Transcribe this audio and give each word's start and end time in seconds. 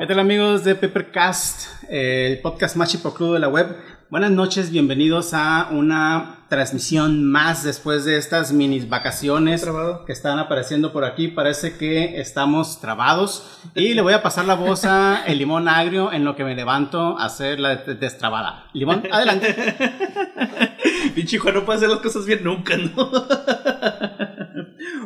¿Qué 0.00 0.06
tal 0.06 0.18
amigos 0.18 0.64
de 0.64 0.74
Peppercast, 0.76 1.84
el 1.90 2.40
podcast 2.40 2.74
más 2.74 2.90
chipocludo 2.90 3.34
de 3.34 3.38
la 3.38 3.48
web? 3.48 3.76
Buenas 4.08 4.30
noches, 4.30 4.70
bienvenidos 4.70 5.34
a 5.34 5.68
una 5.70 6.38
transmisión 6.48 7.30
más 7.30 7.64
después 7.64 8.06
de 8.06 8.16
estas 8.16 8.50
mini 8.50 8.80
vacaciones 8.80 9.60
Trabado. 9.60 10.06
que 10.06 10.12
están 10.12 10.38
apareciendo 10.38 10.94
por 10.94 11.04
aquí. 11.04 11.28
Parece 11.28 11.76
que 11.76 12.18
estamos 12.18 12.80
trabados 12.80 13.60
y 13.74 13.92
le 13.92 14.00
voy 14.00 14.14
a 14.14 14.22
pasar 14.22 14.46
la 14.46 14.54
voz 14.54 14.86
a 14.86 15.22
el 15.26 15.36
limón 15.36 15.68
agrio 15.68 16.12
en 16.14 16.24
lo 16.24 16.34
que 16.34 16.44
me 16.44 16.56
levanto 16.56 17.18
a 17.18 17.26
hacer 17.26 17.60
la 17.60 17.76
de- 17.76 17.94
destrabada. 17.94 18.68
Limón, 18.72 19.02
adelante. 19.12 19.54
Pinche 21.14 21.38
Juan 21.38 21.56
no 21.56 21.64
puede 21.66 21.76
hacer 21.76 21.90
las 21.90 22.00
cosas 22.00 22.24
bien 22.24 22.42
nunca, 22.42 22.74
¿no? 22.78 22.90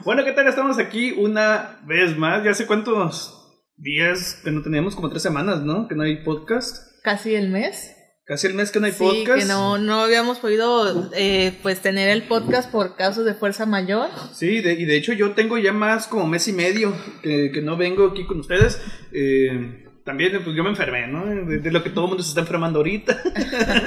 bueno, 0.04 0.22
¿qué 0.24 0.30
tal? 0.32 0.46
Estamos 0.46 0.78
aquí 0.78 1.10
una 1.18 1.78
vez 1.84 2.16
más. 2.16 2.44
Ya 2.44 2.52
hace 2.52 2.64
cuántos 2.66 3.40
días 3.76 4.40
que 4.44 4.50
no 4.50 4.62
teníamos, 4.62 4.94
como 4.94 5.10
tres 5.10 5.22
semanas, 5.22 5.60
¿no? 5.62 5.88
Que 5.88 5.94
no 5.94 6.02
hay 6.04 6.22
podcast. 6.24 6.86
casi 7.02 7.34
el 7.34 7.48
mes. 7.50 7.90
Casi 8.26 8.46
el 8.46 8.54
mes 8.54 8.70
que 8.70 8.80
no 8.80 8.86
hay 8.86 8.92
Sí, 8.92 8.98
podcast. 9.04 9.38
que 9.40 9.44
no, 9.44 9.76
no 9.76 10.00
habíamos 10.00 10.38
podido 10.38 11.10
eh, 11.14 11.52
pues 11.62 11.80
tener 11.80 12.08
el 12.08 12.22
podcast 12.22 12.70
por 12.70 12.96
causas 12.96 13.26
de 13.26 13.34
fuerza 13.34 13.66
mayor. 13.66 14.08
Sí, 14.32 14.60
de- 14.62 14.72
y 14.74 14.86
de 14.86 14.96
hecho 14.96 15.12
yo 15.12 15.32
tengo 15.32 15.58
ya 15.58 15.74
más 15.74 16.06
como 16.06 16.26
mes 16.26 16.48
y 16.48 16.54
medio 16.54 16.94
que, 17.22 17.50
que 17.52 17.60
no 17.60 17.76
vengo 17.76 18.06
aquí 18.06 18.24
con 18.26 18.40
ustedes. 18.40 18.80
Eh, 19.12 19.82
también 20.06 20.32
pues 20.42 20.56
yo 20.56 20.62
me 20.64 20.70
enfermé, 20.70 21.06
¿no? 21.06 21.26
De, 21.26 21.58
de 21.58 21.70
lo 21.70 21.82
que 21.82 21.90
todo 21.90 22.04
el 22.04 22.08
mundo 22.10 22.22
se 22.22 22.30
está 22.30 22.40
enfermando 22.40 22.78
ahorita. 22.78 23.22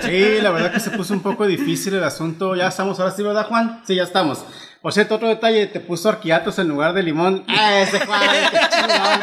Sí, 0.03 0.41
la 0.41 0.51
verdad 0.51 0.71
que 0.73 0.79
se 0.81 0.91
puso 0.91 1.13
un 1.15 1.21
poco 1.21 1.47
difícil 1.47 1.95
el 1.95 2.03
asunto. 2.03 2.55
Ya 2.55 2.67
estamos 2.67 2.99
ahora 2.99 3.11
sí, 3.11 3.23
¿verdad, 3.23 3.47
Juan? 3.47 3.81
Sí, 3.87 3.95
ya 3.95 4.03
estamos. 4.03 4.43
Por 4.81 4.93
cierto, 4.93 5.15
otro 5.15 5.27
detalle, 5.27 5.67
te 5.67 5.79
puso 5.79 6.09
arquiatos 6.09 6.59
en 6.59 6.67
lugar 6.67 6.93
de 6.93 7.03
limón. 7.03 7.43
¡Ah, 7.47 7.79
ese 7.79 8.05
Juan! 8.05 8.21
¡Qué 8.51 8.57
chingón! 8.69 9.17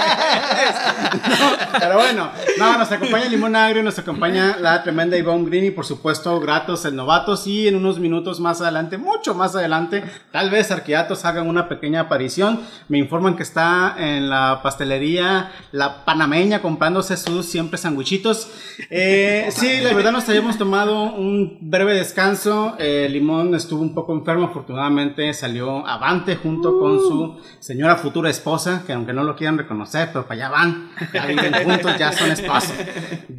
No, 1.41 1.79
pero 1.79 1.95
bueno, 1.97 2.31
no, 2.59 2.79
nos 2.79 2.91
acompaña 2.91 3.27
limón 3.27 3.57
agrio, 3.57 3.83
nos 3.83 3.99
acompaña 3.99 4.57
la 4.61 4.83
tremenda 4.83 5.17
Ivonne 5.17 5.47
Green 5.47 5.67
y 5.67 5.71
por 5.71 5.87
supuesto 5.87 6.41
Gratos 6.41 6.85
el 6.85 6.97
Novatos 6.97 7.47
y 7.47 7.69
en 7.69 7.77
unos 7.77 7.99
minutos 7.99 8.41
más 8.41 8.61
adelante, 8.61 8.99
mucho 8.99 9.35
más 9.35 9.55
adelante, 9.55 10.05
tal 10.33 10.51
vez 10.51 10.71
arquiatos 10.71 11.25
hagan 11.25 11.49
una 11.49 11.69
pequeña 11.69 12.01
aparición. 12.01 12.61
Me 12.89 12.99
informan 12.99 13.37
que 13.37 13.43
está 13.43 13.95
en 13.99 14.29
la 14.29 14.61
pastelería 14.63 15.53
La 15.73 16.05
Panameña 16.05 16.61
comprándose 16.63 17.17
sus 17.17 17.47
siempre 17.47 17.79
sandwichitos. 17.79 18.49
Eh, 18.91 19.49
sí, 19.51 19.81
la 19.81 19.93
verdad 19.95 20.13
nos 20.13 20.29
habíamos 20.29 20.59
tomado 20.59 21.15
un 21.15 21.59
breve 21.61 21.95
descanso. 21.95 22.77
Eh, 22.79 23.09
Limón 23.11 23.55
estuvo 23.55 23.83
un 23.83 23.95
poco 23.95 24.13
enfermo, 24.13 24.47
afortunadamente 24.47 25.33
salió 25.45 25.87
avante 25.87 26.37
junto 26.37 26.79
con 26.79 26.99
su 27.01 27.39
señora 27.61 27.97
futura 27.97 28.31
esposa, 28.31 28.83
que 28.87 28.95
aunque 28.95 29.13
no 29.13 29.23
lo 29.23 29.37
quieran 29.37 29.59
reconocer, 29.59 30.09
pero 30.11 30.27
para 30.27 30.47
allá 30.47 30.49
van, 30.49 30.91
ya 31.13 31.27
viven 31.27 31.53
juntos, 31.65 31.99
ya 31.99 32.13
son 32.13 32.31
esposos. 32.31 32.73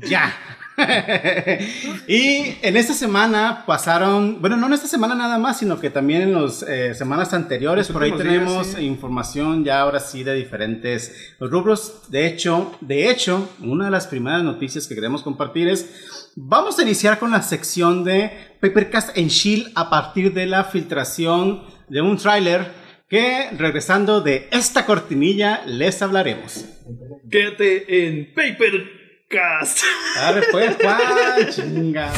Ya. 0.07 0.31
y 2.07 2.57
en 2.61 2.77
esta 2.77 2.93
semana 2.93 3.63
pasaron, 3.65 4.39
bueno, 4.39 4.55
no 4.55 4.67
en 4.67 4.73
esta 4.73 4.87
semana 4.87 5.15
nada 5.15 5.39
más, 5.39 5.57
sino 5.57 5.79
que 5.79 5.89
también 5.89 6.21
en 6.21 6.33
las 6.33 6.63
semanas 6.95 7.33
anteriores, 7.33 7.87
por 7.87 8.03
ahí 8.03 8.11
últimos 8.11 8.31
días, 8.31 8.43
tenemos 8.45 8.67
sí. 8.67 8.85
información 8.85 9.63
ya 9.63 9.81
ahora 9.81 9.99
sí 9.99 10.23
de 10.23 10.35
diferentes 10.35 11.33
rubros. 11.39 12.03
De 12.09 12.27
hecho, 12.27 12.71
de 12.81 13.09
hecho, 13.09 13.49
una 13.61 13.85
de 13.85 13.91
las 13.91 14.05
primeras 14.05 14.43
noticias 14.43 14.85
que 14.85 14.93
queremos 14.93 15.23
compartir 15.23 15.69
es, 15.69 16.31
vamos 16.35 16.77
a 16.77 16.83
iniciar 16.83 17.17
con 17.17 17.31
la 17.31 17.41
sección 17.41 18.03
de 18.03 18.31
Papercast 18.61 19.17
en 19.17 19.29
Shield 19.29 19.71
a 19.73 19.89
partir 19.89 20.35
de 20.35 20.45
la 20.45 20.65
filtración 20.65 21.73
de 21.89 22.01
un 22.01 22.17
tráiler 22.17 22.65
que 23.09 23.49
regresando 23.57 24.21
de 24.21 24.47
esta 24.51 24.85
cortinilla 24.85 25.63
les 25.65 26.01
hablaremos. 26.01 26.65
Quédate 27.29 28.05
en 28.05 28.33
Papercast. 28.33 29.83
Arre 30.17 30.43
pues, 30.51 30.75
Juan, 30.81 31.49
chinga. 31.51 32.11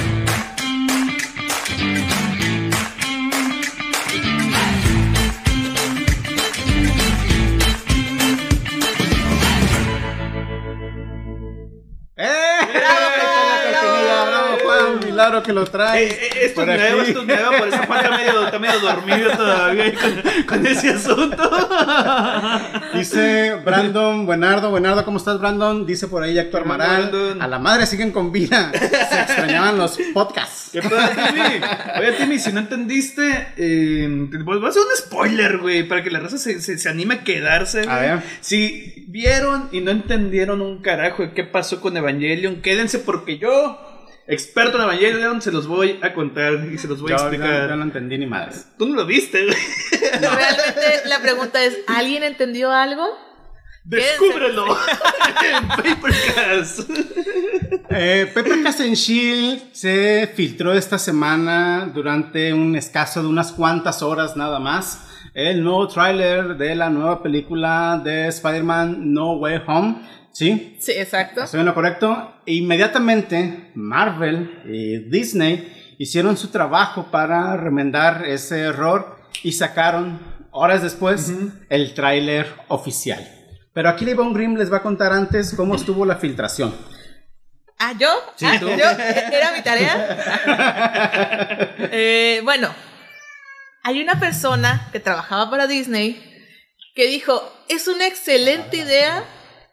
Milagro 15.28 15.44
que 15.44 15.54
lo 15.54 15.64
Eh, 15.64 15.68
traes. 15.70 16.14
eh, 16.14 16.30
esto 16.44 16.62
es 16.62 16.68
nuevo, 16.68 17.02
esto 17.02 17.22
es 17.22 17.28
nuevo, 17.28 17.58
por 17.58 17.68
eso 17.68 17.78
Juan 17.86 18.06
está 18.06 18.18
medio, 18.18 18.46
está 18.46 18.60
medio 18.60 18.80
dormido 18.80 19.32
todavía 19.32 19.94
con, 19.94 20.46
con 20.46 20.68
ese 20.68 20.90
asunto. 20.92 21.68
Dice 22.94 23.56
Brandon 23.66 24.26
Buenardo, 24.26 24.70
Buenardo, 24.70 25.04
¿cómo 25.06 25.18
estás, 25.18 25.40
Brandon? 25.40 25.86
Dice 25.86 26.08
por 26.08 26.24
ahí 26.24 26.38
Héctor 26.38 26.66
Maral. 26.66 27.10
Brandon. 27.10 27.42
A 27.42 27.48
la 27.48 27.60
madre 27.60 27.86
siguen 27.86 28.12
con 28.12 28.32
vida. 28.32 28.72
Se 28.74 28.86
extrañaban 29.22 29.78
los 29.78 29.98
podcasts. 30.14 30.70
¿Qué 30.72 30.82
pasa, 30.82 31.10
Timmy? 31.28 31.42
Oye, 32.00 32.12
Timmy, 32.14 32.40
si 32.40 32.52
no 32.54 32.60
entendiste, 32.60 33.48
eh, 33.58 34.08
voy 34.44 34.64
a 34.66 34.70
hacer 34.70 34.82
un 34.82 34.96
spoiler, 34.98 35.58
güey, 35.58 35.84
para 35.88 36.04
que 36.04 36.10
la 36.12 36.20
raza 36.20 36.38
se, 36.38 36.62
se, 36.62 36.78
se 36.78 36.90
anime 36.90 37.16
a 37.16 37.24
quedarse. 37.24 37.82
A 37.82 37.84
güey. 37.98 38.00
ver. 38.10 38.20
Si 38.42 39.06
vieron 39.08 39.70
y 39.72 39.82
no 39.82 39.92
entendieron 39.92 40.62
un 40.62 40.82
carajo 40.82 41.24
de 41.24 41.32
qué 41.34 41.44
pasó 41.44 41.80
con 41.82 41.96
Evangelion, 41.98 42.62
quédense 42.62 43.00
porque 43.00 43.38
yo, 43.38 43.80
experto 44.28 44.78
en 44.78 44.84
Evangelion, 44.84 45.42
se 45.42 45.52
los 45.52 45.68
voy 45.68 46.00
a 46.02 46.14
contar 46.14 46.54
y 46.72 46.78
se 46.78 46.88
los 46.88 47.02
voy 47.02 47.12
a 47.12 47.18
Yo, 47.18 47.24
yo- 47.24 47.28
explicar. 47.30 47.70
yo 47.70 47.76
no 47.76 47.84
entendí 47.84 48.18
ni 48.18 48.26
madres. 48.26 48.68
Tú 48.78 48.88
no 48.88 48.96
lo 48.96 49.06
viste, 49.06 49.46
güey. 49.46 49.58
Realmente 50.22 50.82
la 51.06 51.20
pregunta 51.22 51.64
es, 51.64 51.78
¿alguien 51.88 52.24
entendió 52.24 52.72
algo? 52.72 53.06
Descúbrelo 53.84 54.66
en 55.54 55.68
Papercast. 55.70 56.90
Eh, 57.90 58.30
Pepper 58.34 58.62
Cast 58.64 58.82
Shield 58.82 59.72
se 59.72 60.30
filtró 60.36 60.74
esta 60.74 61.00
semana 61.00 61.90
durante 61.94 62.54
un 62.54 62.76
escaso 62.76 63.22
de 63.22 63.30
unas 63.30 63.54
cuantas 63.54 64.02
horas 64.04 64.36
nada 64.36 64.60
más. 64.60 65.04
El 65.34 65.64
nuevo 65.64 65.88
tráiler 65.88 66.58
de 66.58 66.76
la 66.76 66.90
nueva 66.90 67.24
película 67.24 68.02
de 68.04 68.28
Spider-Man 68.28 69.14
No 69.14 69.34
Way 69.34 69.62
Home. 69.68 70.02
¿Sí? 70.38 70.78
Sí, 70.80 70.92
exacto. 70.92 71.42
¿Estoy 71.42 71.62
en 71.62 71.66
lo 71.66 71.74
correcto? 71.74 72.42
Inmediatamente 72.46 73.72
Marvel 73.74 74.62
y 74.66 75.10
Disney 75.10 75.96
hicieron 75.98 76.38
su 76.38 76.50
trabajo 76.50 77.08
para 77.10 77.58
remendar 77.58 78.24
ese 78.24 78.60
error 78.60 79.18
y 79.42 79.54
sacaron 79.54 80.20
horas 80.52 80.84
después 80.84 81.34
el 81.70 81.96
tráiler 81.96 82.54
oficial. 82.68 83.28
Pero 83.74 83.90
aquí 83.90 84.06
Levon 84.06 84.32
Grimm 84.32 84.58
les 84.58 84.72
va 84.72 84.78
a 84.78 84.84
contar 84.84 85.12
antes 85.12 85.56
cómo 85.56 85.74
estuvo 85.74 86.06
la 86.06 86.18
filtración. 86.18 86.72
Ah, 87.80 87.94
¿yo? 87.98 88.10
Ah, 88.44 88.58
¿yo? 88.62 88.70
¿Era 88.78 89.54
mi 89.54 89.64
tarea? 89.64 91.74
Eh, 91.92 92.42
bueno, 92.44 92.72
hay 93.82 94.04
una 94.04 94.20
persona 94.20 94.88
que 94.92 95.00
trabajaba 95.00 95.50
para 95.50 95.66
Disney 95.66 96.24
que 96.94 97.08
dijo, 97.08 97.42
es 97.70 97.88
una 97.88 98.06
excelente 98.06 98.78
idea 98.78 99.24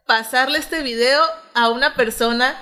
pasarle 0.06 0.58
este 0.58 0.82
video 0.82 1.22
a 1.54 1.70
una 1.70 1.94
persona 1.94 2.54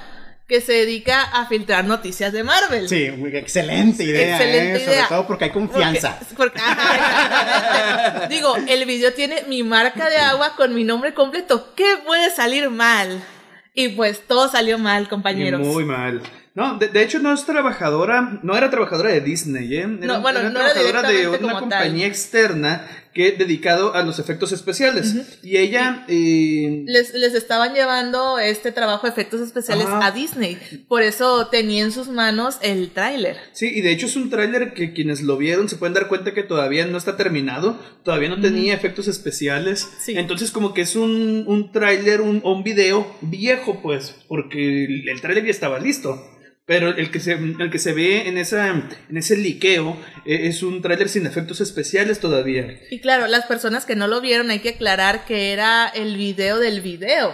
que 0.47 0.61
se 0.61 0.73
dedica 0.73 1.23
a 1.23 1.47
filtrar 1.47 1.85
noticias 1.85 2.33
de 2.33 2.45
Marvel. 2.45 2.89
Sí, 2.89 3.05
excelente 3.33 4.05
idea, 4.05 4.37
Excelente 4.37 4.77
¿eh? 4.77 4.81
sobre 4.81 4.95
idea. 4.97 5.09
todo 5.09 5.27
porque 5.27 5.45
hay 5.45 5.51
confianza. 5.51 6.19
Porque- 6.37 6.37
porque- 6.37 6.61
ajá. 6.61 8.27
Digo, 8.29 8.55
el 8.69 8.85
video 8.85 9.13
tiene 9.15 9.45
mi 9.49 9.63
marca 9.63 10.11
de 10.11 10.19
agua 10.19 10.55
con 10.57 10.75
mi 10.75 10.85
nombre 10.85 11.15
completo. 11.15 11.73
¿Qué 11.75 11.97
puede 12.05 12.31
salir 12.31 12.69
mal? 12.71 13.23
Y 13.75 13.89
pues 13.91 14.27
todo 14.27 14.49
salió 14.51 14.79
mal, 14.79 15.09
compañeros. 15.09 15.61
Muy 15.61 15.85
mal. 15.87 16.21
No, 16.55 16.77
de, 16.77 16.89
de 16.89 17.03
hecho 17.03 17.19
no 17.19 17.33
es 17.33 17.47
trabajadora, 17.47 18.39
no 18.43 18.55
era 18.55 18.69
trabajadora 18.69 19.09
de 19.09 19.23
Disney, 19.23 19.75
¿eh? 19.75 19.81
Era, 19.81 19.89
No, 20.07 20.21
bueno, 20.21 20.41
era 20.41 20.51
no 20.51 20.61
era 20.61 20.73
trabajadora 20.75 21.03
de 21.09 21.15
directamente 21.17 21.45
una 21.47 21.59
compañía 21.61 22.07
externa 22.07 22.87
que 23.15 23.33
dedicado 23.33 23.95
a 23.95 24.03
los 24.03 24.19
efectos 24.19 24.53
especiales. 24.53 25.15
Y 25.43 25.57
ella, 25.59 26.05
eh, 26.09 26.83
Les, 26.87 27.13
les 27.15 27.35
estaban 27.35 27.75
llevando 27.75 28.39
este 28.39 28.73
trabajo 28.73 29.07
de 29.07 29.13
efectos 29.13 29.41
especiales 29.41 29.87
Ajá. 29.87 30.07
a 30.07 30.11
Disney. 30.13 30.57
Por 30.89 31.03
eso 31.03 31.49
tenía 31.49 31.83
en 31.85 31.93
sus 31.93 32.09
manos 32.09 32.57
el 32.63 32.91
tráiler. 32.91 33.37
sí, 33.53 33.71
y 33.75 33.81
de 33.83 33.93
hecho 33.93 34.07
es 34.07 34.17
un 34.17 34.31
tráiler 34.31 34.73
que 34.75 34.93
quienes 34.93 35.23
lo 35.23 35.37
vieron 35.37 35.69
se 35.69 35.77
pueden 35.77 35.95
dar 35.95 36.09
cuenta 36.09 36.33
que 36.35 36.43
todavía 36.43 36.87
no 36.87 36.97
está 36.99 37.17
terminado, 37.17 37.79
todavía 38.05 38.29
no 38.29 38.41
tenía 38.41 38.75
efectos 38.75 39.09
especiales. 39.09 39.89
Sí. 40.01 40.15
Entonces 40.17 40.51
como 40.51 40.73
que 40.75 40.83
es 40.83 40.97
un, 40.97 41.45
un 41.47 41.73
tráiler, 41.73 42.21
un, 42.21 42.41
un 42.45 42.63
video 42.65 43.15
viejo, 43.21 43.81
pues, 43.83 44.15
porque 44.29 44.85
el, 44.85 45.09
el 45.09 45.21
tráiler 45.21 45.45
ya 45.45 45.51
estaba 45.51 45.79
listo. 45.79 46.29
Pero 46.65 46.91
el 46.91 47.11
que 47.11 47.19
se, 47.19 47.33
el 47.33 47.71
que 47.71 47.79
se 47.81 47.93
ve 47.93 48.29
en, 48.29 48.39
esa, 48.39 48.69
en 48.69 49.17
ese 49.17 49.37
liqueo 49.37 49.97
eh, 50.25 50.43
es 50.47 50.63
un 50.63 50.81
tráiler 50.81 51.09
sin 51.09 51.27
efectos 51.27 51.61
especiales 51.61 52.21
todavía. 52.21 52.79
Y 52.91 53.01
claro, 53.01 53.27
las 53.27 53.47
personas 53.47 53.85
que 53.85 53.97
no 53.97 54.07
lo 54.07 54.21
vieron 54.21 54.51
hay 54.51 54.61
que 54.61 54.71
aclarar 54.71 55.25
que 55.25 55.53
era 55.53 55.89
el 55.89 56.17
video 56.17 56.59
del 56.61 56.81
video. 56.81 57.33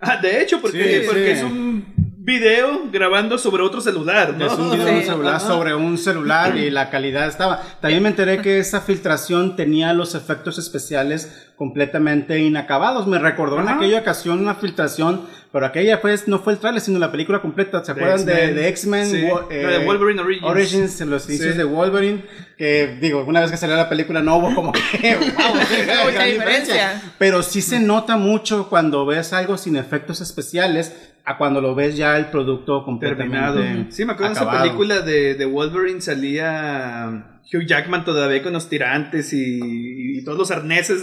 Ah, 0.00 0.18
de 0.20 0.42
hecho, 0.42 0.60
porque, 0.60 1.00
Sí, 1.00 1.06
porque 1.06 1.24
sí. 1.24 1.30
es 1.38 1.42
un 1.42 1.94
video 2.20 2.90
grabando 2.92 3.38
sobre 3.38 3.62
otro 3.62 3.80
celular, 3.80 4.34
¿no? 4.36 4.46
Es 4.46 4.52
un 4.52 4.70
video 4.70 4.84
de 4.84 4.92
un 4.92 5.00
Sí. 5.00 5.06
celular 5.06 5.36
Ajá. 5.36 5.46
sobre 5.48 5.74
un 5.74 5.96
celular 5.96 6.56
y 6.58 6.70
la 6.70 6.90
calidad 6.90 7.26
estaba. 7.26 7.62
También 7.80 8.02
me 8.02 8.10
enteré 8.10 8.42
que 8.42 8.58
esa 8.58 8.82
filtración 8.82 9.56
tenía 9.56 9.94
los 9.94 10.14
efectos 10.14 10.58
especiales 10.58 11.48
completamente 11.56 12.38
inacabados. 12.38 13.06
Me 13.06 13.18
recordó 13.18 13.58
en 13.60 13.68
aquella 13.70 14.00
ocasión 14.00 14.40
una 14.40 14.54
filtración, 14.56 15.26
pero 15.50 15.64
aquella 15.66 16.00
pues 16.00 16.28
no 16.28 16.38
fue 16.38 16.52
el 16.52 16.58
trailer, 16.58 16.80
sino 16.80 16.98
la 16.98 17.10
película 17.10 17.40
completa. 17.40 17.82
¿Se 17.84 17.92
acuerdan 17.92 18.24
de, 18.26 18.32
X-Men. 18.32 18.54
de 18.56 18.68
X-Men? 18.68 19.06
Sí, 19.06 19.22
Wo- 19.24 19.48
la 19.50 19.68
de 19.70 19.84
Wolverine 19.86 20.20
Origins. 20.44 21.00
en 21.00 21.10
los 21.10 21.28
inicios 21.28 21.52
Sí. 21.52 21.58
de 21.58 21.64
Wolverine. 21.64 22.22
Que 22.56 22.98
digo, 23.00 23.24
una 23.24 23.40
vez 23.40 23.50
que 23.50 23.56
salió 23.56 23.76
la 23.76 23.88
película 23.88 24.20
no 24.20 24.36
hubo 24.36 24.54
como 24.54 24.72
que. 24.72 24.80
wow, 25.16 25.54
gran 25.86 26.06
Mucha 26.06 26.24
diferencia. 26.24 27.02
Pero 27.18 27.42
sí 27.42 27.62
se 27.62 27.80
nota 27.80 28.16
mucho 28.16 28.68
cuando 28.68 29.06
ves 29.06 29.32
algo 29.32 29.56
sin 29.56 29.76
efectos 29.76 30.20
especiales 30.20 30.92
a 31.24 31.36
cuando 31.38 31.60
lo 31.60 31.74
ves 31.74 31.96
ya 31.96 32.16
el 32.16 32.26
producto 32.26 32.84
Terminado. 33.00 33.54
completamente 33.56 33.92
Sí, 33.92 34.04
me 34.04 34.12
acuerdo 34.14 34.34
de 34.34 34.40
esa 34.40 34.50
película 34.62 35.00
de, 35.00 35.34
de 35.34 35.44
Wolverine 35.46 36.00
salía 36.00 37.37
Hugh 37.50 37.64
Jackman 37.66 38.04
todavía 38.04 38.42
con 38.42 38.52
los 38.52 38.68
tirantes 38.68 39.32
y, 39.32 40.18
y 40.18 40.22
todos 40.22 40.36
los 40.36 40.50
arneses. 40.50 41.02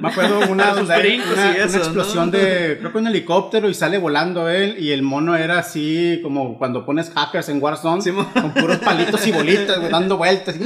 Me 0.00 0.08
acuerdo 0.08 0.40
una, 0.50 0.74
una, 0.74 1.06
y 1.06 1.18
eso, 1.18 1.32
una 1.34 1.62
explosión 1.78 2.26
¿no? 2.32 2.38
de, 2.38 2.78
creo 2.80 2.90
que 2.90 2.98
un 2.98 3.06
helicóptero 3.06 3.68
y 3.68 3.74
sale 3.74 3.98
volando 3.98 4.48
él 4.48 4.76
y 4.78 4.90
el 4.90 5.02
mono 5.02 5.36
era 5.36 5.58
así 5.58 6.18
como 6.22 6.58
cuando 6.58 6.84
pones 6.84 7.10
hackers 7.14 7.48
en 7.48 7.62
Warzone 7.62 8.02
Sí, 8.02 8.10
con 8.10 8.54
puros 8.54 8.78
palitos 8.78 9.24
y 9.26 9.30
bolitas, 9.32 9.88
dando 9.88 10.16
vueltas. 10.16 10.56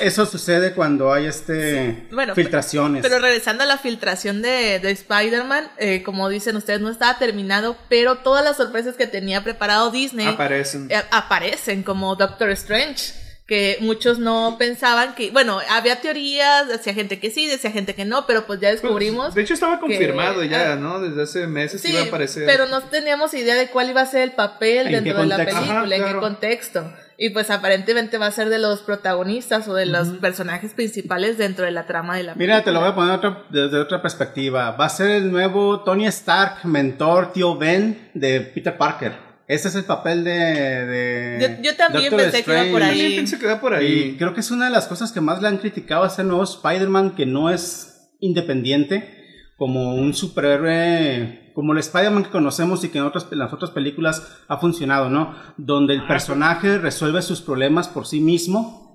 Eso 0.00 0.26
sucede 0.26 0.72
cuando 0.72 1.12
hay 1.12 1.26
este 1.26 2.06
Bueno, 2.12 2.34
filtraciones. 2.34 3.02
Pero 3.02 3.18
regresando 3.18 3.64
a 3.64 3.66
la 3.66 3.78
filtración 3.78 4.42
de, 4.42 4.78
de 4.80 4.90
Spider-Man, 4.90 5.68
eh, 5.78 6.02
como 6.02 6.28
dicen 6.28 6.56
ustedes, 6.56 6.80
no 6.80 6.90
estaba 6.90 7.18
terminado, 7.18 7.76
pero 7.88 8.18
todas 8.18 8.44
las 8.44 8.56
sorpresas 8.56 8.96
que 8.96 9.06
tenía 9.06 9.42
preparado 9.42 9.90
Disney 9.90 10.26
Aparecen. 10.26 10.88
eh, 10.90 11.02
aparecen 11.10 11.82
como 11.82 12.16
Doctor 12.16 12.50
Strange. 12.50 13.07
Que 13.48 13.78
muchos 13.80 14.18
no 14.18 14.56
pensaban 14.58 15.14
que, 15.14 15.30
bueno, 15.30 15.58
había 15.70 16.02
teorías, 16.02 16.68
decía 16.68 16.92
gente 16.92 17.18
que 17.18 17.30
sí, 17.30 17.46
decía 17.46 17.70
gente 17.70 17.94
que 17.94 18.04
no, 18.04 18.26
pero 18.26 18.44
pues 18.46 18.60
ya 18.60 18.70
descubrimos. 18.70 19.34
De 19.34 19.40
hecho, 19.40 19.54
estaba 19.54 19.80
confirmado 19.80 20.42
que- 20.42 20.50
ya, 20.50 20.72
ah. 20.72 20.76
¿no? 20.76 21.00
Desde 21.00 21.22
hace 21.22 21.46
meses 21.46 21.80
Sí, 21.80 21.90
iba 21.92 22.02
a 22.02 22.04
aparecer. 22.04 22.44
pero 22.44 22.66
no 22.66 22.82
teníamos 22.82 23.32
idea 23.32 23.54
de 23.54 23.68
cuál 23.68 23.88
iba 23.88 24.02
a 24.02 24.06
ser 24.06 24.20
el 24.20 24.32
papel 24.32 24.88
¿En 24.88 25.02
dentro 25.02 25.22
de 25.22 25.26
la 25.26 25.36
película, 25.38 25.80
Ajá, 25.80 25.84
en 25.96 26.04
qué 26.04 26.20
contexto. 26.20 26.92
Y 27.16 27.30
pues 27.30 27.50
aparentemente 27.50 28.18
va 28.18 28.26
a 28.26 28.30
ser 28.30 28.50
de 28.50 28.58
los 28.58 28.80
protagonistas 28.82 29.66
o 29.66 29.74
de 29.74 29.86
los 29.86 30.08
personajes 30.20 30.72
principales 30.74 31.36
dentro 31.38 31.64
de 31.64 31.70
la 31.72 31.86
trama 31.86 32.16
de 32.18 32.24
la 32.24 32.34
película. 32.34 32.56
Mira, 32.56 32.64
te 32.64 32.70
lo 32.70 32.80
voy 32.80 32.90
a 32.90 32.94
poner 32.94 33.14
otra- 33.14 33.44
desde 33.48 33.78
otra 33.78 34.02
perspectiva. 34.02 34.72
Va 34.72 34.84
a 34.84 34.88
ser 34.90 35.10
el 35.10 35.32
nuevo 35.32 35.80
Tony 35.84 36.06
Stark, 36.06 36.64
mentor, 36.64 37.32
tío 37.32 37.56
Ben 37.56 38.10
de 38.12 38.42
Peter 38.42 38.76
Parker. 38.76 39.27
Ese 39.48 39.68
es 39.68 39.74
el 39.74 39.84
papel 39.84 40.24
de. 40.24 40.30
de 40.30 41.38
Yo- 41.40 41.62
yo 41.70 41.76
también 41.76 42.10
Doctor 42.10 42.30
pensé 42.30 42.44
que 42.44 42.50
iba 42.50 42.60
por 42.70 42.82
Strange. 42.82 42.84
ahí. 42.84 42.98
También 43.00 43.16
pensé 43.20 43.38
que 43.38 43.46
va 43.46 43.60
por 43.60 43.72
Y 43.72 43.76
ahí. 43.76 44.16
creo 44.18 44.34
que 44.34 44.40
es 44.40 44.50
una 44.50 44.66
de 44.66 44.70
las 44.70 44.86
cosas 44.86 45.10
que 45.10 45.20
más 45.22 45.40
le 45.40 45.48
han 45.48 45.56
criticado 45.58 46.04
a 46.04 46.08
ese 46.08 46.22
nuevo 46.22 46.44
Spider-Man, 46.44 47.14
que 47.16 47.24
no 47.26 47.48
es 47.50 48.10
independiente, 48.20 49.14
como 49.56 49.94
un 49.94 50.12
superhéroe, 50.14 51.50
como 51.54 51.72
el 51.72 51.78
Spider-Man 51.78 52.24
que 52.24 52.30
conocemos 52.30 52.84
y 52.84 52.90
que 52.90 52.98
en, 52.98 53.04
otras, 53.04 53.26
en 53.32 53.38
las 53.38 53.52
otras 53.52 53.70
películas 53.70 54.22
ha 54.48 54.58
funcionado, 54.58 55.08
¿no? 55.08 55.34
Donde 55.56 55.94
el 55.94 56.06
personaje 56.06 56.78
resuelve 56.78 57.22
sus 57.22 57.40
problemas 57.40 57.88
por 57.88 58.06
sí 58.06 58.20
mismo. 58.20 58.87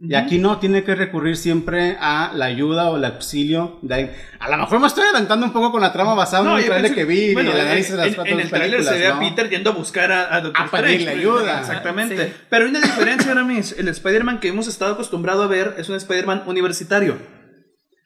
Y 0.00 0.14
aquí 0.14 0.38
no, 0.38 0.58
tiene 0.60 0.84
que 0.84 0.94
recurrir 0.94 1.36
siempre 1.36 1.96
a 2.00 2.30
la 2.32 2.44
ayuda 2.44 2.88
o 2.90 2.96
el 2.98 3.04
auxilio. 3.04 3.80
De, 3.82 3.94
alguien. 3.94 4.16
a 4.38 4.48
lo 4.48 4.56
mejor 4.58 4.78
me 4.78 4.86
estoy 4.86 5.02
adelantando 5.02 5.44
un 5.46 5.52
poco 5.52 5.72
con 5.72 5.80
la 5.80 5.92
trama 5.92 6.14
basada 6.14 6.44
en 6.44 6.48
No, 6.50 6.60
yo 6.60 6.66
trailer 6.66 6.92
pensé- 6.92 6.94
que 6.94 7.04
vi 7.04 7.32
bueno, 7.32 7.50
y 7.50 7.52
el 7.54 7.58
en- 7.58 7.66
análisis 7.66 7.90
de 7.90 7.96
las 7.96 8.06
en, 8.06 8.14
cuatro 8.14 8.32
en 8.32 8.40
el 8.40 8.48
películas, 8.48 8.86
se 8.86 8.98
ve 8.98 9.06
a. 9.08 9.18
Peter 9.18 9.50
yendo 9.50 9.70
a 9.70 9.72
buscar 9.74 10.12
a, 10.12 10.32
a 10.36 10.40
Doctor 10.40 10.66
A 10.66 10.70
pedirle 10.70 10.96
Strange. 10.98 11.18
ayuda. 11.20 11.60
Exactamente. 11.60 12.26
Sí. 12.28 12.32
Pero 12.48 12.64
hay 12.64 12.70
una 12.70 12.80
diferencia, 12.80 13.32
Aramis. 13.32 13.74
El 13.76 13.88
Spider-Man 13.88 14.38
que 14.38 14.48
hemos 14.48 14.68
estado 14.68 14.92
acostumbrado 14.94 15.42
a 15.42 15.48
ver 15.48 15.74
es 15.78 15.88
un 15.88 15.96
Spider-Man 15.96 16.44
universitario. 16.46 17.18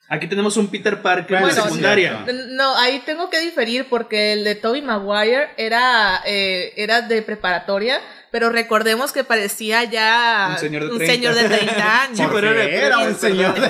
Aquí 0.09 0.27
tenemos 0.29 0.57
un 0.59 0.69
Peter 0.69 1.01
Parker 1.01 1.41
Bueno, 1.41 1.55
de 1.55 1.61
secundaria. 1.63 2.25
No, 2.51 2.75
ahí 2.77 3.03
tengo 3.07 3.31
que 3.31 3.41
diferir 3.41 3.87
porque 3.89 4.33
el 4.35 4.45
de 4.45 4.55
Toby 4.55 4.83
Maguire 4.83 5.49
era, 5.57 6.21
eh, 6.27 6.73
era 6.77 7.01
de 7.03 7.23
preparatoria, 7.23 7.99
pero 8.33 8.49
recordemos 8.51 9.13
que 9.13 9.23
parecía 9.23 9.85
ya 9.85 10.49
Un 10.55 10.59
señor 10.59 10.83
de 10.91 10.97
30. 10.97 11.13
señor 11.15 11.35
de 11.35 11.45
30 11.49 12.03
años. 12.03 12.19
Sí, 12.19 12.25
pero 12.33 12.51
era- 12.53 12.99
un 12.99 13.15
señor 13.15 13.55
de 13.61 13.69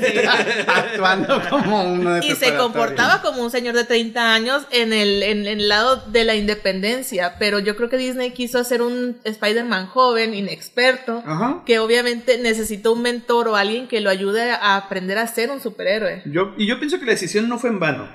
Sí, 0.00 0.20
sí. 0.20 0.26
actuando 0.66 1.42
como 1.50 1.82
uno 1.92 2.14
de 2.14 2.26
Y 2.26 2.30
se 2.36 2.54
comportaba 2.56 3.20
como 3.22 3.42
un 3.42 3.50
señor 3.50 3.74
de 3.74 3.84
30 3.84 4.32
años 4.34 4.62
en 4.70 4.92
el, 4.92 5.22
en, 5.22 5.46
en 5.46 5.60
el 5.60 5.68
lado 5.68 5.96
de 6.06 6.24
la 6.24 6.34
independencia, 6.36 7.34
pero 7.38 7.58
yo 7.58 7.76
creo 7.76 7.88
que 7.90 7.96
Disney 7.98 8.30
quiso 8.32 8.58
hacer 8.58 8.80
un 8.82 9.18
Spider-Man 9.24 9.88
joven, 9.88 10.32
inexperto, 10.32 11.22
Ajá. 11.26 11.62
que 11.66 11.78
obviamente 11.80 12.38
necesitó 12.38 12.92
un 12.92 13.02
mentor 13.02 13.48
o 13.48 13.56
alguien 13.56 13.88
que 13.88 14.00
lo 14.00 14.10
ayude 14.10 14.50
a 14.52 14.76
aprender 14.76 15.18
a 15.18 15.26
ser 15.26 15.50
un 15.50 15.60
superhéroe. 15.60 16.22
Yo, 16.26 16.54
y 16.56 16.66
yo 16.68 16.78
pienso 16.78 16.98
que 17.00 17.04
la 17.06 17.12
decisión 17.12 17.48
no 17.48 17.58
fue 17.58 17.70
en 17.70 17.80
vano. 17.80 18.08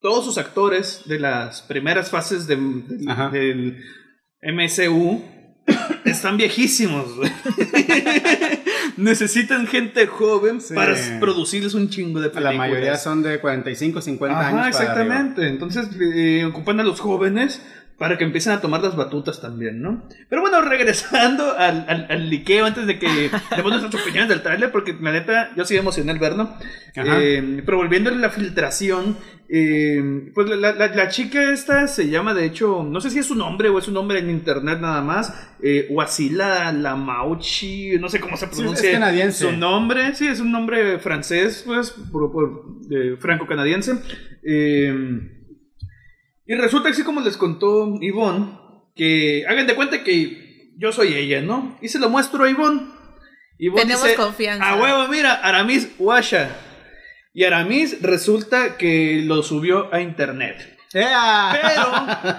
Todos 0.00 0.24
sus 0.24 0.38
actores 0.38 1.02
de 1.06 1.20
las 1.20 1.62
primeras 1.62 2.10
fases 2.10 2.46
de- 2.46 2.56
del 2.56 3.76
MCU 4.42 5.22
están 6.04 6.36
viejísimos. 6.36 7.16
güey. 7.16 7.30
Necesitan 8.96 9.66
gente 9.66 10.06
joven 10.06 10.60
Sí. 10.60 10.74
para 10.74 10.94
producirles 11.20 11.74
un 11.74 11.88
chingo 11.88 12.20
de 12.20 12.28
películas. 12.28 12.52
La 12.54 12.58
mayoría 12.58 12.96
son 12.96 13.22
de 13.22 13.40
45, 13.40 14.00
50 14.00 14.38
Ajá, 14.38 14.48
años. 14.48 14.76
para 14.76 14.84
exactamente. 14.84 15.48
Entonces 15.48 15.88
eh, 16.00 16.44
ocupan 16.44 16.80
a 16.80 16.82
los 16.82 17.00
jóvenes 17.00 17.62
para 18.02 18.18
que 18.18 18.24
empiecen 18.24 18.52
a 18.52 18.60
tomar 18.60 18.82
las 18.82 18.96
batutas 18.96 19.40
también, 19.40 19.80
¿no? 19.80 20.02
Pero 20.28 20.42
bueno, 20.42 20.60
regresando 20.74 21.56
al, 21.56 21.86
al, 21.88 22.06
al 22.10 22.28
liqueo 22.28 22.66
antes 22.66 22.84
de 22.88 22.98
que 22.98 23.06
demos 23.56 23.70
nuestras 23.70 23.94
opiniones 23.94 24.28
del 24.28 24.42
tráiler, 24.42 24.72
porque 24.72 24.92
la 25.00 25.12
neta, 25.12 25.50
yo 25.56 25.64
sí 25.64 25.76
emocioné 25.76 26.10
al 26.10 26.18
verlo. 26.18 26.52
Eh, 26.96 27.62
pero 27.64 27.76
volviendo 27.76 28.10
a 28.10 28.14
la 28.14 28.28
filtración, 28.30 29.16
eh, 29.48 30.30
pues 30.34 30.48
la, 30.50 30.72
la- 30.72 30.88
la 30.88 31.08
chica 31.10 31.52
esta 31.52 31.86
se 31.86 32.08
llama, 32.08 32.34
de 32.34 32.44
hecho, 32.44 32.82
no 32.82 33.00
sé 33.00 33.08
si 33.10 33.20
es 33.20 33.26
su 33.26 33.36
nombre 33.36 33.68
o 33.68 33.78
es 33.78 33.86
un 33.86 33.94
nombre 33.94 34.18
en 34.18 34.30
internet 34.30 34.80
nada 34.80 35.00
más, 35.00 35.32
eh, 35.62 35.86
Wasila 35.90 36.72
Lamauchi, 36.72 37.98
no 38.00 38.08
sé 38.08 38.18
cómo 38.18 38.36
se 38.36 38.46
Sí, 38.48 38.56
pronuncia 38.56 38.88
es 38.90 38.94
canadiense. 38.98 39.44
su 39.48 39.52
nombre, 39.56 40.12
sí, 40.16 40.26
es 40.26 40.40
un 40.40 40.50
nombre 40.50 40.98
francés, 40.98 41.62
pues, 41.64 41.94
franco-canadiense. 43.20 43.92
Eh, 44.42 45.38
y 46.46 46.54
resulta 46.54 46.88
así 46.90 47.02
como 47.02 47.20
les 47.20 47.36
contó 47.36 47.98
Ivonne, 48.00 48.58
que 48.94 49.44
hagan 49.48 49.66
de 49.66 49.74
cuenta 49.74 50.02
que 50.04 50.72
yo 50.78 50.92
soy 50.92 51.14
ella, 51.14 51.40
¿no? 51.42 51.78
Y 51.82 51.88
se 51.88 51.98
lo 51.98 52.08
muestro 52.08 52.44
a 52.44 52.50
Ivonne. 52.50 52.82
Ivonne 53.58 53.82
Tenemos 53.82 54.04
dice, 54.04 54.16
confianza. 54.16 54.68
A 54.68 54.76
huevo, 54.76 55.08
mira, 55.08 55.34
Aramis 55.34 55.88
Washa. 55.98 56.50
Y 57.34 57.44
Aramis 57.44 58.02
resulta 58.02 58.76
que 58.76 59.22
lo 59.24 59.42
subió 59.42 59.92
a 59.94 60.00
internet. 60.00 60.78
¡Ea! 60.94 61.58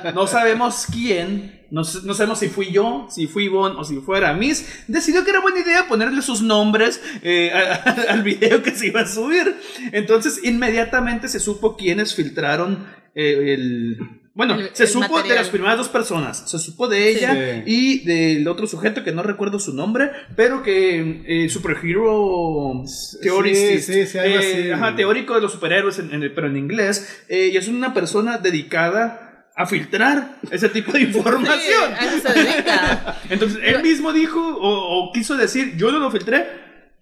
Pero 0.03 0.11
no 0.13 0.27
sabemos 0.27 0.85
quién, 0.91 1.65
no, 1.71 1.83
sabemos 1.83 2.37
si 2.37 2.49
fui 2.49 2.71
yo, 2.71 3.07
si 3.09 3.25
fui 3.25 3.45
Ivonne 3.45 3.75
o 3.79 3.83
si 3.83 3.95
fuera 4.01 4.29
Aramis. 4.29 4.83
Decidió 4.87 5.23
que 5.23 5.31
era 5.31 5.39
buena 5.39 5.59
idea 5.61 5.87
ponerle 5.87 6.21
sus 6.21 6.41
nombres 6.43 7.01
eh, 7.23 7.51
a- 7.51 7.89
a- 7.89 7.93
al 8.13 8.21
video 8.21 8.61
que 8.61 8.71
se 8.71 8.87
iba 8.87 9.01
a 9.01 9.07
subir. 9.07 9.55
Entonces, 9.91 10.41
inmediatamente 10.43 11.27
se 11.29 11.39
supo 11.39 11.75
quiénes 11.77 12.13
filtraron 12.13 12.85
eh, 13.15 13.53
el. 13.53 13.97
Bueno, 14.35 14.55
El- 14.55 14.69
se 14.73 14.83
el 14.83 14.89
supo 14.89 15.21
de 15.21 15.35
las 15.35 15.49
primeras 15.49 15.77
dos 15.77 15.89
personas. 15.89 16.49
Se 16.49 16.57
supo 16.57 16.87
de 16.87 17.07
ella 17.09 17.33
Sí. 17.33 17.63
y 17.67 18.03
del 18.05 18.47
otro 18.47 18.65
sujeto 18.65 19.03
que 19.03 19.11
no 19.11 19.21
recuerdo 19.21 19.59
su 19.59 19.75
nombre, 19.75 20.09
pero 20.35 20.63
que 20.63 21.21
eh, 21.27 21.49
Superhero 21.49 22.81
sí, 22.85 24.05
sí, 24.07 24.17
eh, 24.17 24.71
ajá, 24.73 24.95
teórico 24.95 25.35
de 25.35 25.41
los 25.41 25.51
superhéroes, 25.51 25.99
en- 25.99 26.11
en- 26.13 26.33
pero 26.33 26.47
en 26.47 26.57
inglés. 26.57 27.23
eh, 27.29 27.51
y 27.53 27.57
es 27.57 27.67
una 27.67 27.93
persona 27.93 28.39
dedicada 28.39 29.29
a 29.55 29.67
filtrar 29.67 30.39
ese 30.49 30.67
tipo 30.69 30.91
de 30.93 31.01
información. 31.09 31.91
Entonces, 33.29 33.59
él 33.63 33.83
mismo 33.83 34.13
dijo 34.13 34.39
o, 34.41 35.09
o 35.09 35.11
quiso 35.13 35.37
decir, 35.37 35.75
yo 35.77 35.91
no 35.91 35.99
lo 35.99 36.09
filtré, 36.09 36.47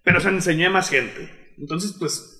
pero 0.04 0.20
se 0.20 0.30
lo 0.30 0.36
enseñé 0.36 0.66
a 0.66 0.70
más 0.70 0.90
gente. 0.90 1.30
Entonces, 1.58 1.94
pues, 1.98 2.31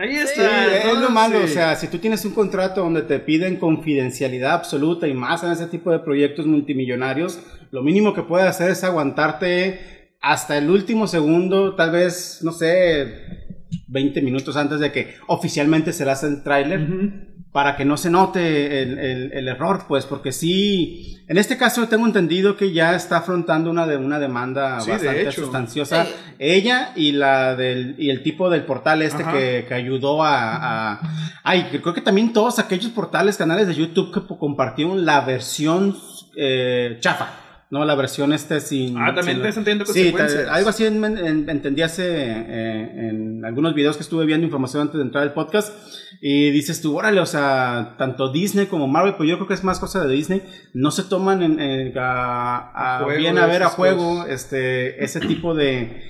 ahí 0.00 0.12
Sí, 0.14 0.18
está. 0.18 0.76
es 0.78 0.84
¿no? 0.94 1.00
lo 1.00 1.10
malo, 1.10 1.38
Sí. 1.38 1.44
o 1.44 1.48
sea, 1.48 1.74
si 1.76 1.88
tú 1.88 1.98
tienes 1.98 2.24
un 2.24 2.32
contrato 2.32 2.80
donde 2.82 3.02
te 3.02 3.18
piden 3.18 3.56
confidencialidad 3.56 4.52
absoluta 4.52 5.06
y 5.06 5.14
más 5.14 5.42
en 5.44 5.52
ese 5.52 5.66
tipo 5.66 5.90
de 5.92 5.98
proyectos 6.00 6.46
multimillonarios, 6.46 7.38
lo 7.70 7.82
mínimo 7.82 8.14
que 8.14 8.22
puedes 8.22 8.46
hacer 8.48 8.70
es 8.70 8.82
aguantarte 8.84 10.10
hasta 10.20 10.58
el 10.58 10.68
último 10.70 11.06
segundo, 11.06 11.74
tal 11.76 11.90
vez, 11.92 12.40
no 12.42 12.52
sé, 12.52 13.48
20 13.88 14.22
minutos 14.22 14.56
antes 14.56 14.80
de 14.80 14.92
que 14.92 15.14
oficialmente 15.26 15.92
se 15.92 16.08
hace 16.10 16.26
el 16.28 16.42
tráiler, 16.42 17.30
para 17.52 17.74
que 17.76 17.84
no 17.84 17.96
se 17.96 18.10
note 18.10 18.80
el, 18.82 18.96
el- 18.98 19.32
el 19.32 19.48
error, 19.48 19.84
pues, 19.88 20.06
porque 20.06 20.30
sí, 20.30 21.18
en 21.26 21.36
este 21.36 21.56
caso 21.56 21.88
tengo 21.88 22.06
entendido 22.06 22.56
que 22.56 22.72
ya 22.72 22.94
está 22.94 23.16
afrontando 23.18 23.70
una, 23.70 23.88
de, 23.88 23.96
una 23.96 24.20
demanda 24.20 24.80
Sí, 24.80 24.90
bastante 24.92 25.32
sustanciosa, 25.32 26.04
Sí. 26.04 26.12
ella 26.38 26.92
y 26.94 27.10
la 27.10 27.56
del 27.56 27.96
y 27.98 28.10
el 28.10 28.22
tipo 28.22 28.50
del 28.50 28.62
portal 28.62 29.02
este 29.02 29.24
que, 29.24 29.64
que 29.66 29.74
ayudó 29.74 30.22
a, 30.22 30.92
a- 30.92 31.00
ay, 31.42 31.66
creo 31.82 31.92
que 31.92 32.00
también 32.02 32.32
todos 32.32 32.60
aquellos 32.60 32.92
portales, 32.92 33.36
canales 33.36 33.66
de 33.66 33.74
YouTube 33.74 34.12
que 34.14 34.36
compartieron 34.36 35.04
la 35.04 35.20
versión 35.22 35.96
eh, 36.36 36.98
chafa. 37.00 37.30
No, 37.70 37.84
la 37.84 37.94
versión 37.94 38.32
este 38.32 38.60
sin... 38.60 38.98
Ah, 38.98 39.14
también 39.14 39.36
sin- 39.36 39.42
te 39.44 39.48
están 39.50 39.64
teniendo 39.64 39.84
Sí, 39.86 40.10
consecuencias. 40.10 40.48
algo 40.48 40.70
así 40.70 40.86
en- 40.86 41.04
en- 41.04 41.48
entendí 41.48 41.82
hace 41.82 42.04
eh, 42.10 43.08
en 43.10 43.44
algunos 43.44 43.74
videos 43.74 43.96
que 43.96 44.02
estuve 44.02 44.26
viendo 44.26 44.44
información 44.44 44.82
antes 44.82 44.96
de 44.96 45.02
entrar 45.02 45.22
al 45.22 45.34
podcast 45.34 45.72
y 46.20 46.50
dices 46.50 46.82
tú, 46.82 46.98
órale, 46.98 47.20
o 47.20 47.26
sea, 47.26 47.94
tanto 47.96 48.32
Disney 48.32 48.66
como 48.66 48.88
Marvel, 48.88 49.14
pues 49.14 49.28
yo 49.30 49.36
creo 49.36 49.46
que 49.46 49.54
es 49.54 49.62
más 49.62 49.78
cosa 49.78 50.04
de 50.04 50.12
Disney, 50.12 50.42
no 50.74 50.90
se 50.90 51.04
toman 51.04 51.42
en, 51.44 51.60
en- 51.60 51.96
a, 51.96 52.70
a 52.74 52.96
A 52.98 53.04
juego 53.04 53.18
bien 53.20 53.38
a 53.38 53.46
ver 53.46 53.62
a 53.62 53.68
juego 53.68 54.16
cosas. 54.16 54.30
este, 54.30 55.04
ese 55.04 55.20
tipo 55.20 55.54
de 55.54 56.02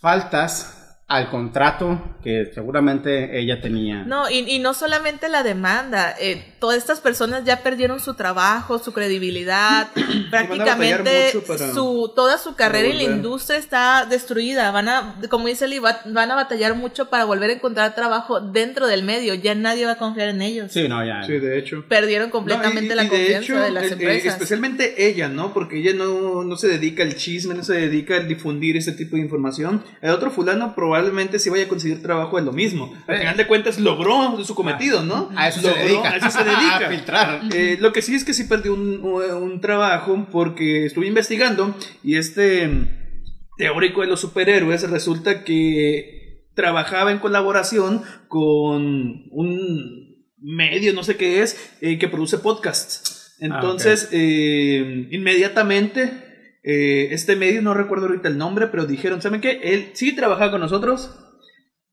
faltas 0.00 0.83
al 1.06 1.28
contrato 1.28 2.16
que 2.22 2.50
seguramente 2.54 3.38
ella 3.38 3.60
tenía. 3.60 4.04
No, 4.04 4.30
y, 4.30 4.38
y 4.50 4.58
no 4.58 4.72
solamente 4.72 5.28
la 5.28 5.42
demanda, 5.42 6.14
eh, 6.18 6.54
todas 6.58 6.78
estas 6.78 7.00
personas 7.00 7.44
ya 7.44 7.62
perdieron 7.62 8.00
su 8.00 8.14
trabajo, 8.14 8.78
su 8.78 8.94
credibilidad, 8.94 9.88
prácticamente 10.30 11.32
para- 11.46 11.72
su, 11.72 12.10
toda 12.16 12.38
su 12.38 12.54
carrera 12.56 12.88
en 12.88 12.96
la 12.96 13.02
industria 13.04 13.58
está 13.58 14.06
destruida. 14.08 14.70
Van 14.70 14.88
a, 14.88 15.16
como 15.30 15.48
dice 15.48 15.68
Lee, 15.68 15.78
va- 15.78 16.00
van 16.06 16.30
a 16.30 16.34
batallar 16.36 16.74
mucho 16.74 17.10
para 17.10 17.24
volver 17.26 17.50
a 17.50 17.52
encontrar 17.52 17.94
trabajo 17.94 18.40
dentro 18.40 18.86
del 18.86 19.02
medio. 19.04 19.34
Ya 19.34 19.54
nadie 19.54 19.84
va 19.84 19.92
a 19.92 19.98
confiar 19.98 20.28
en 20.30 20.40
ellos. 20.40 20.72
Sí, 20.72 20.88
no, 20.88 21.04
ya. 21.04 21.22
Sí, 21.24 21.32
de 21.38 21.58
hecho. 21.58 21.84
Perdieron 21.86 22.30
completamente 22.30 22.80
No, 22.80 22.86
y- 22.86 22.86
y- 22.92 22.96
la 22.96 23.04
y 23.04 23.08
confianza 23.08 23.60
de, 23.64 23.70
las 23.70 23.84
eh, 23.84 23.88
eh, 23.88 23.92
empresas. 23.92 24.32
especialmente 24.34 25.06
ella, 25.06 25.28
¿no? 25.28 25.52
Porque 25.52 25.78
ella 25.80 25.92
no, 25.92 26.44
no 26.44 26.56
se 26.56 26.68
dedica 26.68 27.02
al 27.02 27.14
chisme, 27.16 27.54
no 27.54 27.62
se 27.62 27.74
dedica 27.74 28.16
al 28.16 28.26
difundir 28.26 28.78
ese 28.78 28.92
tipo 28.92 29.16
de 29.16 29.22
información. 29.22 29.84
El 30.00 30.10
otro 30.10 30.30
fulano 30.30 30.74
probablemente 30.74 30.94
sí 31.38 31.50
vaya 31.50 31.64
a 31.64 31.68
conseguir 31.68 32.02
trabajo 32.02 32.38
en 32.38 32.44
lo 32.44 32.52
mismo. 32.52 32.92
Al 33.06 33.18
final 33.18 33.36
de 33.36 33.46
cuentas 33.46 33.78
logró 33.78 34.42
su 34.44 34.54
cometido, 34.54 35.02
¿no? 35.02 35.30
A 35.36 35.48
eso 35.48 35.60
se 35.60 35.72
dedica. 35.72 36.10
A 36.10 36.16
eso 36.16 36.30
se 36.30 36.44
dedica. 36.44 36.76
A 36.86 36.90
filtrar. 36.90 37.40
Eh, 37.54 37.76
lo 37.80 37.92
que 37.92 38.02
sí 38.02 38.14
es 38.14 38.24
que 38.24 38.34
sí 38.34 38.44
perdió 38.44 38.74
un, 38.74 39.00
un 39.04 39.60
trabajo 39.60 40.26
porque 40.30 40.86
estuve 40.86 41.06
investigando 41.06 41.74
y 42.02 42.16
este 42.16 42.70
teórico 43.56 44.00
de 44.00 44.08
los 44.08 44.20
superhéroes 44.20 44.88
resulta 44.90 45.44
que 45.44 46.44
trabajaba 46.54 47.10
en 47.12 47.18
colaboración 47.18 48.02
con 48.28 49.24
un 49.30 50.14
medio, 50.40 50.92
no 50.92 51.02
sé 51.02 51.16
qué 51.16 51.42
es, 51.42 51.74
eh, 51.80 51.98
que 51.98 52.08
produce 52.08 52.38
podcasts. 52.38 53.34
Entonces, 53.40 54.08
eh, 54.12 55.08
inmediatamente, 55.10 56.23
eh, 56.64 57.08
este 57.12 57.36
medio, 57.36 57.60
no 57.60 57.74
recuerdo 57.74 58.06
ahorita 58.06 58.28
el 58.28 58.38
nombre, 58.38 58.68
pero 58.68 58.86
dijeron, 58.86 59.20
¿saben 59.20 59.42
qué? 59.42 59.60
Él 59.62 59.90
sí 59.92 60.16
trabajaba 60.16 60.50
con 60.50 60.60
nosotros. 60.60 61.14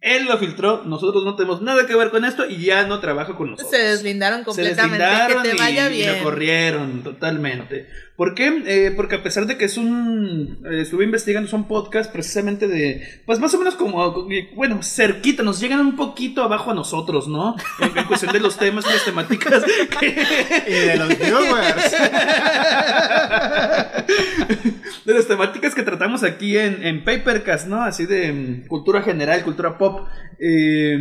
Él 0.01 0.25
lo 0.25 0.37
filtró, 0.39 0.81
nosotros 0.83 1.23
no 1.23 1.35
tenemos 1.35 1.61
nada 1.61 1.85
que 1.85 1.95
ver 1.95 2.09
con 2.09 2.25
esto 2.25 2.45
y 2.49 2.65
ya 2.65 2.87
no 2.87 2.99
trabaja 2.99 3.35
con 3.35 3.51
nosotros. 3.51 3.69
Se 3.71 3.77
deslindaron 3.83 4.39
Se 4.39 4.45
completamente. 4.45 4.97
deslindaron 4.97 5.43
que 5.43 5.49
te 5.49 5.55
vaya 5.57 5.89
y, 5.89 5.93
bien. 5.93 6.17
lo 6.17 6.23
corrieron 6.23 7.03
totalmente. 7.03 7.87
¿Por 8.15 8.33
qué? 8.35 8.61
Eh, 8.65 8.91
porque 8.95 9.15
a 9.15 9.23
pesar 9.23 9.45
de 9.47 9.57
que 9.57 9.65
es 9.65 9.77
un... 9.77 10.59
eh, 10.71 10.81
estuve 10.81 11.03
investigando, 11.05 11.49
son 11.49 11.67
podcasts 11.67 12.11
precisamente 12.11 12.67
de... 12.67 13.21
Pues 13.25 13.39
más 13.39 13.53
o 13.53 13.57
menos 13.59 13.75
como... 13.75 14.27
Bueno, 14.55 14.81
cerquita, 14.83 15.43
nos 15.43 15.59
llegan 15.59 15.79
un 15.79 15.95
poquito 15.95 16.43
abajo 16.43 16.71
a 16.71 16.75
nosotros, 16.75 17.27
¿no? 17.27 17.55
En, 17.79 17.95
en 17.97 18.03
cuestión 18.05 18.31
de 18.33 18.39
los 18.39 18.57
temas 18.57 18.85
y 18.87 18.93
las 18.93 19.05
temáticas. 19.05 19.63
que- 19.99 20.25
Y 20.67 20.71
de 20.73 20.97
los 20.97 21.09
viewers. 21.17 21.91
de 25.05 25.13
las 25.13 25.27
temáticas 25.27 25.75
que 25.75 25.83
tratamos 25.83 26.23
aquí 26.23 26.57
en, 26.57 26.83
en 26.85 27.03
Papercast, 27.03 27.67
¿no? 27.67 27.81
Así 27.83 28.05
de 28.05 28.31
mm, 28.31 28.67
cultura 28.67 29.01
general, 29.01 29.43
cultura 29.43 29.77
pop. 29.77 29.90
Eh, 30.39 30.97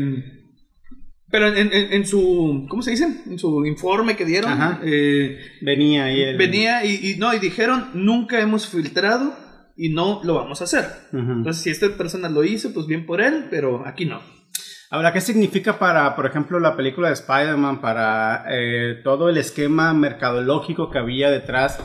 pero 1.30 1.46
en, 1.48 1.72
en- 1.72 1.92
en 1.92 2.06
su, 2.06 2.66
¿cómo 2.68 2.82
se 2.82 2.90
dice? 2.90 3.06
En 3.26 3.38
su 3.38 3.64
informe 3.64 4.16
que 4.16 4.24
dieron, 4.24 4.50
Ajá. 4.52 4.80
eh, 4.84 5.38
Venía 5.62 6.04
ahí 6.06 6.20
el... 6.22 6.36
venía 6.36 6.84
y, 6.84 7.12
y 7.12 7.16
no, 7.18 7.32
y 7.32 7.38
dijeron, 7.38 7.90
nunca 7.94 8.40
hemos 8.40 8.66
filtrado 8.68 9.32
y 9.76 9.90
no 9.90 10.20
lo 10.24 10.34
vamos 10.34 10.60
a 10.60 10.64
hacer. 10.64 10.84
Entonces, 11.12 11.62
si 11.62 11.70
esta 11.70 11.88
persona 11.96 12.28
lo 12.28 12.42
hizo, 12.44 12.74
pues 12.74 12.86
bien 12.86 13.06
por 13.06 13.20
él, 13.20 13.46
pero 13.50 13.86
aquí 13.86 14.04
no. 14.06 14.20
Ahora, 14.90 15.12
¿qué 15.12 15.20
significa 15.20 15.78
para, 15.78 16.16
por 16.16 16.26
ejemplo, 16.26 16.58
la 16.58 16.76
película 16.76 17.06
de 17.08 17.14
Spider-Man, 17.14 17.80
para 17.80 18.44
eh, 18.50 18.96
todo 19.04 19.28
el 19.28 19.36
esquema 19.36 19.94
mercadológico 19.94 20.90
que 20.90 20.98
había 20.98 21.30
detrás 21.30 21.78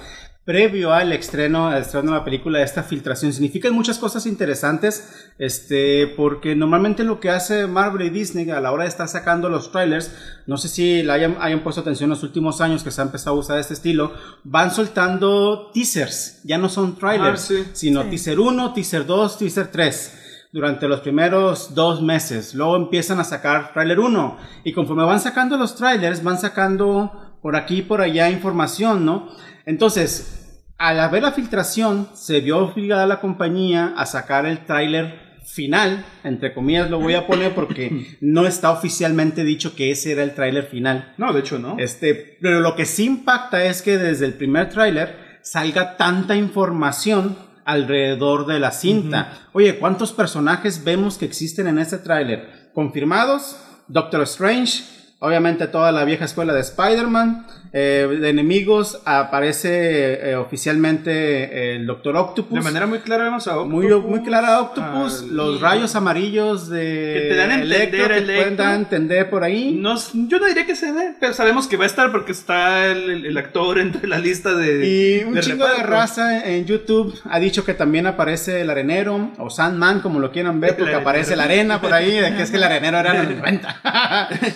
previo 0.46 0.94
al 0.94 1.12
estreno, 1.12 1.68
al 1.70 1.82
estreno 1.82 2.12
de 2.12 2.18
la 2.20 2.24
película, 2.24 2.62
esta 2.62 2.84
filtración? 2.84 3.34
Significan 3.34 3.74
muchas 3.74 3.98
cosas 3.98 4.26
interesantes, 4.28 5.32
este, 5.40 6.08
porque 6.16 6.56
normalmente 6.56 7.04
lo 7.04 7.20
que 7.20 7.32
hace 7.32 7.66
Marvel 7.68 8.08
y 8.08 8.10
Disney 8.12 8.50
a 8.52 8.62
la 8.62 8.72
hora 8.72 8.84
de 8.84 8.90
estar 8.90 9.08
sacando 9.08 9.50
los 9.50 9.72
trailers, 9.72 10.12
no 10.46 10.58
sé 10.58 10.68
si 10.70 11.02
la 11.04 11.14
hayan, 11.16 11.38
hayan 11.42 11.62
puesto 11.64 11.82
atención 11.82 12.08
en 12.08 12.12
los 12.12 12.24
últimos 12.24 12.62
años 12.62 12.84
que 12.84 12.92
se 12.92 13.02
ha 13.02 13.06
empezado 13.06 13.36
a 13.36 13.40
usar 13.40 13.58
este 13.60 13.74
estilo, 13.74 14.14
van 14.44 14.72
soltando 14.72 15.72
teasers, 15.74 16.42
ya 16.44 16.58
no 16.58 16.70
son 16.70 16.96
trailers, 16.98 17.42
Ah, 17.44 17.48
sí. 17.48 17.64
sino 17.74 18.04
Sí. 18.04 18.10
teaser 18.12 18.40
1, 18.40 18.74
teaser 18.74 19.06
2, 19.06 19.38
teaser 19.40 19.68
3 19.72 20.22
durante 20.52 20.88
los 20.88 21.02
primeros 21.02 21.74
dos 21.76 22.02
meses. 22.02 22.54
Luego 22.56 22.78
empiezan 22.78 23.20
a 23.20 23.26
sacar 23.26 23.74
trailer 23.74 24.00
1. 24.00 24.38
Y 24.64 24.72
conforme 24.72 25.04
van 25.04 25.20
sacando 25.20 25.58
los 25.58 25.76
trailers, 25.76 26.24
van 26.24 26.38
sacando 26.40 27.12
por 27.42 27.58
aquí 27.58 27.80
y 27.80 27.82
por 27.82 28.00
allá 28.02 28.30
información, 28.30 29.06
¿no? 29.06 29.28
Entonces, 29.66 30.64
al 30.78 31.00
haber 31.00 31.24
la 31.24 31.32
filtración, 31.32 32.10
se 32.14 32.42
vio 32.42 32.60
obligada 32.60 33.08
la 33.08 33.22
compañía 33.22 33.94
a 33.98 34.06
sacar 34.06 34.46
el 34.46 34.66
trailer 34.66 35.26
final, 35.46 36.04
entre 36.24 36.54
comillas 36.54 36.90
lo 36.90 37.00
voy 37.00 37.14
a 37.14 37.28
poner 37.28 37.54
porque 37.54 38.18
no 38.22 38.48
está 38.48 38.72
oficialmente 38.72 39.44
dicho 39.44 39.76
que 39.76 39.92
ese 39.92 40.12
era 40.12 40.24
el 40.24 40.34
trailer 40.34 40.66
final. 40.66 41.14
No, 41.18 41.34
de 41.34 41.40
hecho, 41.40 41.60
no. 41.60 41.78
Este, 41.80 42.38
pero 42.42 42.60
lo 42.60 42.76
que 42.76 42.86
sí 42.86 43.06
impacta 43.06 43.64
es 43.64 43.82
que 43.82 43.98
desde 43.98 44.26
el 44.26 44.34
primer 44.34 44.70
tráiler 44.70 45.40
salga 45.42 45.98
tanta 45.98 46.36
información 46.36 47.38
alrededor 47.64 48.46
de 48.46 48.60
la 48.60 48.72
cinta. 48.72 49.48
Oye, 49.54 49.78
¿cuántos 49.78 50.14
personajes 50.14 50.84
vemos 50.84 51.18
que 51.18 51.26
existen 51.26 51.68
en 51.68 51.80
este 51.80 51.98
tráiler? 51.98 52.70
Confirmados, 52.74 53.58
Doctor 53.88 54.22
Strange, 54.24 54.84
obviamente 55.20 55.68
toda 55.68 55.92
la 55.92 56.06
vieja 56.06 56.26
escuela 56.26 56.54
de 56.54 56.62
Spider-Man, 56.62 57.48
eh, 57.78 58.08
de 58.22 58.30
enemigos 58.30 59.02
aparece 59.04 60.32
eh, 60.32 60.36
oficialmente 60.36 61.76
el 61.76 61.86
Doctor 61.86 62.16
Octopus. 62.16 62.58
de 62.58 62.64
manera 62.64 62.86
muy 62.88 63.00
clara 63.00 63.26
vemos 63.26 63.48
a 63.48 63.58
muy, 63.64 63.86
Octopus, 63.88 64.10
muy 64.10 64.22
clara 64.24 64.62
Octopus, 64.62 65.22
al- 65.24 65.36
los 65.36 65.60
rayos 65.62 65.94
amarillos 65.96 66.70
de 66.70 66.80
Que 67.20 67.26
te 67.30 67.36
dan 67.36 67.52
a 67.52 67.54
entender 67.56 67.82
Electro, 67.82 68.08
que 68.08 68.18
Electro. 68.18 68.36
pueden 68.36 68.58
dar 68.58 68.68
a 68.68 68.76
entender 68.76 69.30
por 69.30 69.44
ahí. 69.44 69.78
No, 69.80 69.96
yo 70.14 70.40
no 70.40 70.46
diría 70.48 70.66
que 70.66 70.76
se 70.76 70.94
dé, 70.94 71.16
pero 71.20 71.34
sabemos 71.34 71.68
que 71.68 71.76
va 71.78 71.84
a 71.84 71.88
estar 71.88 72.12
porque 72.12 72.32
está 72.32 72.88
el, 72.92 73.26
el- 73.26 73.36
actor 73.38 73.78
entre 73.80 74.08
la 74.08 74.20
lista 74.20 74.54
de. 74.56 74.88
Y 74.88 75.24
un 75.26 75.34
de 75.34 75.42
chingo 75.42 75.68
de 75.68 75.84
raza 75.84 76.46
en 76.48 76.66
YouTube 76.66 77.14
ha 77.30 77.40
dicho 77.40 77.66
que 77.66 77.74
también 77.74 78.08
aparece 78.08 78.62
el 78.62 78.70
arenero 78.70 79.32
o 79.38 79.50
Sandman, 79.50 80.00
como 80.00 80.20
lo 80.22 80.32
quieran 80.32 80.62
ver, 80.62 80.78
porque 80.78 80.96
aparece 80.96 81.36
la 81.36 81.44
arena 81.44 81.82
por 81.82 81.92
ahí, 81.94 82.12
de 82.18 82.34
que 82.36 82.44
es 82.44 82.52
que 82.52 82.56
el 82.58 82.64
arenero 82.64 82.98
era 83.00 83.22
en 83.22 83.28
el 83.32 83.38
90. 83.38 83.82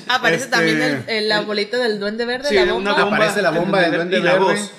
Aparece 0.07 0.45
Este, 0.45 0.55
también 0.55 0.81
el, 0.81 1.03
el- 1.07 1.27
la 1.29 1.41
bolita 1.41 1.77
del 1.77 1.99
duende 1.99 2.25
verde, 2.25 2.47
Sí, 2.47 2.55
la 2.55 2.73
una 2.73 2.91
bomba. 3.09 3.17
Aparece 3.17 3.41
la 3.41 3.49
bomba 3.51 3.81
del 3.81 3.91
duende 3.95 4.17
Y 4.19 4.21
la 4.21 4.31
verde. 4.33 4.45
voz. 4.45 4.71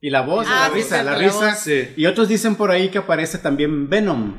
Y 0.00 0.10
la 0.10 0.20
voz, 0.22 0.46
Ah, 0.50 0.62
la 0.62 0.68
sí, 0.68 0.74
risa, 0.74 1.02
la 1.02 1.12
la 1.12 1.18
risa. 1.18 1.54
Sí. 1.54 1.88
Y 1.96 2.06
otros 2.06 2.28
dicen 2.28 2.56
por 2.56 2.70
ahí 2.70 2.88
que 2.88 2.98
aparece 2.98 3.38
también 3.38 3.88
Venom. 3.88 4.36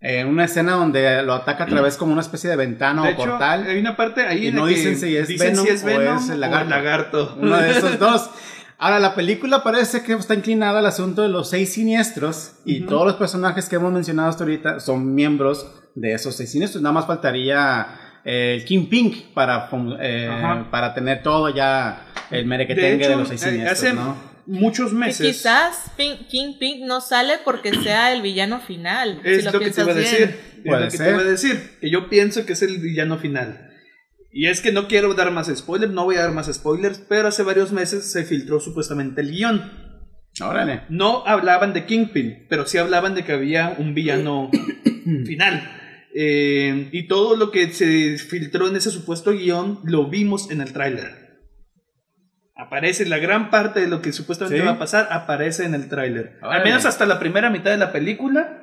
En 0.00 0.28
una 0.28 0.44
escena 0.44 0.72
donde 0.72 1.22
lo 1.22 1.32
ataca 1.32 1.64
a 1.64 1.66
través 1.66 1.96
como 1.96 2.12
una 2.12 2.20
especie 2.20 2.50
de 2.50 2.56
ventana 2.56 3.02
De 3.02 3.08
o 3.08 3.12
hecho, 3.12 3.24
portal. 3.24 3.66
hay 3.66 3.78
una 3.78 3.96
parte 3.96 4.20
ahí 4.26 4.44
Y 4.44 4.48
en 4.48 4.54
no 4.56 4.66
la 4.66 4.68
que 4.68 4.74
dicen 4.78 4.98
si 4.98 5.16
es 5.16 5.28
dicen 5.28 5.52
Venom 5.52 5.64
si 5.66 5.70
es 5.72 5.82
o 5.82 5.86
Venom 5.86 6.16
es 6.18 6.28
el 6.28 6.36
o 6.36 6.40
lagarto. 6.40 6.68
lagarto. 6.70 7.36
Uno 7.40 7.56
de 7.56 7.70
esos 7.70 7.98
dos. 7.98 8.30
Ahora, 8.76 8.98
la 8.98 9.14
película 9.14 9.62
parece 9.62 10.02
que 10.02 10.12
está 10.12 10.34
inclinada 10.34 10.80
al 10.80 10.86
asunto 10.86 11.22
de 11.22 11.28
los 11.28 11.48
seis 11.48 11.72
siniestros 11.72 12.52
y 12.66 12.80
todos 12.86 13.06
los 13.06 13.14
personajes 13.16 13.68
que 13.68 13.76
hemos 13.76 13.92
mencionado 13.92 14.28
hasta 14.28 14.44
ahorita 14.44 14.80
son 14.80 15.14
miembros 15.14 15.66
de 15.94 16.12
esos 16.12 16.34
seis 16.36 16.50
siniestros. 16.50 16.82
Nada 16.82 16.92
más 16.92 17.06
faltaría 17.06 17.86
eh, 18.24 18.56
el 18.58 18.64
King 18.64 18.86
Pink 18.88 19.16
para, 19.34 19.68
eh, 20.00 20.30
para 20.70 20.94
tener 20.94 21.22
todo 21.22 21.48
ya 21.54 22.06
el 22.30 22.46
merequetengue 22.46 23.04
de 23.04 23.08
de, 23.10 23.16
los 23.16 23.28
seis 23.28 23.42
eh, 23.44 23.50
siniestros, 23.50 23.78
hace 23.82 23.92
¿no? 23.92 24.16
muchos 24.46 24.92
Y 24.92 24.94
meses. 24.96 25.26
quizás 25.26 25.90
Pink- 25.96 26.26
King 26.28 26.54
Pink 26.58 26.84
no 26.86 27.00
sale 27.00 27.34
porque 27.44 27.72
sea 27.82 28.12
el 28.12 28.22
villano 28.22 28.60
final. 28.60 29.20
Es 29.24 29.38
si 29.38 29.42
lo, 29.44 29.52
lo 29.52 29.60
que 29.60 29.70
te 29.70 29.80
iba 29.82 29.92
a 29.92 29.94
decir. 29.94 30.20
Es 30.64 30.70
lo 30.70 30.78
que 30.90 30.96
te 30.98 31.08
iba 31.10 31.18
a 31.20 31.24
decir. 31.24 31.70
Que 31.80 31.90
yo 31.90 32.08
pienso 32.08 32.44
que 32.46 32.54
es 32.54 32.62
el 32.62 32.78
villano 32.78 33.18
final. 33.18 33.70
Y 34.32 34.46
es 34.48 34.60
que 34.60 34.72
no 34.72 34.88
quiero 34.88 35.14
dar 35.14 35.30
más 35.30 35.46
spoilers, 35.54 35.92
no 35.92 36.04
voy 36.04 36.16
a 36.16 36.22
dar 36.22 36.32
más 36.32 36.52
spoilers, 36.52 36.98
pero 37.08 37.28
hace 37.28 37.42
varios 37.44 37.70
meses 37.70 38.10
se 38.10 38.24
filtró 38.24 38.58
supuestamente 38.58 39.20
el 39.20 39.30
guion. 39.30 39.70
Órale. 40.40 40.80
No 40.88 41.24
hablaban 41.26 41.72
de 41.72 41.84
Kingpin, 41.86 42.46
pero 42.48 42.66
sí 42.66 42.76
hablaban 42.78 43.14
de 43.14 43.24
que 43.24 43.32
había 43.32 43.76
un 43.78 43.94
villano 43.94 44.50
final. 45.26 45.70
Eh, 46.16 46.88
y 46.92 47.08
todo 47.08 47.34
lo 47.36 47.50
que 47.50 47.72
se 47.72 48.16
filtró 48.18 48.68
en 48.68 48.76
ese 48.76 48.90
supuesto 48.90 49.32
guion 49.32 49.80
lo 49.84 50.08
vimos 50.08 50.50
en 50.50 50.60
el 50.60 50.72
tráiler. 50.72 51.24
Aparece 52.56 53.04
la 53.06 53.18
gran 53.18 53.50
parte 53.50 53.80
de 53.80 53.88
lo 53.88 54.00
que 54.00 54.12
supuestamente 54.12 54.60
Sí. 54.60 54.64
va 54.64 54.72
a 54.74 54.78
pasar, 54.78 55.08
aparece 55.10 55.64
en 55.64 55.74
el 55.74 55.88
tráiler. 55.88 56.38
Al 56.40 56.62
menos 56.62 56.84
hasta 56.84 57.04
la 57.04 57.18
primera 57.18 57.50
mitad 57.50 57.72
de 57.72 57.78
la 57.78 57.90
película. 57.90 58.60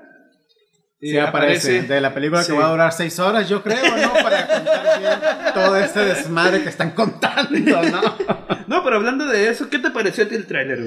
Sí, 1.01 1.17
eh, 1.17 1.19
aparece. 1.21 1.81
De 1.81 1.99
la 1.99 2.13
película 2.13 2.41
Sí. 2.43 2.53
que 2.53 2.57
va 2.57 2.67
a 2.67 2.71
durar 2.71 2.93
seis 2.93 3.19
horas, 3.19 3.49
yo 3.49 3.61
creo, 3.63 3.83
¿no? 3.97 4.13
Para 4.23 4.47
contar 4.47 4.99
bien 4.99 5.19
todo 5.53 5.75
este 5.75 5.99
desmadre 6.05 6.63
que 6.63 6.69
están 6.69 6.91
contando, 6.91 7.59
¿no? 7.91 8.01
No, 8.67 8.81
pero 8.85 8.95
hablando 8.95 9.25
de 9.25 9.49
eso, 9.49 9.69
¿qué 9.69 9.79
te 9.79 9.89
pareció 9.91 10.23
a 10.23 10.27
ti 10.29 10.35
el 10.35 10.45
tráiler? 10.45 10.79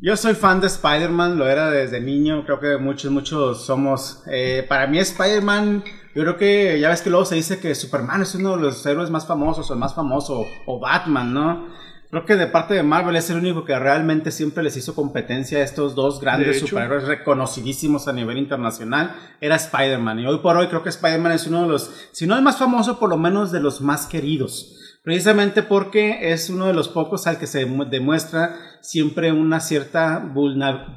Yo 0.00 0.16
soy 0.16 0.34
fan 0.34 0.60
de 0.60 0.66
Spider-Man, 0.66 1.38
lo 1.38 1.48
era 1.48 1.70
desde 1.70 2.00
niño, 2.00 2.44
creo 2.44 2.60
que 2.60 2.76
muchos, 2.78 3.10
muchos 3.10 3.64
somos. 3.64 4.22
Eh, 4.26 4.64
para 4.68 4.86
mí 4.86 4.98
Spider-Man, 4.98 5.82
yo 6.14 6.22
creo 6.22 6.36
que 6.36 6.78
ya 6.78 6.90
ves 6.90 7.00
que 7.00 7.10
luego 7.10 7.24
se 7.24 7.36
dice 7.36 7.58
que 7.58 7.74
Superman 7.74 8.22
es 8.22 8.34
uno 8.34 8.56
de 8.56 8.62
los 8.62 8.84
héroes 8.84 9.10
más 9.10 9.26
famosos 9.26 9.70
o 9.70 9.72
el 9.72 9.78
más 9.78 9.94
famoso, 9.94 10.46
o 10.66 10.78
Batman, 10.78 11.32
¿no? 11.32 11.68
Creo 12.10 12.26
que 12.26 12.36
de 12.36 12.46
parte 12.46 12.74
de 12.74 12.84
Marvel 12.84 13.16
es 13.16 13.28
el 13.30 13.38
único 13.38 13.64
que 13.64 13.76
realmente 13.76 14.30
siempre 14.30 14.62
les 14.62 14.76
hizo 14.76 14.94
competencia 14.94 15.58
a 15.58 15.62
estos 15.62 15.96
dos 15.96 16.20
De 16.20 16.24
grandes 16.24 16.60
superhéroes 16.60 17.08
reconocidísimos 17.08 18.06
a 18.06 18.12
nivel 18.12 18.38
internacional. 18.38 19.16
Era 19.40 19.56
Spider-Man. 19.56 20.20
Y 20.20 20.26
hoy 20.26 20.38
por 20.38 20.56
hoy 20.56 20.68
creo 20.68 20.84
que 20.84 20.90
Spider-Man 20.90 21.32
es 21.32 21.48
uno 21.48 21.62
de 21.62 21.68
los, 21.68 21.90
si 22.12 22.28
no 22.28 22.36
el 22.36 22.42
más 22.42 22.56
famoso, 22.56 23.00
por 23.00 23.10
lo 23.10 23.16
menos 23.16 23.50
de 23.50 23.58
los 23.58 23.80
más 23.80 24.06
queridos. 24.06 24.73
Precisamente 25.04 25.62
porque 25.62 26.32
es 26.32 26.48
uno 26.48 26.66
de 26.66 26.72
los 26.72 26.88
pocos 26.88 27.26
al 27.26 27.38
que 27.38 27.46
se 27.46 27.66
mu- 27.66 27.84
demuestra 27.84 28.56
siempre 28.80 29.30
una 29.32 29.60
cierta 29.60 30.18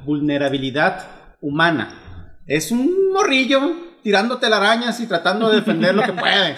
vulnerabilidad 0.06 1.06
humana. 1.42 2.34
Es 2.46 2.70
un 2.72 3.12
morrillo 3.12 3.86
tirando 4.02 4.38
telarañas 4.38 5.00
y 5.00 5.06
tratando 5.06 5.50
de 5.50 5.56
defender 5.56 5.94
lo 5.94 6.02
que 6.02 6.12
puede. 6.14 6.56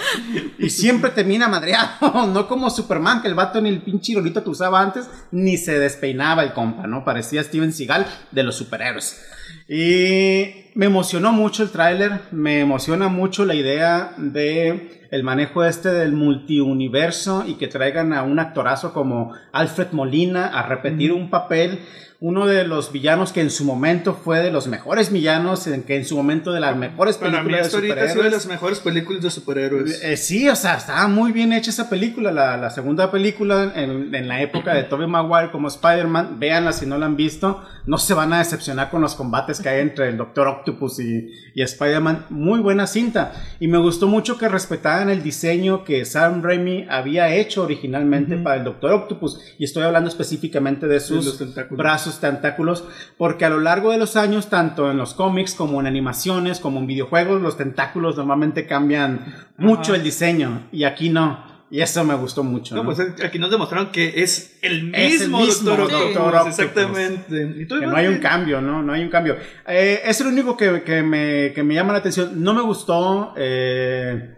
Y 0.60 0.70
siempre 0.70 1.10
termina 1.10 1.48
madreado, 1.48 2.26
no 2.32 2.46
como 2.46 2.70
Superman, 2.70 3.20
que 3.20 3.26
el 3.28 3.34
vato 3.34 3.60
ni 3.60 3.68
el 3.70 3.82
pinche 3.82 4.14
rolito 4.14 4.44
que 4.44 4.50
usaba 4.50 4.80
antes, 4.80 5.10
ni 5.32 5.56
se 5.56 5.78
despeinaba 5.80 6.44
el 6.44 6.52
compa, 6.52 6.86
¿no? 6.86 7.04
Parecía 7.04 7.42
Steven 7.42 7.72
Seagal 7.72 8.06
de 8.30 8.42
los 8.44 8.54
superhéroes. 8.56 9.20
Y 9.68 10.70
me 10.76 10.86
emocionó 10.86 11.32
mucho 11.32 11.64
el 11.64 11.70
tráiler, 11.70 12.20
me 12.30 12.60
emociona 12.60 13.08
mucho 13.08 13.44
la 13.44 13.54
idea 13.56 14.14
de 14.16 14.99
el 15.10 15.24
manejo 15.24 15.64
este 15.64 15.90
del 15.90 16.12
multiuniverso 16.12 17.44
y 17.46 17.54
que 17.54 17.68
traigan 17.68 18.12
a 18.12 18.22
un 18.22 18.38
actorazo 18.38 18.92
como 18.92 19.34
Alfred 19.52 19.88
Molina 19.92 20.46
a 20.46 20.62
repetir 20.62 21.12
un 21.12 21.30
papel, 21.30 21.80
uno 22.22 22.46
de 22.46 22.64
los 22.64 22.92
villanos 22.92 23.32
que 23.32 23.40
en 23.40 23.50
su 23.50 23.64
momento 23.64 24.12
fue 24.14 24.40
de 24.40 24.50
los 24.50 24.66
mejores 24.66 25.10
villanos, 25.10 25.66
en 25.66 25.82
que 25.84 25.96
en 25.96 26.04
su 26.04 26.16
momento 26.16 26.52
de 26.52 26.60
las 26.60 26.76
mejores 26.76 27.16
Para 27.16 27.42
mí, 27.42 27.50
películas 27.50 27.70
de 27.72 27.76
ahorita 27.78 28.02
ha 28.02 28.08
sido 28.08 28.24
de 28.24 28.30
las 28.30 28.46
mejores 28.46 28.80
películas 28.80 29.22
de 29.22 29.30
superhéroes. 29.30 30.02
Eh, 30.02 30.18
sí, 30.18 30.46
o 30.46 30.54
sea, 30.54 30.76
estaba 30.76 31.08
muy 31.08 31.32
bien 31.32 31.54
hecha 31.54 31.70
esa 31.70 31.88
película, 31.88 32.30
la, 32.30 32.58
la 32.58 32.68
segunda 32.68 33.10
película 33.10 33.72
en, 33.74 34.14
en 34.14 34.28
la 34.28 34.42
época 34.42 34.74
de 34.74 34.82
Tobey 34.82 35.06
Maguire 35.06 35.50
como 35.50 35.68
Spider-Man, 35.68 36.38
véanla 36.38 36.72
si 36.72 36.84
no 36.84 36.98
la 36.98 37.06
han 37.06 37.16
visto, 37.16 37.64
no 37.86 37.96
se 37.96 38.12
van 38.12 38.34
a 38.34 38.38
decepcionar 38.40 38.90
con 38.90 39.00
los 39.00 39.14
combates 39.14 39.58
que 39.60 39.70
hay 39.70 39.80
entre 39.80 40.10
el 40.10 40.18
Doctor 40.18 40.46
Octopus 40.46 41.00
y, 41.00 41.30
y 41.54 41.62
Spider-Man, 41.62 42.26
muy 42.28 42.60
buena 42.60 42.86
cinta, 42.86 43.32
y 43.60 43.66
me 43.66 43.78
gustó 43.78 44.08
mucho 44.08 44.36
que 44.36 44.46
respetaran 44.46 45.08
el 45.08 45.22
diseño 45.22 45.84
que 45.84 46.04
Sam 46.04 46.42
Raimi 46.42 46.86
había 46.90 47.34
hecho 47.34 47.62
originalmente 47.62 48.36
para 48.36 48.56
el 48.56 48.64
Doctor 48.64 48.92
Octopus, 48.92 49.40
y 49.58 49.64
estoy 49.64 49.84
hablando 49.84 50.10
específicamente 50.10 50.86
de 50.86 51.00
sus 51.00 51.38
tentáculos. 51.38 51.78
Brazos 52.10 52.20
tentáculos, 52.20 52.84
porque 53.16 53.44
a 53.44 53.50
lo 53.50 53.60
largo 53.60 53.90
de 53.92 53.98
los 53.98 54.16
años, 54.16 54.48
tanto 54.48 54.90
en 54.90 54.96
los 54.96 55.14
cómics 55.14 55.54
como 55.54 55.80
en 55.80 55.86
animaciones, 55.86 56.60
como 56.60 56.80
en 56.80 56.86
videojuegos, 56.86 57.40
los 57.40 57.56
tentáculos 57.56 58.16
normalmente 58.16 58.66
cambian 58.66 59.34
mucho 59.56 59.92
Ajá. 59.92 59.96
el 59.96 60.02
diseño, 60.02 60.68
y 60.72 60.84
aquí 60.84 61.10
no. 61.10 61.48
Y 61.72 61.82
eso 61.82 62.02
me 62.04 62.14
gustó 62.14 62.42
mucho. 62.42 62.74
No, 62.74 62.82
¿no? 62.82 62.92
pues 62.92 62.98
aquí 63.24 63.38
nos 63.38 63.48
demostraron 63.48 63.92
que 63.92 64.24
es 64.24 64.58
el 64.60 64.92
Es 64.92 65.22
el 65.22 65.30
mismo, 65.30 65.46
Doctor 65.46 65.82
Octopus. 65.82 66.16
Octopus. 66.16 66.46
Exactamente. 66.48 67.66
Que 67.68 67.86
no 67.86 67.94
hay 67.94 68.08
un 68.08 68.18
cambio, 68.18 68.60
¿no? 68.60 68.82
No 68.82 68.92
hay 68.92 69.04
un 69.04 69.08
cambio. 69.08 69.36
Eh, 69.68 70.00
es 70.04 70.20
el 70.20 70.26
único 70.26 70.56
que, 70.56 70.82
que 70.82 71.04
me, 71.04 71.52
que 71.54 71.62
me 71.62 71.74
llama 71.74 71.92
la 71.92 72.00
atención. 72.00 72.42
No 72.42 72.54
me 72.54 72.62
gustó 72.62 73.34
eh, 73.36 74.34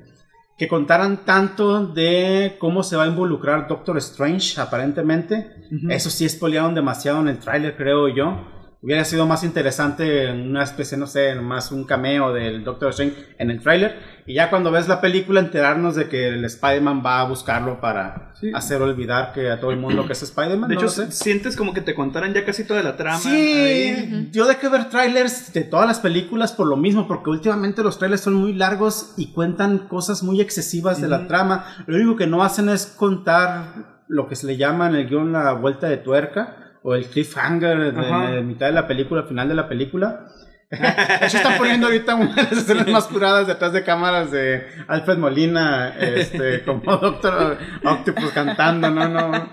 que 0.63 0.69
contaran 0.69 1.25
tanto 1.25 1.89
de 1.89 2.55
cómo 2.61 2.85
se 2.85 2.95
va 2.95 3.03
a 3.03 3.09
involucrar 3.09 3.67
Doctor 3.67 3.99
Strange, 3.99 4.61
aparentemente. 4.61 5.57
Eso 5.89 6.09
sí 6.09 6.25
espolearon 6.25 6.73
demasiado 6.73 7.21
en 7.21 7.27
el 7.27 7.39
tráiler, 7.41 7.77
creo 7.77 8.07
yo. 8.07 8.39
Hubiera 8.85 9.05
sido 9.05 9.27
más 9.29 9.45
interesante 9.45 10.29
una 10.33 10.65
especie, 10.65 10.99
no 10.99 11.07
sé, 11.07 11.37
más 11.37 11.71
un 11.71 11.85
cameo 11.85 12.33
del 12.33 12.65
Doctor 12.65 12.91
Strange 12.91 13.15
en 13.39 13.53
el 13.53 13.61
tráiler. 13.63 13.97
Y 14.27 14.35
ya 14.35 14.51
cuando 14.51 14.73
ves 14.73 14.89
la 14.89 15.01
película 15.01 15.39
enterarnos 15.39 15.95
de 15.95 16.09
que 16.09 16.27
el 16.27 16.45
Spider-Man 16.45 17.01
va 17.07 17.21
a 17.21 17.25
buscarlo 17.25 17.81
para 17.81 18.33
Sí. 18.41 18.51
hacer 18.53 18.83
olvidar 18.83 19.33
que 19.33 19.53
a 19.53 19.61
todo 19.61 19.71
el 19.71 19.77
mundo 19.79 20.05
que 20.05 20.15
es 20.15 20.23
Spider-Man. 20.25 20.69
De 20.69 20.75
no 20.75 20.81
hecho, 20.81 20.91
sé. 20.91 21.13
sientes 21.13 21.57
como 21.57 21.73
que 21.73 21.81
te 21.81 21.95
contaran 21.95 22.35
ya 22.35 22.45
casi 22.45 22.65
toda 22.65 22.83
la 22.83 22.97
trama. 22.97 23.19
Sí, 23.21 23.29
ahí. 23.31 24.29
yo 24.33 24.49
de 24.49 24.57
que 24.57 24.69
ver 24.69 24.89
trailers 24.91 25.53
de 25.53 25.63
todas 25.63 25.87
las 25.87 26.01
películas 26.01 26.51
por 26.53 26.67
lo 26.67 26.77
mismo, 26.77 27.07
porque 27.07 27.31
últimamente 27.31 27.85
los 27.85 27.99
trailers 28.01 28.23
son 28.23 28.35
muy 28.35 28.53
largos 28.53 29.15
y 29.17 29.29
cuentan 29.33 29.87
cosas 29.87 30.25
muy 30.25 30.41
excesivas 30.41 31.01
de 31.01 31.07
la 31.07 31.29
trama. 31.29 31.67
Lo 31.87 31.95
único 31.99 32.17
que 32.17 32.27
no 32.27 32.43
hacen 32.43 32.69
es 32.69 32.87
contar 32.87 34.01
lo 34.09 34.27
que 34.27 34.35
se 34.35 34.49
le 34.49 34.57
llama 34.57 34.89
en 34.89 34.97
el 34.97 35.09
guion 35.09 35.31
la 35.31 35.53
vuelta 35.53 35.89
de 35.89 35.99
tuerca 35.99 36.57
o 36.83 36.95
el 36.95 37.07
cliffhanger 37.07 37.93
de, 37.95 38.43
mitad 38.43 38.67
de 38.67 38.73
la 38.73 38.87
película, 38.87 39.23
al 39.23 39.29
final 39.29 39.49
de 39.49 39.55
la 39.55 39.69
película. 39.69 40.27
De 40.71 41.27
hecho, 41.27 41.37
están 41.37 41.59
poniendo 41.59 41.87
ahorita 41.87 42.15
una 42.15 42.35
de 42.35 42.43
las 42.45 42.53
escenas 42.53 42.89
más 42.89 43.05
curadas 43.05 43.47
detrás 43.47 43.73
de 43.75 43.85
cámaras 43.85 44.31
de 44.31 44.67
Alfred 44.89 45.19
Molina, 45.19 45.91
este, 46.01 46.63
como 46.65 46.97
Doctor 46.97 47.59
Octopus 47.85 48.31
cantando, 48.31 48.91
no, 48.91 49.07
no. 49.09 49.49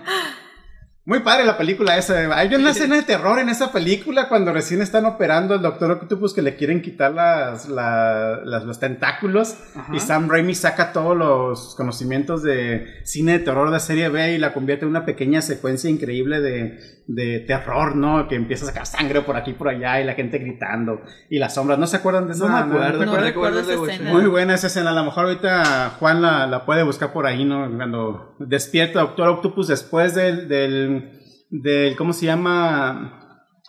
Muy 1.06 1.20
padre 1.20 1.44
la 1.44 1.56
película 1.58 1.96
esa. 1.96 2.14
Hay 2.38 2.54
una 2.54 2.70
escena 2.70 2.94
de 2.96 3.02
terror 3.02 3.38
en 3.40 3.48
esa 3.48 3.72
película 3.72 4.28
cuando 4.28 4.52
recién 4.52 4.80
están 4.80 5.06
operando 5.06 5.54
al 5.54 5.62
Doctor 5.62 5.90
Octopus 5.92 6.34
que 6.34 6.42
le 6.42 6.56
quieren 6.56 6.82
quitar 6.82 7.12
las, 7.12 7.68
la- 7.68 8.40
las- 8.44 8.64
los 8.64 8.78
tentáculos 8.78 9.56
Ajá. 9.74 9.96
y 9.96 9.98
Sam 9.98 10.28
Raimi 10.28 10.54
saca 10.54 10.92
todos 10.92 11.16
los 11.16 11.74
conocimientos 11.74 12.42
de 12.42 12.86
cine 13.04 13.32
de 13.32 13.38
terror 13.40 13.70
de 13.72 13.80
serie 13.80 14.08
B 14.08 14.34
y 14.34 14.38
la 14.38 14.52
convierte 14.52 14.84
en 14.84 14.90
una 14.90 15.04
pequeña 15.04 15.42
secuencia 15.42 15.90
increíble 15.90 16.40
de, 16.40 16.78
de 17.12 17.40
terror, 17.40 17.96
¿no? 17.96 18.28
Que 18.28 18.36
empieza 18.36 18.64
a 18.64 18.68
sacar 18.68 18.86
sangre 18.86 19.22
por 19.22 19.36
aquí 19.36 19.50
y 19.50 19.54
por 19.54 19.68
allá 19.68 20.00
y 20.00 20.04
la 20.04 20.14
gente 20.14 20.38
gritando 20.38 21.00
y 21.28 21.38
las 21.38 21.54
sombras. 21.54 21.76
¿No 21.78 21.88
se 21.88 21.96
acuerdan 21.96 22.26
de 22.28 22.34
eso? 22.34 22.48
No 22.48 22.54
me 22.54 22.60
acuerdo. 22.60 23.00
¿te 23.00 23.06
No 23.06 23.12
acuerdas? 23.12 23.28
recuerdo 23.66 23.86
escena. 23.88 24.12
Muy 24.12 24.26
buena 24.26 24.54
esa 24.54 24.68
escena. 24.68 24.90
A 24.90 24.94
lo 24.94 25.04
mejor 25.04 25.24
ahorita 25.26 25.96
Juan 25.98 26.22
la, 26.22 26.46
la 26.46 26.64
puede 26.64 26.84
buscar 26.84 27.12
por 27.12 27.26
ahí, 27.26 27.44
¿no? 27.44 27.68
Cuando 27.74 28.36
despierta 28.38 29.00
Doctor 29.00 29.28
Octopus 29.28 29.66
después 29.66 30.14
del, 30.14 30.46
del, 30.48 31.20
del 31.50 31.96
¿cómo 31.96 32.12
se 32.12 32.26
llama? 32.26 33.16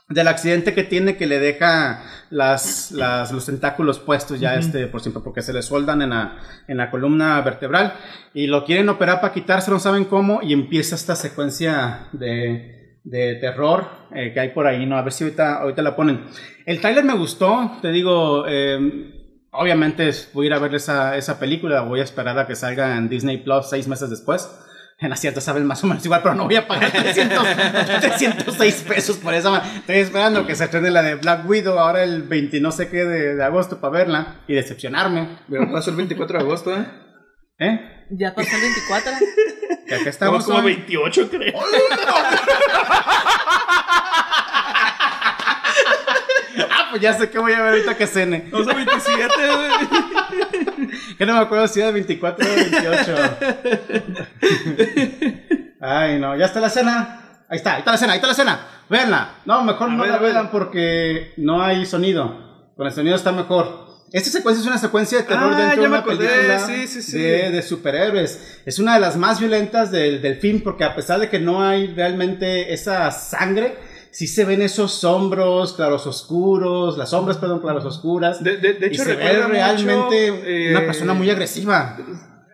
Del 0.07 0.27
accidente 0.27 0.75
que 0.75 0.83
tiene 0.83 1.17
que 1.17 1.25
le 1.25 1.39
deja 1.39 2.03
las, 2.29 2.91
las, 2.91 3.31
los 3.31 3.45
tentáculos 3.47 3.97
puestos 3.97 4.39
ya 4.39 4.55
este 4.55 4.85
por 4.87 5.01
siempre 5.01 5.23
porque 5.23 5.41
se 5.41 5.53
le 5.53 5.61
soldan 5.63 6.01
en 6.01 6.09
la, 6.11 6.37
en 6.67 6.77
la 6.77 6.91
columna 6.91 7.39
vertebral 7.41 7.93
y 8.33 8.47
lo 8.47 8.65
quieren 8.65 8.89
operar 8.89 9.21
para 9.21 9.33
quitarse, 9.33 9.71
no 9.71 9.79
saben 9.79 10.05
cómo 10.05 10.41
y 10.43 10.51
empieza 10.53 10.95
esta 10.95 11.15
secuencia 11.15 12.07
de, 12.11 12.80
de 13.03 13.35
terror 13.35 13.87
eh, 14.13 14.31
que 14.33 14.39
hay 14.39 14.49
por 14.49 14.67
ahí, 14.67 14.85
¿no? 14.85 14.97
A 14.97 15.01
ver 15.01 15.13
si 15.13 15.23
ahorita, 15.23 15.61
ahorita 15.61 15.81
la 15.81 15.95
ponen. 15.95 16.25
El 16.65 16.79
trailer 16.79 17.03
me 17.03 17.15
gustó, 17.15 17.79
te 17.81 17.91
digo, 17.91 18.45
eh, 18.47 19.17
Obviamente 19.53 20.09
voy 20.33 20.45
a 20.45 20.47
ir 20.47 20.53
a 20.53 20.59
ver 20.59 20.73
esa, 20.75 21.17
esa 21.17 21.37
película, 21.37 21.81
voy 21.81 21.99
a 21.99 22.03
esperar 22.03 22.39
a 22.39 22.47
que 22.47 22.55
salga 22.55 22.95
en 22.95 23.09
Disney 23.09 23.37
Plus 23.37 23.69
seis 23.69 23.85
meses 23.87 24.09
después. 24.09 24.49
En 24.97 25.11
acierto 25.11 25.41
saben 25.41 25.65
más 25.65 25.83
o 25.83 25.87
menos 25.87 26.05
igual, 26.05 26.21
pero 26.23 26.35
no 26.35 26.45
voy 26.45 26.55
a 26.55 26.67
pagar 26.67 26.89
300, 26.91 27.43
306 27.99 28.85
pesos 28.87 29.17
por 29.17 29.33
esa. 29.33 29.57
Estoy 29.57 29.97
esperando 29.97 30.45
que 30.45 30.55
se 30.55 30.63
estrene 30.63 30.89
la 30.89 31.01
de 31.01 31.15
Black 31.15 31.49
Widow 31.49 31.77
ahora 31.77 32.03
el 32.03 32.23
20 32.23 32.61
no 32.61 32.71
sé 32.71 32.87
qué 32.87 33.03
de, 33.03 33.35
de 33.35 33.43
agosto 33.43 33.81
para 33.81 33.97
verla 33.97 34.35
y 34.47 34.53
decepcionarme. 34.53 35.39
Pero 35.49 35.69
pasó 35.69 35.89
el 35.89 35.97
24 35.97 36.37
de 36.37 36.43
agosto, 36.45 36.77
¿eh? 36.77 36.85
¿Eh? 37.59 38.07
Ya 38.11 38.33
pasó 38.33 38.55
el 38.55 38.61
24. 38.61 39.11
Que 39.91 39.95
acá 39.95 40.09
Estamos 40.09 40.45
como 40.45 40.59
hoy. 40.59 40.75
28, 40.75 41.29
creo. 41.29 41.53
Ah, 46.69 46.87
pues 46.89 47.01
ya 47.01 47.13
sé 47.13 47.29
que 47.29 47.39
voy 47.39 47.53
a 47.53 47.61
ver 47.61 47.73
ahorita 47.73 47.95
que 47.95 48.05
cene. 48.07 48.49
A 48.53 48.73
27, 48.73 49.33
güey. 49.35 49.71
Que 51.17 51.25
no 51.25 51.33
me 51.33 51.39
acuerdo 51.39 51.67
si 51.67 51.79
era 51.81 51.91
24 51.91 52.45
o 52.45 52.55
28. 52.55 53.15
Ay, 55.81 56.19
no, 56.19 56.35
ya 56.37 56.45
está 56.45 56.59
la 56.59 56.69
cena. 56.69 57.43
Ahí 57.49 57.57
está, 57.57 57.73
ahí 57.73 57.79
está 57.79 57.91
la 57.91 57.97
cena, 57.97 58.13
ahí 58.13 58.17
está 58.17 58.27
la 58.27 58.33
cena. 58.33 58.59
Véanla. 58.89 59.29
No, 59.45 59.63
mejor 59.63 59.89
A 59.89 59.93
no 59.93 60.03
ver, 60.03 60.11
la 60.11 60.17
vean 60.17 60.51
porque 60.51 61.33
no 61.37 61.61
hay 61.61 61.85
sonido. 61.85 62.71
Con 62.75 62.87
el 62.87 62.93
sonido 62.93 63.15
está 63.15 63.31
mejor. 63.31 63.80
Esta 64.11 64.29
secuencia 64.29 64.61
es 64.61 64.67
una 64.67 64.77
secuencia 64.77 65.19
de 65.19 65.23
terror 65.23 65.53
Ah, 65.53 65.57
dentro 65.61 65.83
de 65.83 65.87
una 65.87 66.03
película 66.03 66.59
sí, 66.67 66.85
sí, 66.87 67.01
sí. 67.01 67.17
De, 67.17 67.49
de 67.51 67.61
superhéroes. 67.61 68.61
Es 68.65 68.77
una 68.79 68.95
de 68.95 68.99
las 68.99 69.15
más 69.15 69.39
violentas 69.39 69.89
del, 69.91 70.21
del 70.21 70.35
film 70.35 70.61
porque 70.61 70.83
a 70.83 70.93
pesar 70.95 71.19
de 71.19 71.29
que 71.29 71.39
no 71.39 71.63
hay 71.63 71.87
realmente 71.87 72.73
esa 72.73 73.09
sangre, 73.11 73.75
sí 74.11 74.27
se 74.27 74.43
ven 74.43 74.61
esos 74.61 75.03
hombros 75.05 75.73
claros 75.73 76.05
oscuros, 76.07 76.97
las 76.97 77.11
sombras, 77.11 77.37
perdón, 77.37 77.61
claros 77.61 77.85
oscuras. 77.85 78.43
De, 78.43 78.57
de, 78.57 78.73
de 78.73 78.87
y 78.87 78.89
hecho, 78.89 79.05
se 79.05 79.15
ve 79.15 79.43
realmente 79.47 80.31
mucho, 80.31 80.45
eh, 80.45 80.71
una 80.71 80.85
persona 80.85 81.13
muy 81.13 81.29
agresiva. 81.29 81.97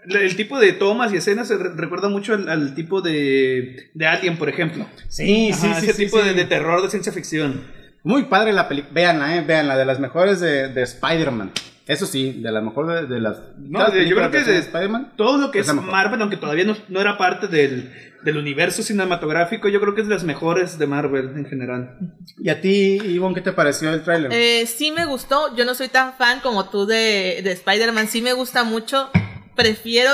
el 0.06 0.36
tipo 0.36 0.60
de 0.60 0.74
tomas 0.74 1.12
y 1.12 1.18
escenas 1.18 1.48
se 1.48 1.58
re- 1.58 1.74
recuerda 1.76 2.08
mucho 2.08 2.34
al, 2.36 2.48
al 2.50 2.76
tipo 2.76 3.02
de, 3.02 3.90
de 3.96 4.06
Alien, 4.06 4.38
por 4.38 4.48
ejemplo. 4.50 4.86
Sí, 5.10 5.52
sí, 5.54 5.66
Ajá, 5.68 5.80
sí. 5.82 5.88
ese 5.88 5.94
sí, 5.98 6.06
tipo 6.06 6.22
sí. 6.22 6.30
De 6.36 6.46
terror 6.46 6.84
de 6.84 6.90
ciencia 6.92 7.12
ficción. 7.12 7.76
Muy 8.08 8.24
padre 8.24 8.54
la 8.54 8.68
película. 8.68 8.94
Véanla, 8.94 9.36
eh, 9.38 9.42
véanla. 9.42 9.78
De 9.78 9.86
las 9.86 10.00
mejores 10.00 10.40
de, 10.40 10.70
de 10.70 10.82
Spider-Man. 10.84 11.52
Eso 11.86 12.06
sí, 12.06 12.42
de 12.42 12.52
las 12.52 12.64
mejores 12.64 13.02
de, 13.08 13.16
de 13.16 13.22
las. 13.22 13.38
No, 13.58 13.80
las 13.80 13.94
de- 13.94 14.08
yo 14.10 14.16
creo 14.16 14.32
que 14.32 14.44
de- 14.44 14.58
Spider-Man. 14.60 15.14
Todo 15.16 15.38
lo 15.38 15.52
que 15.52 15.60
Es 15.60 15.68
es. 15.68 15.74
Marvel, 15.74 16.22
aunque 16.22 16.38
todavía 16.38 16.66
no, 16.66 16.76
no 16.90 17.00
era 17.02 17.18
parte 17.18 17.48
del, 17.48 17.94
del 18.24 18.38
universo 18.38 18.84
cinematográfico, 18.84 19.70
yo 19.70 19.80
creo 19.80 19.96
que 19.96 20.02
es 20.02 20.08
de 20.08 20.14
las 20.16 20.24
mejores 20.26 20.78
de 20.78 20.86
Marvel 20.88 21.32
en 21.38 21.46
general. 21.46 21.98
¿Y 22.38 22.50
a 22.50 22.60
ti, 22.60 22.98
Ivonne, 23.04 23.36
qué 23.36 23.42
te 23.42 23.54
pareció 23.54 23.90
el 23.94 24.04
tráiler? 24.04 24.32
Eh, 24.34 24.66
sí 24.68 24.92
me 24.92 25.06
gustó. 25.06 25.56
Yo 25.56 25.64
no 25.66 25.76
soy 25.76 25.88
tan 25.88 26.14
fan 26.14 26.40
como 26.42 26.70
tú 26.70 26.86
de, 26.86 27.40
de 27.44 27.52
Spider-Man. 27.54 28.08
Sí 28.10 28.22
me 28.22 28.34
gusta 28.34 28.64
mucho. 28.66 29.10
Prefiero, 29.56 30.12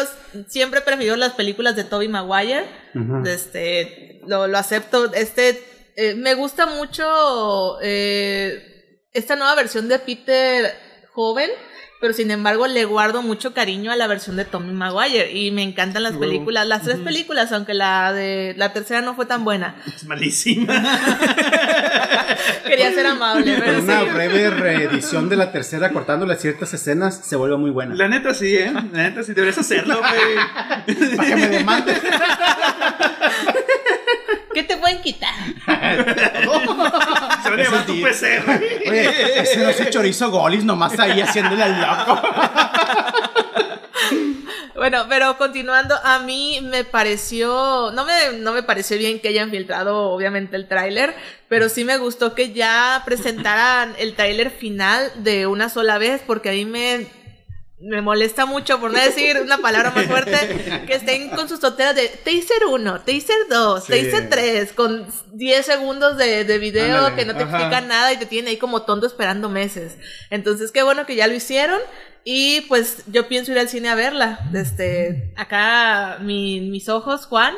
siempre 0.47 0.79
prefiero 0.81 1.15
las 1.15 1.33
películas 1.33 1.75
de 1.75 1.83
Tobey 1.83 2.07
Maguire. 2.07 2.65
Este, 3.25 4.21
lo, 4.27 4.47
lo 4.47 4.57
acepto. 4.57 5.11
Este, 5.13 5.61
eh, 5.95 6.15
me 6.15 6.33
gusta 6.33 6.65
mucho 6.65 7.77
eh, 7.81 8.99
esta 9.13 9.35
nueva 9.35 9.55
versión 9.55 9.87
de 9.87 9.99
Peter 9.99 10.73
joven. 11.11 11.49
Pero 12.03 12.13
sin 12.13 12.31
embargo 12.31 12.67
le 12.67 12.83
guardo 12.83 13.21
mucho 13.21 13.53
cariño 13.53 13.89
a 13.89 13.95
la 13.95 14.07
versión 14.07 14.35
de 14.35 14.43
Tommy 14.43 14.73
Maguire 14.73 15.31
y 15.31 15.51
me 15.51 15.63
encantan 15.63 16.03
las 16.03 16.17
películas, 16.17 16.67
las 16.67 16.81
tres 16.81 16.97
películas, 16.97 17.53
aunque 17.53 17.73
la 17.73 18.11
de 18.11 18.53
la 18.57 18.73
tercera 18.73 18.99
no 18.99 19.15
fue 19.15 19.25
tan 19.25 19.45
buena. 19.45 19.77
Es 19.87 20.03
malísima. 20.03 20.73
Quería 22.67 22.91
ser 22.91 23.07
amable, 23.07 23.55
pero 23.57 23.79
una 23.79 24.01
sí. 24.01 24.05
breve 24.13 24.49
reedición 24.49 25.29
de 25.29 25.37
la 25.37 25.53
tercera, 25.53 25.93
cortándole 25.93 26.35
ciertas 26.35 26.73
escenas, 26.73 27.21
se 27.23 27.37
vuelve 27.37 27.55
muy 27.55 27.71
buena. 27.71 27.95
La 27.95 28.09
neta 28.09 28.33
sí, 28.33 28.53
¿eh? 28.53 28.73
La 28.73 29.03
neta 29.03 29.23
sí, 29.23 29.33
deberías 29.33 29.59
hacerlo, 29.59 29.99
güey. 29.99 31.15
Para 31.15 31.29
que 31.29 31.35
me 31.37 31.47
demanden. 31.47 31.95
¿Qué 34.53 34.63
te 34.63 34.77
pueden 34.77 35.01
quitar? 35.01 35.33
Se 37.43 37.49
van 37.49 37.59
a 37.59 37.63
Ese 37.63 37.63
llevar 37.63 37.85
tu. 37.85 38.01
PC, 38.01 38.41
güey. 38.41 38.89
Oye, 38.89 39.39
ese 39.39 39.57
no 39.57 39.69
es 39.69 39.89
chorizo 39.89 40.31
golis, 40.31 40.63
nomás 40.63 40.97
ahí 40.99 41.21
haciéndole 41.21 41.63
al 41.63 41.81
loco. 41.81 42.21
Bueno, 44.75 45.05
pero 45.07 45.37
continuando, 45.37 45.95
a 46.03 46.19
mí 46.19 46.59
me 46.61 46.83
pareció, 46.83 47.91
no 47.93 48.05
me, 48.05 48.37
no 48.39 48.53
me 48.53 48.63
pareció 48.63 48.97
bien 48.97 49.19
que 49.19 49.29
hayan 49.29 49.49
filtrado 49.51 50.09
obviamente 50.09 50.55
el 50.55 50.67
tráiler, 50.67 51.15
pero 51.47 51.69
sí 51.69 51.85
me 51.85 51.97
gustó 51.97 52.33
que 52.33 52.51
ya 52.53 53.01
presentaran 53.05 53.93
el 53.97 54.15
tráiler 54.15 54.49
final 54.49 55.11
de 55.23 55.47
una 55.47 55.69
sola 55.69 55.99
vez, 55.99 56.21
porque 56.25 56.49
a 56.49 56.53
mí 56.53 56.65
me, 56.65 57.07
me 57.83 58.01
molesta 58.01 58.45
mucho, 58.45 58.79
por 58.79 58.91
no 58.91 58.99
decir 58.99 59.39
una 59.41 59.57
palabra 59.59 59.91
más 59.91 60.05
fuerte, 60.05 60.83
que 60.87 60.95
estén 60.95 61.29
con 61.29 61.47
sus 61.49 61.59
toteras 61.59 61.95
de 61.95 62.07
Taser 62.07 62.65
1, 62.69 63.01
Taser 63.01 63.35
2, 63.49 63.83
Sí. 63.83 63.91
Taser 63.91 64.29
3, 64.29 64.73
con 64.73 65.05
10 65.33 65.65
segundos 65.65 66.17
de, 66.17 66.45
de 66.45 66.57
video 66.59 66.97
Ándale, 66.97 67.15
que 67.15 67.25
no 67.25 67.35
te 67.35 67.43
ajá. 67.43 67.57
explican 67.57 67.87
nada 67.87 68.13
y 68.13 68.17
te 68.17 68.25
tienen 68.25 68.49
ahí 68.49 68.57
como 68.57 68.83
tonto 68.83 69.05
esperando 69.05 69.49
meses. 69.49 69.97
Entonces, 70.29 70.71
qué 70.71 70.83
bueno 70.83 71.05
que 71.05 71.15
ya 71.15 71.27
lo 71.27 71.33
hicieron. 71.33 71.79
Y 72.25 72.61
pues 72.69 73.03
yo 73.07 73.27
pienso 73.27 73.51
ir 73.51 73.59
al 73.59 73.67
cine 73.67 73.89
a 73.89 73.95
verla. 73.95 74.39
Este, 74.53 75.33
acá 75.35 76.19
mi- 76.21 76.61
mis 76.61 76.87
ojos, 76.87 77.25
Juan, 77.25 77.53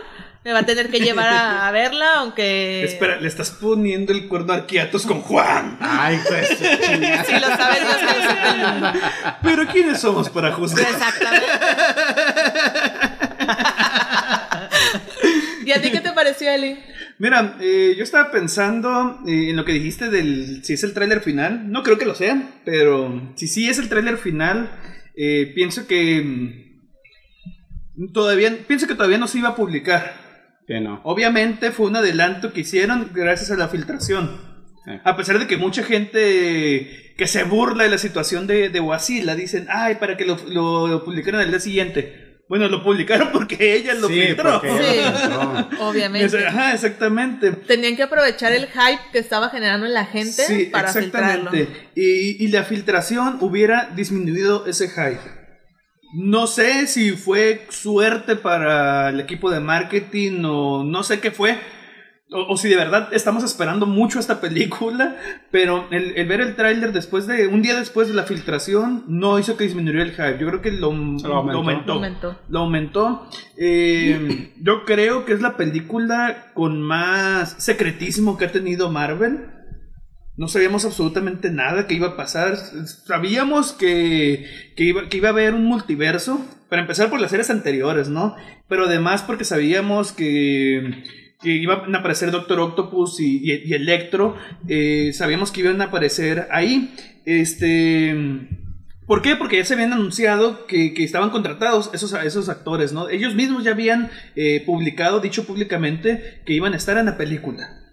me 0.45 0.53
va 0.53 0.60
a 0.60 0.65
tener 0.65 0.91
que 0.91 0.99
llevar 0.99 1.27
a, 1.27 1.67
a 1.67 1.71
verla, 1.71 2.19
aunque. 2.19 2.84
Espera, 2.84 3.19
le 3.19 3.27
estás 3.27 3.49
poniendo 3.49 4.13
el 4.13 4.27
cuerno 4.27 4.53
a 4.53 4.58
Arquiatos 4.58 5.08
con 5.08 5.21
Juan. 5.21 5.79
Ay, 5.81 6.19
pues. 6.27 6.49
Si 6.49 7.34
lo 7.34 7.47
sabe 7.47 7.79
Dios 7.79 7.97
que 7.97 8.63
mundo. 8.63 8.93
Pero 9.41 9.65
¿quiénes 9.65 9.99
somos 9.99 10.29
para 10.29 10.51
juzgar? 10.51 10.86
Exactamente. 10.88 11.47
¿Y 15.65 15.71
a 15.71 15.81
ti 15.81 15.89
qué 15.89 15.99
te 15.99 16.12
pareció, 16.12 16.51
Eli? 16.51 16.77
Mira, 17.17 17.58
eh, 17.60 17.95
yo 17.97 18.03
estaba 18.03 18.29
pensando 18.29 19.21
eh, 19.25 19.49
en 19.49 19.55
lo 19.55 19.65
que 19.65 19.73
dijiste 19.73 20.12
del 20.12 20.63
si 20.63 20.73
es 20.73 20.84
el 20.84 20.93
tráiler 20.93 21.21
final. 21.21 21.71
No 21.71 21.81
creo 21.81 21.97
que 21.97 22.05
lo 22.05 22.13
sea, 22.13 22.60
pero 22.63 23.34
si 23.36 23.47
sí 23.47 23.67
es 23.67 23.79
el 23.79 23.89
tráiler 23.89 24.19
final, 24.19 24.69
eh, 25.17 25.51
pienso 25.55 25.88
que 25.88 26.21
mm, 26.21 28.12
todavía 28.13 28.55
pienso 28.67 28.86
que 28.86 28.93
todavía 28.93 29.17
no 29.17 29.27
se 29.27 29.39
iba 29.39 29.49
a 29.49 29.55
publicar. 29.55 30.24
Que 30.67 30.80
no. 30.80 31.01
Obviamente 31.04 31.71
fue 31.71 31.88
un 31.88 31.95
adelanto 31.95 32.51
que 32.54 32.62
hicieron 32.62 33.12
gracias 33.13 33.51
a 33.51 33.56
la 33.56 33.67
filtración. 33.67 34.32
Sí. 34.86 34.91
A 35.04 35.15
pesar 35.17 35.39
de 35.39 35.47
que 35.47 35.58
mucha 35.58 35.84
gente 35.84 37.13
que 37.17 37.28
se 37.28 37.43
burla 37.43 37.84
de 37.84 37.89
la 37.89 37.97
situación 37.97 38.45
de, 38.47 38.69
de 38.69 38.80
Wasila 38.80 39.36
dicen, 39.36 39.67
ay, 39.69 39.95
para 39.95 40.17
que 40.17 40.25
lo, 40.25 40.38
lo 40.47 41.04
publicaran 41.04 41.41
al 41.41 41.49
día 41.49 41.60
siguiente. 41.60 42.23
Bueno, 42.47 42.67
lo 42.67 42.84
publicaron 42.84 43.30
porque 43.34 43.75
ella 43.75 43.93
lo 43.95 44.08
Sí, 44.08 44.21
filtró. 44.21 44.51
lo 44.51 44.60
filtró. 44.62 45.69
Obviamente. 45.88 46.45
Ajá, 46.47 46.73
exactamente. 46.73 47.51
Tenían 47.51 47.95
que 47.95 48.04
aprovechar 48.04 48.51
el 48.51 48.67
hype 48.67 49.01
que 49.12 49.17
estaba 49.19 49.49
generando 49.49 49.86
en 49.88 49.93
la 49.93 50.06
gente 50.06 50.43
Sí, 50.45 50.65
para 50.71 50.91
filtrarlo. 50.93 51.51
exactamente. 51.51 51.89
Y, 51.95 52.43
y 52.43 52.47
la 52.49 52.63
filtración 52.63 53.38
hubiera 53.41 53.89
disminuido 53.95 54.65
ese 54.67 54.89
hype. 54.89 55.44
No 56.15 56.47
sé 56.47 56.88
si 56.88 57.12
fue 57.12 57.65
suerte 57.69 58.36
para 58.36 59.10
el 59.10 59.19
equipo 59.19 59.51
de 59.51 59.60
marketing 59.60 60.43
o 60.45 60.84
no 60.84 61.04
sé 61.04 61.19
qué 61.19 61.32
fue. 61.32 61.60
O, 62.32 62.54
o 62.54 62.58
si 62.58 62.69
de 62.69 62.75
verdad 62.75 63.10
estamos 63.12 63.43
esperando 63.43 63.86
mucho 63.86 64.19
esta 64.19 64.41
película, 64.41 65.15
pero 65.51 65.86
el, 65.91 66.13
el 66.17 66.28
ver 66.28 66.41
el 66.41 66.56
tráiler 66.56 66.91
después 66.91 67.28
de 67.28 67.47
un 67.47 67.62
día 67.62 67.75
después 67.78 68.08
de 68.08 68.15
la 68.15 68.23
filtración 68.23 69.04
no 69.08 69.38
hizo 69.38 69.58
que 69.58 69.65
disminuyera 69.65 70.04
el 70.04 70.12
hype. 70.12 70.39
Yo 70.39 70.47
creo 70.47 70.62
que 70.62 70.71
lo, 70.71 70.91
Lo 70.91 71.36
aumentó. 71.36 71.51
lo 71.51 71.58
aumentó. 71.60 71.91
Aumentó. 71.93 72.39
Lo 72.49 72.60
aumentó. 72.62 73.30
Eh, 73.58 74.54
yo 74.60 74.86
creo 74.86 75.25
que 75.25 75.34
es 75.34 75.41
la 75.41 75.56
película 75.56 76.51
con 76.56 76.82
más 76.82 77.56
secretismo 77.60 78.38
que 78.38 78.45
ha 78.45 78.51
tenido 78.51 78.89
Marvel. 78.91 79.51
No 80.38 80.50
sabíamos 80.50 80.84
absolutamente 80.84 81.50
nada 81.50 81.88
que 81.88 81.95
iba 81.95 82.08
a 82.10 82.17
pasar. 82.17 82.58
Sabíamos 82.58 83.71
que, 83.71 84.45
que, 84.76 84.84
iba, 84.84 85.08
que 85.08 85.17
iba 85.17 85.30
a 85.30 85.32
haber 85.32 85.54
un 85.54 85.65
multiverso. 85.65 86.45
Para 86.69 86.82
empezar 86.82 87.10
por 87.10 87.21
las 87.21 87.32
series 87.32 87.50
anteriores, 87.50 88.10
¿no? 88.10 88.36
Pero 88.67 88.86
además 88.86 89.21
porque 89.21 89.45
sabíamos 89.45 90.12
que, 90.12 91.04
que 91.41 91.52
iban 91.52 91.95
a 91.95 92.00
aparecer 92.00 92.32
Doctor 92.32 92.60
Octopus 92.60 93.19
y, 93.21 93.39
y, 93.43 93.74
Electro. 93.74 94.36
Eh, 94.67 95.12
sabíamos 95.13 95.52
que 95.52 95.62
iban 95.62 95.80
a 95.82 95.86
aparecer 95.86 96.48
ahí. 96.52 96.93
Este. 97.26 98.15
¿Por 99.08 99.21
qué? 99.21 99.36
Porque 99.36 99.58
ya 99.58 99.65
se 99.65 99.76
habían 99.76 99.93
anunciado 99.93 100.65
que, 100.65 100.93
que 100.95 101.04
estaban 101.04 101.30
contratados 101.30 101.91
esos, 101.93 102.12
esos 102.13 102.50
actores, 102.50 102.91
¿no? 102.91 103.08
Ellos 103.08 103.36
mismos 103.36 103.63
ya 103.63 103.71
habían 103.71 104.10
eh, 104.36 104.63
publicado, 104.65 105.19
dicho 105.19 105.45
públicamente, 105.45 106.41
que 106.43 106.54
iban 106.54 106.74
a 106.74 106.78
estar 106.78 106.98
en 106.98 107.06
la 107.06 107.15
película. 107.15 107.85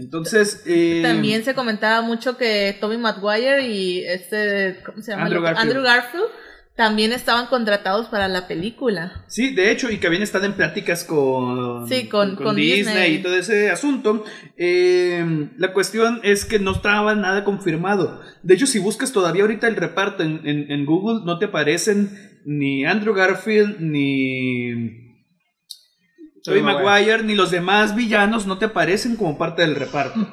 Entonces. 0.00 0.62
eh, 0.66 1.00
También 1.02 1.44
se 1.44 1.54
comentaba 1.54 2.00
mucho 2.02 2.36
que 2.36 2.76
Tommy 2.80 2.96
Maguire 2.96 3.66
y 3.68 4.00
este, 4.04 4.78
¿cómo 4.84 5.02
se 5.02 5.12
llama? 5.12 5.24
Andrew 5.26 5.42
Garfield. 5.42 5.62
Andrew 5.68 5.82
Garfield 5.84 6.24
también 6.76 7.12
estaban 7.12 7.46
contratados 7.48 8.06
para 8.08 8.26
la 8.26 8.48
película. 8.48 9.24
Sí, 9.28 9.54
de 9.54 9.70
hecho, 9.70 9.90
y 9.90 9.98
que 9.98 10.06
habían 10.06 10.22
estado 10.22 10.46
en 10.46 10.54
pláticas 10.54 11.04
con, 11.04 11.86
Sí, 11.86 12.08
con- 12.08 12.36
con 12.36 12.56
Disney. 12.56 13.16
y 13.16 13.18
todo 13.22 13.36
ese 13.36 13.70
asunto. 13.70 14.24
Eh, 14.56 15.48
la 15.58 15.72
cuestión 15.74 16.20
es 16.22 16.46
que 16.46 16.58
no 16.58 16.72
estaba 16.72 17.14
nada 17.14 17.44
confirmado. 17.44 18.22
De 18.42 18.54
hecho, 18.54 18.66
si 18.66 18.78
buscas 18.78 19.12
todavía 19.12 19.42
ahorita 19.42 19.68
el 19.68 19.76
reparto 19.76 20.22
en, 20.22 20.40
en- 20.46 20.70
en 20.70 20.86
Google, 20.86 21.20
no 21.26 21.38
te 21.38 21.46
aparecen 21.46 22.38
ni 22.46 22.86
Andrew 22.86 23.12
Garfield, 23.14 23.76
ni 23.80 25.09
Tobey 26.50 26.62
Maguire. 26.62 27.22
Ni 27.22 27.34
los 27.34 27.50
demás 27.50 27.94
villanos, 27.94 28.46
no 28.46 28.58
te 28.58 28.66
aparecen 28.66 29.16
como 29.16 29.38
parte 29.38 29.62
del 29.62 29.74
reparto. 29.76 30.20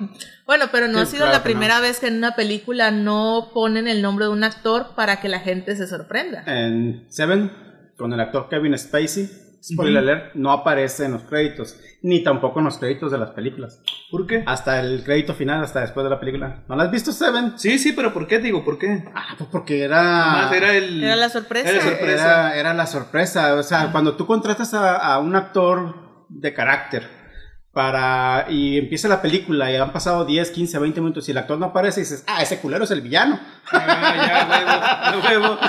Bueno, 0.47 0.67
pero 0.71 0.87
no 0.87 0.99
Sí, 0.99 1.03
ha 1.03 1.05
sido 1.07 1.17
claro 1.25 1.31
la 1.33 1.43
que 1.43 1.49
no. 1.49 1.59
primera 1.59 1.79
vez 1.81 1.99
que 1.99 2.07
en 2.07 2.15
una 2.17 2.33
película 2.35 2.89
no 2.89 3.49
ponen 3.53 3.85
el 3.89 4.01
nombre 4.01 4.25
de 4.27 4.31
un 4.31 4.45
actor 4.45 4.95
para 4.95 5.19
que 5.19 5.27
la 5.27 5.41
gente 5.41 5.75
se 5.75 5.87
sorprenda. 5.87 6.43
En 6.47 7.05
Seven, 7.09 7.51
con 7.97 8.13
el 8.13 8.19
actor 8.21 8.47
Kevin 8.49 8.77
Spacey, 8.77 9.27
spoiler 9.61 10.01
Ujú. 10.03 10.09
alert, 10.09 10.35
no 10.35 10.53
aparece 10.53 11.03
en 11.03 11.11
los 11.11 11.23
créditos, 11.23 11.75
ni 12.01 12.23
tampoco 12.23 12.59
en 12.59 12.65
los 12.65 12.77
créditos 12.77 13.11
de 13.11 13.17
las 13.17 13.31
películas. 13.31 13.81
¿Por 14.09 14.25
qué? 14.25 14.43
Hasta 14.45 14.79
el 14.79 15.03
crédito 15.03 15.33
final, 15.33 15.61
hasta 15.65 15.81
después 15.81 16.05
de 16.05 16.11
la 16.11 16.19
película. 16.21 16.63
¿No 16.69 16.77
la 16.77 16.83
has 16.83 16.91
visto, 16.91 17.11
Seven? 17.11 17.59
Sí, 17.59 17.77
sí, 17.77 17.91
pero 17.91 18.13
¿por 18.13 18.25
qué? 18.25 18.39
Digo, 18.39 18.63
¿por 18.63 18.77
qué? 18.79 19.03
Ah, 19.13 19.35
pues 19.37 19.49
porque 19.51 19.83
era... 19.83 20.01
Más 20.27 20.53
era 20.53 20.73
el... 20.75 21.03
Era 21.03 21.17
la 21.17 21.27
sorpresa. 21.27 21.69
Era 21.69 21.77
la 21.83 21.89
sorpresa. 21.91 22.23
Era, 22.23 22.55
era 22.57 22.73
la 22.73 22.85
sorpresa. 22.87 23.53
O 23.55 23.63
sea, 23.63 23.91
cuando 23.91 24.15
tú 24.15 24.25
contratas 24.25 24.73
a, 24.73 24.95
a 24.95 25.19
un 25.19 25.35
actor 25.35 26.06
de 26.29 26.53
carácter 26.53 27.17
para 27.77 28.47
y 28.49 28.75
empieza 28.79 29.07
la 29.07 29.21
película 29.21 29.71
y 29.71 29.75
han 29.75 29.93
pasado 29.93 30.25
10, 30.25 30.49
15, 30.49 30.79
20 30.79 30.99
minutos 30.99 31.27
y 31.27 31.31
el 31.31 31.37
actor 31.37 31.59
no 31.59 31.67
aparece 31.67 31.99
y 31.99 32.03
dices, 32.05 32.23
ah, 32.25 32.41
ese 32.41 32.57
culero 32.57 32.85
es 32.85 32.89
el 32.89 33.01
villano. 33.01 33.39
Ah, 33.71 35.13
ya, 35.13 35.21
huevo, 35.21 35.45
huevo. 35.45 35.59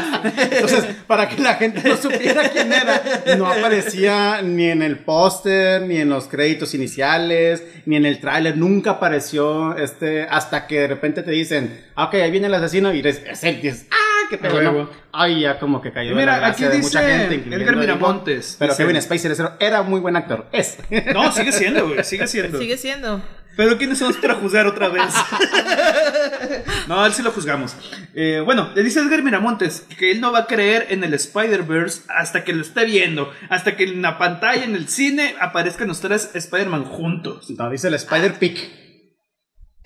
Entonces, 0.51 0.87
para 1.07 1.29
que 1.29 1.43
la 1.43 1.57
gente 1.57 1.87
no 1.87 1.99
supiera 1.99 2.49
quién 2.49 2.73
era, 2.73 3.03
no 3.37 3.47
aparecía 3.47 4.41
ni 4.41 4.71
en 4.71 4.81
el 4.81 5.01
póster, 5.01 5.83
ni 5.83 5.99
en 5.99 6.09
los 6.09 6.29
créditos 6.29 6.73
iniciales, 6.73 7.63
ni 7.85 7.97
en 7.97 8.07
el 8.07 8.21
tráiler, 8.21 8.57
nunca 8.57 8.93
apareció 8.93 9.77
este, 9.77 10.23
hasta 10.23 10.67
que 10.67 10.81
de 10.81 10.87
repente 10.87 11.23
te 11.23 11.33
dicen, 11.33 11.79
ah, 11.95 12.05
ok, 12.05 12.15
ahí 12.15 12.31
viene 12.31 12.47
el 12.47 12.55
asesino 12.55 12.91
y 12.95 13.01
eres, 13.01 13.21
es 13.29 13.45
él, 13.45 13.59
y 13.59 13.67
dices, 13.67 13.87
ah, 13.91 14.08
qué 14.31 14.39
pedo, 14.39 14.63
¿no? 14.63 14.91
Ay, 15.13 15.41
ya 15.41 15.59
como 15.59 15.81
que 15.81 15.93
cayó 15.93 16.15
Mira, 16.15 16.47
aquí 16.47 16.65
de 16.65 16.79
mucha 16.79 17.01
dice 17.01 17.29
gente, 17.29 17.55
Edgar. 17.57 17.77
Miramontes, 17.77 18.57
Pero 18.59 18.73
dice- 18.73 18.85
Kevin 18.87 19.03
Spacey 19.03 19.33
era- 19.33 19.57
era 19.61 19.83
muy 19.83 20.01
buen 20.01 20.17
actor. 20.17 20.47
Es. 20.53 20.79
No, 21.13 21.33
sigue 21.33 21.53
siendo, 21.53 21.89
güey, 21.89 22.05
sigue 22.05 22.27
siendo. 22.27 22.59
Sigue 22.59 22.77
siendo. 22.77 23.21
Pero 23.57 23.77
¿quiénes 23.77 23.99
somos 23.99 24.17
para 24.19 24.35
juzgar 24.37 24.67
otra 24.69 24.89
vez? 24.89 25.03
no, 26.87 27.05
él 27.05 27.13
sí 27.13 27.23
lo 27.23 27.33
juzgamos. 27.33 27.75
Eh, 28.15 28.41
bueno, 28.45 28.71
le 28.75 28.83
dice 28.85 29.01
Edgar 29.01 29.23
Miramontes 29.23 29.85
que 29.99 30.13
él 30.13 30.21
no 30.21 30.31
va 30.33 30.41
a 30.41 30.47
creer 30.47 30.87
en 30.91 31.03
el 31.03 31.13
Spider-Verse 31.15 32.03
hasta 32.09 32.45
que 32.45 32.53
lo 32.53 32.63
esté 32.63 32.85
viendo, 32.85 33.33
hasta 33.51 33.77
que 33.77 33.85
en 33.85 34.01
la 34.03 34.17
pantalla, 34.17 34.63
en 34.65 34.77
el 34.77 34.89
cine, 34.89 35.35
aparezcan 35.41 35.89
los 35.89 36.01
tres 36.01 36.31
Spider-Man 36.35 36.85
juntos. 36.85 37.51
No, 37.51 37.69
dice 37.69 37.89
el 37.89 37.95
Spider-Pig. 37.95 38.88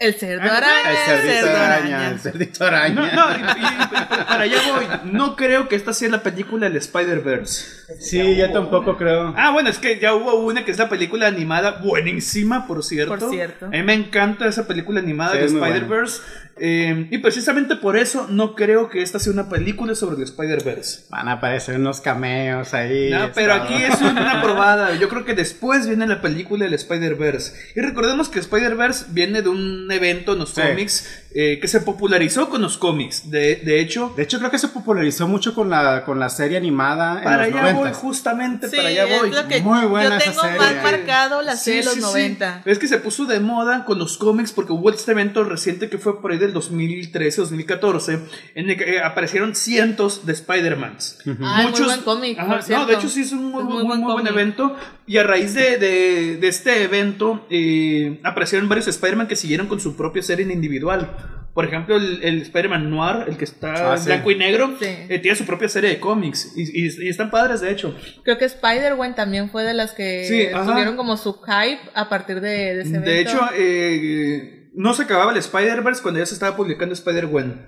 El 0.03 0.15
cerdo 0.15 0.43
Ah, 0.51 0.57
araña. 0.57 0.91
El 0.91 0.97
cerdito 1.07 1.47
cerdo 1.47 1.57
araña. 1.57 2.11
El 2.11 2.19
cerdito 2.21 2.59
No, 2.61 2.67
araña. 2.67 3.13
no, 3.13 3.31
y- 3.37 3.61
y- 3.63 4.25
para 4.27 4.43
allá 4.43 4.57
voy. 4.75 5.13
No 5.13 5.37
creo 5.37 5.69
que 5.69 5.77
esta 5.77 5.93
sea 5.93 6.09
la 6.09 6.23
película 6.23 6.69
del 6.69 6.77
Spider-Verse. 6.77 7.83
Sí, 8.01 8.37
yo 8.37 8.51
tampoco 8.53 8.97
creo. 8.97 9.35
Ah, 9.37 9.51
bueno, 9.51 9.69
es 9.69 9.79
que 9.79 9.99
ya 10.01 10.15
hubo 10.15 10.35
una 10.35 10.65
que 10.65 10.71
es 10.73 10.79
la 10.79 10.89
película 10.89 11.27
animada, 11.27 11.73
buenísima, 11.83 12.67
por 12.67 12.83
cierto. 12.83 13.17
Por 13.19 13.31
cierto. 13.31 13.67
A 13.67 13.69
mí 13.69 13.83
me 13.83 13.95
encanta 13.95 14.47
esa 14.49 14.67
película 14.67 15.01
animada 15.01 15.33
Sí, 15.33 15.39
de 15.39 15.45
Spider-Verse. 15.47 16.21
Eh, 16.65 17.09
y 17.11 17.19
precisamente 17.19 17.75
por 17.75 17.97
eso 17.97 18.29
no 18.31 18.55
creo 18.55 18.89
que 18.89 19.03
esta 19.03 19.19
sea 19.19 19.33
una 19.33 19.49
película 19.49 19.97
sobre 19.97 20.15
el 20.19 20.23
Spider-Verse. 20.23 21.07
Van 21.11 21.27
a 21.27 21.33
aparecer 21.33 21.75
unos 21.75 22.01
cameos 22.01 22.73
ahí. 22.73 23.11
No, 23.11 23.33
pero 23.35 23.55
todo. 23.57 23.65
aquí 23.65 23.75
es 23.83 24.01
una 24.01 24.41
probada. 24.45 24.95
Yo 24.95 25.09
creo 25.09 25.25
que 25.25 25.35
después 25.35 25.89
viene 25.89 26.07
la 26.07 26.21
película 26.21 26.65
del 26.65 26.75
Spider-Verse. 26.75 27.53
Y 27.75 27.81
recordemos 27.81 28.29
que 28.29 28.39
Spider-Verse 28.39 29.07
viene 29.09 29.43
de 29.43 29.49
un 29.49 29.91
evento 29.91 30.35
en 30.35 30.39
los 30.39 30.51
Sí. 30.51 30.61
cómics 30.61 31.22
eh, 31.35 31.59
que 31.61 31.69
se 31.69 31.81
popularizó 31.81 32.49
con 32.51 32.63
los 32.63 32.77
cómics. 32.79 33.31
De, 33.31 33.57
de 33.57 33.81
hecho, 33.81 34.13
De 34.17 34.23
hecho, 34.23 34.39
creo 34.39 34.51
que 34.51 34.59
se 34.59 34.69
popularizó 34.69 35.27
mucho 35.29 35.55
con 35.55 35.71
la, 35.71 36.05
con 36.05 36.19
la 36.19 36.29
serie 36.29 36.57
animada 36.57 37.19
en 37.19 37.25
para 37.25 37.47
los 37.47 37.55
allá 37.55 37.63
voy, 37.65 37.73
90. 37.75 37.99
justamente 37.99 38.69
Sí, 38.69 38.77
para 38.77 38.89
allá 38.89 39.07
voy. 39.07 39.61
Muy 39.63 39.87
buena 39.87 40.11
yo 40.11 40.17
esa 40.17 40.31
tengo 40.31 40.43
serie. 40.43 40.59
más 40.59 40.83
marcado 40.83 41.43
la 41.43 41.57
Sí, 41.57 41.65
serie 41.65 41.81
de 41.81 41.85
los 41.87 41.95
sí, 41.95 42.01
sí. 42.01 42.07
90. 42.07 42.63
Es 42.67 42.79
que 42.79 42.89
se 42.89 42.99
puso 42.99 43.25
de 43.27 43.41
moda 43.41 43.85
con 43.85 43.99
los 43.99 44.19
cómics 44.19 44.53
porque 44.53 44.73
hubo 44.73 44.91
este 44.91 45.13
evento 45.13 45.45
reciente 45.45 45.89
que 45.89 45.99
fue 45.99 46.21
por 46.21 46.33
ahí 46.33 46.39
del 46.39 46.53
2013-2014 46.55 48.21
en 48.55 48.71
el 48.71 48.77
que 48.77 48.97
eh, 48.97 49.01
aparecieron 49.03 49.55
cientos 49.55 50.27
de 50.27 50.33
Spider-Mans. 50.33 51.19
Ay, 51.43 51.69
muy 51.71 51.81
buen 51.83 52.01
cómic, 52.03 52.39
Ajá, 52.39 52.59
por 52.61 52.71
no, 52.71 52.87
de 52.87 52.95
hecho 52.95 53.09
sí 53.09 53.23
es 53.23 53.33
un 53.33 53.47
muy, 53.51 53.61
Es 53.63 53.65
muy, 53.65 53.75
muy 53.75 53.85
buen 53.87 54.01
muy 54.01 54.13
buen 54.13 54.27
evento 54.27 54.77
y 55.07 55.17
a 55.19 55.23
raíz 55.23 55.55
de, 55.55 55.79
de- 55.79 56.37
de 56.41 56.49
este 56.49 56.83
evento 56.85 57.47
eh, 57.51 58.21
aparecieron 58.25 58.69
varios 58.69 58.89
Spider-Man 58.89 59.27
que 59.29 59.37
siguieron 59.37 59.67
con 59.67 59.81
su 59.81 59.97
propia 59.97 60.23
serie 60.23 60.45
en 60.45 60.51
individual. 60.51 61.09
Por 61.55 61.67
ejemplo, 61.67 61.97
el, 61.97 62.23
el 62.23 62.41
Spider-Man 62.43 62.89
Noir, 62.89 63.29
el 63.29 63.37
que 63.37 63.45
está 63.45 63.93
Ah, 63.93 63.95
en 63.97 64.01
sí. 64.01 64.07
blanco 64.07 64.31
y 64.31 64.37
negro, 64.37 64.75
Sí. 64.81 64.87
eh, 64.87 65.19
tiene 65.19 65.37
su 65.37 65.45
propia 65.45 65.69
serie 65.69 65.91
de 65.91 66.01
cómics 66.01 66.55
y, 66.57 66.63
y- 66.63 67.05
y 67.05 67.09
están 67.09 67.31
padres 67.31 67.61
de 67.61 67.71
hecho. 67.71 67.95
Creo 68.25 68.39
que 68.39 68.47
Spider-Man 68.47 69.15
también 69.15 69.51
fue 69.51 69.63
de 69.65 69.75
las 69.75 69.93
que 69.93 70.25
Sí, 70.25 70.49
tuvieron 70.67 70.97
como 70.97 71.17
su 71.19 71.35
hype 71.43 71.81
a 71.95 72.09
partir 72.09 72.41
de, 72.41 72.49
de 72.49 72.81
ese 72.81 72.89
evento. 72.91 73.11
De 73.11 73.21
hecho, 73.21 73.41
eh, 73.55 74.71
no 74.75 74.95
se 74.95 75.03
acababa 75.03 75.33
el 75.33 75.37
Spider-Verse 75.39 76.01
cuando 76.03 76.21
ya 76.21 76.27
se 76.27 76.33
estaba 76.35 76.57
publicando 76.57 76.95
Spider-Gwen. 76.95 77.67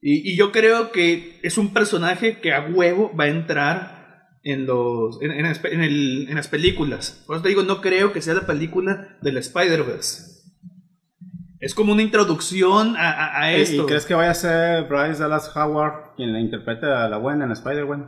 Y, 0.00 0.30
y 0.32 0.36
yo 0.36 0.52
creo 0.52 0.92
que 0.92 1.40
es 1.42 1.58
un 1.58 1.72
personaje 1.72 2.38
que 2.40 2.52
a 2.52 2.60
huevo 2.72 3.10
va 3.18 3.24
a 3.24 3.28
entrar 3.28 4.28
en, 4.44 4.66
los, 4.66 5.20
en 5.20 5.32
el- 5.32 6.26
en 6.28 6.34
las 6.36 6.46
películas. 6.46 7.24
Por 7.26 7.34
eso 7.36 7.42
te 7.42 7.48
digo, 7.48 7.64
no 7.64 7.80
creo 7.80 8.12
que 8.12 8.22
sea 8.22 8.34
la 8.34 8.46
película 8.46 9.18
del 9.20 9.36
Spider-Verse. 9.38 10.37
Es 11.60 11.74
como 11.74 11.92
una 11.92 12.02
introducción 12.02 12.96
a, 12.96 13.10
a- 13.10 13.42
a 13.42 13.52
¿Y- 13.52 13.60
esto. 13.62 13.82
¿Y 13.82 13.86
crees 13.86 14.06
que 14.06 14.14
vaya 14.14 14.30
a 14.30 14.34
ser 14.34 14.84
Bryce 14.84 15.20
Dallas 15.20 15.50
Howard 15.56 16.14
quien 16.16 16.32
la 16.32 16.40
interprete 16.40 16.86
a 16.86 17.08
la 17.08 17.16
Gwen 17.16 17.42
en 17.42 17.50
Spider-Gwen? 17.52 18.06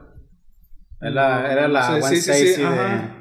Era, 1.01 1.41
No, 1.41 1.47
era 1.49 1.69
la 1.69 1.83
sé, 1.83 2.01
Gwen 2.01 2.11
sí, 2.17 2.21
sí, 2.21 2.33
sí, 2.33 2.49
Stacy 2.63 2.63
de... 2.63 3.21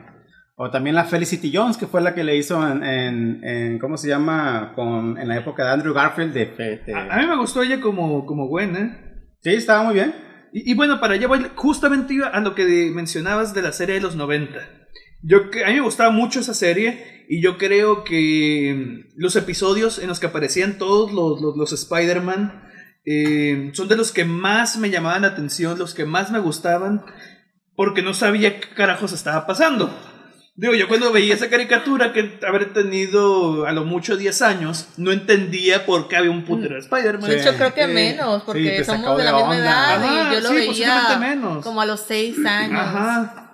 O 0.62 0.70
también 0.70 0.94
la 0.96 1.06
Felicity 1.06 1.52
Jones, 1.56 1.78
que 1.78 1.88
fue 1.88 2.02
la 2.02 2.14
que 2.14 2.24
le 2.26 2.36
hizo 2.36 2.62
en, 2.70 2.84
en, 2.84 3.44
en- 3.46 3.80
¿cómo 3.80 3.96
se 3.96 4.10
llama? 4.10 4.74
Con, 4.76 5.18
en 5.18 5.28
la 5.30 5.38
época 5.38 5.64
de 5.66 5.72
Andrew 5.72 5.94
Garfield 5.94 6.34
de... 6.34 6.46
de- 6.86 6.94
A, 6.94 7.16
a 7.16 7.18
mí 7.20 7.28
me 7.28 7.38
gustó 7.38 7.64
ella 7.64 7.80
como, 7.80 8.26
como 8.26 8.48
Gwen, 8.48 8.76
¿eh? 8.76 9.26
Sí, 9.42 9.52
estaba 9.52 9.84
muy 9.84 9.94
bien. 9.94 10.14
Y, 10.52 10.70
y 10.72 10.76
bueno, 10.76 11.00
para 11.00 11.14
allá 11.14 11.28
voy, 11.30 11.46
justamente 11.56 12.14
a 12.24 12.40
lo 12.42 12.56
que 12.56 12.92
mencionabas 12.94 13.54
de 13.54 13.62
la 13.62 13.72
serie 13.72 13.96
de 13.96 14.02
los 14.02 14.16
90. 14.18 14.60
Yo, 15.22 15.38
a 15.66 15.70
mí 15.70 15.76
me 15.76 15.82
gustaba 15.82 16.12
mucho 16.12 16.42
esa 16.42 16.54
serie 16.54 17.19
y 17.32 17.42
yo 17.44 17.58
creo 17.60 18.04
que 18.04 18.74
mm, 18.76 19.14
los 19.18 19.36
episodios 19.36 20.00
en 20.00 20.08
los 20.08 20.20
que 20.20 20.26
aparecían 20.26 20.78
todos 20.80 21.14
los, 21.14 21.40
los, 21.42 21.56
los 21.56 21.72
Spider-Man 21.72 22.64
eh, 23.06 23.70
son 23.74 23.88
de 23.88 23.96
los 23.96 24.12
que 24.12 24.26
más 24.26 24.78
me 24.78 24.90
llamaban 24.90 25.22
la 25.22 25.30
atención, 25.30 25.78
los 25.80 25.94
que 25.94 26.06
más 26.06 26.32
me 26.32 26.40
gustaban, 26.40 27.06
porque 27.76 28.02
no 28.02 28.14
sabía 28.14 28.60
qué 28.60 28.70
carajos 28.70 29.14
estaba 29.14 29.46
pasando. 29.48 29.90
Digo, 30.56 30.74
yo 30.74 30.90
cuando 30.90 31.14
veía 31.14 31.36
esa 31.36 31.50
caricatura 31.50 32.12
que 32.12 32.38
haber 32.46 32.74
tenido 32.74 33.66
a 33.66 33.72
lo 33.72 33.86
mucho 33.86 34.18
10 34.18 34.42
años, 34.42 34.90
no 34.98 35.12
entendía 35.14 35.86
por 35.86 36.10
qué 36.10 36.18
había 36.18 36.32
un 36.32 36.44
putero 36.44 36.74
de 36.76 36.82
Spider-Man. 36.82 37.30
de 37.30 37.40
hecho, 37.40 37.56
creo 37.56 37.74
que 37.74 37.84
Eh, 37.84 37.88
menos, 37.88 38.40
sí, 38.40 38.44
porque 38.46 38.84
sacó 38.84 39.04
somos 39.04 39.18
de 39.20 39.24
la 39.24 39.32
misma 39.34 39.50
onda. 39.52 39.58
edad 39.58 40.04
Ajá, 40.04 40.32
y 40.32 40.36
yo 40.36 40.42
lo 40.42 40.50
sí, 40.50 40.56
veía 40.56 41.18
menos. 41.20 41.64
como 41.64 41.80
a 41.80 41.86
los 41.86 42.02
6 42.02 42.46
años. 42.46 42.78
Ajá. 42.82 43.49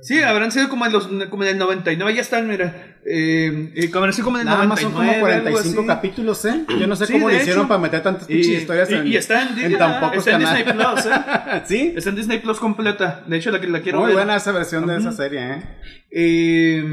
Sí, 0.00 0.20
habrán 0.22 0.52
sido 0.52 0.68
como 0.68 0.86
en, 0.86 0.92
los, 0.92 1.08
como 1.28 1.42
en 1.42 1.48
el 1.50 1.58
99, 1.58 2.14
ya 2.14 2.20
están, 2.20 2.46
mira. 2.48 2.94
Eh, 3.04 3.72
eh, 3.74 3.90
como 3.90 4.04
en 4.06 4.12
el 4.12 4.44
Nada 4.44 4.64
más 4.64 4.80
99. 4.82 4.82
son 4.82 4.92
como 4.92 5.08
algo 5.10 5.20
45 5.20 5.78
así. 5.80 5.86
capítulos, 5.86 6.44
¿eh? 6.44 6.64
Yo 6.78 6.86
no 6.86 6.94
sé 6.94 7.06
Sí, 7.06 7.12
cómo 7.14 7.28
le 7.30 7.36
hicieron 7.36 7.62
hecho. 7.62 7.68
para 7.68 7.80
meter 7.80 8.02
tantas 8.02 8.28
Y, 8.30 8.34
historias 8.54 8.90
y- 8.90 8.94
en, 8.94 9.06
y 9.08 9.16
está 9.16 9.42
en, 9.42 9.58
en 9.58 9.78
tan 9.78 10.00
pocos 10.00 10.18
está 10.18 10.32
en 10.32 10.38
Disney. 10.40 10.64
Plus, 10.64 11.06
¿eh? 11.06 11.62
¿Sí? 11.64 11.92
Está 11.96 12.10
en 12.10 12.16
Disney 12.16 12.38
Plus 12.38 12.58
completa. 12.60 13.24
De 13.26 13.36
hecho, 13.38 13.50
la 13.50 13.60
que 13.60 13.66
la 13.66 13.80
quiero 13.80 13.98
Muy 14.00 14.08
ver. 14.08 14.16
buena 14.16 14.36
esa 14.36 14.52
versión 14.52 14.86
de 14.86 14.98
esa 14.98 15.12
serie, 15.12 15.40
¿eh? 15.52 15.62
Eh, 16.10 16.84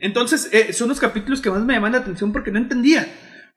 entonces, 0.00 0.48
eh, 0.52 0.72
son 0.72 0.88
los 0.88 1.00
capítulos 1.00 1.40
que 1.40 1.50
más 1.50 1.62
me 1.64 1.74
llaman 1.74 1.92
la 1.92 1.98
atención 1.98 2.32
porque 2.32 2.50
no 2.50 2.58
entendía. 2.58 3.06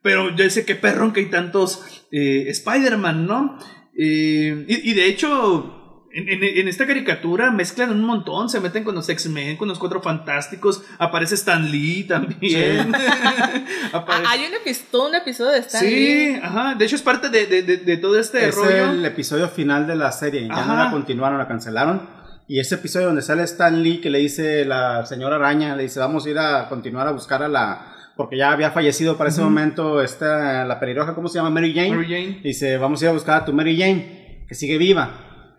Pero 0.01 0.35
yo 0.35 0.49
sé 0.49 0.65
que 0.65 0.75
perrón 0.75 1.13
que 1.13 1.21
hay 1.21 1.25
tantos 1.27 2.05
Spider-Man, 2.11 3.25
¿no? 3.25 3.57
Y, 3.95 4.47
y 4.89 4.93
de 4.93 5.07
hecho, 5.07 5.82
en, 6.13 6.29
en- 6.29 6.57
en 6.59 6.67
esta 6.67 6.85
caricatura 6.87 7.51
mezclan 7.51 7.89
un 7.91 8.03
montón, 8.03 8.49
se 8.49 8.59
meten 8.59 8.83
con 8.83 8.95
los 8.95 9.09
X-Men, 9.09 9.57
con 9.57 9.67
los 9.67 9.79
Cuatro 9.79 10.01
Fantásticos, 10.01 10.83
aparece 10.99 11.35
Stan 11.35 11.69
Lee 11.71 12.03
también. 12.03 12.91
Aparece- 13.91 14.23
Ah, 14.25 14.29
Hay 14.31 14.41
un, 14.45 14.73
todo 14.91 15.09
un 15.09 15.15
episodio 15.15 15.51
de 15.51 15.59
Stan 15.59 15.81
sí, 15.81 15.89
Lee. 15.89 16.39
ajá, 16.41 16.75
de 16.75 16.85
hecho 16.85 16.95
es 16.95 17.01
parte 17.01 17.29
de, 17.29 17.45
de- 17.47 17.63
de- 17.63 17.77
de 17.77 17.97
todo 17.97 18.19
este 18.19 18.47
es 18.47 18.55
rollo. 18.55 18.91
el 18.91 19.05
episodio 19.05 19.47
final 19.49 19.87
de 19.87 19.95
la 19.95 20.11
serie. 20.11 20.41
Ya 20.43 20.47
no 20.65 20.73
Ajá. 20.73 20.85
la 20.85 20.91
continuaron, 20.91 21.37
la 21.37 21.47
cancelaron. 21.47 22.01
Y 22.47 22.59
ese 22.59 22.75
episodio 22.75 23.07
donde 23.07 23.21
sale 23.21 23.43
Stan 23.43 23.81
Lee 23.81 23.99
que 24.01 24.09
le 24.09 24.19
dice 24.19 24.65
la 24.65 25.05
señora 25.05 25.37
Araña, 25.37 25.75
le 25.75 25.83
dice, 25.83 25.99
vamos 25.99 26.25
a 26.25 26.29
ir 26.29 26.37
a 26.39 26.67
continuar 26.69 27.07
a 27.07 27.11
buscar 27.11 27.41
a 27.41 27.47
la... 27.47 27.89
Porque 28.15 28.37
ya 28.37 28.51
había 28.51 28.69
fallecido 28.69 29.17
para 29.17 29.29
ese 29.31 29.41
momento 29.41 30.01
esta, 30.01 30.65
la 30.65 30.79
pelirroja, 30.79 31.15
¿cómo 31.15 31.27
se 31.29 31.39
llama? 31.39 31.49
Mary 31.49 31.73
Jane. 31.73 31.95
Mary 31.95 32.05
Jane. 32.05 32.41
Dice, 32.43 32.77
vamos 32.77 33.01
a 33.01 33.05
ir 33.05 33.09
a 33.09 33.13
buscar 33.13 33.41
a 33.41 33.45
tu 33.45 33.53
Mary 33.53 33.75
Jane, 33.79 34.45
que 34.47 34.53
sigue 34.53 34.77
viva. 34.77 35.09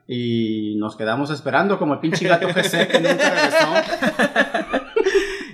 Y 0.06 0.76
nos 0.76 0.96
quedamos 0.96 1.30
esperando 1.30 1.78
como 1.78 1.94
el 1.94 2.00
pinche 2.00 2.28
gato 2.28 2.48
GC 2.48 2.88
que 2.88 3.00
nunca 3.00 3.30
regresó. 3.30 4.80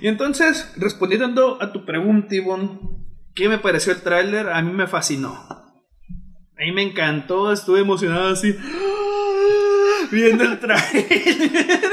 Y 0.01 0.07
entonces, 0.07 0.73
respondiendo 0.77 1.61
a 1.61 1.71
tu 1.71 1.85
pregunta, 1.85 2.33
Ivonne, 2.33 2.79
¿qué 3.35 3.47
me 3.47 3.59
pareció 3.59 3.93
el 3.93 4.01
tráiler? 4.01 4.49
A 4.49 4.59
mí 4.63 4.71
me 4.73 4.87
fascinó. 4.87 5.35
A 5.47 5.75
mí 6.57 6.71
me 6.71 6.81
encantó, 6.81 7.53
estuve 7.53 7.81
emocionado 7.81 8.29
así, 8.29 8.55
viendo 10.11 10.43
el 10.43 10.59
tráiler. 10.59 11.05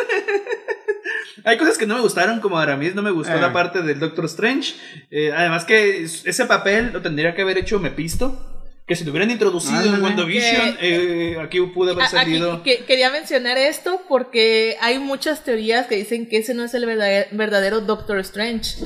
Hay 1.44 1.58
cosas 1.58 1.76
que 1.76 1.86
no 1.86 1.96
me 1.96 2.00
gustaron, 2.00 2.40
como 2.40 2.58
Aramis, 2.58 2.94
no 2.94 3.02
me 3.02 3.10
gustó 3.10 3.34
Eh. 3.34 3.40
la 3.42 3.52
parte 3.52 3.82
del 3.82 3.98
Doctor 4.00 4.24
Strange. 4.24 4.74
Eh, 5.10 5.30
además 5.36 5.66
que 5.66 6.02
ese 6.02 6.46
papel 6.46 6.90
lo 6.94 7.02
tendría 7.02 7.34
que 7.34 7.42
haber 7.42 7.58
hecho 7.58 7.78
Mephisto. 7.78 8.57
Que 8.88 8.96
si 8.96 9.04
lo 9.04 9.10
hubieran 9.10 9.30
introducido 9.30 9.82
en. 9.94 10.02
WandaVision, 10.02 10.78
eh, 10.80 11.36
aquí 11.42 11.60
pudo 11.60 11.92
haber 11.92 12.04
Aquí 12.04 12.16
salido. 12.16 12.62
que- 12.62 12.84
quería 12.86 13.10
mencionar 13.10 13.58
esto 13.58 14.00
porque 14.08 14.78
hay 14.80 14.98
muchas 14.98 15.44
teorías 15.44 15.86
que 15.86 15.96
dicen 15.96 16.26
que 16.26 16.38
ese 16.38 16.54
no 16.54 16.64
es 16.64 16.72
el 16.72 16.86
verdadero, 16.86 17.28
verdadero 17.32 17.80
Doctor 17.82 18.18
Strange, 18.20 18.76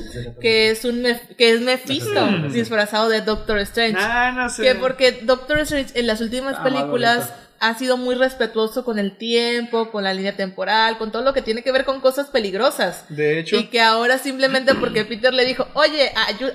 que 0.40 0.70
es 0.70 0.84
un 0.84 1.02
Mef- 1.04 1.36
que 1.38 1.52
es 1.52 1.60
Mephisto 1.60 2.26
disfrazado 2.52 3.08
de 3.08 3.20
Doctor 3.20 3.58
Strange. 3.60 3.96
Ah, 4.00 4.32
no 4.36 4.48
sé. 4.50 4.62
Que 4.64 4.74
porque 4.74 5.20
Doctor 5.22 5.60
Strange 5.60 5.92
en 5.98 6.08
las 6.08 6.20
últimas 6.20 6.56
Ah, 6.58 6.64
películas. 6.64 7.32
Ha 7.62 7.74
sido 7.78 7.96
muy 7.96 8.16
respetuoso 8.16 8.84
con 8.84 8.98
el 8.98 9.16
tiempo, 9.16 9.92
con 9.92 10.02
la 10.02 10.12
línea 10.12 10.34
temporal, 10.34 10.98
con 10.98 11.12
todo 11.12 11.22
lo 11.22 11.32
que 11.32 11.42
tiene 11.42 11.62
que 11.62 11.70
ver 11.70 11.84
con 11.84 12.00
cosas 12.00 12.28
peligrosas. 12.28 13.06
De 13.08 13.38
hecho. 13.38 13.56
Y 13.56 13.66
que 13.66 13.80
ahora 13.80 14.18
simplemente 14.18 14.74
porque 14.74 15.04
Peter 15.04 15.32
le 15.32 15.44
dijo, 15.44 15.68
oye, 15.74 16.10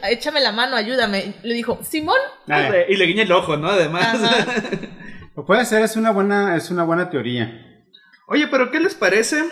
échame 0.09 0.41
la 0.41 0.51
mano, 0.51 0.75
ayúdame. 0.75 1.33
Le 1.43 1.53
dijo, 1.53 1.79
Simón. 1.81 2.17
Ay, 2.49 2.87
Y 2.89 2.97
le 2.97 3.05
guiña 3.05 3.23
el 3.23 3.31
ojo, 3.31 3.55
¿no? 3.55 3.69
Además. 3.69 4.19
Lo 5.33 5.45
puede 5.45 5.63
ser, 5.63 5.81
es 5.81 5.95
una 5.95 6.11
buena, 6.11 6.57
es 6.57 6.71
una 6.71 6.83
buena 6.83 7.09
teoría. 7.09 7.85
Oye, 8.27 8.47
pero 8.47 8.69
¿qué 8.69 8.81
les 8.81 8.93
parece 8.93 9.45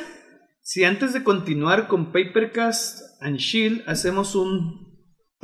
si 0.62 0.84
antes 0.84 1.14
de 1.14 1.24
continuar 1.24 1.88
con 1.88 2.12
Papercast 2.12 3.22
and 3.22 3.38
Shield 3.38 3.88
hacemos 3.88 4.36
un 4.36 4.95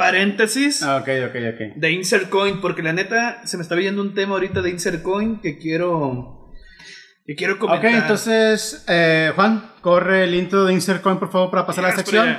paréntesis 0.06 0.82
Ah, 0.84 0.98
ok, 0.98 1.10
ok, 1.30 1.36
ok. 1.54 1.76
de 1.76 1.92
Insert 1.92 2.30
Coin, 2.30 2.60
porque 2.62 2.82
la 2.84 2.94
neta 2.94 3.42
se 3.46 3.58
me 3.58 3.64
está 3.64 3.76
viendo 3.76 4.02
un 4.02 4.14
tema 4.14 4.34
ahorita 4.34 4.62
de 4.62 4.70
Insert 4.70 5.02
Coin 5.04 5.40
que 5.42 5.58
quiero 5.58 6.52
que 7.26 7.36
quiero 7.36 7.54
Ok, 7.54 7.60
comentar. 7.60 7.92
entonces, 7.94 8.84
eh, 8.88 9.32
Juan, 9.36 9.72
corre 9.82 10.24
el 10.26 10.36
intro 10.36 10.66
de 10.66 10.74
Insert 10.74 11.02
Coin, 11.02 11.18
por 11.20 11.32
favor, 11.32 11.50
para 11.52 11.66
pasar 11.66 11.86
a 11.86 11.90
la 11.90 11.96
sección. 11.96 12.38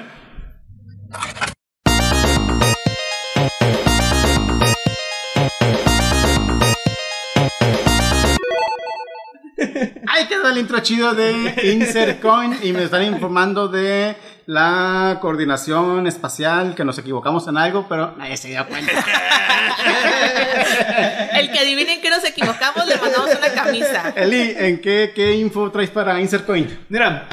Ahí 10.09 10.27
quedó 10.29 10.49
el 10.51 10.59
intro 10.59 10.81
chido 10.81 11.15
de 11.15 11.33
Insert 11.75 12.21
Coin 12.21 12.57
y 12.63 12.73
me 12.73 12.85
están 12.85 13.05
informando 13.05 13.69
de 13.69 14.17
la 14.47 15.19
coordinación 15.21 16.07
espacial, 16.07 16.75
que 16.75 16.85
nos 16.85 16.99
equivocamos 16.99 17.47
en 17.49 17.57
algo, 17.57 17.87
pero 17.89 18.15
nadie 18.17 18.37
se 18.37 18.49
dio 18.49 18.67
cuenta. 18.67 18.93
El 21.35 21.51
que 21.51 21.59
adivinen 21.59 22.01
que 22.01 22.11
nos 22.11 22.25
equivocamos, 22.25 22.87
le 22.87 22.97
mandamos 22.97 23.31
una 23.37 23.53
camisa. 23.53 24.13
Eli, 24.17 24.55
¿en 24.57 24.81
qué, 24.81 25.13
qué 25.15 25.35
info 25.35 25.71
traes 25.71 25.91
para 25.91 26.21
Insert 26.21 26.47
Coin? 26.47 26.79
Mira, 26.89 27.29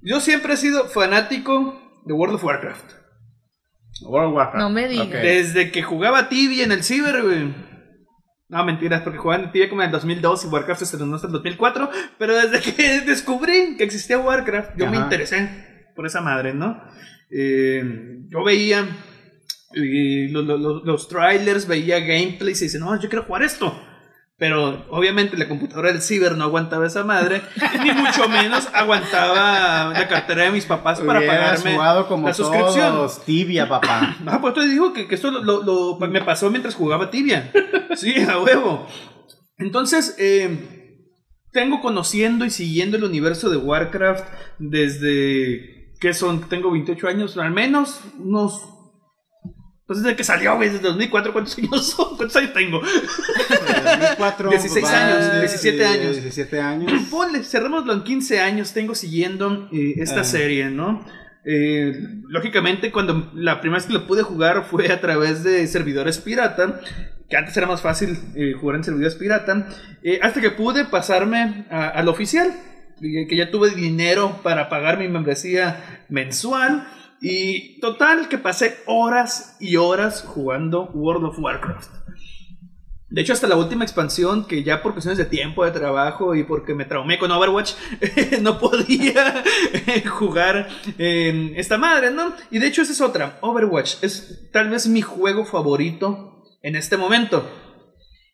yo 0.00 0.20
siempre 0.20 0.54
he 0.54 0.56
sido 0.56 0.88
fanático 0.88 2.00
de 2.04 2.14
World 2.14 2.36
of 2.36 2.44
Warcraft. 2.44 2.92
World 4.02 4.28
of 4.28 4.36
Warcraft. 4.36 4.62
No 4.62 4.70
me 4.70 4.88
digas. 4.88 5.22
Desde 5.22 5.70
que 5.70 5.82
jugaba 5.82 6.28
Tibia 6.28 6.64
en 6.64 6.72
el 6.72 6.84
Ciber, 6.84 7.22
güey. 7.22 7.54
No, 8.48 8.64
mentiras, 8.64 9.02
porque 9.02 9.18
jugaba 9.18 9.44
en 9.44 9.52
Tibia 9.52 9.68
como 9.68 9.82
en 9.82 9.86
el 9.86 9.92
2002 9.92 10.44
y 10.44 10.48
Warcraft 10.48 10.78
se 10.78 10.84
estrenó 10.84 11.16
hasta 11.16 11.26
el 11.26 11.32
2004. 11.34 11.90
Pero 12.18 12.34
desde 12.34 12.60
que 12.60 13.00
descubrí 13.06 13.76
que 13.76 13.84
existía 13.84 14.18
Warcraft, 14.18 14.70
yo 14.76 14.90
me 14.90 14.96
interesé 14.96 15.67
por 15.98 16.06
esa 16.06 16.20
madre, 16.20 16.54
¿no? 16.54 16.80
Eh, 17.28 17.82
yo 18.28 18.44
veía 18.44 18.86
eh, 19.74 20.28
lo- 20.30 20.42
lo- 20.42 20.56
lo- 20.56 20.84
los 20.84 21.08
trailers, 21.08 21.66
veía 21.66 21.98
gameplays 21.98 22.62
y 22.62 22.66
dice, 22.66 22.78
no, 22.78 22.94
yo 23.00 23.08
quiero 23.08 23.24
jugar 23.24 23.42
esto. 23.42 23.76
Pero 24.36 24.86
obviamente 24.90 25.36
la 25.36 25.48
computadora 25.48 25.90
del 25.90 26.00
ciber 26.00 26.36
no 26.36 26.44
aguantaba 26.44 26.86
esa 26.86 27.02
madre, 27.02 27.42
ni 27.82 27.90
mucho 27.90 28.28
menos 28.28 28.68
aguantaba 28.72 29.92
la 29.92 30.06
cartera 30.08 30.44
de 30.44 30.52
mis 30.52 30.64
papás 30.66 31.00
para 31.00 31.18
pagarme 31.26 31.72
jugado 31.74 32.06
como 32.06 32.28
la 32.28 32.34
suscripción. 32.34 32.92
todos, 32.92 33.24
tibia, 33.24 33.68
papá. 33.68 34.16
Ah, 34.26 34.38
pues 34.40 34.54
te 34.54 34.66
digo 34.68 34.92
que, 34.92 35.08
que 35.08 35.16
esto 35.16 35.32
lo, 35.32 35.42
lo- 35.42 35.64
lo- 35.98 35.98
me 36.08 36.22
pasó 36.22 36.48
mientras 36.50 36.76
jugaba 36.76 37.10
tibia. 37.10 37.50
Sí, 37.96 38.14
a 38.20 38.38
huevo. 38.38 38.86
Entonces, 39.58 40.14
eh, 40.20 40.94
tengo 41.52 41.80
conociendo 41.80 42.44
y 42.44 42.50
siguiendo 42.50 42.96
el 42.96 43.02
universo 43.02 43.50
de 43.50 43.56
Warcraft 43.56 44.24
desde. 44.60 45.77
¿Qué 46.00 46.14
son? 46.14 46.48
Tengo 46.48 46.70
28 46.70 47.08
años, 47.08 47.36
al 47.38 47.50
menos 47.50 48.00
unos. 48.18 48.62
Pues 49.86 50.02
desde 50.02 50.16
que 50.16 50.22
salió, 50.24 50.54
güey, 50.56 50.68
desde 50.68 50.82
2004, 50.86 51.32
¿cuántos 51.32 51.56
años 51.58 51.86
son? 51.90 52.16
¿Cuántos 52.16 52.36
años 52.36 52.52
tengo? 52.52 52.80
2004, 52.80 54.50
16 54.50 54.84
papá, 54.84 55.06
años, 55.06 55.40
17 55.40 55.84
años. 55.86 56.12
17 56.16 56.60
años. 56.60 56.92
Ponle, 57.10 57.42
cerrémoslo 57.42 57.92
en 57.94 58.02
15 58.04 58.40
años, 58.40 58.72
tengo 58.72 58.94
siguiendo 58.94 59.68
eh, 59.72 59.94
esta 59.98 60.20
Ah. 60.20 60.24
serie, 60.24 60.70
¿no? 60.70 61.04
Eh, 61.44 61.94
lógicamente, 62.28 62.92
cuando 62.92 63.30
la 63.34 63.60
primera 63.60 63.78
vez 63.78 63.86
que 63.86 63.94
lo 63.94 64.06
pude 64.06 64.22
jugar 64.22 64.64
fue 64.70 64.92
a 64.92 65.00
través 65.00 65.42
de 65.42 65.66
servidores 65.66 66.18
pirata, 66.18 66.80
que 67.30 67.36
antes 67.36 67.56
era 67.56 67.66
más 67.66 67.80
fácil 67.80 68.18
eh, 68.36 68.52
jugar 68.60 68.76
en 68.76 68.84
servidores 68.84 69.14
pirata, 69.14 69.68
eh, 70.02 70.18
hasta 70.22 70.40
que 70.42 70.50
pude 70.50 70.84
pasarme 70.84 71.66
al 71.70 72.08
oficial, 72.08 72.52
que 73.00 73.36
ya 73.36 73.50
tuve 73.50 73.70
dinero 73.70 74.40
para 74.42 74.68
pagar 74.68 74.98
mi 74.98 75.08
membresía 75.08 76.04
mensual, 76.08 76.86
y 77.20 77.80
total 77.80 78.28
que 78.28 78.38
pasé 78.38 78.78
horas 78.86 79.56
y 79.60 79.76
horas 79.76 80.22
jugando 80.22 80.84
World 80.94 81.24
of 81.24 81.38
Warcraft. 81.38 81.90
De 83.10 83.22
hecho, 83.22 83.32
hasta 83.32 83.46
la 83.48 83.56
última 83.56 83.84
expansión, 83.84 84.46
que 84.46 84.62
ya 84.62 84.82
por 84.82 84.92
cuestiones 84.92 85.16
de 85.16 85.24
tiempo, 85.24 85.64
de 85.64 85.70
trabajo 85.70 86.34
y 86.34 86.44
porque 86.44 86.74
me 86.74 86.84
traumé 86.84 87.18
con 87.18 87.30
Overwatch, 87.30 87.72
no 88.42 88.58
podía 88.58 89.42
jugar 90.10 90.68
eh, 90.98 91.54
esta 91.56 91.78
madre, 91.78 92.10
¿no? 92.10 92.34
Y 92.50 92.58
de 92.58 92.66
hecho, 92.66 92.82
esa 92.82 92.92
es 92.92 93.00
otra. 93.00 93.38
Overwatch 93.40 94.02
es 94.02 94.50
tal 94.52 94.68
vez 94.68 94.86
mi 94.88 95.00
juego 95.00 95.46
favorito 95.46 96.44
en 96.62 96.76
este 96.76 96.98
momento. 96.98 97.48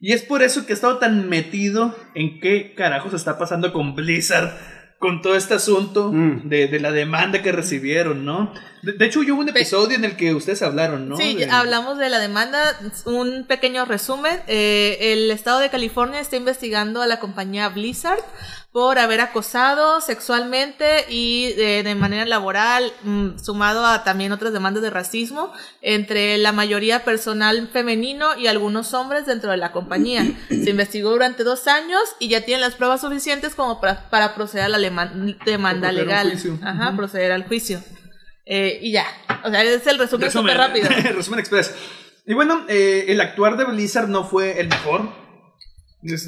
Y 0.06 0.12
es 0.12 0.20
por 0.22 0.42
eso 0.42 0.66
que 0.66 0.72
he 0.72 0.76
estado 0.76 0.98
tan 0.98 1.30
metido 1.30 1.96
en 2.14 2.38
qué 2.40 2.74
carajos 2.76 3.14
está 3.14 3.38
pasando 3.38 3.72
con 3.72 3.94
Blizzard. 3.94 4.50
Con 4.98 5.20
todo 5.22 5.34
este 5.36 5.52
asunto 5.54 6.10
Mm. 6.12 6.48
de, 6.48 6.66
de 6.68 6.80
la 6.80 6.90
demanda 6.90 7.42
que 7.42 7.52
recibieron, 7.52 8.24
¿no? 8.24 8.52
De, 8.82 8.92
de 8.92 9.04
hecho, 9.06 9.22
yo 9.22 9.34
hubo 9.34 9.42
un 9.42 9.48
episodio 9.50 9.96
en 9.96 10.04
el 10.04 10.16
que 10.16 10.32
ustedes 10.34 10.62
hablaron, 10.62 11.08
¿no? 11.08 11.16
Sí, 11.16 11.34
De- 11.34 11.50
hablamos 11.50 11.98
de 11.98 12.08
la 12.08 12.18
demanda. 12.20 12.58
Un 13.04 13.44
pequeño 13.46 13.84
resumen. 13.84 14.38
Eh, 14.46 14.96
el 15.12 15.30
estado 15.30 15.58
de 15.60 15.68
California 15.68 16.20
está 16.20 16.36
investigando 16.36 17.02
a 17.02 17.06
la 17.06 17.18
compañía 17.20 17.68
Blizzard 17.68 18.20
por 18.74 18.98
haber 18.98 19.20
acosado 19.20 20.00
sexualmente 20.00 21.04
y 21.08 21.52
de, 21.52 21.84
de 21.84 21.94
manera 21.94 22.24
laboral, 22.24 22.92
mm, 23.04 23.38
sumado 23.38 23.86
a 23.86 24.02
también 24.02 24.32
otras 24.32 24.52
demandas 24.52 24.82
de 24.82 24.90
racismo 24.90 25.52
entre 25.80 26.36
la 26.38 26.50
mayoría 26.50 27.04
personal 27.04 27.68
femenino 27.72 28.36
y 28.36 28.48
algunos 28.48 28.92
hombres 28.92 29.26
dentro 29.26 29.52
de 29.52 29.58
la 29.58 29.70
compañía. 29.70 30.24
Se 30.48 30.70
investigó 30.70 31.10
durante 31.12 31.44
dos 31.44 31.68
años 31.68 32.00
y 32.18 32.26
ya 32.26 32.40
tienen 32.40 32.62
las 32.62 32.74
pruebas 32.74 33.00
suficientes 33.00 33.54
como 33.54 33.80
para, 33.80 34.10
para 34.10 34.34
proceder 34.34 34.64
a 34.64 34.68
la 34.70 34.78
demanda 35.46 35.92
legal. 35.92 36.30
juicio. 36.32 36.58
Ajá, 36.60 36.88
Ujú. 36.88 36.96
proceder 36.96 37.30
al 37.30 37.46
juicio. 37.46 37.80
Eh, 38.44 38.80
y 38.82 38.90
ya. 38.90 39.06
O 39.44 39.50
sea, 39.50 39.62
es 39.62 39.86
el 39.86 40.00
resumen 40.00 40.32
súper 40.32 40.56
rápido. 40.56 40.88
Resumen 41.14 41.38
Express. 41.38 41.72
Y 42.26 42.34
bueno, 42.34 42.64
eh, 42.68 43.04
el 43.06 43.20
actuar 43.20 43.56
de 43.56 43.66
Blizzard 43.66 44.08
no 44.08 44.24
fue 44.24 44.58
el 44.60 44.66
mejor. 44.66 45.23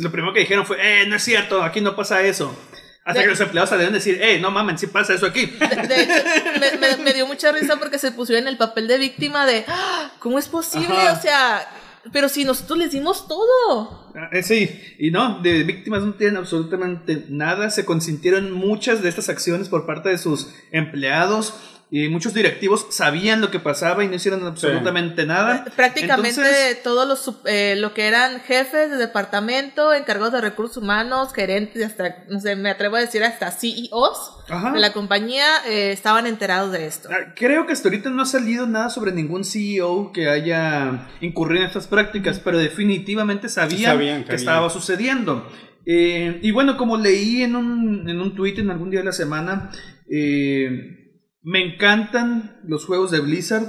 Lo 0.00 0.10
primero 0.10 0.32
que 0.32 0.40
dijeron 0.40 0.64
fue, 0.66 0.78
eh, 0.80 1.06
no 1.06 1.16
es 1.16 1.22
cierto, 1.22 1.62
aquí 1.62 1.80
no 1.80 1.94
pasa 1.94 2.22
eso. 2.22 2.56
Hasta 3.04 3.20
De- 3.20 3.26
que 3.26 3.30
los 3.30 3.40
empleados 3.40 3.70
deben 3.70 3.92
decir, 3.92 4.18
eh, 4.20 4.40
no 4.40 4.50
mamen, 4.50 4.78
sí 4.78 4.88
pasa 4.88 5.14
eso 5.14 5.26
aquí. 5.26 5.46
De 5.88 6.02
hecho, 6.02 6.14
me, 6.60 6.78
me- 6.78 6.96
me 7.04 7.12
dio 7.14 7.26
mucha 7.26 7.52
risa 7.52 7.76
porque 7.78 7.98
se 7.98 8.10
pusieron 8.10 8.44
en 8.44 8.48
el 8.48 8.56
papel 8.56 8.88
de 8.88 8.98
víctima 8.98 9.46
de 9.46 9.64
"Ah, 9.68 10.10
¿cómo 10.18 10.38
es 10.38 10.48
posible? 10.48 10.88
Ajá. 10.88 11.12
O 11.12 11.20
sea, 11.22 11.68
pero 12.12 12.28
si 12.28 12.44
nosotros 12.44 12.78
les 12.78 12.90
dimos 12.92 13.28
todo. 13.28 14.10
Ah, 14.16 14.28
eh, 14.32 14.42
sí, 14.42 14.70
y 14.98 15.10
no, 15.10 15.40
de 15.40 15.62
víctimas 15.64 16.02
no 16.02 16.14
tienen 16.14 16.36
absolutamente 16.36 17.26
nada. 17.28 17.70
Se 17.70 17.84
consintieron 17.84 18.50
muchas 18.52 19.02
de 19.02 19.08
estas 19.08 19.28
acciones 19.28 19.68
por 19.68 19.86
parte 19.86 20.08
de 20.08 20.18
sus 20.18 20.48
empleados. 20.72 21.54
Y 21.98 22.10
muchos 22.10 22.34
directivos 22.34 22.88
sabían 22.90 23.40
lo 23.40 23.50
que 23.50 23.58
pasaba 23.58 24.04
y 24.04 24.08
no 24.08 24.16
hicieron 24.16 24.46
absolutamente 24.46 25.24
nada. 25.24 25.64
Prácticamente 25.74 26.28
Entonces, 26.28 26.82
todos 26.82 27.08
los 27.08 27.40
eh, 27.46 27.74
lo 27.78 27.94
que 27.94 28.06
eran 28.06 28.40
jefes 28.40 28.90
de 28.90 28.98
departamento, 28.98 29.94
encargados 29.94 30.34
de 30.34 30.42
recursos 30.42 30.76
humanos, 30.76 31.32
gerentes, 31.32 31.82
hasta, 31.82 32.24
no 32.28 32.38
sé, 32.38 32.54
me 32.54 32.68
atrevo 32.68 32.96
a 32.96 33.00
decir 33.00 33.24
hasta 33.24 33.50
CEOs 33.50 34.42
Ajá. 34.46 34.72
de 34.72 34.80
la 34.80 34.92
compañía 34.92 35.46
eh, 35.66 35.90
estaban 35.92 36.26
enterados 36.26 36.70
de 36.70 36.86
esto. 36.86 37.08
Ah, 37.10 37.32
Creo 37.34 37.66
que 37.66 37.72
hasta 37.72 37.88
ahorita 37.88 38.10
no 38.10 38.20
ha 38.20 38.26
salido 38.26 38.66
nada 38.66 38.90
sobre 38.90 39.12
ningún 39.12 39.42
CEO 39.42 40.12
que 40.12 40.28
haya 40.28 41.08
incurrido 41.22 41.62
en 41.62 41.68
estas 41.68 41.86
prácticas, 41.86 42.40
pero 42.40 42.58
definitivamente 42.58 43.48
sabían, 43.48 43.92
Sabían 43.92 44.24
que 44.24 44.34
estaba 44.34 44.68
sucediendo. 44.68 45.50
Eh, 45.86 46.40
y 46.42 46.50
bueno, 46.50 46.76
como 46.76 46.98
leí 46.98 47.42
en 47.42 47.56
un, 47.56 48.06
en 48.06 48.20
un 48.20 48.34
tweet 48.34 48.58
en 48.58 48.70
algún 48.70 48.90
día 48.90 49.00
de 49.00 49.06
la 49.06 49.12
semana, 49.12 49.70
eh, 50.10 51.05
me 51.46 51.64
encantan 51.64 52.60
los 52.64 52.86
juegos 52.86 53.12
de 53.12 53.20
Blizzard, 53.20 53.68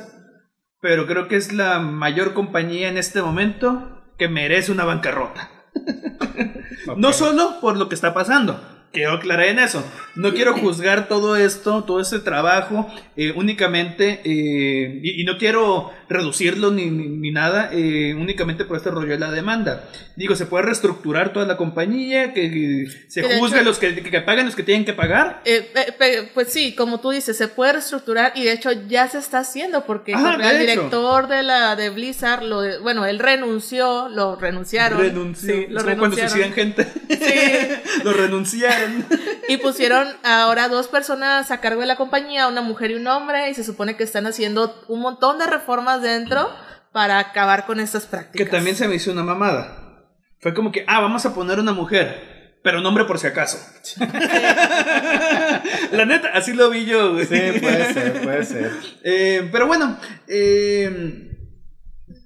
pero 0.81 1.05
creo 1.05 1.27
que 1.27 1.35
es 1.35 1.53
la 1.53 1.77
mayor 1.77 2.33
compañía 2.33 2.89
en 2.89 2.97
este 2.97 3.21
momento 3.21 4.01
que 4.17 4.27
merece 4.27 4.71
una 4.71 4.83
bancarrota. 4.83 5.51
No 6.95 7.11
solo 7.11 7.59
por 7.59 7.75
lo 7.75 7.89
que 7.89 7.95
está 7.95 8.13
pasando. 8.13 8.61
Quiero 8.93 9.11
aclarar 9.11 9.47
en 9.47 9.59
eso. 9.59 9.83
No 10.15 10.33
quiero 10.33 10.53
juzgar 10.61 11.09
todo 11.09 11.35
esto, 11.35 11.83
todo 11.83 11.99
este 11.99 12.19
trabajo, 12.19 12.87
eh, 13.17 13.33
únicamente, 13.35 14.21
eh, 14.23 15.01
y, 15.03 15.21
y 15.21 15.25
no 15.25 15.37
quiero 15.37 15.91
reducirlo 16.09 16.71
ni, 16.71 16.85
ni- 16.89 17.07
ni 17.07 17.31
nada, 17.31 17.69
eh, 17.71 18.13
únicamente 18.15 18.63
por 18.65 18.77
este 18.77 18.89
rollo 18.91 19.09
de 19.11 19.19
la 19.19 19.31
demanda. 19.31 19.83
Digo, 20.15 20.35
se 20.35 20.45
puede 20.45 20.63
reestructurar 20.65 21.33
toda 21.33 21.45
la 21.45 21.57
compañía, 21.57 22.33
que, 22.33 22.49
que 22.49 22.87
se 23.09 23.21
Que 23.21 23.37
juzgue 23.39 23.57
hecho- 23.57 23.65
los 23.65 23.77
que, 23.79 24.01
que, 24.03 24.21
pagan 24.21 24.45
los 24.45 24.55
que 24.55 24.63
tienen 24.63 24.85
que 24.85 24.93
pagar. 24.93 25.41
Eh, 25.45 25.69
pe- 25.97 26.29
pues 26.33 26.51
sí, 26.51 26.73
como 26.75 26.99
tú 26.99 27.11
dices, 27.11 27.37
se 27.37 27.47
puede 27.47 27.73
reestructurar 27.73 28.31
y 28.35 28.43
de 28.43 28.53
hecho 28.53 28.71
ya 28.71 29.07
se 29.07 29.17
está 29.19 29.39
haciendo 29.39 29.85
porque 29.85 30.13
Ajá, 30.13 30.35
el 30.51 30.59
director 30.59 31.27
de 31.27 31.43
la 31.43 31.75
de 31.75 31.89
Blizzard, 31.89 32.43
lo 32.43 32.61
de- 32.61 32.79
bueno, 32.79 33.05
él 33.05 33.19
renunció, 33.19 34.09
lo 34.09 34.35
renunciaron. 34.37 34.99
Renunció. 34.99 35.53
Sí, 35.53 35.65
lo 35.69 35.79
Es 35.79 35.83
como 35.85 35.97
cuando 35.97 36.15
renunciaron. 36.17 36.29
suicidan 36.29 36.53
gente. 36.53 36.87
Sí. 37.09 38.01
lo 38.03 38.13
renunciaron. 38.13 39.05
Y 39.49 39.57
pusieron 39.57 40.07
ahora 40.23 40.67
dos 40.69 40.87
personas 40.87 41.51
a 41.51 41.59
cargo 41.61 41.81
de 41.81 41.87
la 41.87 41.95
compañía, 41.95 42.47
una 42.47 42.61
mujer 42.61 42.91
y 42.91 42.95
un 42.95 43.07
hombre, 43.07 43.49
y 43.49 43.53
se 43.53 43.63
supone 43.63 43.95
que 43.95 44.03
están 44.03 44.25
haciendo 44.25 44.83
un 44.87 44.99
montón 45.01 45.37
de 45.39 45.45
reformas 45.47 45.96
dentro 45.99 46.49
para 46.91 47.19
acabar 47.19 47.65
con 47.65 47.79
estas 47.79 48.03
Que 48.05 48.09
prácticas. 48.09 48.49
también 48.51 48.75
se 48.75 48.87
me 48.87 48.95
hizo 48.95 49.11
una 49.11 49.23
mamada. 49.23 50.05
Fue 50.39 50.53
como 50.53 50.71
que, 50.71 50.83
ah, 50.87 50.99
vamos 51.01 51.25
a 51.25 51.33
poner 51.33 51.59
una 51.59 51.73
mujer. 51.73 52.59
pero 52.63 52.81
nombre 52.81 53.05
por 53.05 53.17
si 53.19 53.27
acaso. 53.27 53.57
La 55.91 56.05
neta, 56.05 56.29
así 56.33 56.53
lo 56.53 56.69
vi 56.69 56.85
yo, 56.85 57.13
güey. 57.13 57.25
Sí, 57.25 57.59
puede 57.59 57.93
ser, 57.93 58.21
puede 58.21 58.43
ser. 58.45 58.71
Eh, 59.03 59.47
pero 59.51 59.67
bueno, 59.67 59.97
eh, 60.27 61.31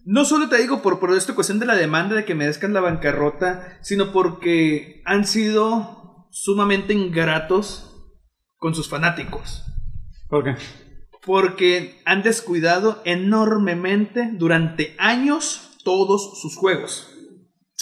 no 0.06 0.26
solo 0.26 0.50
te 0.50 0.58
digo 0.58 0.82
por, 0.82 1.00
por 1.00 1.14
esta 1.16 1.36
cuestión 1.36 1.60
de 1.60 1.66
la 1.68 1.76
demanda 1.76 2.16
de 2.16 2.26
que 2.26 2.34
merezcan 2.36 2.74
la 2.74 2.82
bancarrota, 2.82 3.78
sino 3.82 4.12
porque 4.12 5.02
han 5.06 5.26
sido 5.28 6.28
sumamente 6.32 6.94
ingratos 6.94 7.88
con 8.58 8.74
sus 8.74 8.90
fanáticos. 8.90 9.64
¿Por 10.28 10.44
qué? 10.44 10.56
Porque 11.26 12.02
han 12.06 12.24
descuidado 12.24 13.02
enormemente 13.06 14.30
durante 14.34 14.96
años 14.98 15.70
todos 15.84 16.40
sus 16.42 16.56
juegos. 16.56 17.08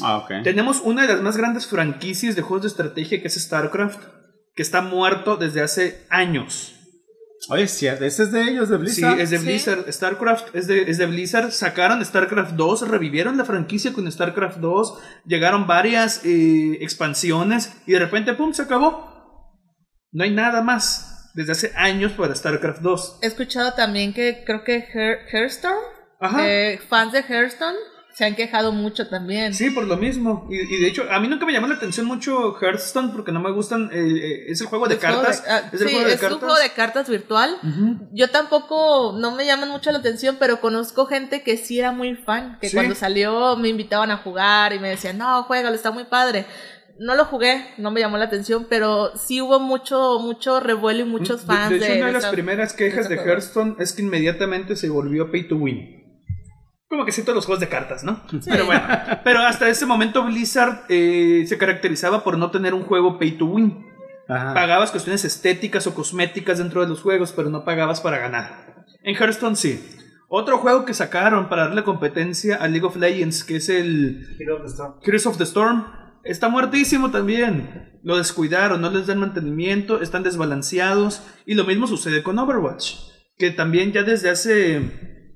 Ah, 0.01 0.17
ok. 0.17 0.43
Tenemos 0.43 0.81
una 0.83 1.03
de 1.03 1.13
las 1.13 1.21
más 1.21 1.37
grandes 1.37 1.67
franquicias 1.67 2.35
de 2.35 2.41
juegos 2.41 2.63
de 2.63 2.67
estrategia 2.69 3.21
que 3.21 3.27
es 3.27 3.35
StarCraft, 3.35 3.99
que 4.55 4.61
está 4.61 4.81
muerto 4.81 5.37
desde 5.37 5.61
hace 5.61 6.05
años. 6.09 6.75
Oye, 7.49 7.67
sí, 7.67 7.87
ese 7.87 8.23
es 8.23 8.31
de 8.33 8.43
ellos, 8.43 8.67
de 8.69 8.75
Sí, 8.77 8.81
Blizzard. 9.01 9.19
es 9.21 9.29
de 9.29 9.37
Sí. 9.39 9.45
Blizzard. 9.45 9.91
StarCraft 9.91 10.53
es 10.55 10.67
de, 10.67 10.81
es 10.91 10.97
de 10.97 11.05
Blizzard. 11.05 11.51
Sacaron 11.51 12.03
StarCraft 12.03 12.51
2, 12.55 12.87
revivieron 12.89 13.37
la 13.37 13.45
franquicia 13.45 13.93
con 13.93 14.11
StarCraft 14.11 14.57
2. 14.57 14.99
Llegaron 15.25 15.65
varias 15.65 16.21
eh, 16.25 16.77
expansiones 16.81 17.73
y 17.87 17.93
de 17.93 17.99
repente, 17.99 18.33
¡pum!, 18.33 18.53
se 18.53 18.63
acabó. 18.63 19.07
No 20.11 20.23
hay 20.25 20.31
nada 20.31 20.61
más 20.61 21.08
desde 21.33 21.51
hace 21.51 21.73
años 21.75 22.11
para 22.13 22.33
StarCraft 22.35 22.81
2. 22.81 23.19
He 23.21 23.27
escuchado 23.27 23.73
también 23.73 24.13
que 24.13 24.43
creo 24.45 24.63
que 24.63 24.87
Hear- 24.93 25.19
Hearthstone, 25.31 25.77
eh, 26.41 26.79
fans 26.89 27.13
de 27.13 27.19
Hearthstone, 27.19 27.77
se 28.13 28.25
han 28.25 28.35
quejado 28.35 28.73
mucho 28.73 29.07
también. 29.07 29.53
Sí, 29.53 29.69
por 29.69 29.85
lo 29.87 29.95
mismo. 29.95 30.47
Y, 30.49 30.55
y 30.75 30.81
de 30.81 30.87
hecho, 30.87 31.05
a 31.09 31.19
mí 31.21 31.29
nunca 31.29 31.45
me 31.45 31.53
llamó 31.53 31.67
la 31.67 31.75
atención 31.75 32.05
mucho 32.05 32.57
Hearthstone 32.59 33.11
porque 33.13 33.31
no 33.31 33.39
me 33.39 33.51
gustan. 33.51 33.89
eh, 33.93 33.97
eh, 34.01 34.45
es 34.51 34.59
el 34.59 34.67
juego 34.67 34.87
de 34.89 34.95
Es 34.95 34.99
juego 34.99 35.21
cartas. 35.21 35.43
ah, 35.47 35.61
es 35.71 35.79
el 35.81 35.87
sí, 35.87 35.93
juego 35.93 36.07
de 36.07 36.13
es 36.15 36.19
cartas. 36.19 36.33
un 36.33 36.39
juego 36.39 36.55
de 36.61 36.69
cartas 36.71 37.09
virtual. 37.09 37.55
Ujú. 37.63 38.09
Yo 38.11 38.29
tampoco, 38.29 39.15
no 39.17 39.31
me 39.35 39.45
llaman 39.45 39.69
mucho 39.69 39.91
la 39.93 39.99
atención, 39.99 40.35
pero 40.37 40.59
conozco 40.59 41.05
gente 41.05 41.43
que 41.43 41.55
sí 41.55 41.79
era 41.79 41.93
muy 41.93 42.15
fan, 42.15 42.57
que 42.59 42.67
Sí. 42.69 42.75
cuando 42.75 42.93
salió 42.95 43.55
me 43.55 43.69
invitaban 43.69 44.11
a 44.11 44.17
jugar 44.17 44.73
y 44.73 44.79
me 44.79 44.89
decían, 44.89 45.17
no, 45.17 45.43
juégalo, 45.43 45.75
está 45.75 45.91
muy 45.91 46.03
padre. 46.05 46.45
No 46.99 47.15
lo 47.15 47.25
jugué, 47.25 47.65
no 47.77 47.91
me 47.91 48.01
llamó 48.01 48.17
la 48.17 48.25
atención, 48.25 48.67
pero 48.69 49.15
sí 49.17 49.41
hubo 49.41 49.59
mucho, 49.59 50.19
mucho 50.19 50.59
revuelo 50.59 51.01
y 51.01 51.05
muchos 51.05 51.41
fans 51.43 51.69
de, 51.71 51.79
de, 51.79 51.85
de 51.85 51.85
hecho, 51.93 51.97
una 51.97 52.07
de 52.07 52.13
las 52.13 52.23
esa- 52.23 52.31
primeras 52.31 52.73
quejas 52.73 53.07
de. 53.09 53.15
Hearthstone 53.15 53.75
es 53.79 53.93
que 53.93 54.01
inmediatamente 54.01 54.75
se 54.75 54.89
volvió 54.89 55.31
pay 55.31 55.47
to 55.47 55.55
win. 55.55 55.95
Como 56.89 57.05
que 57.05 57.11
sí, 57.11 57.21
todos 57.21 57.35
los 57.35 57.45
juegos 57.45 57.59
de 57.61 57.69
cartas, 57.69 58.03
¿no? 58.03 58.21
Pero 58.45 58.65
bueno, 58.65 58.81
pero 59.23 59.39
hasta 59.39 59.69
ese 59.69 59.85
momento 59.85 60.23
Blizzard 60.25 60.85
eh, 60.89 61.45
se 61.47 61.57
caracterizaba 61.57 62.23
por 62.23 62.37
no 62.37 62.49
tener 62.51 62.73
un 62.73 62.83
juego 62.83 63.17
pay 63.19 63.31
to 63.37 63.45
win. 63.45 63.85
Ajá. 64.27 64.53
Pagabas 64.53 64.91
cuestiones 64.91 65.23
estéticas 65.23 65.85
o 65.87 65.93
cosméticas 65.93 66.57
dentro 66.57 66.81
de 66.81 66.87
los 66.87 67.01
juegos, 67.01 67.31
pero 67.31 67.49
no 67.49 67.63
pagabas 67.63 68.01
para 68.01 68.17
ganar. 68.17 68.85
En 69.03 69.15
Hearthstone 69.15 69.55
sí. 69.55 69.95
Otro 70.27 70.57
juego 70.59 70.83
que 70.85 70.93
sacaron 70.93 71.47
para 71.47 71.65
darle 71.65 71.83
competencia 71.83 72.55
a 72.57 72.67
League 72.67 72.85
of 72.85 72.95
Legends, 72.95 73.43
que 73.43 73.55
es 73.55 73.69
el 73.69 74.37
Heroes 75.03 75.25
of 75.25 75.37
the 75.37 75.43
Storm, 75.43 75.85
está 76.23 76.49
muertísimo 76.49 77.11
también. 77.11 77.99
Lo 78.03 78.17
descuidaron, 78.17 78.79
no 78.81 78.89
les 78.89 79.07
dan 79.07 79.19
mantenimiento, 79.19 80.01
están 80.01 80.23
desbalanceados. 80.23 81.21
Y 81.45 81.55
lo 81.55 81.65
mismo 81.65 81.87
sucede 81.87 82.23
con 82.23 82.39
Overwatch, 82.39 82.93
que 83.37 83.51
también 83.51 83.91
ya 83.91 84.03
desde 84.03 84.29
hace 84.29 85.27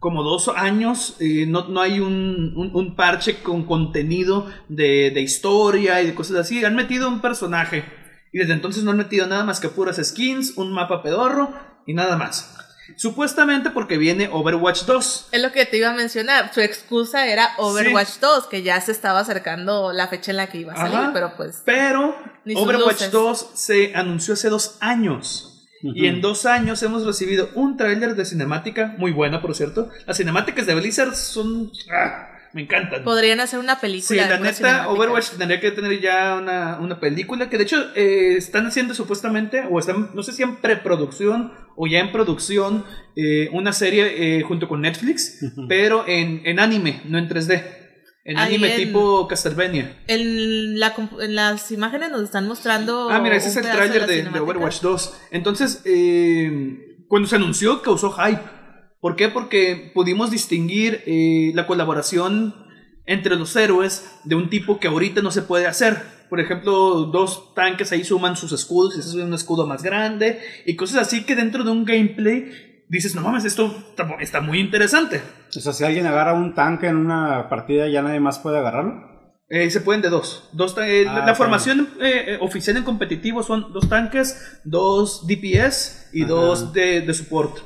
como 0.00 0.22
dos 0.22 0.48
años 0.48 1.16
eh, 1.18 1.44
no, 1.46 1.68
no 1.68 1.80
hay 1.80 1.98
un, 2.00 2.52
un- 2.56 2.70
un 2.72 2.94
parche 2.96 3.42
con 3.42 3.64
contenido 3.64 4.46
de, 4.68 5.10
de 5.10 5.20
historia 5.20 6.00
y 6.02 6.06
de 6.06 6.14
cosas 6.14 6.36
así. 6.36 6.64
Han 6.64 6.76
metido 6.76 7.08
un 7.08 7.20
personaje 7.20 7.84
y 8.32 8.38
desde 8.38 8.52
entonces 8.52 8.84
no 8.84 8.92
han 8.92 8.96
metido 8.96 9.26
nada 9.26 9.44
más 9.44 9.58
que 9.60 9.68
puras 9.68 10.00
skins, 10.02 10.56
un 10.56 10.72
mapa 10.72 11.02
pedorro 11.02 11.52
y 11.86 11.94
nada 11.94 12.16
más. 12.16 12.54
Supuestamente 12.96 13.70
porque 13.70 13.98
viene 13.98 14.28
Overwatch 14.30 14.84
2. 14.84 15.28
Es 15.32 15.42
lo 15.42 15.52
que 15.52 15.66
te 15.66 15.76
iba 15.76 15.90
a 15.90 15.94
mencionar. 15.94 16.52
Su 16.52 16.60
excusa 16.60 17.26
era 17.26 17.50
Overwatch 17.58 18.18
2, 18.20 18.46
que 18.46 18.62
ya 18.62 18.80
se 18.80 18.92
estaba 18.92 19.20
acercando 19.20 19.92
la 19.92 20.08
fecha 20.08 20.30
en 20.30 20.38
la 20.38 20.48
que 20.48 20.58
iba 20.58 20.72
a 20.72 20.76
salir, 20.76 20.96
Ajá. 20.96 21.10
pero 21.12 21.36
pues. 21.36 21.62
Pero 21.64 22.16
Overwatch 22.54 23.00
luces. 23.00 23.12
2 23.12 23.50
se 23.54 23.94
anunció 23.94 24.34
hace 24.34 24.48
dos 24.48 24.76
años. 24.80 25.44
Y 25.80 26.06
en 26.06 26.20
dos 26.20 26.44
años 26.44 26.82
hemos 26.82 27.06
recibido 27.06 27.50
un 27.54 27.76
tráiler 27.76 28.16
de 28.16 28.24
cinemática, 28.24 28.96
muy 28.98 29.12
buena 29.12 29.40
por 29.40 29.54
cierto. 29.54 29.90
Las 30.06 30.16
cinemáticas 30.16 30.66
de 30.66 30.74
Blizzard 30.74 31.14
son... 31.14 31.70
¡ah! 31.92 32.27
Me 32.52 32.62
encantan. 32.62 33.04
Podrían 33.04 33.40
hacer 33.40 33.58
una 33.58 33.78
película. 33.80 34.22
Sí, 34.24 34.28
la 34.30 34.38
neta. 34.38 34.88
Overwatch 34.88 35.30
tendría 35.38 35.60
que 35.60 35.70
tener 35.70 36.00
ya 36.00 36.36
una, 36.36 36.78
una 36.80 36.98
película 37.00 37.48
que 37.50 37.58
de 37.58 37.64
hecho 37.64 37.76
eh, 37.94 38.36
están 38.36 38.66
haciendo 38.66 38.94
supuestamente, 38.94 39.64
o 39.70 39.78
están, 39.78 40.10
no 40.14 40.22
sé 40.22 40.32
si 40.32 40.42
en 40.42 40.56
preproducción 40.56 41.52
o 41.76 41.86
ya 41.86 42.00
en 42.00 42.10
producción, 42.12 42.84
eh, 43.16 43.48
una 43.52 43.72
serie 43.72 44.38
eh, 44.38 44.42
junto 44.42 44.66
con 44.68 44.80
Netflix, 44.80 45.38
pero 45.68 46.04
en, 46.08 46.42
en 46.44 46.58
anime, 46.58 47.02
no 47.04 47.18
en 47.18 47.28
3D. 47.28 47.62
En 48.24 48.36
Ahí 48.36 48.54
anime 48.56 48.74
en- 48.74 48.76
tipo 48.88 49.26
Castlevania. 49.26 50.02
En, 50.06 50.78
la 50.78 50.94
comp- 50.94 51.22
en 51.22 51.34
las 51.34 51.70
imágenes 51.70 52.10
nos 52.10 52.22
están 52.22 52.46
mostrando. 52.46 53.08
Ah, 53.10 53.20
mira, 53.20 53.36
ese 53.36 53.48
es 53.48 53.56
el 53.56 53.62
tráiler 53.62 54.06
de, 54.06 54.22
de. 54.24 54.40
Overwatch 54.40 54.80
2. 54.82 55.18
Entonces, 55.30 55.80
eh, 55.86 56.78
cuando 57.08 57.26
se 57.28 57.36
anunció, 57.36 57.80
causó 57.80 58.10
hype. 58.12 58.42
¿Por 59.00 59.16
qué? 59.16 59.28
Porque 59.28 59.90
pudimos 59.94 60.30
distinguir 60.30 61.02
eh, 61.06 61.52
la 61.54 61.66
colaboración 61.66 62.54
entre 63.06 63.36
los 63.36 63.54
héroes 63.56 64.18
de 64.24 64.34
un 64.34 64.50
tipo 64.50 64.78
que 64.80 64.88
ahorita 64.88 65.22
no 65.22 65.30
se 65.30 65.42
puede 65.42 65.66
hacer. 65.66 65.96
Por 66.28 66.40
ejemplo, 66.40 67.04
dos 67.06 67.54
tanques 67.54 67.90
ahí 67.92 68.04
suman 68.04 68.36
sus 68.36 68.52
escudos 68.52 68.98
y 68.98 69.02
se 69.02 69.08
sube 69.08 69.24
un 69.24 69.32
escudo 69.32 69.66
más 69.66 69.82
grande 69.82 70.40
y 70.66 70.76
cosas 70.76 71.02
así 71.06 71.24
que 71.24 71.34
dentro 71.34 71.64
de 71.64 71.70
un 71.70 71.84
gameplay 71.86 72.84
dices, 72.88 73.14
no 73.14 73.22
mames, 73.22 73.44
esto 73.44 73.74
está, 74.20 74.40
muy 74.40 74.60
interesante. 74.60 75.22
O 75.56 75.60
sea, 75.60 75.72
si 75.72 75.84
alguien 75.84 76.06
agarra 76.06 76.34
un 76.34 76.54
tanque 76.54 76.86
en 76.88 76.96
una 76.96 77.48
partida, 77.48 77.88
¿ya 77.88 78.02
nadie 78.02 78.20
más 78.20 78.38
puede 78.40 78.58
agarrarlo? 78.58 79.06
Eh, 79.48 79.70
se 79.70 79.80
pueden 79.80 80.02
de 80.02 80.10
dos. 80.10 80.50
dos 80.52 80.76
eh, 80.78 81.06
Ah, 81.08 81.22
la 81.24 81.32
ok. 81.32 81.38
formación 81.38 81.88
eh, 82.02 82.36
oficial 82.42 82.76
en 82.76 82.84
competitivo 82.84 83.42
son 83.42 83.72
dos 83.72 83.88
tanques, 83.88 84.60
dos 84.64 85.26
DPS 85.26 86.10
y 86.12 86.24
Ajá. 86.24 86.32
dos 86.32 86.72
de, 86.74 87.00
de 87.00 87.14
support. 87.14 87.56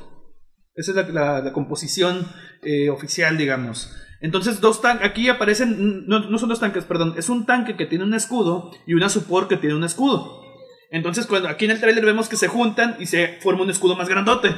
Esa 0.75 0.99
es 0.99 1.13
la, 1.13 1.51
composición 1.53 2.27
eh, 2.63 2.89
oficial, 2.89 3.37
digamos. 3.37 3.91
Entonces, 4.21 4.61
dos 4.61 4.81
tanques. 4.81 5.07
Aquí 5.07 5.29
aparecen. 5.29 6.07
No, 6.07 6.19
no 6.19 6.37
son 6.37 6.49
dos 6.49 6.59
tanques, 6.59 6.85
perdón. 6.85 7.13
Es 7.17 7.29
un 7.29 7.45
tanque 7.45 7.75
que 7.75 7.85
tiene 7.85 8.05
un 8.05 8.13
escudo 8.13 8.71
y 8.87 8.93
una 8.93 9.09
support 9.09 9.49
que 9.49 9.57
tiene 9.57 9.75
un 9.75 9.83
escudo. 9.83 10.41
Entonces, 10.89 11.25
cuando 11.25 11.49
aquí 11.49 11.65
en 11.65 11.71
el 11.71 11.79
trailer 11.79 12.05
vemos 12.05 12.29
que 12.29 12.37
se 12.37 12.47
juntan 12.47 12.95
y 12.99 13.07
se 13.07 13.39
forma 13.41 13.63
un 13.63 13.69
escudo 13.69 13.95
más 13.95 14.09
grandote. 14.09 14.55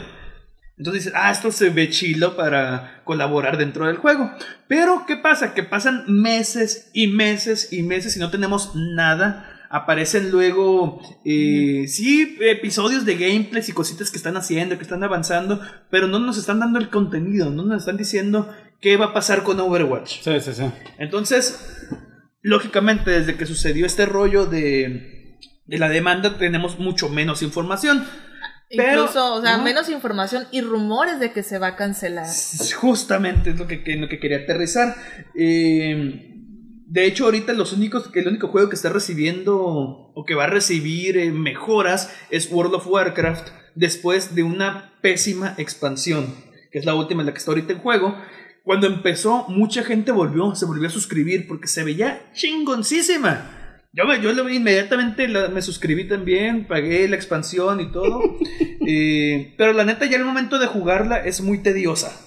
Entonces 0.78 1.06
dices, 1.06 1.14
ah, 1.16 1.32
esto 1.32 1.52
se 1.52 1.70
ve 1.70 1.90
chilo 1.90 2.36
para 2.36 3.02
colaborar 3.06 3.58
dentro 3.58 3.88
del 3.88 3.98
juego. 3.98 4.30
Pero, 4.68 5.06
¿qué 5.08 5.16
pasa? 5.16 5.54
Que 5.54 5.64
pasan 5.64 6.04
meses 6.08 6.92
y 6.94 7.08
meses 7.08 7.72
y 7.72 7.84
meses 7.84 8.18
y 8.18 8.20
no 8.20 8.30
tenemos 8.30 8.76
nada. 8.76 9.55
Aparecen 9.76 10.32
luego, 10.32 11.02
eh, 11.26 11.86
sí, 11.90 12.38
episodios 12.40 13.04
de 13.04 13.16
gameplays 13.18 13.68
y 13.68 13.74
cositas 13.74 14.10
que 14.10 14.16
están 14.16 14.38
haciendo, 14.38 14.78
que 14.78 14.84
están 14.84 15.04
avanzando, 15.04 15.60
pero 15.92 16.08
no 16.08 16.18
nos 16.20 16.38
están 16.38 16.62
dando 16.62 16.80
el 16.80 16.90
contenido, 16.90 17.50
no 17.50 17.64
nos 17.66 17.80
están 17.80 17.98
diciendo 17.98 18.50
qué 18.80 18.96
va 18.96 19.08
a 19.08 19.14
pasar 19.14 19.44
con 19.44 19.60
Overwatch. 19.60 20.22
Sí, 20.22 20.40
sí, 20.40 20.54
sí. 20.54 20.64
Entonces, 20.98 21.60
lógicamente, 22.42 23.12
desde 23.12 23.36
que 23.36 23.46
sucedió 23.46 23.86
este 23.86 24.06
rollo 24.06 24.46
de, 24.46 25.38
de 25.66 25.78
la 25.78 25.90
demanda, 25.90 26.38
tenemos 26.38 26.80
mucho 26.80 27.10
menos 27.10 27.42
información. 27.42 28.06
Pero- 28.70 29.02
Incluso, 29.04 29.36
o 29.36 29.42
sea, 29.42 29.58
menos 29.58 29.90
información 29.90 30.46
y 30.52 30.62
rumores 30.62 31.20
de 31.20 31.32
que 31.34 31.44
se 31.44 31.60
va 31.60 31.68
a 31.68 31.76
cancelar. 31.76 32.28
Justamente 32.80 33.50
es 33.50 33.58
lo 33.60 33.68
que, 33.68 33.84
lo 33.98 34.08
que 34.08 34.20
quería 34.20 34.38
aterrizar. 34.38 34.96
Eh, 35.38 36.32
de 36.88 37.06
hecho, 37.06 37.26
ahorita 37.26 37.54
los 37.54 37.74
únicos, 37.74 38.10
el 38.14 38.28
único 38.28 38.48
juego 38.50 38.70
que 38.70 38.76
está 38.76 38.90
recibiendo 38.90 39.56
o 39.58 40.26
que 40.26 40.36
va 40.36 40.46
a 40.46 40.48
recibir 40.48 41.18
eh, 41.18 41.32
mejoras 41.32 42.14
es 42.30 42.52
World 42.52 42.76
of 42.76 42.88
Warcraft 42.88 43.50
después 43.76 44.36
de 44.36 44.44
una 44.44 44.94
pésima 45.02 45.56
expansión, 45.58 46.34
que 46.72 46.80
es 46.80 46.86
la 46.86 46.96
última 46.96 47.22
en 47.22 47.28
la 47.28 47.34
que 47.34 47.40
está 47.40 47.52
ahorita 47.52 47.74
en 47.74 47.80
juego. 47.80 48.16
Cuando 48.64 48.88
empezó, 48.88 49.46
mucha 49.48 49.84
gente 49.84 50.12
volvió, 50.12 50.56
se 50.56 50.66
volvió 50.66 50.88
a 50.88 50.92
suscribir 50.92 51.48
porque 51.48 51.68
se 51.68 51.84
veía 51.84 52.32
chingoncísima. 52.34 53.52
Yo, 53.94 54.06
me, 54.06 54.20
yo 54.22 54.34
lo 54.34 54.44
vi 54.44 54.58
inmediatamente, 54.58 55.28
la- 55.28 55.48
me 55.50 55.62
suscribí 55.62 56.08
también, 56.08 56.66
pagué 56.68 57.08
la 57.08 57.16
expansión 57.16 57.80
y 57.82 57.92
todo. 57.92 58.20
Eh, 58.88 59.56
pero 59.58 59.74
la 59.74 59.84
neta, 59.84 60.06
ya 60.06 60.18
el 60.18 60.26
momento 60.26 60.60
de 60.60 60.68
jugarla 60.68 61.18
es 61.18 61.42
muy 61.42 61.64
tediosa. 61.64 62.22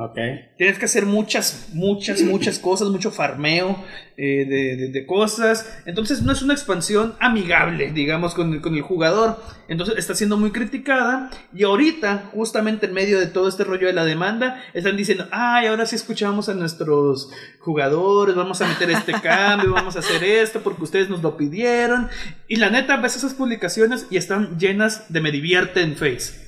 Ok. 0.00 0.16
Tienes 0.56 0.78
que 0.78 0.84
hacer 0.84 1.06
muchas, 1.06 1.70
muchas, 1.72 2.22
muchas 2.22 2.60
cosas, 2.60 2.88
mucho 2.88 3.10
farmeo 3.10 3.76
eh, 4.16 4.46
de, 4.48 4.76
de- 4.76 4.88
de 4.92 5.06
cosas. 5.06 5.76
Entonces 5.86 6.22
no 6.22 6.30
es 6.30 6.40
una 6.40 6.54
expansión 6.54 7.14
amigable, 7.18 7.90
digamos, 7.90 8.32
con, 8.34 8.52
el- 8.52 8.60
con 8.60 8.76
el 8.76 8.82
jugador. 8.82 9.42
Entonces 9.66 9.96
está 9.98 10.14
siendo 10.14 10.36
muy 10.36 10.52
criticada. 10.52 11.30
Y 11.52 11.64
ahorita, 11.64 12.30
justamente 12.32 12.86
en 12.86 12.94
medio 12.94 13.18
de 13.18 13.26
todo 13.26 13.48
este 13.48 13.64
rollo 13.64 13.88
de 13.88 13.92
la 13.92 14.04
demanda, 14.04 14.62
están 14.72 14.96
diciendo, 14.96 15.26
ay, 15.32 15.66
ahora 15.66 15.84
sí 15.84 15.96
escuchamos 15.96 16.48
a 16.48 16.54
nuestros 16.54 17.30
jugadores, 17.58 18.36
vamos 18.36 18.62
a 18.62 18.68
meter 18.68 18.90
este 18.92 19.12
cambio, 19.20 19.72
vamos 19.72 19.96
a 19.96 19.98
hacer 19.98 20.22
esto 20.22 20.60
porque 20.62 20.84
ustedes 20.84 21.08
nos 21.10 21.22
lo 21.24 21.36
pidieron. 21.36 22.08
Y 22.46 22.54
la 22.56 22.70
neta, 22.70 22.98
ves 22.98 23.16
esas 23.16 23.34
publicaciones 23.34 24.06
y 24.10 24.16
están 24.16 24.60
llenas 24.60 25.12
de 25.12 25.20
me 25.20 25.32
divierte 25.32 25.80
en 25.80 25.96
Face. 25.96 26.47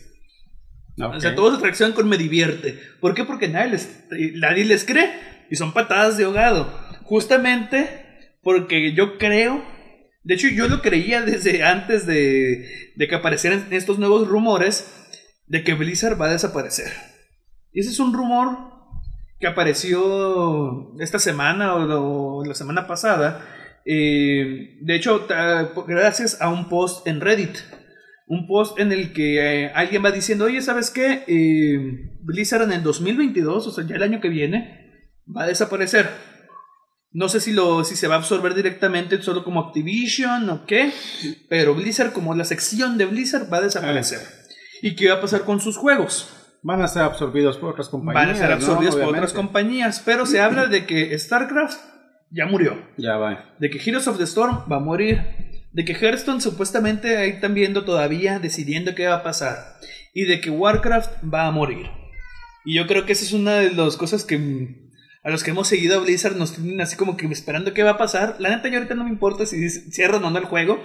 Ok. 1.09 1.15
O 1.17 1.21
sea, 1.21 1.35
toda 1.35 1.57
su 1.57 1.63
reacción 1.63 1.93
con 1.93 2.09
me 2.09 2.19
divierte. 2.19 2.79
¿Por 3.01 3.15
qué? 3.15 3.25
Porque 3.25 3.49
nadie 3.49 3.71
les, 3.71 4.05
nadie 4.35 4.65
les 4.65 4.85
cree. 4.85 5.11
Y 5.51 5.57
son 5.57 5.73
patadas 5.73 6.17
de 6.17 6.25
ahogado. 6.25 6.73
Justamente 7.03 8.07
porque 8.43 8.93
yo 8.95 9.19
creo. 9.19 9.65
De 10.23 10.35
hecho, 10.35 10.49
yo 10.49 10.69
lo 10.69 10.83
creía 10.83 11.23
desde 11.23 11.65
antes 11.65 12.07
de, 12.07 12.93
de 12.95 13.09
que 13.09 13.15
aparecieran 13.15 13.67
estos 13.71 13.99
nuevos 13.99 14.29
rumores 14.29 14.93
de 15.47 15.65
que 15.65 15.75
Blizzard 15.75 16.21
va 16.21 16.27
a 16.27 16.33
desaparecer. 16.33 16.93
Y 17.73 17.81
ese 17.81 17.91
es 17.91 17.99
un 18.01 18.13
rumor 18.13 18.71
que 19.41 19.47
apareció 19.47 20.95
esta 21.01 21.19
semana 21.19 21.75
o, 21.75 22.45
la 22.45 22.55
semana 22.55 22.87
pasada. 22.87 23.45
Eh, 23.85 24.79
de 24.81 24.95
hecho, 24.95 25.27
gracias 25.89 26.41
a 26.41 26.51
un 26.51 26.69
post 26.69 27.07
en 27.07 27.21
Reddit 27.21 27.57
un 28.31 28.47
post 28.47 28.78
en 28.78 28.93
el 28.93 29.12
que 29.12 29.64
eh, 29.64 29.72
alguien 29.74 30.05
va 30.05 30.12
diciendo, 30.12 30.45
oye, 30.45 30.62
¿sabes 30.62 30.91
qué? 30.91 31.24
Eh, 31.26 32.12
Blizzard 32.22 32.62
en 32.62 32.70
el 32.70 32.83
2022, 32.85 33.66
o 33.66 33.72
sea, 33.72 33.85
ya 33.85 33.97
el 33.97 34.05
año 34.05 34.20
que 34.20 34.28
viene, 34.28 35.11
va 35.37 35.43
a 35.43 35.47
desaparecer. 35.49 36.09
No 37.11 37.28
sé 37.28 37.41
si, 37.41 37.53
lo, 37.53 37.83
si 37.83 37.97
se 37.97 38.07
va 38.07 38.14
a 38.14 38.18
absorber 38.18 38.55
directamente 38.55 39.20
solo 39.20 39.43
como 39.43 39.59
Activision 39.59 40.49
o 40.49 40.64
qué, 40.64 40.93
pero 41.49 41.74
Blizzard, 41.74 42.12
como 42.12 42.33
la 42.37 42.45
sección 42.45 42.99
de 42.99 43.07
Blizzard, 43.07 43.53
va 43.53 43.57
a 43.57 43.62
desaparecer. 43.62 44.20
¿Y 44.81 44.95
qué 44.95 45.09
va 45.09 45.16
a 45.16 45.20
pasar 45.20 45.41
con 45.41 45.61
sus 45.61 45.76
juegos? 45.76 46.33
Van 46.62 46.83
a 46.83 46.87
ser 46.87 47.03
absorbidos 47.03 47.59
por 47.59 47.70
otras 47.70 47.89
compañías. 47.89 48.26
Van 48.26 48.33
a 48.33 48.39
ser 48.39 48.49
¿no? 48.49 48.55
absorbidos 48.55 48.95
por 48.95 49.09
otras 49.09 49.33
compañías, 49.33 50.03
pero 50.05 50.24
se 50.24 50.41
habla 50.41 50.66
de 50.66 50.87
que 50.87 51.18
StarCraft 51.18 51.81
ya 52.31 52.47
murió. 52.47 52.81
Ya 52.97 53.16
va. 53.16 53.57
De 53.59 53.70
que 53.70 53.81
Heroes 53.85 54.07
of 54.07 54.18
the 54.18 54.24
Storm 54.24 54.70
va 54.70 54.76
a 54.76 54.81
morir. 54.81 55.50
De 55.73 55.85
que 55.85 55.93
Hearthstone 55.95 56.41
supuestamente 56.41 57.16
ahí 57.16 57.31
están 57.31 57.55
viendo 57.55 57.85
todavía, 57.85 58.39
decidiendo 58.39 58.95
qué 58.95 59.07
va 59.07 59.16
a 59.16 59.23
pasar. 59.23 59.79
Y 60.12 60.25
de 60.25 60.41
que 60.41 60.51
Warcraft 60.51 61.11
va 61.33 61.47
a 61.47 61.51
morir. 61.53 61.87
Y 62.64 62.75
yo 62.77 62.87
creo 62.87 63.07
que 63.07 63.12
esa 63.12 63.25
es 63.25 63.33
una 63.33 63.55
de 63.59 63.71
las 63.73 63.97
cosas 63.97 64.25
que 64.25 64.91
a 65.23 65.31
los 65.31 65.45
que 65.45 65.51
hemos 65.51 65.68
seguido 65.68 65.99
a 65.99 66.03
Blizzard 66.03 66.37
nos 66.37 66.55
tienen 66.55 66.81
así 66.81 66.97
como 66.97 67.16
que 67.16 67.27
esperando 67.27 67.73
qué 67.75 67.83
va 67.83 67.93
a 67.93 67.99
pasar. 67.99 68.37
La 68.39 68.49
neta, 68.51 68.68
yo 68.68 68.77
ahorita 68.79 68.95
no 68.95 69.05
me 69.05 69.11
importa 69.11 69.47
si 69.47 69.68
cierran 69.71 70.25
o 70.25 70.31
no 70.31 70.39
el 70.39 70.45
juego. 70.45 70.83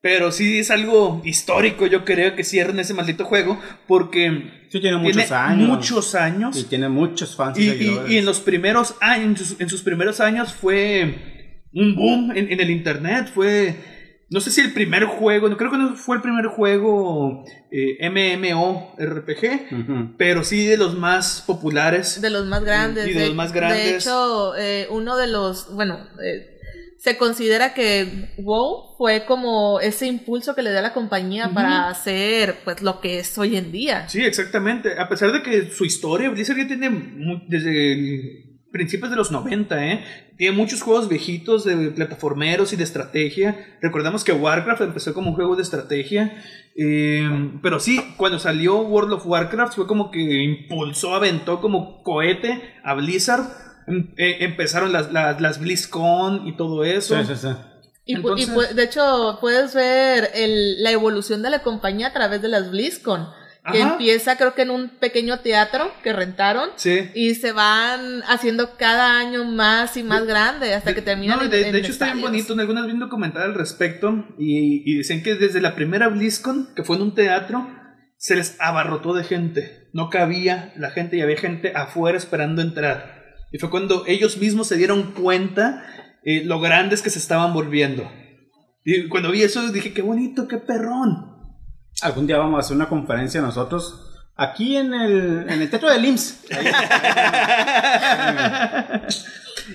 Pero 0.00 0.32
sí 0.32 0.58
es 0.58 0.70
algo 0.70 1.22
histórico, 1.24 1.86
yo 1.86 2.04
creo 2.04 2.36
que 2.36 2.44
cierren 2.44 2.78
ese 2.78 2.92
maldito 2.94 3.24
juego. 3.24 3.58
Porque 3.86 4.50
Sí, 4.70 4.80
tiene 4.80 4.96
muchos 4.98 5.16
tiene 5.26 5.34
años. 5.36 5.68
muchos 5.68 6.14
años. 6.14 6.58
Y 6.58 6.64
tiene 6.64 6.88
muchos 6.88 7.36
fans. 7.36 7.58
Y, 7.58 7.70
y- 7.70 8.00
y 8.08 8.18
en 8.18 8.24
los 8.26 8.40
primeros 8.40 8.96
años, 9.00 9.26
en 9.28 9.36
sus, 9.46 9.60
en 9.60 9.68
sus 9.68 9.82
primeros 9.82 10.20
años 10.20 10.52
fue 10.52 11.66
un 11.72 11.94
boom 11.94 12.32
en, 12.36 12.52
en 12.52 12.60
el 12.60 12.70
internet. 12.70 13.30
Fue, 13.34 13.74
no 14.30 14.40
sé 14.40 14.50
si 14.50 14.60
el 14.60 14.72
primer 14.72 15.04
juego, 15.04 15.48
no 15.48 15.56
creo 15.56 15.70
que 15.70 15.78
no 15.78 15.94
fue 15.96 16.16
el 16.16 16.22
primer 16.22 16.46
juego 16.46 17.44
eh, 17.70 17.98
MMORPG, 18.10 19.72
Ujú. 19.72 20.14
pero 20.16 20.44
sí 20.44 20.66
de 20.66 20.76
los 20.76 20.96
más 20.96 21.42
populares. 21.46 22.20
De 22.20 22.30
los 22.30 22.46
más 22.46 22.64
grandes. 22.64 23.06
Y 23.08 23.12
de 23.12 23.26
los 23.26 23.34
más 23.34 23.52
grandes. 23.52 23.84
De 23.84 23.96
hecho, 23.96 24.56
eh, 24.56 24.86
uno 24.90 25.16
de 25.16 25.26
los, 25.26 25.72
bueno, 25.74 25.98
eh, 26.22 26.50
se 26.98 27.18
considera 27.18 27.74
que 27.74 28.30
WoW 28.38 28.96
fue 28.96 29.26
como 29.26 29.78
ese 29.80 30.06
impulso 30.06 30.54
que 30.54 30.62
le 30.62 30.70
da 30.72 30.78
a 30.78 30.82
la 30.82 30.94
compañía 30.94 31.50
para 31.52 31.88
hacer 31.90 32.56
pues 32.64 32.80
lo 32.80 33.00
que 33.00 33.18
es 33.18 33.36
hoy 33.36 33.56
en 33.58 33.70
día. 33.72 34.08
Sí, 34.08 34.22
exactamente. 34.22 34.98
A 34.98 35.06
pesar 35.08 35.30
de 35.32 35.42
que 35.42 35.70
su 35.70 35.84
historia, 35.84 36.30
Blizzard 36.30 36.56
ya 36.56 36.66
tiene 36.66 36.90
desde 37.46 37.92
el- 37.92 38.53
principios 38.74 39.08
de 39.10 39.16
los 39.16 39.30
90, 39.30 39.86
¿eh? 39.86 40.04
Tiene 40.36 40.56
muchos 40.56 40.82
juegos 40.82 41.08
viejitos 41.08 41.64
de 41.64 41.90
plataformeros 41.92 42.72
y 42.72 42.76
de 42.76 42.82
estrategia. 42.82 43.56
Recordamos 43.80 44.24
que 44.24 44.32
Warcraft 44.32 44.82
empezó 44.82 45.14
como 45.14 45.30
un 45.30 45.36
juego 45.36 45.54
de 45.56 45.62
estrategia. 45.62 46.42
eh, 46.76 47.52
pero 47.62 47.78
sí, 47.78 48.00
cuando 48.16 48.40
salió 48.40 48.80
World 48.80 49.12
of 49.12 49.26
Warcraft 49.26 49.74
fue 49.76 49.86
como 49.86 50.10
que 50.10 50.20
impulsó, 50.42 51.14
aventó 51.14 51.60
como 51.60 52.02
cohete 52.02 52.60
a 52.82 52.94
Blizzard. 52.94 53.44
Em- 53.86 54.12
eh, 54.16 54.38
empezaron 54.40 54.92
las, 54.92 55.12
las, 55.12 55.40
las 55.40 55.60
BlizzCon 55.60 56.48
y 56.48 56.56
todo 56.56 56.82
eso. 56.84 57.16
Sí, 57.22 57.34
sí, 57.34 57.36
sí. 57.36 57.48
Y, 58.06 58.16
de 58.74 58.82
hecho, 58.82 59.38
puedes 59.40 59.72
ver 59.74 60.30
el- 60.34 60.82
la 60.82 60.90
evolución 60.90 61.42
de 61.42 61.50
la 61.50 61.62
compañía 61.62 62.08
a 62.08 62.12
través 62.12 62.42
de 62.42 62.48
las 62.48 62.70
BlizzCon. 62.72 63.28
Que 63.72 63.82
Ajá. 63.82 63.92
empieza, 63.92 64.36
creo 64.36 64.54
que 64.54 64.62
en 64.62 64.70
un 64.70 64.90
pequeño 64.90 65.40
teatro 65.40 65.90
que 66.02 66.12
rentaron. 66.12 66.68
Sí. 66.76 67.10
Y 67.14 67.34
se 67.34 67.52
van 67.52 68.22
haciendo 68.28 68.76
cada 68.76 69.18
año 69.18 69.44
más 69.44 69.96
y 69.96 70.02
más 70.02 70.26
grande 70.26 70.74
hasta 70.74 70.94
que 70.94 71.00
terminan. 71.00 71.38
No, 71.38 71.48
de, 71.48 71.66
en 71.68 71.72
de 71.72 71.78
hecho 71.78 71.92
está 71.92 72.12
bien 72.12 72.20
bonito. 72.20 72.52
En 72.52 72.60
algunas 72.60 72.84
vi 72.86 72.92
un 72.92 73.00
documental 73.00 73.42
al 73.42 73.54
respecto 73.54 74.26
y, 74.38 74.82
y 74.84 74.98
dicen 74.98 75.22
que 75.22 75.34
desde 75.34 75.62
la 75.62 75.74
primera 75.74 76.08
BlizzCon, 76.08 76.74
que 76.76 76.84
fue 76.84 76.96
en 76.96 77.02
un 77.02 77.14
teatro, 77.14 77.66
se 78.18 78.36
les 78.36 78.60
abarrotó 78.60 79.14
de 79.14 79.24
gente. 79.24 79.88
No 79.94 80.10
cabía 80.10 80.74
la 80.76 80.90
gente 80.90 81.16
y 81.16 81.22
había 81.22 81.36
gente 81.36 81.72
afuera 81.74 82.18
esperando 82.18 82.60
entrar. 82.60 83.22
Y 83.52 83.58
fue 83.58 83.70
cuando 83.70 84.04
ellos 84.06 84.36
mismos 84.36 84.66
se 84.66 84.76
dieron 84.76 85.12
cuenta 85.12 85.86
eh, 86.24 86.42
lo 86.44 86.60
grandes 86.60 87.02
que 87.02 87.10
se 87.10 87.18
estaban 87.18 87.54
volviendo. 87.54 88.10
Y 88.84 89.08
cuando 89.08 89.30
vi 89.30 89.42
eso 89.42 89.70
dije, 89.72 89.92
qué 89.92 90.02
bonito, 90.02 90.48
qué 90.48 90.58
perrón. 90.58 91.33
Algún 92.02 92.26
día 92.26 92.38
vamos 92.38 92.56
a 92.58 92.60
hacer 92.60 92.76
una 92.76 92.88
conferencia 92.88 93.40
nosotros. 93.40 94.10
Aquí 94.36 94.76
en 94.76 94.92
el, 94.94 95.46
en 95.48 95.62
el 95.62 95.70
teatro 95.70 95.90
del 95.90 96.04
IMSS. 96.04 96.44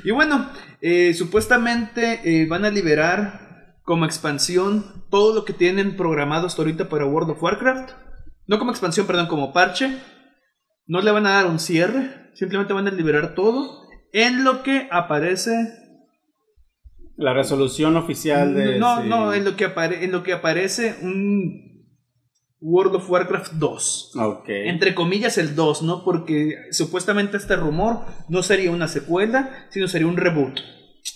Y 0.03 0.11
bueno, 0.11 0.47
eh, 0.81 1.15
supuestamente 1.15 2.21
eh, 2.23 2.45
van 2.47 2.63
a 2.63 2.69
liberar 2.69 3.75
como 3.83 4.05
expansión 4.05 5.03
todo 5.09 5.33
lo 5.33 5.45
que 5.45 5.53
tienen 5.53 5.97
programado 5.97 6.45
hasta 6.45 6.61
ahorita 6.61 6.89
para 6.89 7.05
World 7.05 7.31
of 7.31 7.41
Warcraft. 7.41 7.91
No 8.45 8.59
como 8.59 8.69
expansión, 8.69 9.07
perdón, 9.07 9.25
como 9.27 9.51
parche. 9.51 9.97
No 10.85 11.01
le 11.01 11.09
van 11.11 11.25
a 11.25 11.31
dar 11.31 11.47
un 11.47 11.59
cierre, 11.59 12.29
simplemente 12.35 12.73
van 12.73 12.87
a 12.87 12.91
liberar 12.91 13.33
todo 13.33 13.87
en 14.13 14.43
lo 14.43 14.61
que 14.61 14.87
aparece. 14.91 15.51
La 17.17 17.33
resolución 17.33 17.97
oficial 17.97 18.53
de. 18.53 18.77
no, 18.77 19.03
no, 19.03 19.33
en 19.33 19.43
lo, 19.43 19.55
que 19.55 19.73
apare- 19.73 20.03
en 20.03 20.11
lo 20.11 20.21
que 20.23 20.33
aparece 20.33 20.97
un 21.01 21.68
World 22.61 22.95
of 22.95 23.09
Warcraft 23.09 23.53
2. 23.53 24.11
Ok. 24.17 24.49
Entre 24.49 24.93
comillas 24.93 25.37
el 25.37 25.55
2, 25.55 25.83
¿no? 25.83 26.03
Porque 26.03 26.55
supuestamente 26.71 27.37
este 27.37 27.55
rumor 27.55 28.01
no 28.27 28.43
sería 28.43 28.71
una 28.71 28.87
secuela, 28.87 29.67
sino 29.69 29.87
sería 29.87 30.07
un 30.07 30.17
reboot. 30.17 30.59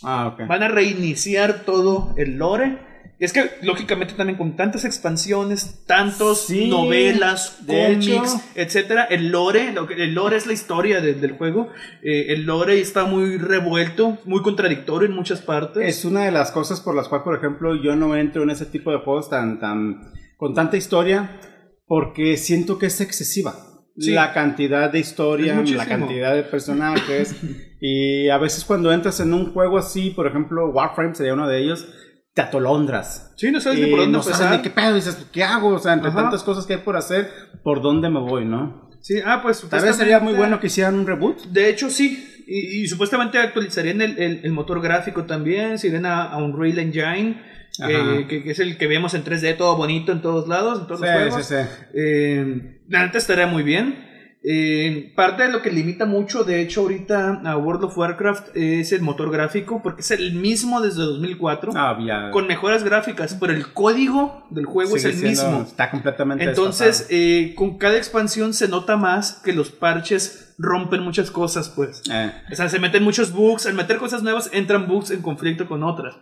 Ah, 0.03 0.27
ok. 0.27 0.47
Van 0.47 0.63
a 0.63 0.69
reiniciar 0.69 1.63
todo 1.65 2.13
el 2.17 2.37
lore. 2.37 2.92
Es 3.20 3.32
que, 3.32 3.51
lógicamente, 3.61 4.16
también 4.16 4.38
con 4.38 4.55
tantas 4.55 4.84
expansiones, 4.86 5.86
tantos 5.86 6.47
Sí, 6.47 6.68
novelas, 6.68 7.59
cómics, 7.66 8.38
etcétera, 8.55 9.03
el 9.05 9.30
lore, 9.30 9.72
lo 9.72 9.88
que, 9.88 9.93
el 9.93 10.14
lore 10.14 10.36
es 10.38 10.45
la 10.47 10.53
historia 10.53 10.99
de- 10.99 11.14
del 11.14 11.34
juego. 11.34 11.70
eh, 12.01 12.34
el 12.34 12.43
lore 12.45 12.82
está 12.82 13.05
muy 13.05 13.38
revuelto, 13.38 14.18
muy 14.26 14.41
contradictorio 14.41 15.07
en 15.07 15.16
muchas 15.16 15.41
partes. 15.41 15.88
Es 15.88 16.03
una 16.05 16.26
de 16.26 16.32
las 16.32 16.51
cosas 16.51 16.82
por 16.82 16.95
las 16.95 17.07
cuales, 17.07 17.24
por 17.24 17.36
ejemplo, 17.38 17.76
yo 17.82 17.95
no 17.95 18.16
entro 18.18 18.43
en 18.43 18.49
ese 18.49 18.66
tipo 18.66 18.91
de 18.91 18.97
juegos 18.97 19.30
tan, 19.30 19.59
tan, 19.59 20.11
con 20.38 20.53
tanta 20.53 20.76
historia, 20.76 21.39
porque 21.86 22.36
siento 22.38 22.78
que 22.78 22.88
es 22.88 22.99
excesiva. 22.99 23.55
Sí. 23.97 24.11
La 24.11 24.34
cantidad 24.34 24.91
de 24.91 24.99
historia, 24.99 25.61
la 25.64 25.86
cantidad 25.86 26.34
de 26.34 26.41
personajes. 26.43 27.36
y 27.80 28.28
a 28.30 28.38
veces 28.39 28.66
cuando 28.66 28.91
entras 28.91 29.20
en 29.20 29.34
un 29.34 29.53
juego 29.53 29.78
así, 29.78 30.09
por 30.09 30.26
ejemplo, 30.26 30.70
Warframe 30.72 31.14
sería 31.14 31.36
uno 31.36 31.47
de 31.47 31.59
ellos, 31.64 31.88
te 32.34 32.41
atolondras. 32.41 33.31
sí, 33.36 33.51
no 33.51 33.59
sabes 33.61 33.79
ni 33.79 33.88
por 33.88 33.99
dónde 33.99 34.17
no 34.17 34.23
sabes 34.23 34.39
empezar. 34.39 34.57
ni 34.57 34.63
qué 34.63 34.69
pedo, 34.71 34.95
dices, 34.95 35.25
¿qué 35.31 35.43
hago? 35.43 35.69
O 35.69 35.79
sea, 35.79 35.93
entre 35.93 36.09
Ajá. 36.09 36.21
tantas 36.23 36.43
cosas 36.43 36.65
que 36.65 36.73
hay 36.73 36.79
por 36.79 36.95
hacer, 36.97 37.29
¿por 37.63 37.81
dónde 37.81 38.09
me 38.09 38.19
voy, 38.19 38.45
no? 38.45 38.89
Sí, 39.01 39.19
ah, 39.25 39.41
pues 39.43 39.61
Tal 39.69 39.81
vez 39.84 39.95
sería 39.97 40.19
muy 40.19 40.34
bueno 40.34 40.59
que 40.59 40.67
hicieran 40.67 40.95
un 40.95 41.05
reboot. 41.05 41.43
De 41.47 41.69
hecho, 41.69 41.89
sí. 41.89 42.29
Y, 42.47 42.81
y 42.84 42.88
supuestamente 42.88 43.38
actualizarían 43.38 44.01
el, 44.01 44.17
el- 44.17 44.41
el 44.45 44.51
motor 44.53 44.81
gráfico 44.81 45.25
también. 45.25 45.77
Se 45.77 45.88
irían 45.88 46.05
a, 46.05 46.23
a 46.23 46.38
Unreal 46.38 46.79
Engine. 46.79 47.41
Ajá. 47.81 47.91
eh, 47.91 48.27
que, 48.29 48.43
que 48.43 48.51
es 48.51 48.59
el 48.59 48.77
que 48.77 48.88
vemos 48.88 49.13
en 49.13 49.23
3D 49.25 49.57
todo 49.57 49.75
bonito 49.75 50.11
en 50.13 50.21
todos 50.21 50.47
lados, 50.47 50.79
en 50.81 50.88
todos 50.88 51.01
los 51.01 51.09
Sí, 51.09 51.15
juegos. 51.15 51.45
sí, 51.45 51.53
sí. 51.55 51.69
Eh, 51.95 52.79
la 52.88 53.05
neta 53.05 53.17
estaría 53.17 53.45
muy 53.47 53.63
bien. 53.63 54.07
Eh, 54.45 55.13
parte 55.15 55.43
de 55.43 55.49
lo 55.53 55.61
que 55.61 55.71
limita 55.71 56.05
mucho, 56.05 56.43
de 56.43 56.61
hecho, 56.61 56.81
ahorita 56.81 57.41
a 57.45 57.57
World 57.57 57.85
of 57.85 57.97
Warcraft 57.97 58.55
es 58.57 58.91
el 58.91 59.01
motor 59.01 59.31
gráfico, 59.31 59.81
porque 59.81 60.01
es 60.01 60.11
el 60.11 60.33
mismo 60.33 60.81
desde 60.81 61.01
2004, 61.03 61.71
Ah, 61.75 61.97
ya. 62.05 62.29
con 62.31 62.45
mejoras 62.47 62.83
gráficas, 62.83 63.37
pero 63.39 63.53
el 63.53 63.71
código 63.71 64.45
del 64.49 64.65
juego 64.65 64.97
Sigue 64.97 65.09
es 65.11 65.15
el 65.23 65.35
siendo- 65.35 65.43
mismo. 65.59 65.63
Está 65.65 65.89
completamente 65.89 66.43
Entonces, 66.43 67.07
eh, 67.09 67.53
con 67.55 67.77
cada 67.77 67.95
expansión 67.95 68.53
se 68.53 68.67
nota 68.67 68.97
más 68.97 69.41
que 69.45 69.53
los 69.53 69.69
parches 69.71 70.53
rompen 70.57 71.01
muchas 71.03 71.31
cosas, 71.31 71.69
pues. 71.69 72.01
Eh, 72.11 72.31
O 72.51 72.55
sea, 72.55 72.67
se 72.67 72.79
meten 72.79 73.01
muchos 73.03 73.31
bugs. 73.31 73.65
Al 73.65 73.75
meter 73.75 73.95
cosas 73.97 74.23
nuevas, 74.23 74.49
entran 74.51 74.87
bugs 74.87 75.11
en 75.11 75.21
conflicto 75.21 75.67
con 75.69 75.83
otras. 75.83 76.15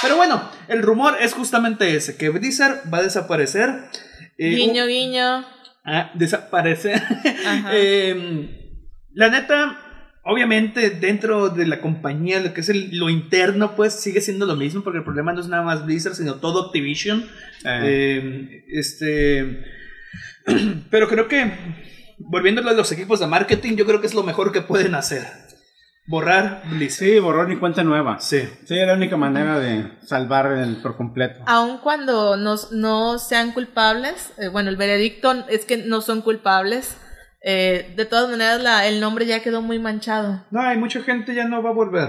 Pero 0.00 0.16
bueno, 0.16 0.40
el 0.68 0.80
rumor 0.82 1.16
es 1.20 1.34
justamente 1.34 1.94
ese: 1.94 2.16
que 2.16 2.30
Blizzard 2.30 2.82
va 2.92 2.98
a 2.98 3.02
desaparecer. 3.02 3.68
Eh, 4.38 4.50
Guiño, 4.54 4.84
un- 4.84 4.88
guiño. 4.88 5.44
Ah, 5.90 6.10
desaparecer. 6.14 7.00
Ajá. 7.46 7.70
Eh, 7.74 8.74
la 9.14 9.30
neta, 9.30 9.78
obviamente, 10.24 10.90
dentro 10.90 11.48
de 11.48 11.66
la 11.66 11.80
compañía, 11.80 12.40
lo 12.40 12.52
que 12.54 12.60
es 12.60 12.68
el- 12.68 12.96
lo 12.98 13.08
interno, 13.10 13.74
pues 13.74 13.94
sigue 13.94 14.20
siendo 14.20 14.46
lo 14.46 14.54
mismo, 14.56 14.82
porque 14.82 14.98
el 14.98 15.04
problema 15.04 15.32
no 15.32 15.40
es 15.40 15.48
nada 15.48 15.62
más 15.62 15.84
Blizzard, 15.86 16.14
sino 16.14 16.34
todo 16.36 16.66
Activision. 16.66 17.24
eh. 17.64 17.80
Eh, 17.84 18.64
este. 18.68 19.64
Pero 20.90 21.08
creo 21.08 21.28
que, 21.28 21.50
volviéndolo 22.18 22.70
a 22.70 22.74
los 22.74 22.90
equipos 22.92 23.20
de 23.20 23.26
marketing, 23.26 23.76
yo 23.76 23.86
creo 23.86 24.00
que 24.00 24.06
es 24.06 24.14
lo 24.14 24.22
mejor 24.22 24.52
que 24.52 24.62
pueden 24.62 24.94
hacer: 24.94 25.24
borrar 26.08 26.62
Blizzard. 26.70 27.06
Sí, 27.08 27.18
borrón 27.20 27.52
y 27.52 27.56
cuenta 27.58 27.84
nueva. 27.84 28.18
Sí. 28.18 28.40
Sí, 28.64 28.78
es 28.78 28.86
la 28.86 28.94
única 28.94 29.16
manera 29.16 29.58
de 29.58 29.92
salvar 30.02 30.50
el 30.52 30.76
por 30.82 30.96
completo. 30.96 31.40
Aun 31.46 31.78
cuando 31.78 32.36
no, 32.36 32.56
no 32.72 33.18
sean 33.18 33.52
culpables, 33.52 34.32
eh, 34.38 34.48
bueno, 34.48 34.70
el 34.70 34.76
veredicto 34.76 35.32
es 35.48 35.64
que 35.64 35.76
no 35.78 36.00
son 36.00 36.22
culpables. 36.22 36.96
eh, 37.40 37.94
de 37.96 38.04
todas 38.04 38.28
maneras, 38.28 38.60
la- 38.62 38.86
el 38.88 38.98
nombre 39.00 39.24
ya 39.24 39.40
quedó 39.44 39.62
muy 39.62 39.78
manchado. 39.78 40.44
No, 40.50 40.60
hay 40.60 40.76
mucha 40.76 41.00
gente 41.02 41.36
ya 41.36 41.44
no 41.46 41.62
va 41.62 41.70
a 41.70 41.72
volver. 41.72 42.08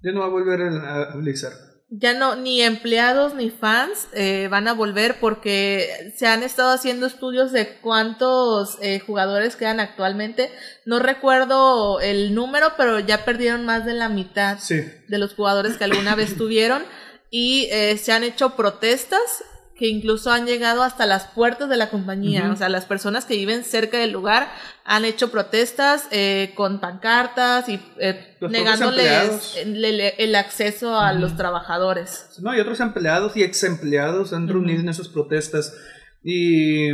Ya 0.00 0.12
no 0.12 0.20
va 0.20 0.26
a 0.26 0.30
volver 0.30 0.62
a, 0.62 1.02
a 1.12 1.16
Blizzard. 1.16 1.54
Ya 1.96 2.12
no, 2.12 2.34
ni 2.34 2.60
empleados 2.62 3.34
ni 3.34 3.50
fans 3.50 4.08
eh, 4.14 4.48
van 4.50 4.66
a 4.66 4.72
volver 4.74 5.20
porque 5.20 6.12
se 6.16 6.26
han 6.26 6.42
estado 6.42 6.72
haciendo 6.72 7.06
estudios 7.06 7.52
de 7.52 7.76
cuántos 7.76 8.78
eh, 8.82 8.98
jugadores 8.98 9.54
quedan 9.54 9.78
actualmente. 9.78 10.50
No 10.84 10.98
recuerdo 10.98 12.00
el 12.00 12.34
número, 12.34 12.72
pero 12.76 12.98
ya 12.98 13.24
perdieron 13.24 13.64
más 13.64 13.84
de 13.84 13.92
la 13.92 14.08
mitad 14.08 14.58
Sí. 14.58 14.82
de 15.06 15.18
los 15.18 15.34
jugadores 15.34 15.76
que 15.76 15.84
alguna 15.84 16.16
vez 16.16 16.36
tuvieron 16.36 16.82
y 17.30 17.68
eh, 17.70 17.96
se 17.96 18.10
han 18.12 18.24
hecho 18.24 18.56
protestas 18.56 19.44
que 19.76 19.88
incluso 19.88 20.30
han 20.30 20.46
llegado 20.46 20.82
hasta 20.84 21.04
las 21.04 21.26
puertas 21.26 21.68
de 21.68 21.76
la 21.76 21.90
compañía. 21.90 22.48
O 22.52 22.56
sea, 22.56 22.68
las 22.68 22.84
personas 22.84 23.24
que 23.24 23.34
viven 23.36 23.64
cerca 23.64 23.98
del 23.98 24.12
lugar 24.12 24.48
han 24.84 25.04
hecho 25.04 25.30
protestas 25.32 26.06
eh, 26.12 26.52
con 26.54 26.78
pancartas 26.80 27.68
y 27.68 27.80
eh, 27.98 28.36
negándoles 28.48 29.56
el, 29.56 29.84
el- 29.84 30.00
el 30.16 30.34
acceso 30.36 30.98
a 31.00 31.12
los 31.12 31.36
trabajadores. 31.36 32.28
No, 32.40 32.54
y 32.56 32.60
otros 32.60 32.78
empleados 32.80 33.36
y 33.36 33.42
ex 33.42 33.64
empleados 33.64 34.30
se 34.30 34.36
han 34.36 34.46
reunido 34.48 34.80
en 34.80 34.88
esas 34.88 35.08
protestas. 35.08 35.74
Y. 36.22 36.90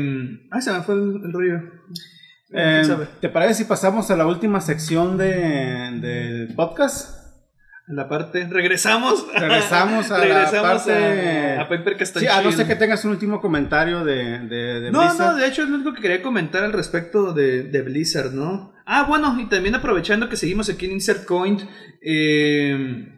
Ay, 0.51 0.63
se 0.63 0.73
me 0.73 0.81
fue 0.83 0.95
el, 0.95 1.21
el 1.25 1.33
rollo. 1.33 1.59
Eh. 2.53 2.83
¿Te 3.21 3.29
parece 3.29 3.55
si 3.55 3.65
pasamos 3.65 4.11
a 4.11 4.17
la 4.17 4.27
última 4.27 4.61
sección 4.61 5.17
de, 5.19 5.99
del 6.01 6.55
podcast? 6.57 7.20
La 7.91 8.09
parte. 8.09 8.47
Regresamos. 8.49 9.27
Regresamos 9.35 10.11
a 10.11 10.19
la 10.19 10.25
Regresamos 10.25 10.83
parte- 10.83 11.57
a, 11.59 11.63
a 11.63 11.69
Paper 11.69 11.97
que 11.97 12.05
está 12.05 12.21
Sí, 12.21 12.27
a 12.27 12.41
no 12.41 12.53
ser 12.53 12.67
que 12.67 12.77
tengas 12.77 13.05
un 13.05 13.11
último 13.11 13.41
comentario 13.41 14.05
de, 14.05 14.39
de, 14.41 14.81
de 14.81 14.91
No, 14.93 15.01
Blizzard. 15.01 15.33
no, 15.33 15.37
de 15.37 15.47
hecho 15.49 15.63
es 15.65 15.69
lo 15.69 15.75
único 15.77 15.93
que 15.95 16.01
quería 16.03 16.23
comentar 16.23 16.63
al 16.63 16.73
respecto 16.73 17.33
de, 17.33 17.65
de 17.65 17.83
Blizzard, 17.83 18.33
¿no? 18.33 18.73
Ah, 18.87 19.05
bueno, 19.09 19.37
y 19.41 19.47
también 19.49 19.75
aprovechando 19.75 20.29
que 20.29 20.37
seguimos 20.37 20.69
aquí 20.69 20.87
en 20.87 20.93
Insert 20.93 21.25
Coin, 21.25 21.61
eh, 22.03 23.09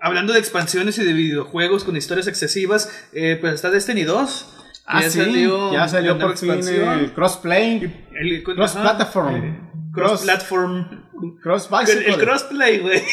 hablando 0.00 0.32
de 0.32 0.38
expansiones 0.38 0.98
y 0.98 1.04
de 1.04 1.12
videojuegos 1.12 1.84
con 1.84 1.96
historias 1.96 2.26
excesivas, 2.26 3.08
eh, 3.12 3.38
pues 3.40 3.54
está 3.54 3.70
Destiny 3.70 4.02
2. 4.04 4.53
Ah, 4.86 5.00
ya 5.02 5.10
sí, 5.10 5.18
salió 5.20 5.72
ya 5.72 5.88
salió 5.88 6.18
por 6.18 6.36
fin 6.36 6.50
el 6.52 7.12
crossplay, 7.14 8.04
El- 8.14 8.42
cross 8.42 8.76
ajá, 8.76 8.96
platform, 8.96 9.34
eh, 9.36 9.60
cross 9.92 10.22
platform. 10.22 11.04
cross 11.42 11.68
El, 11.72 11.78
bicycle. 11.86 12.14
el 12.14 12.18
crossplay, 12.20 12.78
güey. 12.80 13.02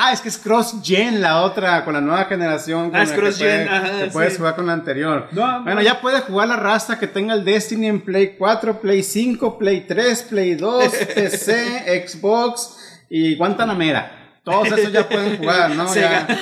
Ah, 0.00 0.12
es 0.12 0.20
que 0.20 0.28
es 0.28 0.38
cross 0.38 0.76
gen 0.82 1.20
la 1.20 1.42
otra 1.42 1.84
con 1.84 1.92
la 1.94 2.00
nueva 2.00 2.24
generación. 2.26 2.90
con 2.90 3.00
Ah, 3.00 3.02
es 3.02 3.12
cross 3.12 3.38
gen, 3.38 3.66
puede- 3.66 3.68
ajá, 3.68 4.04
que 4.04 4.10
puedes 4.10 4.32
sí. 4.32 4.38
jugar 4.38 4.54
con 4.56 4.66
la 4.66 4.72
anterior. 4.72 5.26
No, 5.32 5.62
bueno, 5.64 5.80
no. 5.80 5.82
ya 5.82 6.00
puede 6.00 6.20
jugar 6.20 6.48
la 6.48 6.56
raza 6.56 6.98
que 6.98 7.06
tenga 7.08 7.34
el 7.34 7.44
Destiny 7.44 7.88
en 7.88 8.00
Play 8.00 8.36
4, 8.38 8.80
Play 8.80 9.02
5, 9.02 9.58
Play 9.58 9.80
3, 9.88 10.22
Play 10.24 10.54
2, 10.54 10.84
PC, 11.14 12.06
Xbox 12.06 12.76
y 13.10 13.36
Guantanamera. 13.36 14.17
Todos 14.50 14.78
esos 14.78 14.92
ya 14.92 15.08
pueden 15.08 15.36
jugar, 15.36 15.70
¿no? 15.70 15.88
Sega. 15.92 16.26
Ya. 16.26 16.38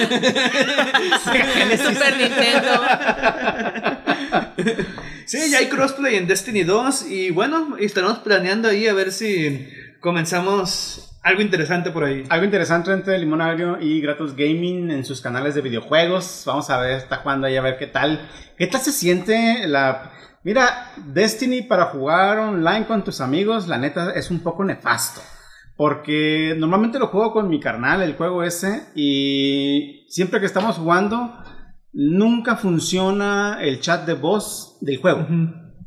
Sega 1.24 1.44
Genesis. 1.44 1.86
Super 1.88 2.16
Nintendo. 2.16 2.82
Sí, 5.26 5.50
ya 5.50 5.58
hay 5.58 5.68
crossplay 5.68 6.16
en 6.16 6.26
Destiny 6.26 6.62
2 6.62 7.06
y 7.10 7.30
bueno, 7.30 7.76
estaremos 7.80 8.18
planeando 8.18 8.68
ahí 8.68 8.86
a 8.86 8.94
ver 8.94 9.10
si 9.10 9.68
comenzamos 10.00 11.06
algo 11.26 11.42
interesante 11.42 11.90
por 11.90 12.04
ahí. 12.04 12.22
Algo 12.28 12.44
interesante 12.44 12.92
entre 12.92 13.18
Limón 13.18 13.40
Agrio 13.40 13.78
y 13.80 14.00
Gratos 14.00 14.36
Gaming 14.36 14.92
en 14.92 15.04
sus 15.04 15.20
canales 15.20 15.56
de 15.56 15.62
videojuegos. 15.62 16.44
Vamos 16.46 16.70
a 16.70 16.78
ver, 16.78 16.98
está 16.98 17.16
jugando 17.16 17.48
ahí 17.48 17.56
a 17.56 17.62
ver 17.62 17.76
qué 17.78 17.88
tal. 17.88 18.20
¿Qué 18.56 18.68
tal 18.68 18.80
se 18.80 18.92
siente 18.92 19.66
la... 19.66 20.12
Mira, 20.44 20.92
Destiny 20.96 21.62
para 21.62 21.86
jugar 21.86 22.38
online 22.38 22.86
con 22.86 23.02
tus 23.02 23.20
amigos, 23.20 23.66
la 23.66 23.78
neta 23.78 24.12
es 24.12 24.30
un 24.30 24.38
poco 24.38 24.62
nefasto. 24.62 25.20
Porque 25.76 26.54
normalmente 26.56 26.98
lo 26.98 27.08
juego 27.08 27.32
con 27.32 27.48
mi 27.48 27.60
carnal, 27.60 28.02
el 28.02 28.16
juego 28.16 28.42
ese, 28.42 28.84
y 28.94 30.06
siempre 30.08 30.40
que 30.40 30.46
estamos 30.46 30.76
jugando, 30.76 31.32
nunca 31.92 32.56
funciona 32.56 33.58
el 33.60 33.80
chat 33.80 34.06
de 34.06 34.14
voz 34.14 34.78
del 34.80 34.98
juego. 34.98 35.26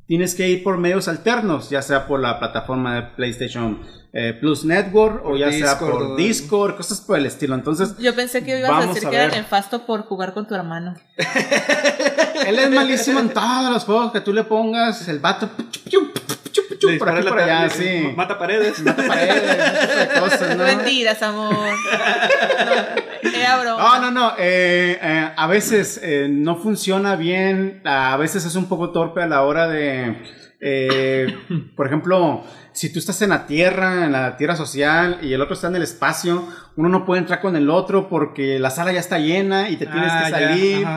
Tienes 0.06 0.36
que 0.36 0.50
ir 0.50 0.64
por 0.64 0.78
medios 0.78 1.08
alternos, 1.08 1.70
ya 1.70 1.82
sea 1.82 2.08
por 2.08 2.20
la 2.20 2.40
plataforma 2.40 2.96
de 2.96 3.02
PlayStation 3.16 3.80
eh, 4.12 4.34
Plus 4.34 4.66
Network 4.66 5.24
o 5.24 5.38
ya 5.38 5.52
sea 5.52 5.78
por 5.78 6.16
Discord, 6.16 6.78
cosas 6.78 7.00
por 7.02 7.20
el 7.20 7.28
estilo. 7.28 7.54
Entonces, 7.54 7.96
Yo 8.00 8.16
pensé 8.16 8.44
que 8.44 8.58
ibas 8.58 8.72
a 8.72 8.88
decir 8.88 9.08
a 9.08 9.12
que 9.12 9.16
era 9.16 9.28
nefasto 9.28 9.86
por 9.86 10.02
jugar 10.02 10.34
con 10.34 10.48
tu 10.48 10.56
hermano. 10.56 10.96
él 12.48 12.58
es 12.58 12.72
malísimo 12.72 13.20
en 13.20 13.30
todos 13.30 13.72
los 13.72 13.84
juegos 13.84 14.12
que 14.12 14.22
tú 14.22 14.34
le 14.34 14.44
pongas. 14.44 15.08
El 15.08 15.20
vato 15.20 15.52
Le 16.88 16.98
por 16.98 17.10
aquí 17.10 17.28
por 17.28 17.40
allá, 17.40 17.70
sí. 17.70 18.14
Mata 18.16 18.38
paredes. 18.40 18.80
Mata 18.84 19.04
paredes, 19.08 20.20
cosas, 20.20 20.56
¿no? 20.58 20.64
Mentiras, 20.64 21.22
amor. 21.24 21.56
No, 23.22 23.30
era 23.38 23.60
broma. 23.62 24.00
No, 24.00 24.00
no, 24.00 24.12
no. 24.12 24.34
eh, 24.38 24.98
eh, 25.02 25.30
a 25.36 25.48
veces 25.48 26.00
eh, 26.02 26.28
no 26.30 26.56
funciona 26.58 27.16
bien. 27.16 27.82
A 27.86 28.16
veces 28.18 28.46
es 28.46 28.56
un 28.56 28.68
poco 28.68 28.92
torpe 28.92 29.22
a 29.22 29.28
la 29.28 29.44
hora 29.44 29.68
de. 29.68 30.22
eh, 30.62 31.28
por 31.76 31.88
ejemplo, 31.88 32.44
si 32.72 32.92
tú 32.92 33.00
estás 33.00 33.22
en 33.22 33.30
la 33.30 33.46
tierra, 33.46 34.06
en 34.06 34.12
la 34.14 34.38
tierra 34.38 34.56
social, 34.56 35.20
y 35.22 35.34
el 35.34 35.42
otro 35.42 35.54
está 35.54 35.68
en 35.68 35.76
el 35.76 35.84
espacio, 35.84 36.48
uno 36.76 36.90
no 36.90 37.06
puede 37.06 37.20
entrar 37.22 37.42
con 37.42 37.56
el 37.56 37.70
otro 37.70 38.08
porque 38.10 38.58
la 38.60 38.70
sala 38.70 38.92
ya 38.94 39.00
está 39.00 39.20
llena 39.20 39.70
y 39.70 39.76
te 39.78 39.86
tienes 39.86 40.12
Ah, 40.12 40.24
que 40.26 40.32
ya, 40.32 40.40
salir. 40.40 40.88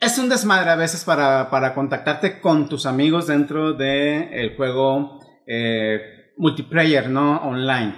Es 0.00 0.18
un 0.18 0.28
desmadre 0.28 0.70
a 0.70 0.76
veces 0.76 1.04
para, 1.04 1.50
para 1.50 1.74
contactarte 1.74 2.40
con 2.40 2.68
tus 2.68 2.86
amigos 2.86 3.26
dentro 3.26 3.72
del 3.72 4.28
el 4.32 4.56
juego 4.56 5.20
eh, 5.46 6.32
multiplayer, 6.36 7.08
¿no? 7.10 7.38
Online. 7.38 7.94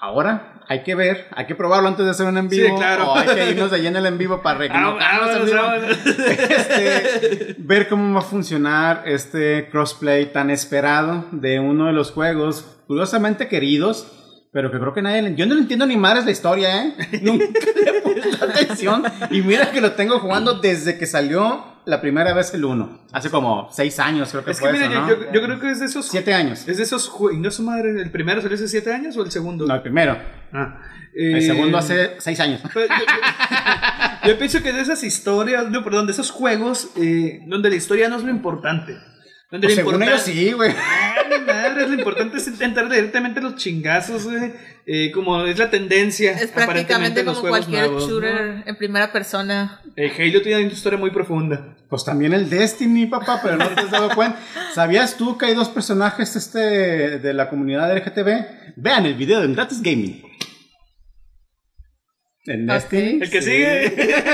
Ahora 0.00 0.60
hay 0.68 0.84
que 0.84 0.94
ver, 0.94 1.26
hay 1.34 1.46
que 1.46 1.56
probarlo 1.56 1.88
antes 1.88 2.04
de 2.04 2.12
hacer 2.12 2.26
un 2.26 2.38
en 2.38 2.48
Sí, 2.48 2.62
vivo. 2.62 2.76
claro. 2.78 3.10
O 3.10 3.16
hay 3.16 3.26
que 3.26 3.50
irnos 3.50 3.72
de 3.72 3.80
lleno 3.82 3.98
el 3.98 4.06
en 4.06 4.18
vivo 4.18 4.40
para 4.40 4.60
Ah, 4.60 4.66
en 5.36 5.56
vámonos. 5.56 5.98
Este, 6.06 7.56
ver 7.58 7.88
cómo 7.88 8.14
va 8.14 8.20
a 8.20 8.22
funcionar 8.22 9.02
este 9.06 9.68
crossplay 9.68 10.32
tan 10.32 10.48
esperado 10.50 11.24
de 11.32 11.58
uno 11.58 11.86
de 11.86 11.92
los 11.92 12.12
juegos 12.12 12.64
curiosamente 12.86 13.48
queridos, 13.48 14.06
pero 14.52 14.70
que 14.70 14.78
creo 14.78 14.94
que 14.94 15.02
nadie. 15.02 15.34
Yo 15.36 15.46
no 15.46 15.54
le 15.56 15.62
entiendo 15.62 15.86
ni 15.86 15.96
madres 15.96 16.24
la 16.24 16.30
historia, 16.30 16.84
¿eh? 16.84 16.94
Nunca 17.22 17.44
le 17.84 17.90
he 17.90 18.00
puesto 18.00 18.39
atención 18.88 19.04
y 19.30 19.42
mira 19.42 19.70
que 19.70 19.80
lo 19.80 19.92
tengo 19.92 20.18
jugando 20.20 20.54
desde 20.54 20.98
que 20.98 21.06
salió 21.06 21.64
la 21.86 22.00
primera 22.00 22.34
vez 22.34 22.52
el 22.54 22.64
1, 22.64 23.00
hace 23.12 23.30
como 23.30 23.68
6 23.72 23.98
años 24.00 24.28
creo 24.30 24.44
que 24.44 24.50
Es 24.52 24.58
que 24.58 24.64
fue 24.68 24.72
mira, 24.72 24.86
eso, 24.86 25.00
¿no? 25.00 25.08
yo- 25.08 25.32
yo 25.32 25.42
creo 25.42 25.58
que 25.60 25.70
es 25.70 25.80
de 25.80 25.86
esos. 25.86 26.06
7 26.06 26.34
años. 26.34 26.68
Es 26.68 26.76
de 26.76 26.82
esos 26.82 27.10
¿Y 27.32 27.38
no 27.38 27.50
su 27.50 27.62
madre? 27.62 27.90
¿El 28.00 28.10
primero 28.10 28.40
salió 28.42 28.54
hace 28.56 28.68
7 28.68 28.92
años 28.92 29.16
o 29.16 29.22
el 29.24 29.30
segundo? 29.30 29.66
No, 29.66 29.74
el 29.74 29.82
primero. 29.82 30.16
Ah, 30.52 30.78
El 31.14 31.38
eh, 31.38 31.42
segundo 31.42 31.78
hace 31.78 32.16
6 32.18 32.38
años. 32.40 32.60
Yo, 32.74 32.80
yo- 32.82 32.86
yo 34.28 34.38
pienso 34.38 34.62
que 34.62 34.72
de 34.72 34.82
esas 34.82 35.02
historias, 35.02 35.68
no, 35.70 35.82
perdón, 35.82 36.06
de 36.06 36.12
esos 36.12 36.30
juegos 36.30 36.90
eh, 36.96 37.40
donde 37.46 37.70
la 37.70 37.76
historia 37.76 38.08
no 38.08 38.16
es 38.16 38.22
lo 38.24 38.30
importante. 38.30 38.96
Donde 39.50 39.66
Pues 39.66 39.78
lo 39.78 39.82
según 39.90 40.02
ellos 40.02 40.28
importante, 40.28 40.32
sí, 40.48 40.52
güey. 40.52 40.70
Madre, 41.38 41.88
lo 41.88 41.94
importante 41.94 42.38
es 42.38 42.46
intentar 42.48 42.88
directamente 42.88 43.40
los 43.40 43.56
chingazos, 43.56 44.24
güey, 44.24 44.52
eh, 44.86 45.10
como 45.12 45.44
es 45.44 45.58
la 45.58 45.70
tendencia. 45.70 46.32
es 46.32 46.50
aparentemente, 46.50 47.22
prácticamente 47.22 47.24
como 47.24 47.36
juegos 47.40 47.58
cualquier 47.60 47.90
nuevos, 47.90 48.02
¿no? 48.02 48.08
shooter 48.08 48.62
en 48.66 48.76
primera 48.76 49.12
persona. 49.12 49.80
Eh, 49.96 50.12
Halo 50.18 50.42
tiene 50.42 50.64
una 50.64 50.72
historia 50.72 50.98
muy 50.98 51.10
profunda. 51.10 51.76
Pues 51.88 52.04
también 52.04 52.32
el 52.32 52.48
Destiny, 52.48 53.06
papá, 53.06 53.40
pero 53.42 53.56
no 53.56 53.68
te 53.68 53.80
has 53.80 53.90
dado 53.90 54.14
cuenta. 54.14 54.38
¿Sabías 54.74 55.16
tú 55.16 55.36
que 55.36 55.46
hay 55.46 55.54
dos 55.54 55.68
personajes 55.68 56.36
este, 56.36 57.18
de 57.18 57.34
la 57.34 57.50
comunidad 57.50 57.92
LGTB? 57.96 58.74
Vean 58.76 59.06
el 59.06 59.14
video 59.14 59.40
de 59.40 59.52
Gratis 59.52 59.82
Gaming. 59.82 60.29
En 62.46 62.66
Destiny. 62.66 63.20
El 63.22 63.30
que 63.30 63.42
sí. 63.42 63.50
sigue. 63.50 64.24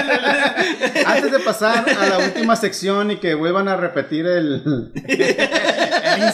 Antes 1.07 1.33
de 1.33 1.41
pasar 1.41 1.85
a 1.91 2.07
la 2.07 2.19
última 2.19 2.55
sección 2.55 3.11
y 3.11 3.17
que 3.17 3.35
vuelvan 3.35 3.67
a 3.67 3.77
repetir 3.77 4.27
el, 4.27 4.93
el 4.95 6.33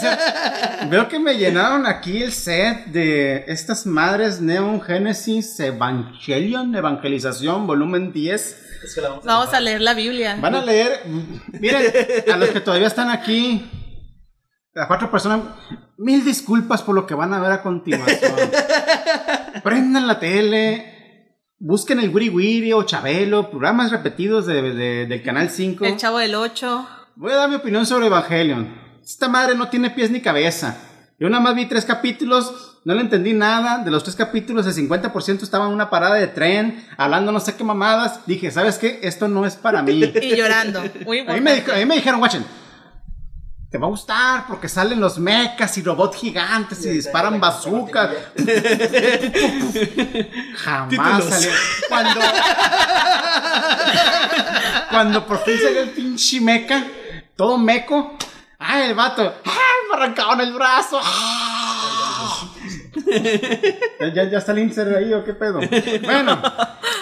Veo 0.91 1.09
que 1.09 1.19
me 1.19 1.35
llenaron 1.39 1.87
aquí 1.87 2.23
el 2.23 2.33
set 2.33 2.87
de 2.87 3.45
estas 3.47 3.87
madres 3.87 4.41
Neon 4.41 4.83
Genesis 4.83 5.59
Evangelion, 5.61 6.75
Evangelización, 6.75 7.67
volumen 7.67 8.13
10. 8.13 8.59
Es 8.85 8.95
que 8.95 9.01
la 9.01 9.09
vamos 9.09 9.25
a 9.25 9.29
Vamos 9.29 9.55
a 9.55 9.61
leer 9.61 9.81
la 9.81 9.95
Biblia. 9.95 10.37
Van 10.41 10.55
a 10.55 10.63
leer, 10.63 11.01
miren, 11.59 11.91
a 12.31 12.37
los 12.37 12.51
que 12.51 12.61
todavía 12.61 12.89
están 12.89 13.09
aquí, 13.09 13.65
a 14.75 14.87
cuatro 14.89 15.11
personas, 15.11 15.41
mil 15.97 16.23
disculpas 16.25 16.83
por 16.83 16.95
lo 16.95 17.07
que 17.07 17.15
van 17.15 17.33
a 17.33 17.41
ver 17.41 17.53
a 17.53 17.63
continuación. 17.63 18.35
Prendan 19.63 20.07
la 20.07 20.19
tele, 20.19 20.92
busquen 21.65 22.01
el 22.01 22.11
Wiri 22.15 22.29
Wiri 22.29 22.73
o 22.73 22.83
Chabelo, 22.83 23.49
programas 23.51 23.91
repetidos 23.93 24.47
de, 24.47 24.63
de- 24.75 25.07
del 25.07 25.23
Canal 25.23 25.49
5. 25.49 25.85
El 25.85 25.97
chavo 25.97 26.19
del 26.19 26.35
8. 26.35 26.89
Voy 27.17 27.31
a 27.33 27.37
dar 27.37 27.49
mi 27.49 27.55
opinión 27.55 27.87
sobre 27.87 28.07
Evangelion. 28.07 28.75
Esta 29.05 29.29
madre 29.29 29.55
no 29.55 29.69
tiene 29.69 29.91
pies 29.91 30.11
ni 30.11 30.21
cabeza. 30.21 30.77
Yo 31.21 31.29
nada 31.29 31.43
más 31.43 31.55
vi 31.55 31.67
tres 31.67 31.85
capítulos, 31.85 32.81
no 32.85 32.95
le 32.95 33.01
entendí 33.03 33.33
nada. 33.33 33.79
De 33.85 33.93
los 33.93 34.03
tres 34.03 34.17
capítulos, 34.17 34.67
el 34.67 34.75
50% 34.75 35.43
estaba 35.43 35.67
en 35.67 35.73
una 35.73 35.89
parada 35.89 36.17
de 36.17 36.27
tren, 36.27 36.85
hablando 36.97 37.31
no 37.31 37.39
sé 37.39 37.55
qué 37.55 37.63
mamadas. 37.63 38.27
Dije, 38.27 38.51
¿sabes 38.51 38.79
qué? 38.79 38.99
Esto 39.05 39.29
no 39.29 39.47
es 39.47 39.55
para 39.55 39.83
mí. 39.83 40.03
Y 40.23 40.35
llorando. 40.37 40.83
Muy 41.07 41.21
A 41.21 41.35
mí, 41.35 41.41
me, 41.41 41.53
a 41.73 41.77
mí 41.77 41.87
me 41.87 41.95
dijeron, 41.95 42.19
guachen, 42.19 42.45
te 43.73 43.79
va 43.79 43.87
a 43.87 43.91
gustar 43.91 44.47
porque 44.47 44.69
salen 44.69 45.01
los 45.01 45.19
mechas 45.19 45.79
y 45.79 45.83
robots 45.83 46.19
gigantes 46.19 46.85
y 46.85 46.91
disparan 46.91 47.41
bazookas. 47.41 48.11
Jamás 50.57 51.25
salió. 51.25 51.51
Cuando, 51.89 52.21
cuando 54.91 55.27
por 55.27 55.43
fin 55.43 55.57
salió 55.59 55.81
el 55.85 55.91
pinche 55.91 56.39
meca, 56.43 56.85
todo 57.35 57.57
meco. 57.57 58.19
¡Ay, 58.59 58.91
el 58.91 58.95
vato! 58.95 59.23
¡Ay, 59.43 59.89
me 59.89 59.97
arrancaron 59.97 60.43
el 60.43 60.53
brazo! 60.53 61.01
¡Ah! 61.03 62.51
¿Ya, 64.15 64.25
ya, 64.25 64.39
está 64.39 64.53
el 64.53 64.59
insert 64.59 64.95
ahí 64.95 65.15
o 65.15 65.25
qué 65.25 65.33
pedo? 65.33 65.61
Bueno, 66.05 66.43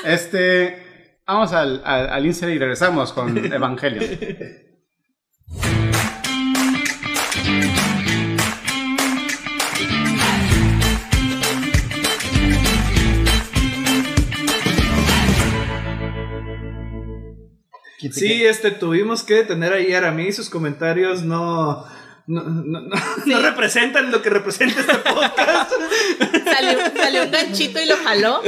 este. 0.04 1.18
Vamos 1.26 1.52
al, 1.52 1.82
al, 1.84 2.10
al 2.10 2.26
insert 2.26 2.52
y 2.52 2.58
regresamos 2.58 3.12
con 3.12 3.36
Sí, 18.12 18.44
este, 18.44 18.70
tuvimos 18.70 19.22
que 19.22 19.34
detener 19.34 19.72
ahí 19.72 19.92
a 19.92 19.98
Aramis, 19.98 20.36
sus 20.36 20.48
comentarios 20.50 21.22
no, 21.22 21.84
no, 22.26 22.42
no, 22.42 22.80
no- 22.80 22.96
no 23.26 23.40
representan 23.42 24.10
lo 24.10 24.22
que 24.22 24.30
representa 24.30 24.80
este 24.80 24.94
podcast. 25.10 25.72
Salió, 26.44 26.78
salió 26.96 27.22
un 27.24 27.30
ganchito 27.30 27.80
y 27.80 27.86
lo 27.86 27.96
jaló 27.96 28.40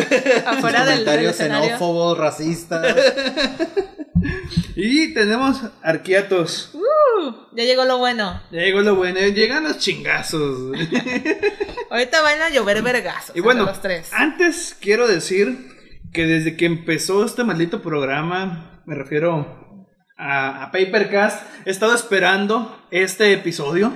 afuera 0.47 0.85
del, 0.85 1.05
del 1.05 1.05
Comentarios 1.05 1.37
xenófobos, 1.37 2.17
racistas. 2.19 2.97
y 4.77 5.13
tenemos 5.15 5.61
arquiatos. 5.83 6.71
Uh, 6.75 7.33
ya 7.55 7.65
llegó 7.65 7.85
lo 7.85 7.99
bueno. 7.99 8.41
Ya 8.51 8.61
llegó 8.61 8.81
lo 8.81 8.95
bueno, 8.95 9.21
llegan 9.21 9.65
los 9.65 9.79
chingazos. 9.79 10.73
Ahorita 11.91 12.23
van 12.23 12.41
a 12.41 12.49
llover 12.51 12.83
vergazos. 12.83 13.37
y 13.37 13.41
bueno, 13.41 13.61
entre 13.63 13.73
los 13.75 13.83
tres. 13.83 14.09
antes 14.13 14.77
quiero 14.81 15.07
decir 15.07 15.71
que 16.13 16.27
desde 16.27 16.57
que 16.57 16.67
empezó 16.67 17.25
este 17.25 17.45
maldito 17.45 17.83
programa, 17.83 18.72
me 18.87 18.95
refiero 18.95 19.87
a, 20.17 20.65
a 20.65 20.71
Papercast, 20.71 21.43
he 21.65 21.71
estado 21.71 21.95
esperando 21.95 22.87
este 22.91 23.33
episodio. 23.33 23.93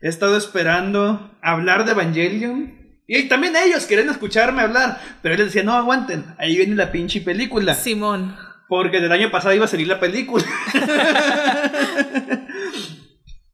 He 0.00 0.08
estado 0.08 0.36
esperando 0.36 1.36
hablar 1.42 1.84
de 1.84 1.92
Evangelion. 1.92 2.76
Y 3.06 3.28
también 3.28 3.54
ellos 3.56 3.86
querían 3.86 4.10
escucharme 4.10 4.62
hablar. 4.62 5.00
Pero 5.22 5.34
yo 5.34 5.38
les 5.44 5.52
decía, 5.52 5.64
no 5.64 5.72
aguanten, 5.72 6.34
ahí 6.38 6.56
viene 6.56 6.76
la 6.76 6.92
pinche 6.92 7.20
película. 7.20 7.74
Simón. 7.74 8.36
Porque 8.68 9.00
del 9.00 9.10
año 9.12 9.30
pasado 9.30 9.54
iba 9.54 9.64
a 9.64 9.68
salir 9.68 9.88
la 9.88 9.98
película. 9.98 10.44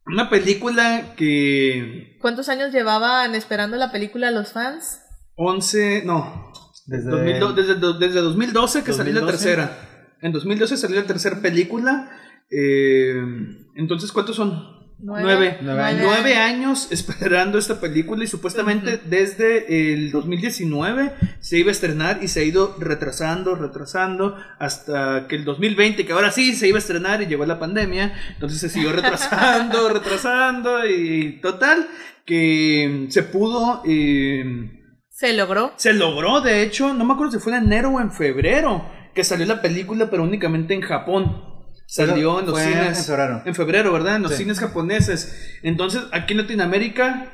Una 0.07 0.29
película 0.29 1.13
que 1.15 2.17
¿Cuántos 2.21 2.49
años 2.49 2.71
llevaban 2.71 3.33
esperando 3.33 3.75
la 3.77 3.91
película 3.91 4.29
los 4.29 4.51
fans? 4.51 5.01
11, 5.35 6.03
no, 6.05 6.51
Desde 6.85 7.09
2002 7.09 7.55
desde, 7.55 7.75
desde 7.99 8.19
2012 8.21 8.83
que 8.83 8.93
salió 8.93 9.13
la 9.13 9.21
2012. 9.21 9.45
tercera. 9.55 9.94
En 10.25 10.31
2012 10.31 10.75
salió 10.77 10.99
la 10.99 11.05
tercera 11.05 11.39
película. 11.39 12.09
eh, 12.49 13.15
entonces, 13.75 14.11
¿cuántos 14.11 14.35
son? 14.35 14.73
Nueve. 14.97 15.25
Nueve. 15.27 15.57
Nueve 15.61 15.83
años. 15.83 16.01
Nueve 16.05 16.35
años 16.35 16.87
esperando 16.89 17.57
esta 17.59 17.79
película 17.81 18.23
y 18.23 18.27
supuestamente 18.27 18.97
desde 19.05 19.93
el 19.93 20.09
2019 20.11 21.11
se 21.41 21.59
iba 21.59 21.67
a 21.69 21.71
estrenar 21.73 22.19
y 22.23 22.27
se 22.29 22.39
ha 22.39 22.43
ido 22.43 22.75
retrasando, 22.79 23.55
retrasando 23.55 24.35
hasta 24.57 25.27
que 25.27 25.35
el 25.35 25.43
2020, 25.45 26.05
que 26.05 26.13
ahora 26.13 26.31
sí 26.31 26.55
se 26.55 26.69
iba 26.69 26.77
a 26.77 26.79
estrenar 26.79 27.21
y 27.21 27.27
llegó 27.27 27.45
la 27.45 27.59
pandemia, 27.59 28.13
entonces 28.33 28.59
se 28.59 28.69
siguió 28.69 28.93
retrasando, 28.93 29.89
retrasando 29.93 30.87
y 30.87 31.39
total 31.41 31.87
que 32.25 33.05
se 33.09 33.21
pudo... 33.23 33.83
eh, 33.85 34.43
Se 35.09 35.33
logró. 35.33 35.73
se 35.75 35.93
logró, 35.93 36.39
de 36.41 36.63
hecho, 36.63 36.93
no 36.93 37.03
me 37.05 37.13
acuerdo 37.13 37.33
si 37.33 37.39
fue 37.39 37.55
en 37.55 37.65
enero 37.65 37.89
o 37.89 37.99
en 38.01 38.11
febrero 38.11 38.89
que 39.15 39.23
salió 39.23 39.45
la 39.45 39.61
película, 39.61 40.09
pero 40.11 40.23
únicamente 40.23 40.73
en 40.73 40.81
Japón. 40.81 41.55
Salió 41.87 42.39
en 42.39 42.47
los 42.47 42.55
Fue 42.55 42.63
cines. 42.63 42.99
en 42.99 43.05
febrero. 43.05 43.41
En 43.45 43.55
febrero, 43.55 43.93
¿verdad? 43.93 44.15
En 44.17 44.23
los 44.23 44.31
Sí. 44.33 44.39
cines 44.39 44.59
japoneses. 44.59 45.57
Entonces, 45.63 46.01
aquí 46.11 46.33
en 46.33 46.39
Latinoamérica, 46.41 47.31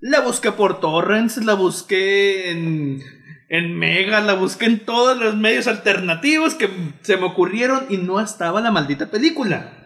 la 0.00 0.20
busqué 0.20 0.52
por 0.52 0.80
torrents, 0.80 1.38
la 1.38 1.54
busqué 1.54 2.50
en, 2.50 3.02
en 3.48 3.78
Mega, 3.78 4.20
la 4.20 4.34
busqué 4.34 4.66
en 4.66 4.80
todos 4.84 5.18
los 5.18 5.36
medios 5.36 5.66
alternativos 5.66 6.54
que 6.54 6.68
se 7.02 7.16
me 7.16 7.24
ocurrieron 7.24 7.86
y 7.88 7.96
no 7.96 8.20
estaba 8.20 8.60
la 8.60 8.70
maldita 8.70 9.06
película. 9.10 9.83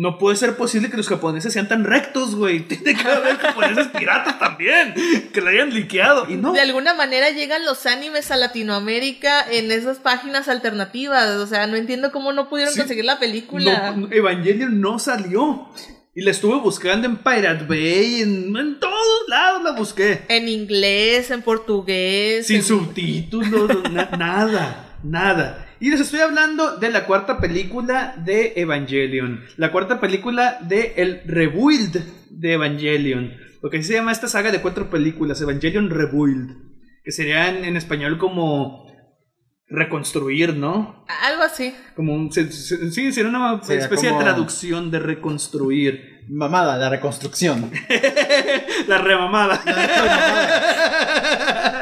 No 0.00 0.16
puede 0.16 0.36
ser 0.36 0.56
posible 0.56 0.90
que 0.90 0.96
los 0.96 1.08
japoneses 1.08 1.52
sean 1.52 1.66
tan 1.66 1.82
rectos, 1.82 2.36
güey. 2.36 2.60
Tiene 2.68 2.94
que 2.94 3.08
haber 3.08 3.36
japoneses 3.36 3.88
piratas 3.88 4.38
también, 4.38 4.94
que 5.32 5.40
la 5.40 5.50
hayan 5.50 5.74
liqueado. 5.74 6.26
Y 6.30 6.36
no. 6.36 6.52
De 6.52 6.60
alguna 6.60 6.94
manera 6.94 7.30
llegan 7.30 7.64
los 7.64 7.84
animes 7.84 8.30
a 8.30 8.36
Latinoamérica 8.36 9.44
en 9.50 9.72
esas 9.72 9.98
páginas 9.98 10.46
alternativas. 10.48 11.28
O 11.38 11.46
sea, 11.48 11.66
no 11.66 11.76
entiendo 11.76 12.12
cómo 12.12 12.32
no 12.32 12.48
pudieron 12.48 12.72
Sí. 12.72 12.78
conseguir 12.78 13.04
la 13.06 13.18
película. 13.18 13.90
No, 13.96 14.08
Evangelion 14.12 14.80
no 14.80 15.00
salió. 15.00 15.68
Y 16.14 16.22
la 16.22 16.30
estuve 16.30 16.58
buscando 16.60 17.06
en 17.06 17.16
Pirate 17.16 17.64
Bay, 17.64 18.22
en, 18.22 18.56
en 18.56 18.80
todos 18.80 19.28
lados 19.28 19.62
la 19.64 19.72
busqué. 19.72 20.22
En 20.28 20.48
inglés, 20.48 21.30
en 21.32 21.42
portugués. 21.42 22.46
Sin 22.46 22.56
en- 22.56 22.62
subtítulos, 22.64 23.90
na- 23.92 24.10
nada, 24.16 24.96
nada. 25.02 25.67
Y 25.80 25.90
les 25.90 26.00
estoy 26.00 26.20
hablando 26.20 26.76
de 26.76 26.90
la 26.90 27.04
cuarta 27.06 27.38
película 27.38 28.14
de 28.24 28.54
Evangelion. 28.56 29.44
La 29.56 29.70
cuarta 29.70 30.00
película 30.00 30.58
de 30.60 30.94
el 30.96 31.22
rebuild 31.24 31.96
de 32.30 32.52
Evangelion. 32.54 33.32
Lo 33.62 33.70
que 33.70 33.82
se 33.82 33.94
llama 33.94 34.12
esta 34.12 34.28
saga 34.28 34.50
de 34.50 34.60
cuatro 34.60 34.90
películas, 34.90 35.40
Evangelion 35.40 35.90
Rebuild. 35.90 36.56
Que 37.04 37.12
sería 37.12 37.48
en, 37.48 37.64
en 37.64 37.76
español 37.76 38.18
como 38.18 38.86
reconstruir, 39.68 40.54
¿no? 40.54 41.04
Algo 41.24 41.42
así. 41.42 41.74
Como 41.94 42.14
un, 42.14 42.32
se- 42.32 42.50
se- 42.52 42.90
sí, 42.90 43.12
sería 43.12 43.30
una 43.30 43.62
Sería 43.62 43.82
especie 43.84 44.08
como- 44.08 44.20
de 44.20 44.24
traducción 44.24 44.90
de 44.90 44.98
reconstruir. 44.98 46.18
Mamada, 46.30 46.76
la 46.76 46.90
reconstrucción. 46.90 47.70
La 48.88 48.98
remamada. 48.98 49.62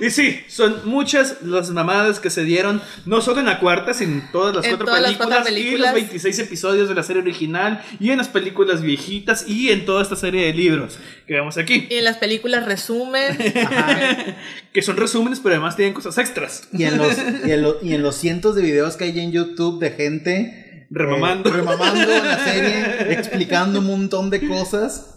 y 0.00 0.10
sí, 0.10 0.40
son 0.48 0.82
muchas 0.84 1.42
las 1.42 1.70
mamadas 1.70 2.20
que 2.20 2.30
se 2.30 2.44
dieron, 2.44 2.82
no 3.04 3.20
solo 3.20 3.40
en 3.40 3.46
la 3.46 3.58
cuarta, 3.60 3.94
sino 3.94 4.12
en 4.12 4.32
todas 4.32 4.54
las, 4.54 4.64
En 4.64 4.72
cuatro, 4.72 4.86
todas 4.86 5.00
las 5.02 5.10
películas, 5.12 5.36
cuatro 5.38 5.52
y 5.52 5.54
películas. 5.54 5.86
los 5.92 5.94
26 5.94 6.38
episodios 6.40 6.88
de 6.88 6.94
la 6.94 7.02
serie 7.02 7.22
original, 7.22 7.82
y 8.00 8.10
en 8.10 8.18
las 8.18 8.28
películas 8.28 8.82
viejitas, 8.82 9.46
y 9.48 9.70
en 9.70 9.84
toda 9.86 10.02
esta 10.02 10.16
serie 10.16 10.46
de 10.46 10.52
libros 10.54 10.98
que 11.26 11.34
vemos 11.34 11.56
aquí. 11.58 11.86
Y 11.90 11.94
en 11.96 12.04
las 12.04 12.16
películas 12.18 12.64
resumen. 12.66 13.36
Que 14.72 14.82
son 14.82 14.96
resúmenes, 14.98 15.40
pero 15.40 15.54
además 15.54 15.74
tienen 15.76 15.94
cosas 15.94 16.18
extras. 16.18 16.68
Y 16.72 16.84
en, 16.84 16.98
los, 16.98 17.16
y, 17.46 17.50
en 17.50 17.62
lo- 17.62 17.78
y 17.82 17.94
en 17.94 18.02
los 18.02 18.14
cientos 18.16 18.54
de 18.54 18.62
videos 18.62 18.96
que 18.96 19.04
hay 19.04 19.18
en 19.20 19.32
YouTube 19.32 19.80
de 19.80 19.90
gente 19.90 20.86
Remamando. 20.90 21.48
eh, 21.48 21.52
remamando 21.54 22.06
la 22.06 22.44
serie, 22.44 23.12
explicando 23.12 23.78
un 23.80 23.86
montón 23.86 24.28
de 24.30 24.46
cosas. 24.46 25.12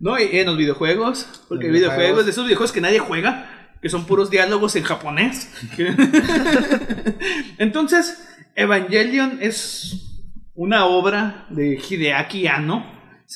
¿No? 0.00 0.18
Y 0.18 0.36
en 0.38 0.46
los 0.46 0.56
videojuegos, 0.58 1.26
porque 1.48 1.66
hay 1.66 1.70
Los 1.72 1.78
videojuegos, 1.80 1.96
videojuegos. 1.96 2.24
de 2.26 2.30
esos 2.32 2.44
videojuegos 2.44 2.72
que 2.72 2.80
nadie 2.80 2.98
juega, 2.98 3.53
que 3.84 3.90
son 3.90 4.06
puros 4.06 4.30
diálogos 4.30 4.76
en 4.76 4.82
japonés. 4.82 5.46
Entonces, 7.58 8.26
Evangelion 8.54 9.40
es 9.42 10.24
una 10.54 10.86
obra 10.86 11.44
de 11.50 11.78
Hideaki 11.78 12.46
Anno. 12.46 12.82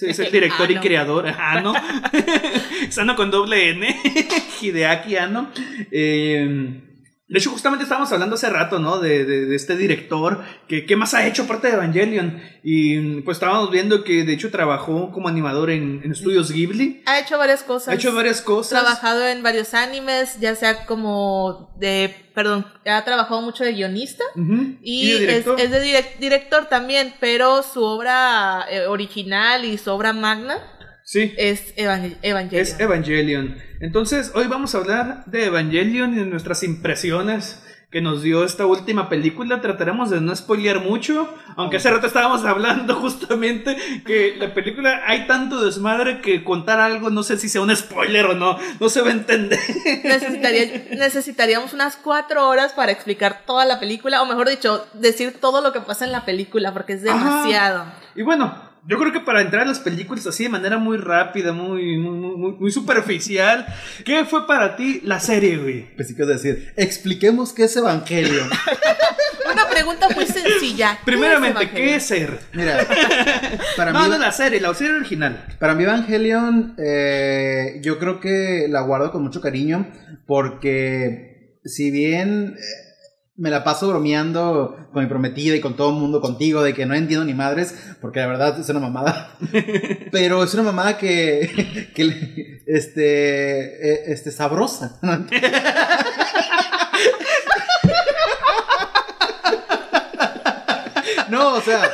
Es 0.01 0.19
el 0.19 0.33
director 0.33 0.71
y 0.71 0.77
creador. 0.77 1.29
Anno. 1.39 1.75
Es 2.89 2.97
Anno 2.97 3.15
con 3.15 3.31
doble 3.31 3.73
N. 3.73 3.95
Hideaki 4.63 5.17
Anno. 5.17 5.51
Eh, 5.91 6.81
De 7.29 7.39
hecho, 7.39 7.51
justamente 7.51 7.83
estábamos 7.83 8.11
hablando 8.11 8.37
hace 8.37 8.49
rato, 8.49 8.79
¿no? 8.79 9.01
De, 9.01 9.27
de, 9.27 9.45
de 9.45 9.55
este 9.55 9.77
director, 9.77 10.43
que 10.67 10.87
qué 10.87 10.97
más 10.97 11.13
ha 11.13 11.27
hecho 11.27 11.43
aparte 11.43 11.69
de 11.69 11.75
Evangelion. 11.75 12.41
Y 12.63 13.21
pues 13.21 13.37
estábamos 13.37 13.71
viendo 13.71 14.03
que 14.03 14.25
de 14.25 14.33
hecho 14.33 14.51
trabajó 14.51 15.13
como 15.13 15.29
animador 15.29 15.69
en, 15.71 16.01
en 16.03 16.13
estudios 16.13 16.51
Ghibli. 16.51 17.03
Ha 17.05 17.21
hecho 17.21 17.37
varias 17.37 17.63
cosas. 17.63 17.89
Ha 17.89 17.95
hecho 17.95 18.15
varias 18.15 18.41
cosas. 18.41 18.81
trabajado 18.81 19.29
en 19.29 19.43
varios 19.43 19.75
animes, 19.75 20.41
ya 20.41 20.55
sea 20.55 20.87
como 20.87 21.71
de, 21.79 22.15
perdón, 22.35 22.65
ha 22.87 23.05
trabajado 23.05 23.43
mucho 23.43 23.63
de 23.63 23.75
guionista 23.75 24.25
y, 24.81 25.13
de 25.13 25.37
es, 25.37 25.45
de 25.45 25.85
direc- 25.85 26.19
director 26.19 26.65
también, 26.67 27.13
pero 27.21 27.63
su 27.63 27.83
obra 27.85 28.65
eh, 28.71 28.87
original 28.87 29.67
y 29.67 29.77
su 29.77 29.91
obra 29.91 30.15
magna 30.15 30.59
Sí. 31.11 31.33
es 31.39 31.75
Evangel- 31.77 32.19
Evangelion. 32.21 32.61
Es 32.63 32.79
Evangelion. 32.79 33.57
Entonces, 33.81 34.31
hoy 34.35 34.47
vamos 34.47 34.75
a 34.75 34.79
hablar 34.79 35.25
de 35.25 35.47
Evangelion 35.47 36.13
y 36.13 36.17
de 36.17 36.27
nuestras 36.27 36.63
impresiones 36.63 37.63
que 37.91 38.03
nos 38.03 38.23
dio 38.23 38.45
esta 38.45 38.67
última 38.67 39.09
película. 39.09 39.63
Trataremos 39.63 40.11
de 40.11 40.21
no 40.21 40.37
spoilear 40.37 40.81
mucho, 40.81 41.35
aunque 41.57 41.79
hace 41.79 41.91
rato 41.91 42.07
estábamos 42.07 42.45
hablando 42.45 42.95
justamente 43.01 43.75
que 44.05 44.35
la 44.37 44.53
película 44.53 45.01
hay 45.07 45.27
tanto 45.27 45.65
desmadre 45.65 46.21
que 46.21 46.45
contar 46.45 46.79
algo, 46.79 47.09
no 47.09 47.23
sé 47.23 47.39
si 47.39 47.49
sea 47.49 47.63
un 47.63 47.75
spoiler 47.75 48.27
o 48.27 48.35
no, 48.35 48.59
no 48.79 48.89
se 48.91 49.01
va 49.01 49.09
a 49.09 49.13
entender. 49.13 49.59
Necesitaría, 50.05 50.85
necesitaríamos 50.91 51.73
unas 51.73 51.97
cuatro 51.97 52.47
horas 52.47 52.75
para 52.75 52.93
explicar 52.93 53.45
toda 53.47 53.65
la 53.65 53.81
película, 53.81 54.21
o 54.21 54.27
mejor 54.27 54.51
dicho, 54.51 54.87
decir 54.93 55.39
todo 55.41 55.63
lo 55.63 55.73
que 55.73 55.81
pasa 55.81 56.05
en 56.05 56.13
la 56.13 56.27
película, 56.27 56.75
porque 56.75 56.93
es 56.93 57.07
Ajá. 57.07 57.17
demasiado. 57.17 57.85
Y 58.15 58.21
bueno, 58.21 58.68
yo 58.87 58.99
creo 58.99 59.13
que 59.13 59.21
para 59.21 59.41
entrar 59.41 59.63
a 59.63 59.67
las 59.67 59.81
películas 59.81 60.27
así 60.27 60.45
de 60.45 60.49
manera 60.51 60.79
muy 60.79 60.97
rápida, 60.99 61.53
muy, 61.53 61.97
muy, 61.99 62.37
muy, 62.37 62.53
muy 62.53 62.71
superficial, 62.71 63.67
¿qué 64.05 64.25
fue 64.25 64.47
para 64.47 64.77
ti 64.77 65.01
la 65.05 65.21
serie, 65.21 65.57
güey? 65.59 65.95
Pues 65.97 66.09
sí 66.09 66.15
que 66.15 66.25
decir, 66.25 66.73
expliquemos 66.77 67.53
qué 67.53 67.65
es 67.65 67.77
Evangelio. 67.77 68.43
Una 69.53 69.69
pregunta 69.69 70.09
muy 70.15 70.27
sencilla. 70.27 70.97
¿Qué 70.99 71.05
Primeramente, 71.07 71.65
es 71.65 71.71
¿qué 71.71 71.95
es 71.97 72.07
ser? 72.07 72.39
Mira, 72.53 72.87
para 73.77 73.93
No, 73.93 74.03
mí, 74.05 74.09
no 74.11 74.19
la 74.19 74.31
serie, 74.33 74.61
la 74.61 74.75
serie 74.75 74.95
original. 74.95 75.47
para 75.59 75.75
mí 75.75 75.85
Evangelion, 75.85 76.75
eh, 76.79 77.81
yo 77.83 77.99
creo 77.99 78.21
que 78.21 78.67
la 78.69 78.83
guardo 78.83 79.11
con 79.11 79.23
mucho 79.23 79.41
cariño 79.41 79.91
porque 80.27 81.59
si 81.65 81.91
bien 81.91 82.57
eh, 82.59 82.88
me 83.39 83.51
la 83.51 83.63
paso 83.65 83.89
bromeando 83.89 84.77
con 84.93 85.03
mi 85.03 85.09
prometida 85.09 85.55
y 85.55 85.61
con 85.61 85.77
todo 85.77 85.91
el 85.91 85.97
mundo 85.97 86.21
contigo 86.21 86.63
de 86.63 86.75
que 86.75 86.85
no 86.87 86.95
entiendo 86.95 87.25
ni 87.25 87.35
madres, 87.35 87.75
porque 88.01 88.19
la 88.21 88.27
verdad 88.27 88.59
es 88.61 88.69
una 88.69 88.81
mamada, 88.81 89.31
pero 90.13 90.43
es 90.43 90.53
una 90.55 90.65
mamada 90.65 90.99
que, 90.99 91.89
que 91.95 92.05
le- 92.05 92.63
este, 92.67 93.93
eh, 93.93 94.03
este, 94.13 94.31
sabrosa. 94.33 94.99
No, 101.29 101.55
o 101.55 101.61
sea. 101.61 101.83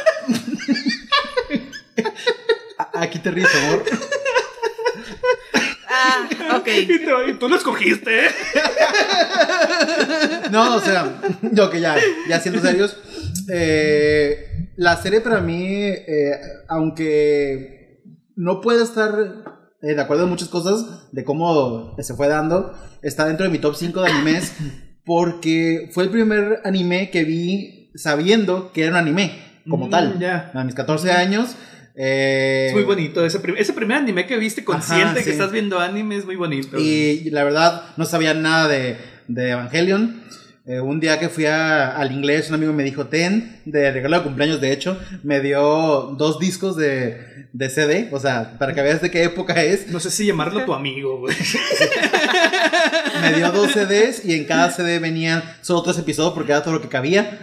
Aquí 2.94 3.18
te 3.18 3.30
ríes, 3.30 3.48
amor. 3.54 3.84
Ah, 6.06 6.56
ok. 6.58 6.68
Y 6.68 6.86
tú, 6.86 7.10
y 7.30 7.34
tú 7.38 7.48
lo 7.48 7.56
escogiste. 7.56 8.26
¿eh? 8.26 8.28
No, 10.50 10.76
o 10.76 10.80
sea, 10.80 11.20
yo 11.52 11.70
que 11.70 11.80
ya, 11.80 11.96
ya 12.28 12.40
siendo 12.40 12.60
serios. 12.60 12.96
eh, 13.48 14.68
la 14.76 14.96
serie 14.96 15.20
para 15.20 15.40
mí, 15.40 15.64
eh, 15.66 16.32
aunque 16.68 18.02
no 18.36 18.60
puedo 18.60 18.82
estar 18.82 19.14
eh, 19.82 19.94
de 19.94 20.00
acuerdo 20.00 20.24
en 20.24 20.30
muchas 20.30 20.48
cosas 20.48 20.84
de 21.12 21.24
cómo 21.24 21.94
se 22.00 22.14
fue 22.14 22.28
dando, 22.28 22.74
está 23.02 23.26
dentro 23.26 23.44
de 23.44 23.50
mi 23.52 23.58
top 23.58 23.74
5 23.76 24.02
de 24.02 24.10
animes 24.10 24.52
porque 25.04 25.90
fue 25.92 26.04
el 26.04 26.10
primer 26.10 26.60
anime 26.64 27.10
que 27.10 27.24
vi 27.24 27.90
sabiendo 27.94 28.72
que 28.72 28.82
era 28.82 28.92
un 28.92 28.96
anime 28.98 29.38
como 29.68 29.86
Mm, 29.86 29.90
tal. 29.90 30.18
ya. 30.18 30.50
A 30.54 30.64
mis 30.64 30.74
14 30.74 31.12
años. 31.12 31.54
Eh, 31.96 32.66
Es 32.68 32.74
muy 32.74 32.82
bonito. 32.84 33.24
Ese, 33.24 33.40
prim- 33.40 33.56
ese 33.58 33.72
primer 33.72 33.98
anime 33.98 34.26
que 34.26 34.36
viste 34.36 34.64
consciente 34.64 35.04
Ajá, 35.06 35.14
que 35.14 35.24
sí. 35.24 35.30
estás 35.30 35.52
viendo 35.52 35.78
anime 35.80 36.16
es 36.16 36.24
muy 36.24 36.36
bonito. 36.36 36.78
Y 36.78 37.30
la 37.30 37.44
verdad, 37.44 37.82
no 37.96 38.04
sabía 38.04 38.34
nada 38.34 38.68
de, 38.68 38.96
de 39.28 39.50
Evangelion. 39.50 40.22
Eh, 40.66 40.80
un 40.80 40.98
día 40.98 41.18
que 41.20 41.28
fui 41.28 41.44
a- 41.46 41.90
al 41.94 42.10
inglés, 42.12 42.48
un 42.48 42.54
amigo 42.54 42.72
me 42.72 42.84
dijo, 42.84 43.06
ten, 43.06 43.60
de 43.66 43.90
regalo 43.92 44.16
de 44.18 44.22
cumpleaños, 44.22 44.60
de 44.62 44.72
hecho, 44.72 44.98
me 45.22 45.40
dio 45.40 46.14
dos 46.18 46.38
discos 46.40 46.74
de, 46.76 47.48
de 47.52 47.68
CD, 47.68 48.08
o 48.12 48.18
sea, 48.18 48.56
para 48.58 48.72
que 48.72 48.80
veas 48.80 49.02
de 49.02 49.10
qué 49.10 49.24
época 49.24 49.62
es. 49.62 49.88
No 49.88 50.00
sé 50.00 50.10
si 50.10 50.24
llamarlo 50.26 50.64
tu 50.64 50.72
amigo, 50.72 51.18
güey. 51.18 51.36
Me 53.20 53.32
dio 53.34 53.52
dos 53.52 53.72
CDs 53.72 54.24
y 54.24 54.34
en 54.34 54.44
cada 54.44 54.70
CD 54.70 54.98
venían 54.98 55.42
solo 55.60 55.82
tres 55.82 55.98
episodios 55.98 56.34
porque 56.34 56.52
era 56.52 56.62
todo 56.62 56.74
lo 56.74 56.80
que 56.82 56.88
cabía. 56.88 57.38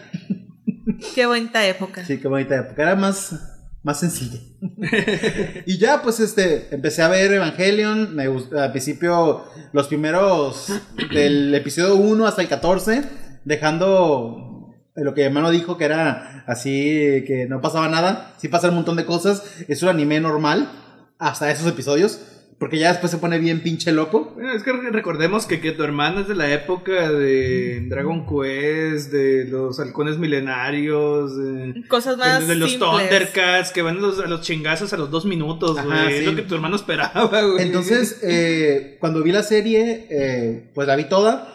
Qué 1.15 1.25
bonita 1.25 1.65
época. 1.65 2.05
Sí, 2.05 2.17
qué 2.19 2.27
bonita 2.27 2.55
época. 2.57 2.81
Era 2.83 2.95
más, 2.95 3.50
más 3.83 3.99
sencilla. 3.99 4.39
y 5.65 5.77
ya, 5.77 6.01
pues, 6.01 6.19
este, 6.19 6.67
empecé 6.73 7.01
a 7.01 7.07
ver 7.07 7.31
Evangelion. 7.33 8.15
Me 8.15 8.29
gust- 8.29 8.53
al 8.57 8.71
principio, 8.71 9.43
los 9.73 9.87
primeros 9.87 10.67
del 11.13 11.53
episodio 11.55 11.95
1 11.95 12.25
hasta 12.27 12.41
el 12.41 12.47
14, 12.47 13.03
dejando 13.45 14.75
lo 14.95 15.13
que 15.13 15.21
mi 15.21 15.27
hermano 15.27 15.49
dijo 15.51 15.77
que 15.77 15.85
era 15.85 16.43
así, 16.47 17.23
que 17.25 17.47
no 17.49 17.61
pasaba 17.61 17.87
nada. 17.89 18.33
Sí 18.37 18.47
pasa 18.49 18.69
un 18.69 18.75
montón 18.75 18.97
de 18.97 19.05
cosas. 19.05 19.43
Es 19.67 19.81
un 19.83 19.89
anime 19.89 20.19
normal 20.19 20.71
hasta 21.17 21.49
esos 21.51 21.67
episodios. 21.67 22.19
Porque 22.61 22.77
ya 22.77 22.89
después 22.89 23.09
se 23.09 23.17
pone 23.17 23.39
bien 23.39 23.61
pinche 23.61 23.91
loco. 23.91 24.33
Bueno, 24.35 24.53
es 24.53 24.61
que 24.61 24.71
recordemos 24.71 25.47
que, 25.47 25.59
que 25.59 25.71
tu 25.71 25.83
hermano 25.83 26.19
es 26.19 26.27
de 26.27 26.35
la 26.35 26.53
época 26.53 27.11
de 27.11 27.87
Dragon 27.89 28.23
Quest, 28.27 29.11
de 29.11 29.45
los 29.45 29.79
halcones 29.79 30.19
milenarios, 30.19 31.35
de, 31.35 31.83
Cosas 31.87 32.17
más 32.17 32.41
de- 32.41 32.53
de 32.53 32.55
los 32.59 32.69
simples. 32.69 32.91
Thundercats 33.09 33.71
que 33.71 33.81
van 33.81 33.97
a 33.97 34.01
los, 34.01 34.19
a 34.19 34.27
los 34.27 34.41
chingazos 34.41 34.93
a 34.93 34.97
los 34.97 35.09
dos 35.09 35.25
minutos, 35.25 35.75
Ajá. 35.75 36.11
Es 36.11 36.23
lo 36.23 36.35
que 36.35 36.43
tu 36.43 36.53
hermano 36.53 36.75
esperaba, 36.75 37.25
güey. 37.41 37.63
Entonces, 37.65 38.19
eh, 38.21 38.97
cuando 38.99 39.23
vi 39.23 39.31
la 39.31 39.41
serie, 39.41 40.05
eh, 40.11 40.69
pues 40.75 40.87
la 40.87 40.95
vi 40.95 41.05
toda. 41.05 41.47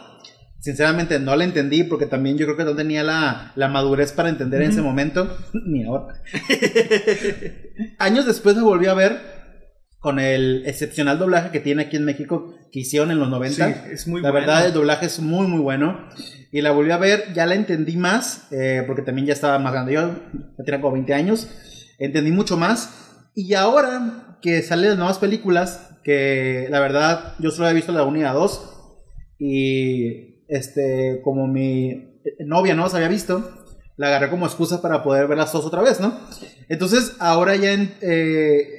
Sinceramente 0.59 1.21
no 1.21 1.37
la 1.37 1.45
entendí 1.45 1.85
porque 1.85 2.07
también 2.07 2.37
yo 2.37 2.47
creo 2.47 2.57
que 2.57 2.65
no 2.65 2.75
tenía 2.75 3.05
la, 3.05 3.53
la 3.55 3.69
madurez 3.69 4.11
para 4.11 4.29
entender 4.29 4.61
en 4.63 4.71
ese 4.73 4.83
momento, 4.83 5.39
ni 5.67 5.85
ahora. 5.85 6.21
Años 7.99 8.27
después 8.27 8.57
la 8.57 8.63
volví 8.65 8.87
a 8.87 8.95
ver 8.95 9.36
con 9.99 10.19
el 10.21 10.65
excepcional 10.67 11.19
doblaje 11.19 11.51
que 11.51 11.61
tiene 11.61 11.83
aquí 11.83 11.97
en 11.97 12.05
México, 12.05 12.55
que 12.71 12.81
hicieron 12.81 13.11
en 13.11 13.19
los 13.19 13.29
90. 13.29 13.67
Sí, 13.67 13.81
es 13.93 14.07
muy 14.07 14.21
la 14.21 14.31
bueno. 14.31 14.47
verdad, 14.47 14.67
el 14.67 14.73
doblaje 14.73 15.07
es 15.07 15.19
muy, 15.21 15.47
muy 15.47 15.61
bueno. 15.61 16.09
Y 16.53 16.61
la 16.61 16.71
volví 16.71 16.91
a 16.91 16.97
ver, 16.97 17.33
ya 17.35 17.47
la 17.47 17.55
entendí 17.55 17.97
más, 17.97 18.47
eh, 18.53 18.85
porque 18.87 19.03
también 19.03 19.27
ya 19.27 19.33
estaba 19.33 19.59
más 19.59 19.73
grande. 19.73 19.95
Yo 19.95 20.15
ya 20.59 20.65
tenía 20.65 20.81
como 20.81 20.95
20 20.95 21.15
años. 21.15 21.49
Entendí 21.99 22.31
mucho 22.31 22.57
más. 22.57 23.31
Y 23.35 23.55
ahora 23.55 24.39
que 24.41 24.63
salen 24.63 24.91
las 24.91 24.99
nuevas 24.99 25.19
películas, 25.19 25.91
que 26.05 26.69
la 26.71 26.81
verdad 26.81 27.35
yo 27.39 27.51
solo 27.51 27.67
había 27.67 27.77
visto 27.77 27.93
la 27.93 28.05
1 28.05 28.19
y 28.19 28.23
la 28.23 28.33
2. 28.33 28.73
Y 29.39 30.45
este, 30.49 31.21
como 31.25 31.47
mi 31.47 32.21
novia 32.39 32.75
no 32.75 32.85
las 32.85 32.95
había 32.95 33.09
visto, 33.09 33.67
la 33.97 34.09
agarré 34.09 34.31
como 34.31 34.47
excusa 34.47 34.83
para 34.83 35.03
poder 35.03 35.27
ver 35.27 35.39
las 35.39 35.53
dos 35.53 35.65
otra 35.65 35.83
vez, 35.83 36.01
¿no? 36.01 36.19
Entonces, 36.69 37.17
ahora 37.19 37.57
ya 37.57 37.73
en, 37.73 37.95
eh, 38.03 38.76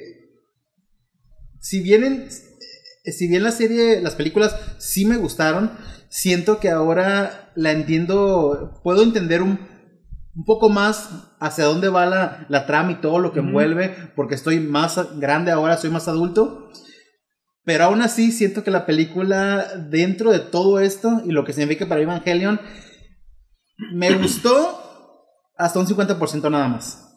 si 1.60 1.80
bien 1.80 2.04
en- 2.04 2.28
si 3.04 3.26
bien 3.28 3.42
la 3.42 3.52
serie, 3.52 4.00
las 4.00 4.14
películas 4.14 4.54
sí 4.78 5.04
me 5.06 5.16
gustaron, 5.16 5.70
siento 6.10 6.58
que 6.60 6.68
ahora 6.70 7.50
la 7.54 7.72
entiendo, 7.72 8.80
puedo 8.82 9.02
entender 9.02 9.40
un, 9.42 9.58
un 10.34 10.44
poco 10.44 10.68
más 10.68 11.08
hacia 11.40 11.64
dónde 11.64 11.88
va 11.88 12.04
la, 12.06 12.46
la 12.48 12.66
trama 12.66 12.92
y 12.92 13.00
todo 13.00 13.18
lo 13.18 13.32
que 13.32 13.40
Ujú. 13.40 13.48
envuelve, 13.48 13.94
porque 14.14 14.34
estoy 14.34 14.60
más 14.60 14.98
grande 15.18 15.50
ahora, 15.50 15.76
soy 15.78 15.90
más 15.90 16.06
adulto. 16.08 16.70
Pero 17.64 17.84
aún 17.84 18.00
así 18.02 18.30
siento 18.32 18.62
que 18.64 18.70
la 18.70 18.86
película, 18.86 19.66
dentro 19.90 20.30
de 20.32 20.40
todo 20.40 20.80
esto 20.80 21.22
y 21.24 21.32
lo 21.32 21.44
que 21.44 21.52
significa 21.52 21.86
para 21.86 22.00
Evangelion, 22.00 22.60
me 23.92 24.14
gustó 24.14 25.24
hasta 25.56 25.78
un 25.78 25.86
50% 25.86 26.50
nada 26.50 26.68
más. 26.68 27.07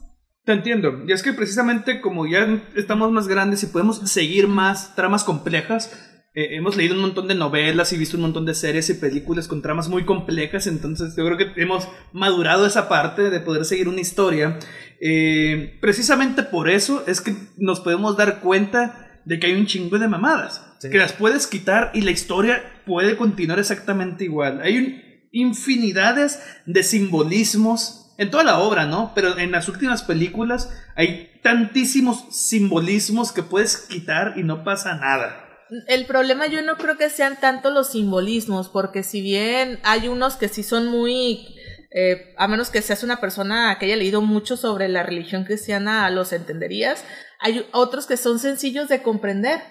Te 0.45 0.53
entiendo. 0.53 1.03
Y 1.07 1.11
es 1.11 1.21
que 1.21 1.33
precisamente 1.33 2.01
como 2.01 2.25
ya 2.27 2.47
estamos 2.75 3.11
más 3.11 3.27
grandes 3.27 3.61
y 3.63 3.67
podemos 3.67 3.97
seguir 4.09 4.47
más 4.47 4.95
tramas 4.95 5.23
complejas, 5.23 5.91
eh, 6.33 6.55
hemos 6.55 6.75
leído 6.77 6.95
un 6.95 7.01
montón 7.01 7.27
de 7.27 7.35
novelas 7.35 7.93
y 7.93 7.97
visto 7.97 8.15
un 8.17 8.23
montón 8.23 8.45
de 8.45 8.55
series 8.55 8.89
y 8.89 8.95
películas 8.95 9.47
con 9.47 9.61
tramas 9.61 9.87
muy 9.89 10.03
complejas, 10.05 10.65
entonces 10.65 11.13
yo 11.15 11.25
creo 11.25 11.37
que 11.37 11.61
hemos 11.61 11.87
madurado 12.13 12.65
esa 12.65 12.87
parte 12.89 13.29
de 13.29 13.39
poder 13.41 13.65
seguir 13.65 13.87
una 13.89 14.01
historia. 14.01 14.57
Eh, 14.99 15.77
precisamente 15.81 16.41
por 16.43 16.69
eso 16.69 17.03
es 17.05 17.21
que 17.21 17.35
nos 17.57 17.81
podemos 17.81 18.17
dar 18.17 18.39
cuenta 18.39 19.21
de 19.25 19.39
que 19.39 19.47
hay 19.47 19.53
un 19.53 19.67
chingo 19.67 19.99
de 19.99 20.07
mamadas, 20.07 20.65
Sí. 20.79 20.89
que 20.89 20.97
las 20.97 21.13
puedes 21.13 21.45
quitar 21.47 21.91
y 21.93 22.01
la 22.01 22.11
historia 22.11 22.63
puede 22.87 23.15
continuar 23.17 23.59
exactamente 23.59 24.23
igual. 24.23 24.61
Hay 24.63 24.77
un- 24.77 25.01
infinidades 25.33 26.39
de 26.65 26.81
simbolismos 26.83 28.00
en 28.21 28.29
toda 28.29 28.43
la 28.43 28.59
obra, 28.59 28.85
¿no? 28.85 29.13
Pero 29.15 29.39
en 29.39 29.51
las 29.51 29.67
últimas 29.67 30.03
películas 30.03 30.69
hay 30.95 31.31
tantísimos 31.41 32.25
simbolismos 32.29 33.31
que 33.31 33.41
puedes 33.41 33.77
quitar 33.77 34.35
y 34.37 34.43
no 34.43 34.63
pasa 34.63 34.93
nada. 34.93 35.43
El 35.87 36.05
problema 36.05 36.45
yo 36.45 36.61
no 36.61 36.77
creo 36.77 36.97
que 36.97 37.09
sean 37.09 37.39
tanto 37.39 37.71
los 37.71 37.93
simbolismos, 37.93 38.69
porque 38.69 39.01
si 39.01 39.21
bien 39.21 39.79
hay 39.81 40.07
unos 40.07 40.35
que 40.35 40.49
sí 40.49 40.61
son 40.61 40.85
muy, 40.85 41.55
eh, 41.89 42.35
a 42.37 42.47
menos 42.47 42.69
que 42.69 42.83
seas 42.83 43.03
una 43.03 43.19
persona 43.19 43.75
que 43.79 43.87
haya 43.87 43.95
leído 43.95 44.21
mucho 44.21 44.55
sobre 44.55 44.87
la 44.87 45.01
religión 45.01 45.43
cristiana, 45.43 46.07
los 46.11 46.31
entenderías. 46.31 47.03
Hay 47.39 47.65
otros 47.71 48.05
que 48.05 48.17
son 48.17 48.37
sencillos 48.37 48.87
de 48.87 49.01
comprender, 49.01 49.61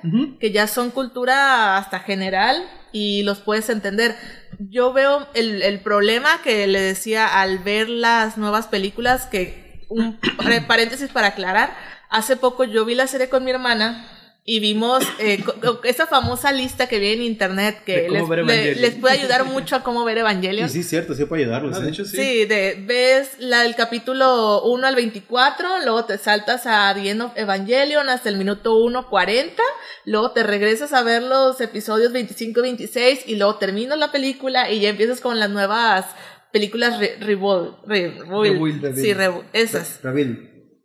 que 0.40 0.50
ya 0.50 0.66
son 0.66 0.90
cultura 0.90 1.76
hasta 1.76 2.00
general 2.00 2.68
y 2.90 3.22
los 3.22 3.38
puedes 3.38 3.70
entender. 3.70 4.16
Yo 4.58 4.92
veo 4.92 5.26
el, 5.34 5.62
el 5.62 5.80
problema 5.80 6.42
que 6.42 6.66
le 6.66 6.80
decía 6.80 7.40
al 7.40 7.58
ver 7.58 7.88
las 7.88 8.36
nuevas 8.36 8.66
películas, 8.66 9.26
que 9.26 9.84
un 9.88 10.18
par- 10.36 10.66
paréntesis 10.66 11.08
para 11.10 11.28
aclarar, 11.28 11.74
hace 12.10 12.36
poco 12.36 12.64
yo 12.64 12.84
vi 12.84 12.94
la 12.94 13.06
serie 13.06 13.28
con 13.28 13.44
mi 13.44 13.50
hermana 13.50 14.06
y 14.44 14.58
vimos 14.58 15.04
eh, 15.18 15.44
esa 15.84 16.06
famosa 16.06 16.50
lista 16.50 16.88
que 16.88 16.98
vi 16.98 17.08
en 17.12 17.22
internet 17.22 17.82
que 17.84 18.06
cómo 18.08 18.18
les, 18.18 18.28
ver 18.28 18.38
le- 18.38 18.52
Evangelion. 18.54 18.80
les 18.80 18.94
puede 18.96 19.14
ayudar 19.18 19.44
mucho 19.44 19.76
a 19.76 19.82
cómo 19.82 20.04
ver 20.04 20.18
Evangelion. 20.18 20.66
Y 20.66 20.70
sí, 20.72 20.80
es 20.80 20.88
cierto, 20.88 21.14
sí 21.14 21.24
puede 21.26 21.42
ayudarlos. 21.44 21.76
Ah, 21.76 21.80
de 21.80 21.88
¿eh? 21.88 21.90
hecho, 21.90 22.04
sí. 22.04 22.16
Sí, 22.16 22.44
de, 22.46 22.82
ves 22.86 23.32
la 23.38 23.62
del 23.62 23.74
capítulo 23.76 24.62
1 24.64 24.86
al 24.86 24.94
24, 24.96 25.68
luego 25.84 26.04
te 26.06 26.18
saltas 26.18 26.62
a 26.66 26.92
The 26.94 27.10
End 27.10 27.22
of 27.22 27.32
Evangelion 27.36 28.08
hasta 28.08 28.28
el 28.28 28.36
minuto 28.38 28.76
1, 28.78 29.08
40, 29.10 29.62
luego 30.06 30.32
te 30.32 30.42
regresas 30.42 30.92
a 30.94 31.02
ver 31.02 31.22
los 31.22 31.60
episodios 31.60 32.12
25 32.12 32.60
y 32.60 32.62
26 32.62 33.20
y 33.26 33.36
luego 33.36 33.56
terminas 33.56 33.98
la 33.98 34.10
película 34.10 34.70
y 34.70 34.80
ya 34.80 34.88
empiezas 34.88 35.20
con 35.20 35.38
las 35.38 35.50
nuevas 35.50 36.06
películas 36.50 36.98
re, 36.98 37.16
Rebuild, 37.20 37.74
Re- 37.86 38.08
Rebuild. 38.18 38.52
Rebuild. 38.82 38.96
Sí, 38.96 39.12
Rebuild, 39.14 39.44
esas, 39.52 40.00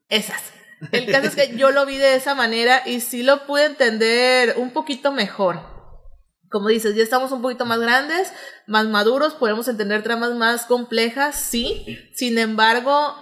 esas. 0.10 0.44
El 0.92 1.12
caso 1.12 1.28
es 1.28 1.36
que 1.36 1.56
yo 1.58 1.72
lo 1.72 1.86
vi 1.86 1.98
de 1.98 2.16
esa 2.16 2.36
manera 2.36 2.82
y 2.86 3.00
sí 3.00 3.24
lo 3.24 3.46
pude 3.46 3.66
entender 3.66 4.56
un 4.58 4.72
poquito 4.72 5.12
mejor 5.12 5.76
como 6.56 6.70
dices, 6.70 6.96
ya 6.96 7.04
estamos 7.04 7.34
un 7.34 7.42
poquito 7.42 7.66
más 7.66 7.80
grandes, 7.80 8.32
más 8.66 8.86
maduros, 8.86 9.34
podemos 9.34 9.68
entender 9.68 10.04
tramas 10.04 10.36
más 10.36 10.66
complejas, 10.66 11.36
sí. 11.36 12.00
Sin 12.14 12.38
embargo, 12.38 13.14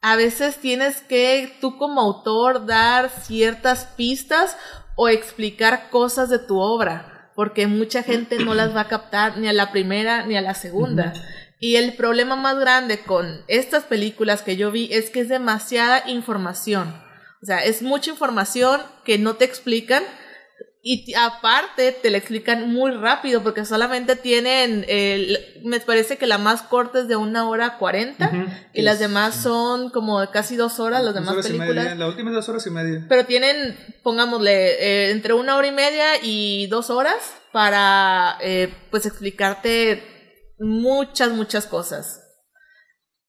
a 0.00 0.16
veces 0.16 0.56
tienes 0.56 1.02
que 1.02 1.54
tú 1.60 1.76
como 1.76 2.00
autor 2.00 2.64
dar 2.64 3.10
ciertas 3.10 3.84
pistas 3.84 4.56
o 4.96 5.10
explicar 5.10 5.90
cosas 5.90 6.30
de 6.30 6.38
tu 6.38 6.58
obra, 6.58 7.30
porque 7.34 7.66
mucha 7.66 8.02
gente 8.02 8.38
no 8.38 8.54
las 8.54 8.74
va 8.74 8.82
a 8.82 8.88
captar 8.88 9.36
ni 9.36 9.46
a 9.46 9.52
la 9.52 9.72
primera 9.72 10.24
ni 10.24 10.36
a 10.36 10.40
la 10.40 10.54
segunda. 10.54 11.12
Y 11.62 11.76
el 11.76 11.92
problema 11.94 12.36
más 12.36 12.58
grande 12.58 13.00
con 13.00 13.44
estas 13.46 13.84
películas 13.84 14.40
que 14.42 14.56
yo 14.56 14.70
vi 14.70 14.88
es 14.92 15.10
que 15.10 15.20
es 15.20 15.28
demasiada 15.28 16.02
información. 16.08 16.88
O 17.42 17.46
sea, 17.46 17.62
es 17.64 17.82
mucha 17.82 18.10
información 18.10 18.80
que 19.04 19.18
no 19.18 19.36
te 19.36 19.44
explican 19.44 20.02
y 20.82 21.12
aparte 21.14 21.92
te 21.92 22.08
la 22.08 22.16
explican 22.16 22.72
muy 22.72 22.92
rápido 22.92 23.42
porque 23.42 23.66
solamente 23.66 24.16
tienen, 24.16 24.86
el- 24.88 25.38
me 25.62 25.78
parece 25.80 26.16
que 26.16 26.26
la 26.26 26.38
más 26.38 26.62
corta 26.62 27.00
es 27.00 27.08
de 27.08 27.16
una 27.16 27.46
hora 27.46 27.76
cuarenta 27.76 28.30
y 28.72 28.80
las 28.80 28.98
demás 28.98 29.34
son 29.36 29.90
como 29.90 30.26
casi 30.30 30.56
dos 30.56 30.80
horas, 30.80 31.04
las 31.04 31.12
demás 31.12 31.32
horas 31.34 31.46
películas. 31.46 31.98
La 31.98 32.08
última 32.08 32.30
es 32.30 32.36
dos 32.36 32.48
horas 32.48 32.66
y 32.66 32.70
media. 32.70 33.04
Pero 33.10 33.26
tienen, 33.26 33.76
pongámosle, 34.02 34.52
eh, 35.08 35.10
entre 35.10 35.34
una 35.34 35.56
hora 35.56 35.66
y 35.66 35.72
media 35.72 36.06
y 36.22 36.66
dos 36.68 36.88
horas 36.88 37.16
para, 37.52 38.38
eh, 38.40 38.72
pues, 38.90 39.04
explicarte 39.04 40.02
muchas, 40.60 41.30
muchas 41.32 41.66
cosas. 41.66 42.22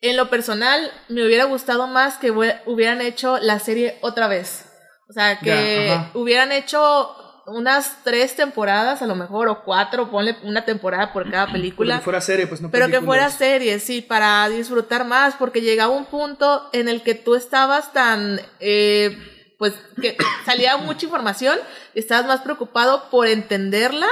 En 0.01 0.17
lo 0.17 0.29
personal, 0.29 0.91
me 1.09 1.25
hubiera 1.25 1.45
gustado 1.45 1.87
más 1.87 2.17
que 2.17 2.31
hubieran 2.31 3.01
hecho 3.01 3.37
la 3.39 3.59
serie 3.59 3.97
otra 4.01 4.27
vez. 4.27 4.65
O 5.09 5.13
sea, 5.13 5.39
que 5.39 5.99
hubieran 6.13 6.51
hecho 6.51 7.15
unas 7.45 8.03
tres 8.03 8.35
temporadas, 8.35 9.01
a 9.01 9.07
lo 9.07 9.15
mejor, 9.15 9.47
o 9.47 9.63
cuatro, 9.63 10.09
ponle 10.09 10.37
una 10.43 10.65
temporada 10.65 11.13
por 11.13 11.29
cada 11.29 11.47
película. 11.51 11.95
Pero 11.95 11.99
que 11.99 12.03
fuera 12.03 12.21
serie, 12.21 12.47
pues 12.47 12.61
no 12.61 12.71
Pero 12.71 12.87
que 12.89 13.01
fuera 13.01 13.29
serie, 13.29 13.79
sí, 13.79 14.01
para 14.01 14.47
disfrutar 14.49 15.05
más, 15.05 15.35
porque 15.35 15.61
llegaba 15.61 15.93
un 15.93 16.05
punto 16.05 16.69
en 16.73 16.87
el 16.87 17.01
que 17.01 17.15
tú 17.15 17.35
estabas 17.35 17.93
tan, 17.93 18.39
eh, 18.59 19.17
pues, 19.57 19.73
que 20.01 20.17
salía 20.45 20.77
mucha 20.77 21.05
información 21.05 21.57
y 21.93 21.99
estabas 21.99 22.25
más 22.25 22.41
preocupado 22.41 23.09
por 23.09 23.27
entenderla, 23.27 24.07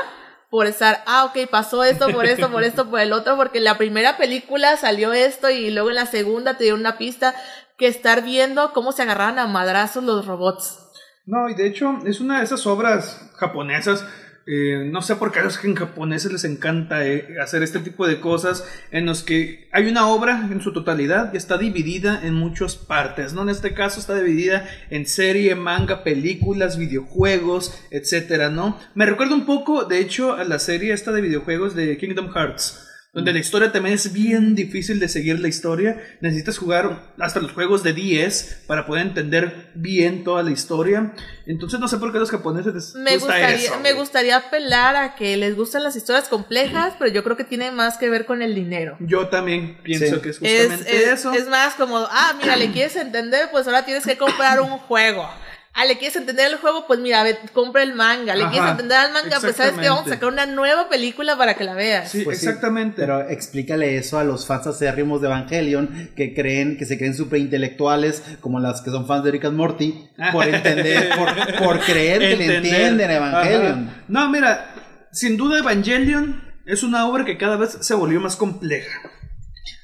por 0.49 0.65
estar, 0.65 1.03
ah, 1.05 1.25
ok, 1.25 1.49
pasó 1.49 1.83
esto, 1.83 2.11
por 2.11 2.25
esto, 2.25 2.51
por 2.51 2.63
esto, 2.63 2.89
por 2.89 2.99
el 2.99 3.13
otro, 3.13 3.35
porque 3.35 3.59
en 3.59 3.65
la 3.65 3.77
primera 3.77 4.17
película 4.17 4.77
salió 4.77 5.13
esto 5.13 5.49
y 5.49 5.69
luego 5.69 5.89
en 5.89 5.95
la 5.95 6.05
segunda 6.07 6.57
te 6.57 6.63
dieron 6.63 6.79
una 6.79 6.97
pista, 6.97 7.35
que 7.77 7.87
estar 7.87 8.23
viendo 8.23 8.73
cómo 8.73 8.91
se 8.91 9.03
agarraban 9.03 9.39
a 9.39 9.47
madrazos 9.47 10.03
los 10.03 10.25
robots. 10.25 10.79
No, 11.25 11.47
y 11.49 11.53
de 11.53 11.67
hecho 11.67 11.99
es 12.05 12.19
una 12.19 12.39
de 12.39 12.45
esas 12.45 12.65
obras 12.65 13.29
japonesas. 13.35 14.03
Eh, 14.51 14.89
no 14.91 15.03
sé 15.03 15.15
por 15.15 15.31
qué 15.31 15.39
a 15.39 15.43
los 15.43 15.59
japoneses 15.59 16.31
les 16.31 16.43
encanta 16.43 17.05
eh, 17.05 17.35
hacer 17.39 17.61
este 17.61 17.77
tipo 17.79 18.07
de 18.07 18.19
cosas 18.19 18.65
en 18.89 19.05
los 19.05 19.21
que 19.21 19.67
hay 19.71 19.87
una 19.87 20.07
obra 20.07 20.49
en 20.51 20.59
su 20.59 20.73
totalidad 20.73 21.31
y 21.31 21.37
está 21.37 21.59
dividida 21.59 22.19
en 22.23 22.33
muchas 22.33 22.75
partes, 22.75 23.33
¿no? 23.33 23.43
En 23.43 23.49
este 23.49 23.75
caso 23.75 23.99
está 23.99 24.15
dividida 24.15 24.67
en 24.89 25.05
serie, 25.05 25.53
manga, 25.53 26.03
películas, 26.03 26.79
videojuegos, 26.79 27.79
etcétera, 27.91 28.49
¿no? 28.49 28.79
Me 28.95 29.05
recuerda 29.05 29.35
un 29.35 29.45
poco, 29.45 29.83
de 29.83 29.99
hecho, 29.99 30.33
a 30.33 30.43
la 30.45 30.57
serie 30.57 30.93
esta 30.93 31.11
de 31.11 31.21
videojuegos 31.21 31.75
de 31.75 31.95
Kingdom 31.97 32.33
Hearts. 32.33 32.88
Donde 33.11 33.33
la 33.33 33.39
historia 33.39 33.71
también 33.71 33.95
es 33.95 34.13
bien 34.13 34.53
difícil 34.53 34.99
de 34.99 35.09
seguir 35.09 35.39
la 35.39 35.47
historia. 35.47 35.99
Necesitas 36.21 36.59
jugar 36.59 37.11
hasta 37.17 37.39
los 37.39 37.51
juegos 37.53 37.81
de 37.81 37.93
10 37.93 38.65
para 38.67 38.85
poder 38.85 39.07
entender 39.07 39.71
bien 39.73 40.23
toda 40.23 40.43
la 40.43 40.51
historia. 40.51 41.11
Entonces 41.47 41.79
no 41.79 41.87
sé 41.87 41.97
por 41.97 42.11
qué 42.11 42.17
a 42.17 42.21
los 42.21 42.29
japoneses 42.29 42.71
les 42.71 42.93
Me 42.93 43.13
gusta 43.17 43.33
gustaría, 43.33 43.55
eso, 43.55 43.79
me 43.81 43.93
gustaría 43.93 44.37
apelar 44.37 44.95
a 44.95 45.15
que 45.15 45.35
les 45.37 45.55
gustan 45.55 45.81
las 45.83 45.95
historias 45.95 46.29
complejas, 46.29 46.93
pero 46.99 47.11
yo 47.11 47.23
creo 47.23 47.35
que 47.35 47.43
tiene 47.45 47.71
más 47.71 47.97
que 47.97 48.09
ver 48.11 48.27
con 48.27 48.43
el 48.43 48.53
dinero. 48.53 48.95
Yo 48.99 49.27
también 49.29 49.79
pienso 49.81 50.17
Sí. 50.17 50.21
que 50.21 50.29
es 50.29 50.35
Es, 50.43 50.61
justamente 50.67 50.97
es- 51.03 51.07
eso. 51.19 51.33
es 51.33 51.47
más 51.47 51.73
como, 51.73 51.97
ah, 51.97 52.35
mira, 52.39 52.55
le 52.57 52.71
quieres 52.71 52.95
entender, 52.95 53.49
pues 53.51 53.65
ahora 53.65 53.85
tienes 53.85 54.05
que 54.05 54.17
comprar 54.19 54.61
un 54.61 54.69
juego. 54.77 55.27
Ah, 55.73 55.85
le 55.85 55.97
quieres 55.97 56.15
entender 56.17 56.47
el 56.51 56.57
juego, 56.57 56.85
pues 56.87 56.99
mira, 56.99 57.23
ve, 57.23 57.37
compra 57.53 57.83
el 57.83 57.93
manga. 57.93 58.35
Le 58.35 58.41
Ajá, 58.43 58.51
quieres 58.51 58.71
entender 58.71 58.97
al 58.97 59.13
manga, 59.13 59.39
pues 59.39 59.55
sabes 59.55 59.73
que 59.73 59.87
vamos 59.87 60.07
a 60.07 60.09
sacar 60.09 60.27
una 60.29 60.45
nueva 60.45 60.89
película 60.89 61.37
para 61.37 61.53
que 61.53 61.63
la 61.63 61.73
veas. 61.73 62.11
Sí, 62.11 62.23
Pues 62.23 62.39
sí, 62.39 62.47
exactamente. 62.47 62.95
pero 62.97 63.21
explícale 63.29 63.95
eso 63.97 64.17
a 64.19 64.23
los 64.23 64.45
fans 64.47 64.67
acérrimos 64.67 65.21
de 65.21 65.27
Evangelion 65.27 66.09
que 66.15 66.33
creen, 66.33 66.75
que 66.75 66.85
se 66.85 66.97
creen 66.97 67.13
superintelectuales, 67.15 68.23
como 68.41 68.59
las 68.59 68.81
que 68.81 68.89
son 68.89 69.05
fans 69.07 69.23
de 69.23 69.31
Rick 69.31 69.45
and 69.45 69.55
Morty, 69.57 70.09
por 70.31 70.47
entender, 70.53 71.11
por, 71.15 71.29
por 71.63 71.79
creer 71.81 72.19
que 72.19 72.35
le 72.35 72.55
entienden 72.57 73.11
Evangelion. 73.11 73.89
Ajá. 73.89 74.03
No, 74.07 74.27
mira, 74.29 74.73
sin 75.11 75.37
duda 75.37 75.59
Evangelion 75.59 76.43
es 76.65 76.83
una 76.83 77.05
obra 77.07 77.25
que 77.25 77.37
cada 77.37 77.55
vez 77.57 77.77
se 77.79 77.93
volvió 77.93 78.19
más 78.19 78.35
compleja. 78.35 78.99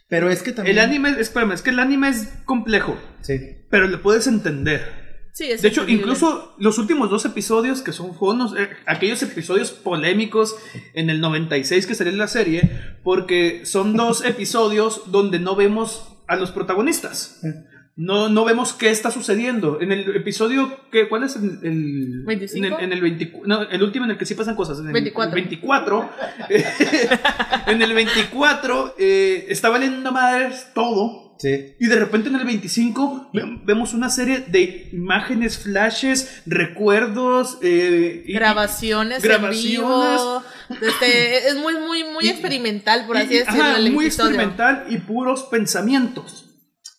Pero 0.07 0.29
es 0.29 0.43
que 0.43 0.51
también. 0.51 0.77
El 0.77 0.83
anime, 0.83 1.15
espérame, 1.19 1.53
es 1.53 1.61
que 1.61 1.69
el 1.71 1.79
anime 1.79 2.09
es 2.09 2.27
complejo, 2.45 2.97
Sí. 3.21 3.39
pero 3.71 3.87
le 3.87 3.97
puedes 3.97 4.27
entender. 4.27 5.04
Sí, 5.35 5.51
es 5.51 5.61
De 5.61 5.67
hecho, 5.67 5.83
incluso 5.85 6.55
los 6.57 6.77
últimos 6.77 7.09
dos 7.09 7.25
episodios, 7.25 7.81
que 7.81 7.91
son 7.91 8.15
fonos, 8.15 8.55
eh, 8.57 8.69
aquellos 8.85 9.21
episodios 9.21 9.71
polémicos 9.71 10.55
en 10.93 11.09
el 11.09 11.19
96 11.19 11.85
que 11.87 11.93
salió 11.93 12.13
la 12.13 12.29
serie, 12.29 12.71
porque 13.03 13.65
son 13.65 13.97
dos 13.97 14.23
episodios 14.25 15.11
donde 15.11 15.39
no 15.39 15.57
vemos 15.57 16.07
a 16.27 16.37
los 16.37 16.51
protagonistas. 16.51 17.41
No, 17.97 18.29
no 18.29 18.45
vemos 18.45 18.71
qué 18.71 18.91
está 18.91 19.11
sucediendo. 19.11 19.81
En 19.81 19.91
el 19.91 20.15
episodio, 20.15 20.79
¿qué, 20.89 21.09
¿cuál 21.09 21.23
es 21.23 21.35
el, 21.35 21.59
el 21.63 22.23
25? 22.25 22.65
En 22.65 22.73
el, 22.73 22.83
en 22.85 22.93
el 22.93 23.01
20 23.01 23.41
no, 23.45 23.63
el 23.63 23.83
último 23.83 24.05
en 24.05 24.11
el 24.11 24.17
que 24.17 24.25
sí 24.25 24.35
pasan 24.35 24.55
cosas. 24.55 24.79
En 24.79 24.87
el 24.87 24.93
24. 24.93 25.35
24. 25.35 26.09
en 27.67 27.81
el 27.81 27.93
24 27.93 28.95
eh, 28.97 29.47
está 29.49 29.67
valiendo 29.67 30.13
madres 30.13 30.67
todo. 30.73 31.24
Sí. 31.37 31.75
Y 31.79 31.87
de 31.87 31.95
repente 31.97 32.29
en 32.29 32.35
el 32.35 32.45
25 32.45 33.29
ve- 33.33 33.59
vemos 33.65 33.93
una 33.93 34.09
serie 34.09 34.39
de 34.47 34.89
imágenes, 34.93 35.57
flashes, 35.57 36.41
recuerdos, 36.45 37.57
eh, 37.61 38.23
y- 38.25 38.33
grabaciones, 38.33 39.21
grabaciones. 39.21 39.65
en 39.65 39.71
vivo. 39.71 40.43
Este, 40.81 41.47
es 41.49 41.55
muy, 41.57 41.73
muy, 41.75 42.03
muy 42.05 42.25
Y- 42.25 42.29
experimental, 42.29 43.05
por 43.05 43.17
y- 43.17 43.19
así 43.19 43.33
decirlo. 43.39 43.63
ajá, 43.63 43.77
el 43.77 43.91
muy 43.91 44.05
episodio. 44.05 44.29
experimental 44.31 44.85
y 44.89 44.97
puros 44.99 45.43
pensamientos. 45.43 46.41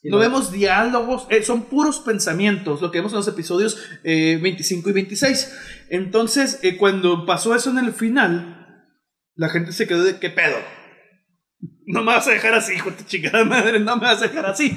Y 0.03 0.11
No 0.11 0.17
lo- 0.17 0.23
vemos 0.23 0.53
diálogos, 0.53 1.27
eh, 1.31 1.43
son 1.43 1.63
puros 1.65 1.99
pensamientos, 2.01 2.81
lo 2.83 2.91
que 2.93 2.99
vemos 2.99 3.13
en 3.13 3.19
los 3.19 3.29
episodios 3.29 3.79
eh, 4.05 4.39
25 4.41 4.91
y 4.91 4.93
26. 4.93 5.53
Entonces, 5.89 6.61
eh, 6.63 6.77
cuando 6.77 7.27
pasó 7.27 7.55
eso 7.55 7.71
en 7.71 7.79
el 7.79 7.93
final, 7.93 8.85
la 9.35 9.49
gente 9.49 9.73
se 9.73 9.87
quedó 9.89 10.05
de 10.05 10.19
¿qué 10.19 10.31
pedo? 10.31 10.57
No 11.87 12.01
me 12.03 12.07
vas 12.07 12.27
a 12.27 12.33
dejar 12.33 12.53
así, 12.55 12.75
hijo 12.75 12.91
de 12.91 13.05
chingada 13.07 13.45
madre, 13.45 13.79
no 13.79 13.97
me 13.97 14.03
vas 14.03 14.19
a 14.21 14.27
dejar 14.27 14.47
así. 14.47 14.77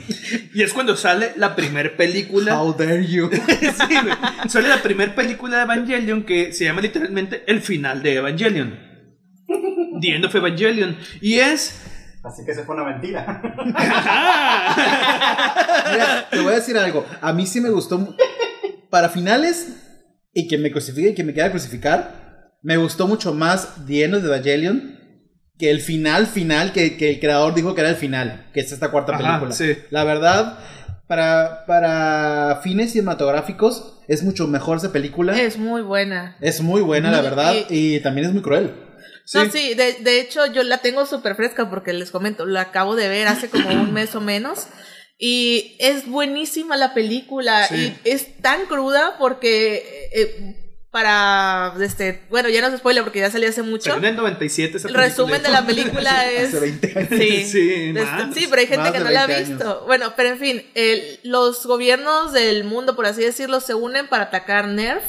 Y 0.53 0.61
es 0.61 0.73
cuando 0.73 0.95
sale 0.95 1.33
la 1.37 1.55
primer 1.55 1.95
película. 1.97 2.61
How 2.61 2.75
dare 2.75 3.05
you. 3.05 3.29
Sí, 3.49 3.95
güey. 4.03 4.15
Sale 4.47 4.69
la 4.69 4.81
primera 4.81 5.15
película 5.15 5.57
de 5.57 5.63
Evangelion 5.63 6.23
que 6.23 6.53
se 6.53 6.65
llama 6.65 6.81
literalmente 6.81 7.43
El 7.47 7.61
final 7.61 8.03
de 8.03 8.15
Evangelion. 8.15 8.79
The 10.01 10.15
End 10.15 10.25
of 10.25 10.35
Evangelion. 10.35 10.97
Y 11.19 11.39
es. 11.39 11.81
Así 12.23 12.45
que 12.45 12.53
se 12.53 12.63
fue 12.63 12.75
una 12.75 12.83
mentira. 12.85 13.41
Mira, 15.91 16.27
te 16.29 16.39
voy 16.41 16.53
a 16.53 16.57
decir 16.57 16.77
algo. 16.77 17.05
A 17.21 17.33
mí 17.33 17.47
sí 17.47 17.59
me 17.59 17.69
gustó. 17.69 18.15
Para 18.91 19.09
finales 19.09 19.77
y 20.33 20.47
que 20.47 20.57
me 20.57 20.71
crucifique 20.71 21.09
y 21.09 21.15
que 21.15 21.23
me 21.23 21.33
quiera 21.33 21.49
crucificar. 21.49 22.51
me 22.61 22.77
gustó 22.77 23.07
mucho 23.07 23.33
más 23.33 23.85
The 23.87 24.03
End 24.03 24.15
of 24.15 24.23
Evangelion 24.23 24.98
que 25.59 25.69
el 25.69 25.81
final 25.81 26.25
final 26.25 26.71
que, 26.73 26.97
que 26.97 27.11
el 27.11 27.19
creador 27.19 27.53
dijo 27.53 27.75
que 27.75 27.81
era 27.81 27.89
el 27.91 27.95
final, 27.97 28.47
que 28.53 28.61
es 28.61 28.71
esta 28.71 28.89
cuarta 28.89 29.13
Ajá, 29.13 29.23
película. 29.39 29.51
sí. 29.51 29.77
La 29.91 30.03
verdad, 30.05 30.57
para, 31.05 31.65
para 31.67 32.61
fines 32.63 32.93
cinematográficos 32.93 33.99
es 34.07 34.23
mucho 34.23 34.47
mejor 34.47 34.77
esa 34.77 34.91
película. 34.91 35.33
Es, 35.39 35.53
Es 35.53 35.57
muy 35.57 35.81
buena. 35.81 36.37
muy 36.61 36.81
buena, 36.81 37.11
la 37.11 37.21
verdad, 37.21 37.53
y- 37.69 37.95
y 37.95 37.99
también 37.99 38.27
es 38.27 38.33
muy 38.33 38.41
cruel. 38.41 38.73
No, 39.33 39.51
sí, 39.51 39.75
de, 39.75 39.93
de 40.01 40.19
hecho 40.21 40.47
yo 40.47 40.63
la 40.63 40.79
tengo 40.79 41.05
súper 41.05 41.35
fresca 41.35 41.69
porque 41.69 41.93
les 41.93 42.09
comento, 42.09 42.45
la 42.47 42.61
acabo 42.61 42.95
de 42.95 43.07
ver 43.09 43.27
hace 43.27 43.47
como 43.49 43.69
un 43.69 43.93
mes 43.93 44.15
o 44.15 44.21
menos. 44.21 44.67
Y 45.19 45.75
es 45.79 46.07
buenísima 46.07 46.77
la 46.77 46.93
película 46.93 47.67
Sí. 47.67 47.93
y 48.05 48.09
es 48.09 48.37
tan 48.41 48.65
cruda 48.67 49.17
porque 49.19 50.09
eh, 50.15 50.68
para, 50.91 51.73
este, 51.81 52.21
bueno, 52.29 52.49
ya 52.49 52.61
no 52.61 52.71
se 52.71 52.77
spoiler 52.79 53.03
porque 53.03 53.19
ya 53.19 53.29
salió 53.29 53.47
hace 53.49 53.61
mucho. 53.61 53.95
En 53.95 54.05
el 54.05 54.15
97 54.15 54.77
esa 54.77 54.87
El 54.87 54.95
resumen 54.95 55.43
de 55.43 55.49
la 55.49 55.65
película 55.65 56.31
es... 56.31 56.47
Hace 56.49 56.59
20 56.59 56.93
años. 56.99 57.09
Sí, 57.09 57.45
Sí, 57.51 57.71
Este, 57.95 58.01
más. 58.03 58.33
sí, 58.33 58.47
pero 58.49 58.59
hay 58.61 58.67
gente 58.67 58.91
que 58.91 58.99
no 58.99 59.09
la 59.11 59.23
ha 59.23 59.27
20 59.27 59.49
visto. 59.53 59.83
Bueno, 59.85 60.13
pero 60.17 60.29
en 60.29 60.39
fin, 60.39 60.63
el- 60.73 61.19
los 61.23 61.65
gobiernos 61.65 62.33
del 62.33 62.63
mundo, 62.63 62.95
por 62.95 63.05
así 63.05 63.21
decirlo, 63.21 63.59
se 63.59 63.75
unen 63.75 64.07
para 64.07 64.23
atacar 64.25 64.67
Nerf 64.67 65.03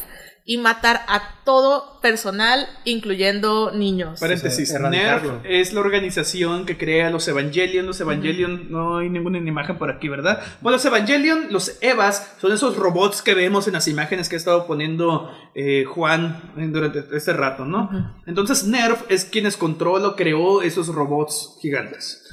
y 0.51 0.59
matar 0.59 1.03
a 1.07 1.44
todo 1.44 2.01
personal, 2.01 2.66
incluyendo 2.84 3.70
niños. 3.70 4.18
Paréntesis, 4.18 4.72
NERF 4.72 5.44
es 5.44 5.72
la 5.72 5.78
organización 5.78 6.66
que 6.66 6.76
crea 6.76 7.09
los 7.09 7.28
Evangelion. 7.28 7.86
Los 7.86 8.01
Evangelion, 8.01 8.68
no 8.68 8.98
hay 8.98 9.11
ninguna 9.11 9.38
imagen 9.38 9.78
por 9.78 9.92
aquí, 9.92 10.09
¿verdad? 10.09 10.42
Bueno, 10.61 10.74
los 10.74 10.84
Evangelion, 10.84 11.53
los 11.53 11.78
Evas, 11.80 12.34
son 12.40 12.51
esos 12.51 12.76
robots 12.76 13.22
que 13.22 13.34
vemos 13.34 13.68
en 13.68 13.74
las 13.74 13.86
imágenes 13.86 14.28
que 14.28 14.34
ha 14.34 14.38
estado 14.38 14.66
poniendo 14.66 15.32
eh, 15.55 15.84
Juan 15.84 16.53
eh, 16.57 16.66
durante 16.66 17.16
este 17.16 17.32
rato, 17.32 17.64
¿no? 17.64 18.16
Entonces 18.26 18.64
NERF 18.64 19.05
es 19.09 19.24
quienes 19.24 19.57
controla 19.57 20.09
o 20.09 20.16
creó 20.16 20.62
esos 20.62 20.88
robots 20.88 21.59
gigantes. 21.62 22.28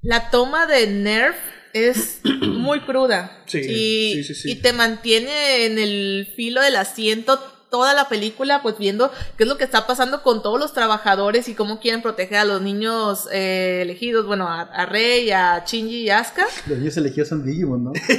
La 0.00 0.30
toma 0.30 0.64
de 0.64 0.86
Nerf 0.86 1.36
es 1.72 2.20
muy 2.42 2.80
cruda. 2.80 3.42
Sí, 3.46 3.58
y, 3.60 4.14
sí, 4.14 4.24
sí, 4.24 4.34
sí. 4.34 4.50
y 4.52 4.54
te 4.56 4.72
mantiene 4.72 5.64
en 5.66 5.78
el 5.78 6.32
filo 6.36 6.60
del 6.60 6.76
asiento 6.76 7.38
toda 7.70 7.94
la 7.94 8.08
película, 8.08 8.62
pues 8.62 8.78
viendo 8.78 9.12
qué 9.38 9.44
es 9.44 9.48
lo 9.48 9.56
que 9.56 9.62
está 9.62 9.86
pasando 9.86 10.24
con 10.24 10.42
todos 10.42 10.58
los 10.58 10.72
trabajadores 10.72 11.48
y 11.48 11.54
cómo 11.54 11.78
quieren 11.78 12.02
proteger 12.02 12.38
a 12.38 12.44
los 12.44 12.60
niños 12.62 13.28
eh, 13.30 13.82
elegidos, 13.82 14.26
bueno, 14.26 14.48
a, 14.48 14.62
a 14.62 14.86
Rey, 14.86 15.30
a 15.30 15.62
Shinji 15.64 15.98
y 15.98 16.10
Asuka. 16.10 16.46
Los 16.66 16.78
niños 16.78 16.96
elegidos 16.96 17.28
son 17.28 17.46
Digimon, 17.46 17.84
¿no? 17.84 17.92
El- 18.08 18.18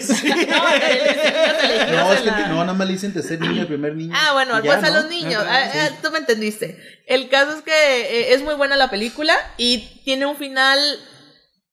No, 1.96 2.14
es 2.14 2.22
que 2.22 2.32
la- 2.32 2.48
no, 2.48 2.62
nada 2.62 2.74
más 2.74 2.88
le 2.88 2.94
dicen 2.94 3.12
tercer 3.14 3.42
niño, 3.42 3.64
el 3.64 3.68
primer 3.68 3.94
niño. 3.96 4.16
Ah, 4.18 4.32
bueno, 4.32 4.58
y 4.60 4.64
ya, 4.64 4.80
pues 4.80 4.90
a 4.90 5.02
los 5.02 5.10
niños. 5.10 5.44
Ah, 5.46 5.70
ah, 5.74 5.90
tú 6.02 6.12
me 6.12 6.20
entendiste. 6.20 6.82
El 7.06 7.28
caso 7.28 7.52
es 7.58 7.62
que 7.62 7.72
eh, 7.72 8.34
es 8.34 8.42
muy 8.44 8.54
buena 8.56 8.78
la 8.78 8.90
película 8.90 9.36
y 9.58 9.80
tiene 10.06 10.28
un 10.28 10.38
final 10.38 10.80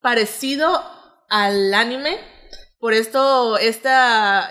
parecido 0.01 0.83
al 1.29 1.73
anime. 1.75 2.17
Por 2.81 2.95
esto, 2.95 3.59
esta, 3.59 4.49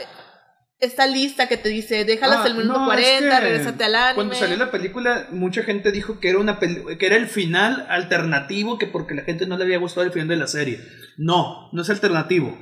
esta 0.80 1.07
lista 1.07 1.47
que 1.47 1.57
te 1.57 1.69
dice, 1.69 2.03
déjalas 2.05 2.39
Ah, 2.43 2.47
el 2.47 2.55
minuto 2.55 2.80
no, 2.80 2.86
40, 2.86 3.09
es 3.09 3.21
que 3.21 3.39
regrésate 3.39 3.84
al 3.86 3.95
anime. 3.95 4.15
Cuando 4.15 4.36
salió 4.36 4.57
la 4.57 4.69
película, 4.71 5.28
mucha 5.32 5.63
gente 5.63 5.91
dijo 5.91 6.19
que 6.19 6.30
era 6.30 6.39
una 6.39 6.59
peli- 6.59 6.97
que 6.97 7.05
era 7.05 7.15
el 7.15 7.28
final 7.28 7.86
alternativo, 7.89 8.78
que 8.78 8.88
porque 8.88 9.15
la 9.15 9.23
gente 9.23 9.45
no 9.47 9.57
le 9.57 9.63
había 9.63 9.78
gustado 9.78 10.05
el 10.05 10.11
final 10.11 10.28
de 10.28 10.36
la 10.38 10.47
serie. 10.47 10.80
No, 11.17 11.69
no 11.71 11.82
es 11.82 11.89
alternativo. 11.89 12.57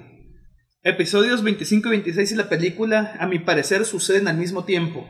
Episodios 0.83 1.41
25 1.43 1.87
y 1.87 1.91
26 1.91 2.31
y 2.31 2.35
la 2.35 2.47
película, 2.47 3.15
a 3.19 3.25
mi 3.25 3.39
parecer, 3.39 3.85
suceden 3.85 4.27
al 4.27 4.37
mismo 4.37 4.65
tiempo. 4.65 5.09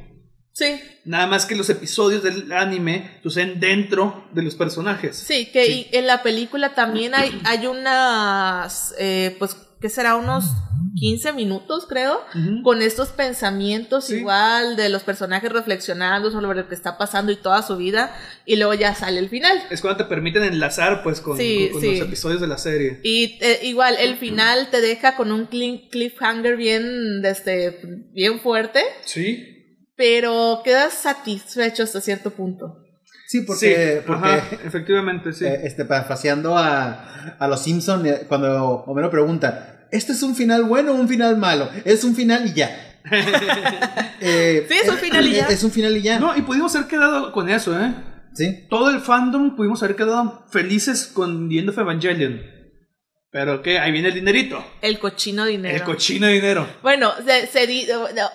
Sí, 0.58 0.80
Nada 1.03 1.28
más 1.28 1.45
que 1.45 1.53
los 1.53 1.70
episodios 1.70 2.24
del 2.24 2.49
anime 2.53 3.20
suceden 3.22 3.60
dentro 3.60 4.26
de 4.32 4.41
los 4.41 4.56
personajes. 4.56 5.18
sí, 5.18 5.47
que 5.51 5.66
Sí. 5.66 5.88
y 5.91 5.97
en 5.97 6.08
la 6.08 6.24
película 6.24 6.74
también 6.74 7.14
hay, 7.14 7.41
hay 7.43 7.68
unas, 7.68 8.95
eh, 8.97 9.36
pues, 9.38 9.58
¿qué 9.82 9.89
será? 9.89 10.16
Unos 10.16 10.45
15 10.97 11.34
minutos, 11.34 11.86
creo. 11.89 12.22
Con 12.64 12.82
estos 12.82 13.10
pensamientos 13.10 14.06
Sí. 14.08 14.16
igual 14.16 14.78
de 14.78 14.88
los 14.88 15.03
personajes 15.03 15.51
reflexionando 15.51 16.32
sobre 16.32 16.47
lo 16.56 16.70
que 16.70 16.76
está 16.76 16.97
pasando 16.97 17.34
y 17.34 17.36
toda 17.36 17.62
su 17.62 17.76
vida 17.76 18.16
y 18.45 18.56
luego 18.56 18.74
ya 18.76 18.95
sale 18.95 19.20
el 19.20 19.28
final. 19.28 19.62
Es 19.70 19.82
cuando 19.82 20.06
te 20.06 20.10
permiten 20.10 20.43
enlazar 20.43 21.03
pues 21.03 21.20
con, 21.20 21.38
Sí, 21.38 21.66
con- 21.70 21.74
con 21.74 21.82
sí. 21.82 21.97
los 21.99 22.08
episodios 22.08 22.39
de 22.39 22.47
la 22.47 22.58
serie. 22.58 23.01
Y 23.03 23.38
eh, 23.41 23.60
igual 23.64 23.97
el 23.99 24.16
final 24.16 24.70
te 24.72 24.80
deja 24.80 25.18
con 25.18 25.34
un 25.34 25.47
cliffhanger 25.47 26.56
bien, 26.56 27.22
este, 27.26 27.82
bien 28.14 28.39
fuerte, 28.39 28.82
Sí. 29.03 29.51
Pero 29.96 30.62
quedas 30.64 30.93
satisfecho 30.93 31.84
hasta 31.84 32.02
cierto 32.02 32.32
punto. 32.32 32.82
Sí, 33.28 33.41
porque, 33.41 33.96
Sí, 33.98 34.04
porque 34.06 34.28
ajá, 34.28 34.43
efectivamente, 34.66 35.34
sí. 35.34 35.46
eh, 35.46 35.62
este, 35.64 35.84
parafraseando 35.86 36.58
a, 36.58 37.36
a 37.39 37.48
los 37.48 37.62
Simpson 37.64 38.06
cuando 38.28 38.84
Homero 38.86 39.10
pregunta, 39.10 39.88
¿este 39.91 40.12
es 40.12 40.22
un 40.22 40.36
final 40.36 40.64
bueno 40.64 40.91
o 40.91 40.96
un 40.96 41.08
final 41.08 41.38
malo? 41.38 41.70
Es 41.86 42.04
un 42.04 42.16
final 42.16 42.46
y 42.48 42.54
ya. 42.54 42.82
Eh, 44.22 44.66
Sí, 44.70 44.76
es 44.82 44.89
un 44.89 44.98
final 44.98 45.28
y 45.28 45.34
ya. 45.34 45.48
Es 45.48 45.64
un 45.64 45.72
final 45.72 45.98
y 45.98 46.02
ya. 46.02 46.20
No, 46.20 46.36
y 46.36 46.41
pudimos 46.41 46.76
haber 46.76 46.88
quedado 46.88 47.32
con 47.32 47.50
eso, 47.50 47.80
¿eh? 47.80 47.93
Sí. 48.34 48.66
todo 48.70 48.89
el 48.89 49.00
fandom 49.00 49.56
pudimos 49.56 49.82
haber 49.84 49.96
quedado 49.96 50.43
felices 50.50 51.06
con 51.08 51.48
The 51.48 51.60
End 51.60 51.70
of 51.70 51.78
Evangelion. 51.78 52.41
Pero 53.36 53.62
que 53.62 53.80
ahí 53.80 53.92
viene 53.92 54.08
el 54.08 54.14
dinerito. 54.14 54.66
El 54.82 54.98
cochino 54.98 55.44
dinero. 55.44 55.76
El 55.76 55.84
cochino 55.84 56.26
dinero. 56.28 56.70
Bueno, 56.82 57.14
se, 57.26 57.48
se 57.48 57.86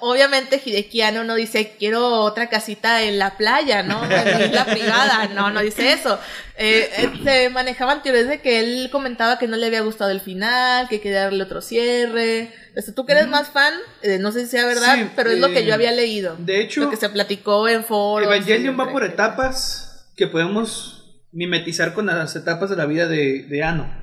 obviamente 0.01 0.61
Hidekiano 0.63 1.25
no 1.25 1.37
dice 1.37 1.75
quiero 1.79 2.21
otra 2.21 2.51
casita 2.51 3.03
en 3.03 3.19
la 3.19 3.39
playa, 3.39 3.83
¿no? 3.83 4.05
En 4.11 4.55
la 4.55 4.67
privada, 4.67 5.29
no, 5.29 5.49
no 5.49 5.63
dice 5.63 5.95
eso. 5.95 6.21
Eh, 6.55 6.91
eh, 6.99 7.11
se 7.25 7.49
manejaban 7.49 8.03
teorías 8.03 8.29
de 8.29 8.43
que 8.43 8.61
él 8.61 8.91
comentaba 8.93 9.39
que 9.39 9.47
no 9.49 9.57
le 9.57 9.69
había 9.69 9.81
gustado 9.81 10.11
el 10.11 10.21
final, 10.21 10.87
que 10.91 11.01
quería 11.01 11.23
darle 11.23 11.45
otro 11.45 11.63
cierre. 11.63 12.53
Tú 12.95 13.07
que 13.07 13.13
eres 13.13 13.27
más 13.27 13.49
fan, 13.49 13.73
eh, 14.03 14.19
no 14.19 14.33
sé 14.33 14.45
si 14.45 14.51
sea 14.51 14.67
verdad, 14.67 14.97
Sí, 14.97 15.09
pero 15.17 15.31
es 15.31 15.39
lo 15.39 15.49
que 15.49 15.65
yo 15.65 15.73
había 15.73 15.93
leído. 15.93 16.37
de 16.39 16.61
hecho, 16.61 16.83
lo 16.83 16.91
que 16.91 16.99
se 16.99 17.09
platicó 17.09 17.67
en 17.71 17.85
foros. 17.85 18.27
Evangelion 18.27 18.79
va 18.79 18.93
por 18.93 19.03
etapas 19.03 20.11
que 20.15 20.27
podemos 20.27 21.23
mimetizar 21.33 21.95
con 21.95 22.05
las 22.05 22.37
etapas 22.37 22.69
de 22.69 22.77
la 22.77 22.85
vida 22.85 23.07
de, 23.07 23.47
de 23.49 23.63
Ano. 23.63 24.00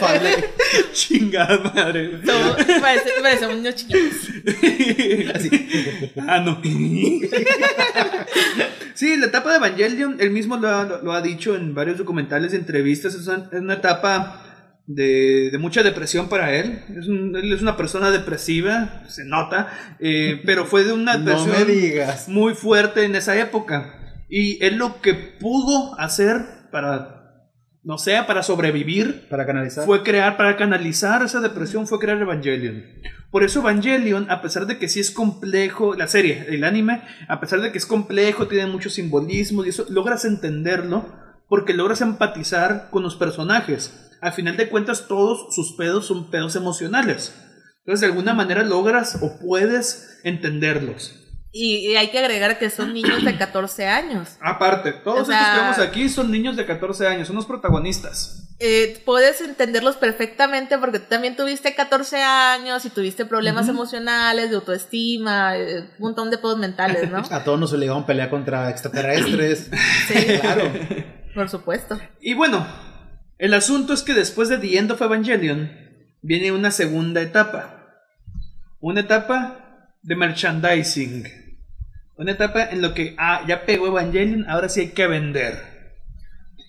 Fable. 0.00 0.44
Chingada 0.92 1.58
madre. 1.74 2.20
Somos- 2.24 2.56
parece- 2.80 3.10
parecemos 3.22 3.56
niños 3.56 3.74
chiquitos. 3.76 4.28
Así. 5.34 6.12
Ano. 6.26 6.60
Sí, 8.94 9.16
la 9.16 9.26
etapa 9.26 9.50
de 9.50 9.56
Evangelion, 9.56 10.16
él 10.20 10.30
mismo 10.30 10.56
lo 10.56 10.68
ha, 10.68 11.00
lo 11.02 11.12
ha 11.12 11.22
dicho 11.22 11.54
en 11.56 11.74
varios 11.74 11.98
documentales 11.98 12.52
y 12.52 12.56
entrevistas, 12.56 13.14
es 13.14 13.26
una, 13.26 13.48
es 13.52 13.60
una 13.60 13.74
etapa 13.74 14.42
de, 14.86 15.50
de 15.50 15.58
mucha 15.58 15.82
depresión 15.82 16.28
para 16.28 16.54
él. 16.54 16.82
Es 16.98 17.06
un- 17.06 17.34
él 17.36 17.52
es 17.52 17.62
una 17.62 17.76
persona 17.76 18.10
depresiva, 18.10 19.04
se 19.08 19.24
nota, 19.24 19.96
eh, 20.00 20.40
pero 20.44 20.66
fue 20.66 20.84
de 20.84 20.92
una 20.92 21.16
No 21.16 21.24
depresión 21.44 21.66
digas. 21.68 22.28
muy 22.28 22.54
fuerte 22.54 23.04
en 23.04 23.14
esa 23.14 23.38
época. 23.38 23.96
Y 24.28 24.62
él 24.64 24.76
lo 24.76 25.00
que 25.00 25.14
pudo 25.14 25.98
hacer 25.98 26.44
para, 26.70 27.19
no 27.82 27.96
sé, 27.98 28.22
para 28.26 28.42
sobrevivir, 28.42 29.26
Para 29.28 29.46
canalizar. 29.46 29.86
fue 29.86 30.02
crear, 30.02 30.36
para 30.36 30.56
canalizar 30.56 31.22
esa 31.22 31.40
depresión, 31.40 31.86
fue 31.86 31.98
crear 31.98 32.20
Evangelion. 32.20 32.84
Por 33.30 33.42
eso 33.42 33.60
Evangelion, 33.60 34.30
a 34.30 34.42
pesar 34.42 34.66
de 34.66 34.78
que 34.78 34.88
sí 34.88 35.00
es 35.00 35.10
complejo, 35.10 35.94
la 35.94 36.08
serie, 36.08 36.46
el 36.48 36.64
anime, 36.64 37.02
a 37.28 37.40
pesar 37.40 37.60
de 37.60 37.72
que 37.72 37.78
es 37.78 37.86
complejo, 37.86 38.48
tiene 38.48 38.66
muchos 38.66 38.94
simbolismos 38.94 39.66
y 39.66 39.70
eso, 39.70 39.86
logras 39.88 40.24
entenderlo 40.24 41.06
porque 41.48 41.74
logras 41.74 42.00
empatizar 42.00 42.88
con 42.90 43.02
los 43.02 43.16
personajes. 43.16 44.10
Al 44.20 44.32
final 44.32 44.56
de 44.56 44.68
cuentas, 44.68 45.08
todos 45.08 45.54
sus 45.54 45.72
pedos 45.72 46.06
son 46.06 46.30
pedos 46.30 46.56
emocionales. 46.56 47.34
Entonces, 47.78 48.00
de 48.02 48.06
alguna 48.06 48.34
manera 48.34 48.62
logras 48.62 49.18
o 49.22 49.38
puedes 49.38 50.20
entenderlos. 50.22 51.29
Y, 51.52 51.88
y 51.90 51.96
hay 51.96 52.10
que 52.10 52.18
agregar 52.20 52.58
que 52.60 52.70
son 52.70 52.94
niños 52.94 53.24
de 53.24 53.36
14 53.36 53.88
años. 53.88 54.36
Aparte, 54.40 54.92
todos 54.92 55.22
O 55.22 55.24
sea- 55.24 55.40
estos 55.40 55.54
que 55.54 55.60
vemos 55.62 55.78
aquí 55.80 56.08
son 56.08 56.30
niños 56.30 56.56
de 56.56 56.64
14 56.64 57.08
años, 57.08 57.26
son 57.26 57.34
los 57.36 57.46
protagonistas. 57.46 58.46
eh, 58.60 59.02
puedes 59.04 59.40
entenderlos 59.40 59.96
perfectamente 59.96 60.78
porque 60.78 60.98
tú 61.00 61.06
también 61.08 61.34
tuviste 61.34 61.74
14 61.74 62.22
años 62.22 62.84
y 62.84 62.90
tuviste 62.90 63.24
problemas 63.24 63.68
emocionales, 63.68 64.50
de 64.50 64.56
autoestima, 64.56 65.56
eh, 65.56 65.78
un 65.80 65.88
montón 65.98 66.30
de 66.30 66.38
pedos 66.38 66.58
mentales, 66.58 67.10
¿no? 67.10 67.18
A 67.30 67.42
todos 67.42 67.58
nos 67.58 67.72
obligaban 67.72 68.02
a 68.04 68.06
pelear 68.06 68.30
contra 68.30 68.70
extraterrestres. 68.70 69.70
Sí, 70.08 70.26
claro. 70.40 70.70
por 71.34 71.48
supuesto. 71.48 71.98
Y 72.20 72.34
bueno, 72.34 72.64
el 73.38 73.54
asunto 73.54 73.92
es 73.92 74.02
que 74.02 74.14
después 74.14 74.48
de 74.50 74.58
The 74.58 74.78
End 74.78 74.92
of 74.92 75.00
Evangelion 75.02 75.72
viene 76.22 76.52
una 76.52 76.70
segunda 76.70 77.22
etapa. 77.22 77.76
Una 78.78 79.00
etapa 79.00 79.69
de 80.02 80.16
merchandising. 80.16 81.24
Una 82.16 82.32
etapa 82.32 82.64
en 82.70 82.82
lo 82.82 82.92
que, 82.94 83.14
ah, 83.18 83.44
ya 83.46 83.64
pegó 83.64 83.86
Evangelion, 83.86 84.48
ahora 84.48 84.68
sí 84.68 84.80
hay 84.80 84.88
que 84.90 85.06
vender. 85.06 85.58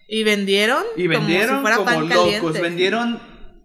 Y 0.08 0.24
vendieron, 0.24 0.84
Y 0.98 1.08
vendieron 1.08 1.58
como, 1.58 1.58
si 1.58 1.62
fuera 1.62 1.76
como, 1.78 1.86
pan 1.86 2.10
locos, 2.10 2.32
caliente. 2.34 2.62
vendieron 2.62 3.20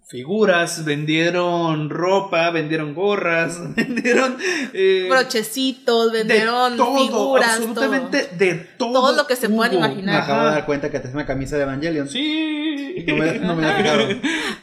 figuras, 0.08 0.84
vendieron 0.84 1.90
ropa, 1.90 2.50
vendieron 2.50 2.94
gorras, 2.94 3.58
vendieron 3.76 4.36
eh, 4.72 5.06
Brochecitos, 5.10 6.12
de 6.12 6.18
vendieron 6.18 6.76
todo, 6.76 6.96
figuras. 7.06 7.56
absolutamente 7.56 8.28
de 8.38 8.54
todo. 8.78 8.92
Todo 8.92 9.16
lo 9.16 9.26
que 9.26 9.34
se 9.36 9.48
puedan 9.48 9.74
imaginar. 9.74 10.14
Me 10.14 10.20
acabo 10.20 10.44
de 10.46 10.50
dar 10.52 10.66
cuenta 10.66 10.90
que 10.90 11.00
te 11.00 11.08
una 11.14 11.26
camisa 11.26 11.56
de 11.56 11.62
Evangelion. 11.64 12.08
Sí. 12.08 13.04
No 13.06 13.16
me, 13.16 13.38
no. 13.40 13.60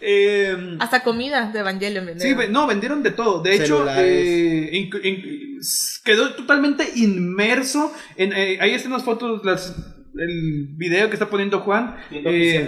Eh, 0.02 0.56
todo. 0.58 0.78
Hasta 0.82 1.04
comida 1.04 1.52
de 1.52 1.60
Evangelion 1.60 2.06
Sí, 2.06 2.10
vendieron. 2.34 2.38
ve- 2.40 2.50
no, 2.50 2.66
vendieron 2.68 3.04
de 3.04 3.12
todo. 3.12 3.42
De 3.44 3.56
hecho, 3.56 3.86
eh, 3.98 4.90
quedó 6.04 6.34
totalmente 6.36 6.86
inmerso. 6.96 7.92
En, 8.16 8.34
eh, 8.34 8.58
ahí 8.62 8.72
están 8.72 8.92
las 8.94 9.04
fotos, 9.04 9.42
las, 9.44 9.76
el 10.18 10.68
video 10.76 11.10
que 11.10 11.16
está 11.16 11.30
poniendo 11.30 11.60
Juan. 11.60 11.96
Eh, 12.12 12.66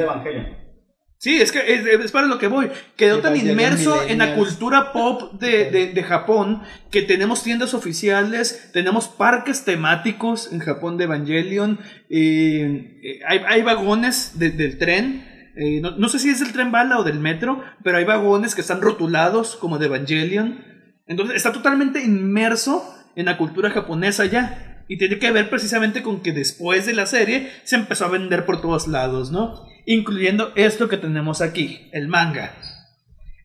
sí, 1.18 1.42
es 1.42 1.52
que 1.52 1.60
es, 1.74 1.86
es 1.86 2.12
para 2.12 2.28
lo 2.28 2.38
que 2.38 2.48
voy. 2.48 2.70
Quedó 2.96 3.16
tan 3.22 3.34
inmerso 3.52 3.96
en 4.12 4.18
la 4.20 4.26
cultura 4.36 4.92
pop 4.94 5.34
de, 5.40 5.72
de- 5.72 5.92
de 5.94 6.04
Japón 6.04 6.62
que 6.92 7.02
tenemos 7.02 7.42
tiendas 7.44 7.74
oficiales, 7.74 8.70
tenemos 8.74 9.08
parques 9.08 9.66
temáticos 9.66 10.52
en 10.54 10.60
Japón 10.60 10.98
de 10.98 11.06
Evangelion. 11.06 11.80
eh, 12.10 13.00
eh, 13.04 13.20
hay, 13.28 13.40
hay 13.48 13.62
vagones 13.64 14.38
de- 14.40 14.52
del 14.52 14.78
tren. 14.78 15.52
eh, 15.58 15.80
no, 15.82 15.92
no 15.98 16.10
sé 16.10 16.20
si 16.20 16.30
es 16.30 16.40
del 16.42 16.52
tren 16.52 16.72
bala 16.72 17.00
o 17.00 17.04
del 17.04 17.20
metro, 17.20 17.64
pero 17.84 17.98
hay 17.98 18.04
vagones 18.06 18.56
que 18.56 18.62
están 18.62 18.82
rotulados 18.82 19.56
como 19.56 19.78
de 19.78 19.86
Evangelion. 19.86 20.64
Entonces 21.08 21.36
está 21.38 21.52
totalmente 21.52 22.04
inmerso 22.04 22.84
en 23.16 23.26
la 23.26 23.38
cultura 23.38 23.70
japonesa 23.70 24.26
ya. 24.26 24.75
Y 24.88 24.98
tiene 24.98 25.18
que 25.18 25.32
ver 25.32 25.50
precisamente 25.50 26.04
con 26.04 26.22
que 26.22 26.32
después 26.32 26.86
de 26.86 26.94
la 26.94 27.06
serie 27.06 27.52
se 27.64 27.76
empezó 27.76 28.06
a 28.06 28.10
vender 28.10 28.46
por 28.46 28.62
todos 28.62 28.88
lados, 28.88 29.32
¿no? 29.32 29.66
Incluyendo 29.86 30.52
esto 30.56 30.90
que 30.90 30.98
tenemos 30.98 31.42
aquí, 31.42 31.90
el 31.92 32.08
manga. 32.08 32.56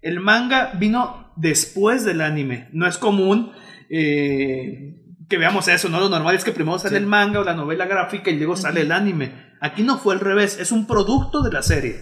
El 0.02 0.20
manga 0.20 0.72
vino 0.74 1.32
después 1.36 2.04
del 2.04 2.20
anime. 2.20 2.68
No 2.72 2.86
es 2.86 2.98
común 2.98 3.52
eh, 3.88 4.96
que 5.28 5.38
veamos 5.38 5.68
eso, 5.68 5.88
¿no? 5.88 6.00
Lo 6.00 6.08
normal 6.08 6.34
es 6.34 6.44
que 6.44 6.52
primero 6.52 6.78
sale 6.78 6.98
el 6.98 7.06
manga 7.06 7.40
o 7.40 7.44
la 7.44 7.54
novela 7.54 7.86
gráfica 7.86 8.30
y 8.30 8.36
luego 8.36 8.56
sale 8.56 8.82
el 8.82 8.92
anime. 8.92 9.50
Aquí 9.60 9.82
no 9.82 9.98
fue 9.98 10.14
al 10.14 10.20
revés, 10.20 10.58
es 10.58 10.72
un 10.72 10.86
producto 10.86 11.42
de 11.42 11.52
la 11.52 11.62
serie. 11.62 11.96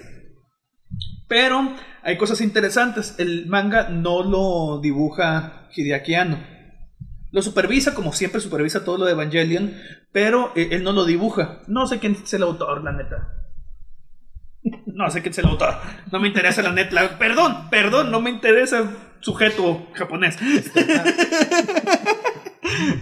Pero 1.29 1.75
hay 2.03 2.17
cosas 2.17 2.41
interesantes. 2.41 3.15
El 3.19 3.47
manga 3.47 3.89
no 3.91 4.23
lo 4.23 4.81
dibuja 4.81 5.69
Hideaki 5.75 6.15
Anno. 6.15 6.58
Lo 7.31 7.43
supervisa, 7.43 7.95
como 7.95 8.13
siempre 8.13 8.41
supervisa 8.41 8.85
todo 8.85 8.99
lo 8.99 9.05
de 9.05 9.13
Evangelion, 9.13 9.75
pero 10.13 10.53
eh, 10.57 10.69
él 10.73 10.83
no 10.83 10.93
lo 10.93 11.05
dibuja. 11.05 11.61
No 11.67 11.87
sé 11.87 11.99
quién 11.99 12.13
es 12.23 12.33
el 12.33 12.43
autor, 12.43 12.83
la 12.83 12.93
neta. 12.93 13.35
No 14.87 15.11
sé 15.11 15.21
quién 15.21 15.33
es 15.33 15.39
el 15.39 15.47
autor. 15.47 15.75
No 16.11 16.21
me 16.21 16.29
interesa 16.29 16.63
la 16.63 16.73
neta. 16.73 17.19
Perdón, 17.19 17.69
perdón, 17.71 18.11
no 18.11 18.21
me 18.21 18.31
interesa 18.31 18.91
sujeto 19.21 19.89
japonés. 19.95 20.37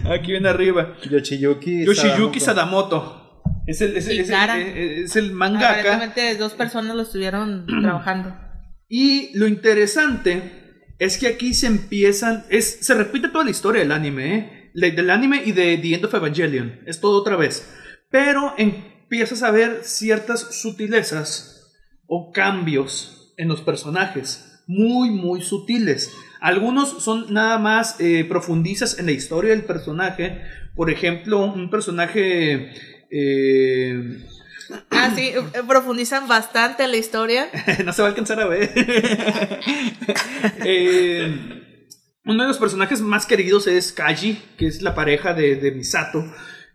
Aquí 0.09 0.31
viene 0.31 0.49
arriba. 0.49 0.95
Yoshiyuki. 1.09 1.85
Yoshiyuki 1.85 2.39
Sadamoto. 2.39 2.99
Sadamoto. 2.99 3.27
Es 3.65 3.81
el, 3.81 3.97
es, 3.97 4.07
es 4.07 4.29
eh, 4.29 5.01
es 5.03 5.15
el 5.15 5.31
mangaka. 5.33 5.79
Aparentemente 5.79 6.35
dos 6.37 6.53
personas 6.53 6.95
lo 6.95 7.01
estuvieron 7.01 7.65
trabajando. 7.81 8.35
Y 8.87 9.37
lo 9.37 9.47
interesante 9.47 10.66
es 10.99 11.17
que 11.17 11.27
aquí 11.27 11.53
se 11.53 11.67
empiezan. 11.67 12.45
Es, 12.49 12.79
se 12.81 12.93
repite 12.93 13.29
toda 13.29 13.45
la 13.45 13.51
historia 13.51 13.81
del 13.81 13.91
anime, 13.91 14.35
¿eh? 14.35 14.71
Del 14.73 15.09
anime 15.09 15.41
y 15.45 15.51
de 15.51 15.77
The 15.77 15.95
End 15.95 16.05
of 16.05 16.13
Evangelion. 16.13 16.81
Es 16.85 16.99
todo 16.99 17.19
otra 17.19 17.35
vez. 17.35 17.67
Pero 18.09 18.53
empiezas 18.57 19.43
a 19.43 19.51
ver 19.51 19.81
ciertas 19.83 20.55
sutilezas 20.61 21.75
o 22.05 22.31
cambios 22.31 23.33
en 23.37 23.47
los 23.47 23.61
personajes. 23.61 24.61
Muy, 24.67 25.09
muy 25.09 25.41
sutiles. 25.41 26.13
Algunos 26.39 27.03
son 27.03 27.33
nada 27.33 27.57
más 27.57 27.99
eh, 27.99 28.25
profundizas 28.25 28.99
en 28.99 29.07
la 29.07 29.11
historia 29.11 29.51
del 29.51 29.63
personaje. 29.63 30.41
Por 30.75 30.89
ejemplo, 30.91 31.45
un 31.45 31.69
personaje. 31.69 32.73
eh, 33.09 34.23
Ah, 34.91 35.11
sí, 35.15 35.29
eh, 35.29 35.43
profundizan 35.67 36.27
bastante 36.27 36.83
en 36.83 36.91
la 36.91 36.97
historia. 36.97 37.47
no 37.85 37.93
se 37.93 38.01
va 38.01 38.07
a 38.07 38.11
alcanzar 38.11 38.39
a 38.39 38.47
ver. 38.47 38.71
Eh, 40.63 41.35
uno 42.25 42.43
de 42.43 42.47
los 42.47 42.57
personajes 42.57 43.01
más 43.01 43.25
queridos 43.25 43.67
es 43.67 43.91
Kaji, 43.91 44.41
que 44.57 44.67
es 44.67 44.81
la 44.81 44.95
pareja 44.95 45.33
de, 45.33 45.55
de 45.55 45.71
Misato. 45.71 46.23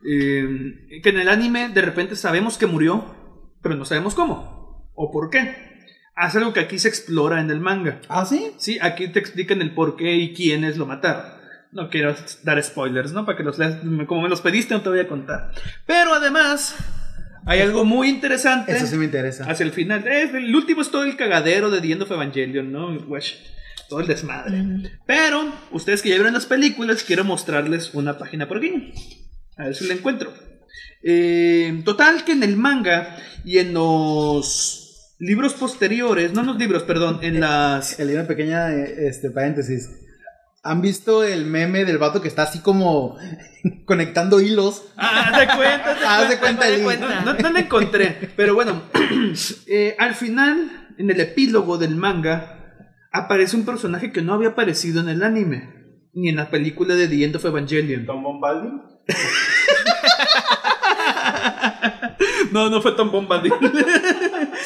eh, 0.04 1.00
que 1.02 1.10
en 1.10 1.18
el 1.20 1.28
anime 1.28 1.68
de 1.68 1.82
repente 1.82 2.16
sabemos 2.16 2.58
que 2.58 2.66
murió, 2.66 3.14
pero 3.62 3.74
no 3.76 3.84
sabemos 3.84 4.14
cómo 4.14 4.90
o 4.94 5.10
por 5.10 5.30
qué. 5.30 5.70
Hace 6.14 6.38
algo 6.38 6.52
que 6.52 6.60
aquí 6.60 6.78
se 6.78 6.88
explora 6.88 7.40
en 7.40 7.50
el 7.50 7.60
manga. 7.60 8.00
Ah, 8.08 8.26
sí. 8.26 8.52
Sí, 8.58 8.78
aquí 8.82 9.08
te 9.08 9.18
explican 9.18 9.62
el 9.62 9.74
por 9.74 9.96
qué 9.96 10.14
y 10.16 10.34
quiénes 10.34 10.76
lo 10.76 10.86
mataron. 10.86 11.24
No 11.72 11.88
quiero 11.88 12.14
dar 12.42 12.62
spoilers, 12.62 13.12
¿no? 13.12 13.24
Para 13.24 13.38
que 13.38 13.44
los 13.44 13.58
leas. 13.58 13.76
Como 14.06 14.20
me 14.20 14.28
los 14.28 14.42
pediste, 14.42 14.74
no 14.74 14.82
te 14.82 14.90
voy 14.90 15.00
a 15.00 15.08
contar. 15.08 15.52
Pero 15.86 16.12
además, 16.12 16.76
hay 17.44 17.60
algo 17.60 17.84
muy 17.84 18.08
interesante 18.08 18.72
Eso 18.72 18.86
sí 18.86 18.96
me 18.96 19.04
interesa. 19.04 19.44
hacia 19.44 19.64
el 19.64 19.72
final. 19.72 20.06
Eh, 20.06 20.30
el 20.34 20.54
último 20.54 20.82
es 20.82 20.90
todo 20.90 21.04
el 21.04 21.16
cagadero 21.16 21.70
de 21.70 21.80
The 21.80 21.92
End 21.92 22.02
of 22.02 22.10
Evangelion, 22.10 22.70
¿no? 22.70 22.92
Wesh, 23.08 23.42
todo 23.88 24.00
el 24.00 24.06
desmadre. 24.06 24.90
Pero, 25.06 25.52
ustedes 25.72 26.02
que 26.02 26.08
ya 26.08 26.16
vieron 26.16 26.34
las 26.34 26.46
películas, 26.46 27.02
quiero 27.02 27.24
mostrarles 27.24 27.94
una 27.94 28.16
página 28.18 28.46
por 28.46 28.58
aquí. 28.58 28.92
A 29.56 29.64
ver 29.64 29.74
si 29.74 29.86
la 29.86 29.94
encuentro. 29.94 30.32
Eh, 31.02 31.82
total, 31.84 32.24
que 32.24 32.32
en 32.32 32.42
el 32.42 32.56
manga 32.56 33.16
y 33.44 33.58
en 33.58 33.74
los 33.74 35.14
libros 35.18 35.54
posteriores, 35.54 36.32
no 36.32 36.40
en 36.40 36.46
los 36.48 36.58
libros, 36.58 36.84
perdón, 36.84 37.20
en 37.22 37.40
las. 37.40 37.98
El 37.98 38.10
una 38.10 38.26
pequeña 38.26 38.72
eh, 38.72 39.08
este, 39.08 39.30
paréntesis. 39.30 39.88
¿Han 40.64 40.80
visto 40.80 41.24
el 41.24 41.44
meme 41.44 41.84
del 41.84 41.98
vato 41.98 42.20
que 42.22 42.28
está 42.28 42.44
así 42.44 42.60
como 42.60 43.16
conectando 43.84 44.40
hilos? 44.40 44.84
Ah, 44.96 45.30
haz 45.32 45.40
de 45.40 45.46
cuenta, 45.56 45.90
haz 45.90 45.98
de 46.00 46.06
Haz 46.06 46.28
de 46.28 46.38
cuenta. 46.38 46.66
cuenta, 46.84 47.06
de. 47.08 47.24
No, 47.24 47.34
no 47.34 47.50
la 47.50 47.60
encontré, 47.60 48.30
pero 48.36 48.54
bueno, 48.54 48.80
eh, 49.66 49.96
al 49.98 50.14
final, 50.14 50.94
en 50.98 51.10
el 51.10 51.20
epílogo 51.20 51.78
del 51.78 51.96
manga, 51.96 52.76
aparece 53.10 53.56
un 53.56 53.64
personaje 53.64 54.12
que 54.12 54.22
no 54.22 54.34
había 54.34 54.50
aparecido 54.50 55.00
en 55.00 55.08
el 55.08 55.24
anime, 55.24 55.68
ni 56.14 56.28
en 56.28 56.36
la 56.36 56.48
película 56.48 56.94
de 56.94 57.08
The 57.08 57.24
End 57.24 57.36
of 57.36 57.44
Evangelion. 57.44 58.06
Tom 58.06 58.22
Bombadil. 58.22 58.82
No, 62.52 62.68
no 62.68 62.82
fue 62.82 62.92
Tom 62.92 63.10
Bombadil. 63.10 63.50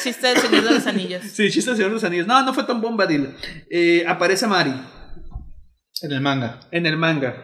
Chiste 0.03 0.27
del 0.27 0.37
Señor 0.37 0.63
de 0.65 0.71
los 0.73 0.87
Anillos. 0.87 1.23
sí, 1.23 1.49
chiste 1.49 1.69
del 1.71 1.77
Señor 1.77 1.91
de 1.91 1.93
los 1.95 2.03
Anillos. 2.03 2.27
No, 2.27 2.43
no 2.43 2.53
fue 2.53 2.65
Tom 2.65 2.81
Bombadil. 2.81 3.33
Eh, 3.69 4.03
aparece 4.05 4.45
Mari 4.45 4.73
En 6.01 6.11
el 6.11 6.21
manga. 6.21 6.59
en 6.71 6.85
el 6.85 6.97
manga. 6.97 7.35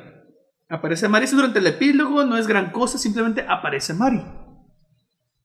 Aparece 0.69 1.07
Mari 1.07 1.25
eso 1.25 1.35
durante 1.35 1.59
el 1.59 1.67
epílogo, 1.67 2.23
no 2.23 2.37
es 2.37 2.47
gran 2.47 2.71
cosa, 2.71 2.97
simplemente 2.97 3.45
aparece 3.47 3.93
Mari. 3.93 4.21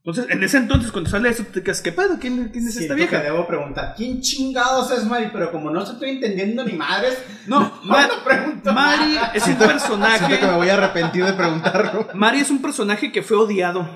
Entonces, 0.05 0.27
en 0.31 0.43
ese 0.43 0.57
entonces, 0.57 0.91
cuando 0.91 1.11
sale 1.11 1.29
eso, 1.29 1.45
te 1.53 1.63
quedas, 1.63 1.83
¿qué 1.83 1.93
pedo? 1.93 2.19
¿Quién, 2.19 2.49
quién 2.51 2.67
es 2.67 2.77
esta 2.77 2.95
vieja? 2.95 3.19
que 3.19 3.25
debo 3.25 3.47
preguntar, 3.47 3.93
¿quién 3.95 4.23
chingados 4.23 4.91
es 4.91 5.05
Mari? 5.05 5.29
Pero 5.33 5.53
como 5.53 5.71
no 5.71 5.83
estoy 5.83 6.11
entendiendo 6.11 6.65
ni 6.65 6.73
madres, 6.73 7.19
No, 7.47 7.61
no, 7.61 7.73
Ma- 7.85 8.07
no 8.07 8.25
pregunto 8.25 8.73
Mari 8.73 9.15
nada. 9.17 9.33
es 9.35 9.43
un 9.43 9.47
Siento 9.49 9.65
que 9.65 9.67
me 9.75 9.79
personaje. 9.81 10.47
voy 10.57 10.69
a 10.71 10.75
arrepentir 10.75 11.25
de 11.27 11.33
preguntarlo. 11.35 12.09
Mari 12.15 12.41
es 12.41 12.51
un 12.51 12.63
personaje 12.63 13.13
que 13.13 13.23
fue 13.23 13.37
odiado 13.37 13.87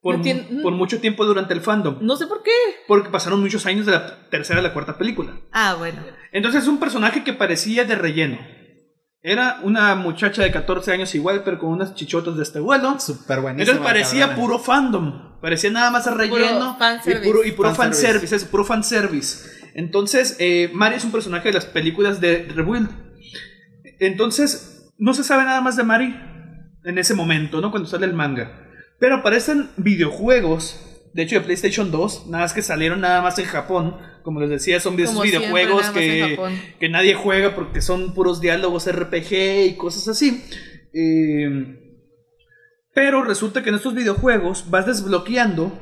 por, 0.00 0.18
No 0.18 0.22
tien- 0.24 0.62
por 0.62 0.72
mucho 0.74 1.00
tiempo 1.00 1.24
durante 1.24 1.52
el 1.52 1.62
fandom. 1.62 1.98
No 2.00 2.14
sé 2.16 2.26
por 2.28 2.42
qué. 2.44 2.52
Porque 2.86 3.08
pasaron 3.10 3.40
muchos 3.40 3.66
años 3.66 3.86
de 3.86 3.92
la 3.92 4.28
tercera 4.28 4.60
a 4.60 4.62
la 4.62 4.72
cuarta 4.72 4.96
película. 4.98 5.32
Ah, 5.50 5.74
bueno. 5.76 6.00
Entonces 6.34 6.64
es 6.64 6.68
un 6.68 6.78
personaje 6.78 7.22
que 7.22 7.32
parecía 7.32 7.84
de 7.84 7.94
relleno. 7.94 8.38
Era 9.22 9.60
una 9.62 9.94
muchacha 9.94 10.42
de 10.42 10.50
14 10.50 10.90
años 10.92 11.14
igual, 11.14 11.42
pero 11.44 11.60
con 11.60 11.70
unas 11.70 11.94
chichotas 11.94 12.36
de 12.36 12.42
este 12.42 12.58
vuelo. 12.58 12.98
Súper 12.98 13.40
buenísimo. 13.40 13.62
Entonces 13.70 13.82
parecía 13.82 14.34
puro 14.34 14.58
fandom. 14.58 15.40
Parecía 15.40 15.70
nada 15.70 15.90
más 15.92 16.12
relleno. 16.12 16.74
y 16.76 16.78
fanservice. 16.78 17.26
puro, 17.30 17.44
y 17.44 17.52
puro 17.52 17.72
Fanservice. 17.72 18.02
fanservice. 18.02 18.36
Es 18.36 18.44
puro 18.44 18.64
fanservice. 18.64 19.48
Entonces, 19.74 20.36
eh, 20.40 20.70
Mari 20.74 20.96
es 20.96 21.04
un 21.04 21.12
personaje 21.12 21.48
de 21.48 21.54
las 21.54 21.66
películas 21.66 22.20
de 22.20 22.48
Rebuild. 22.52 22.90
Entonces, 24.00 24.92
no 24.98 25.14
se 25.14 25.22
sabe 25.22 25.44
nada 25.44 25.60
más 25.60 25.76
de 25.76 25.84
Mari 25.84 26.16
en 26.84 26.98
ese 26.98 27.14
momento, 27.14 27.60
¿no? 27.60 27.70
Cuando 27.70 27.88
sale 27.88 28.06
el 28.06 28.12
manga. 28.12 28.60
Pero 28.98 29.16
aparecen 29.16 29.70
videojuegos. 29.76 30.93
De 31.14 31.22
hecho, 31.22 31.36
de 31.36 31.42
PlayStation 31.42 31.92
2, 31.92 32.26
nada 32.26 32.42
más 32.42 32.52
que 32.52 32.60
salieron 32.60 33.00
nada 33.00 33.22
más 33.22 33.38
en 33.38 33.44
Japón. 33.44 33.96
Como 34.24 34.40
les 34.40 34.50
decía, 34.50 34.80
son 34.80 34.96
Como 34.96 35.22
videojuegos 35.22 35.90
que, 35.90 36.38
que 36.80 36.88
nadie 36.88 37.14
juega 37.14 37.54
porque 37.54 37.80
son 37.80 38.14
puros 38.14 38.40
diálogos 38.40 38.90
RPG 38.90 39.66
y 39.68 39.76
cosas 39.76 40.08
así. 40.08 40.42
Eh, 40.92 41.78
pero 42.92 43.22
resulta 43.22 43.62
que 43.62 43.68
en 43.68 43.76
estos 43.76 43.94
videojuegos 43.94 44.70
vas 44.70 44.86
desbloqueando 44.86 45.72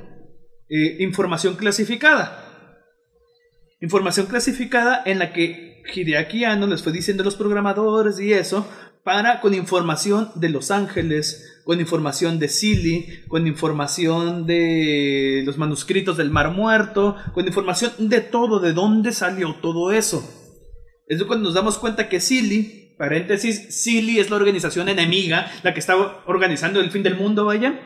eh, 0.68 0.98
información 1.00 1.56
clasificada. 1.56 2.78
Información 3.80 4.26
clasificada 4.26 5.02
en 5.06 5.18
la 5.18 5.32
que 5.32 5.82
Hideaki 5.94 6.44
Anno 6.44 6.66
les 6.66 6.82
fue 6.82 6.92
diciendo 6.92 7.22
a 7.22 7.24
los 7.24 7.36
programadores 7.36 8.20
y 8.20 8.34
eso 8.34 8.68
para 9.04 9.40
con 9.40 9.54
información 9.54 10.30
de 10.36 10.48
Los 10.48 10.70
Ángeles, 10.70 11.60
con 11.64 11.80
información 11.80 12.38
de 12.38 12.48
Silly, 12.48 13.24
con 13.28 13.46
información 13.46 14.46
de 14.46 15.42
los 15.44 15.58
manuscritos 15.58 16.16
del 16.16 16.30
Mar 16.30 16.50
Muerto, 16.50 17.16
con 17.34 17.46
información 17.46 17.92
de 17.98 18.20
todo, 18.20 18.60
de 18.60 18.72
dónde 18.72 19.12
salió 19.12 19.56
todo 19.56 19.92
eso. 19.92 20.22
Es 21.08 21.22
cuando 21.24 21.46
nos 21.46 21.54
damos 21.54 21.78
cuenta 21.78 22.08
que 22.08 22.20
Silly, 22.20 22.94
paréntesis, 22.96 23.82
Silly 23.82 24.20
es 24.20 24.30
la 24.30 24.36
organización 24.36 24.88
enemiga, 24.88 25.50
la 25.62 25.74
que 25.74 25.80
está 25.80 25.96
organizando 26.26 26.80
el 26.80 26.90
fin 26.90 27.02
del 27.02 27.16
mundo, 27.16 27.44
vaya, 27.44 27.80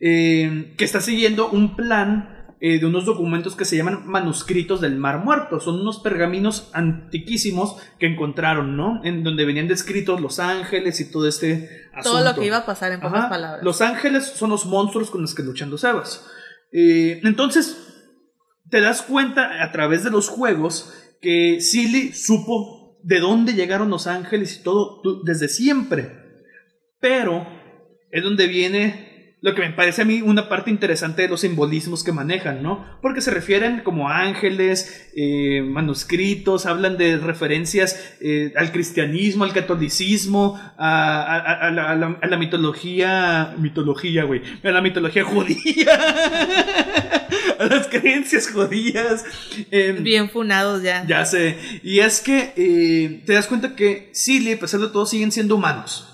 eh, 0.00 0.74
que 0.76 0.84
está 0.84 1.00
siguiendo 1.00 1.48
un 1.48 1.76
plan 1.76 2.35
eh, 2.58 2.78
de 2.78 2.86
unos 2.86 3.04
documentos 3.04 3.54
que 3.54 3.66
se 3.66 3.76
llaman 3.76 4.06
manuscritos 4.06 4.80
del 4.80 4.96
Mar 4.96 5.22
Muerto. 5.22 5.60
Son 5.60 5.78
unos 5.80 6.00
pergaminos 6.00 6.70
antiquísimos 6.72 7.76
que 7.98 8.06
encontraron, 8.06 8.76
¿no? 8.76 9.00
En 9.04 9.24
donde 9.24 9.44
venían 9.44 9.68
descritos 9.68 10.20
los 10.20 10.38
ángeles 10.38 10.98
y 11.00 11.10
todo 11.10 11.28
este 11.28 11.88
asunto. 11.92 12.18
Todo 12.18 12.24
lo 12.24 12.34
que 12.34 12.46
iba 12.46 12.58
a 12.58 12.66
pasar 12.66 12.92
en 12.92 13.00
pocas 13.00 13.26
palabras. 13.26 13.62
Los 13.62 13.82
ángeles 13.82 14.24
son 14.24 14.50
los 14.50 14.64
monstruos 14.64 15.10
con 15.10 15.20
los 15.20 15.34
que 15.34 15.42
luchan 15.42 15.70
los 15.70 15.84
Evas. 15.84 16.26
Eh, 16.72 17.20
entonces, 17.24 17.76
te 18.70 18.80
das 18.80 19.02
cuenta 19.02 19.62
a 19.62 19.70
través 19.70 20.02
de 20.02 20.10
los 20.10 20.28
juegos 20.28 20.92
que 21.20 21.60
Silly 21.60 22.12
supo 22.12 22.98
de 23.02 23.20
dónde 23.20 23.52
llegaron 23.52 23.90
los 23.90 24.06
ángeles 24.06 24.58
y 24.58 24.62
todo 24.62 25.02
desde 25.24 25.48
siempre. 25.48 26.10
Pero 27.00 27.46
es 28.10 28.22
donde 28.22 28.46
viene 28.46 29.05
lo 29.46 29.54
que 29.54 29.62
me 29.62 29.70
parece 29.70 30.02
a 30.02 30.04
mí 30.04 30.22
una 30.22 30.48
parte 30.48 30.70
interesante 30.70 31.22
de 31.22 31.28
los 31.28 31.42
simbolismos 31.42 32.02
que 32.02 32.10
manejan, 32.10 32.64
¿no? 32.64 32.84
Porque 33.00 33.20
se 33.20 33.30
refieren 33.30 33.82
como 33.84 34.08
ángeles, 34.08 35.08
eh, 35.14 35.62
manuscritos, 35.62 36.66
hablan 36.66 36.98
de 36.98 37.16
referencias 37.16 38.16
eh, 38.20 38.52
al 38.56 38.72
cristianismo, 38.72 39.44
al 39.44 39.52
catolicismo, 39.52 40.60
a, 40.76 41.70
la, 41.70 42.36
mitología, 42.36 43.54
mitología, 43.56 44.24
güey, 44.24 44.42
a 44.64 44.70
la 44.70 44.80
mitología 44.80 45.22
judía, 45.22 45.94
a 47.60 47.66
las 47.66 47.86
creencias 47.86 48.50
judías. 48.50 49.24
Em, 49.70 50.02
Bien 50.02 50.28
funados 50.28 50.82
ya. 50.82 51.06
Ya 51.06 51.24
sé. 51.24 51.56
Y 51.84 52.00
es 52.00 52.20
que 52.20 52.52
eh, 52.56 53.22
te 53.24 53.34
das 53.34 53.46
cuenta 53.46 53.76
que 53.76 54.10
Silly, 54.12 54.54
a 54.54 54.58
pesar 54.58 54.80
de 54.80 54.88
todo, 54.88 55.06
siguen 55.06 55.30
siendo 55.30 55.54
humanos. 55.54 56.12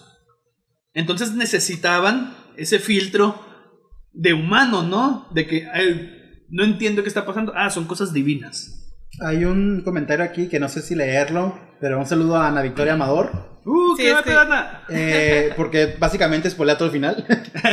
Entonces 0.93 1.33
necesitaban 1.33 2.41
ese 2.57 2.79
filtro 2.79 3.41
de 4.12 4.33
humano, 4.33 4.83
¿no? 4.83 5.29
De 5.31 5.47
que 5.47 5.66
no 6.49 6.65
entiendo 6.65 7.03
qué 7.03 7.09
está 7.09 7.24
pasando. 7.24 7.53
Ah, 7.55 7.70
son 7.70 7.87
cosas 7.87 8.12
divinas. 8.12 8.82
Hay 9.21 9.45
un 9.45 9.83
comentario 9.83 10.25
aquí 10.25 10.49
que 10.49 10.59
no 10.59 10.69
sé 10.69 10.81
si 10.83 10.95
leerlo, 10.95 11.59
pero 11.81 11.99
un 11.99 12.07
saludo 12.07 12.37
a 12.37 12.49
Ana 12.49 12.63
Victoria 12.63 12.95
Amador. 12.95 13.53
¡Uh, 13.65 13.95
qué 13.97 14.13
eh, 14.89 15.53
porque 15.57 15.95
básicamente 15.97 16.51
spoilea 16.51 16.77
todo 16.77 16.87
el 16.87 16.93
final. 16.93 17.25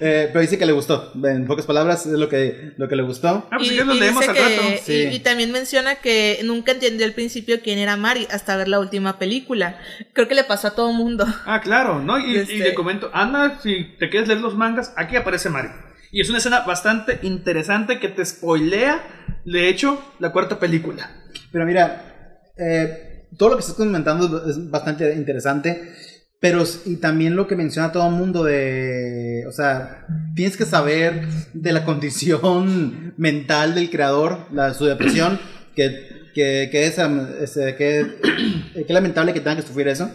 eh, 0.00 0.28
pero 0.28 0.40
dice 0.40 0.58
que 0.58 0.66
le 0.66 0.72
gustó. 0.72 1.12
En 1.24 1.46
pocas 1.46 1.64
palabras, 1.64 2.04
es 2.04 2.12
lo 2.12 2.28
que, 2.28 2.72
lo 2.76 2.88
que 2.88 2.96
le 2.96 3.02
gustó. 3.02 3.48
Ah, 3.50 3.56
pues 3.56 3.72
y, 3.72 3.76
lo 3.76 3.94
leemos 3.94 4.28
al 4.28 4.36
rato. 4.36 4.62
Y, 4.86 5.18
también 5.20 5.50
menciona 5.50 5.94
que 5.94 6.40
nunca 6.44 6.72
entendió 6.72 7.06
al 7.06 7.12
principio 7.12 7.60
quién 7.62 7.78
era 7.78 7.96
Mari 7.96 8.26
hasta 8.30 8.56
ver 8.56 8.68
la 8.68 8.80
última 8.80 9.18
película. 9.18 9.78
Creo 10.12 10.28
que 10.28 10.34
le 10.34 10.44
pasó 10.44 10.68
a 10.68 10.74
todo 10.74 10.92
mundo. 10.92 11.24
Ah, 11.46 11.60
claro, 11.62 12.00
¿no? 12.00 12.18
Y, 12.18 12.32
y 12.32 12.34
le 12.34 12.42
este 12.42 12.74
comento, 12.74 13.10
Ana, 13.14 13.60
si 13.62 13.96
te 13.98 14.10
quieres 14.10 14.28
leer 14.28 14.42
los 14.42 14.54
mangas, 14.54 14.92
aquí 14.96 15.16
aparece 15.16 15.48
Mari. 15.48 15.68
Y 16.14 16.20
es 16.20 16.28
una 16.28 16.38
escena 16.38 16.60
bastante 16.60 17.18
interesante 17.22 17.98
que 17.98 18.06
te 18.06 18.24
spoilea, 18.24 19.02
de 19.44 19.68
hecho, 19.68 20.00
la 20.20 20.30
cuarta 20.30 20.60
película. 20.60 21.10
Pero 21.50 21.66
mira, 21.66 22.52
eh, 22.56 23.26
todo 23.36 23.48
lo 23.48 23.56
que 23.56 23.62
estás 23.62 23.74
comentando 23.74 24.48
es 24.48 24.70
bastante 24.70 25.12
interesante. 25.16 25.92
Pero 26.38 26.62
y 26.86 26.98
también 26.98 27.34
lo 27.34 27.48
que 27.48 27.56
menciona 27.56 27.90
todo 27.90 28.06
el 28.06 28.14
mundo 28.14 28.44
de, 28.44 29.44
o 29.48 29.50
sea, 29.50 30.06
tienes 30.36 30.56
que 30.56 30.66
saber 30.66 31.26
de 31.52 31.72
la 31.72 31.84
condición 31.84 33.14
mental 33.16 33.74
del 33.74 33.90
creador, 33.90 34.46
la, 34.52 34.72
su 34.72 34.84
depresión, 34.84 35.40
que, 35.74 36.30
que, 36.32 36.68
que 36.70 36.86
es, 36.86 36.96
este, 37.40 37.74
que, 37.74 38.06
que, 38.86 38.92
lamentable 38.92 39.32
que 39.32 39.40
tenga 39.40 39.56
que 39.56 39.66
sufrir 39.66 39.88
eso. 39.88 40.08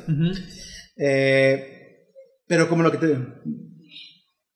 eh, 0.96 1.76
pero 2.48 2.70
como 2.70 2.84
lo 2.84 2.92
que 2.92 3.00
te, 3.00 3.18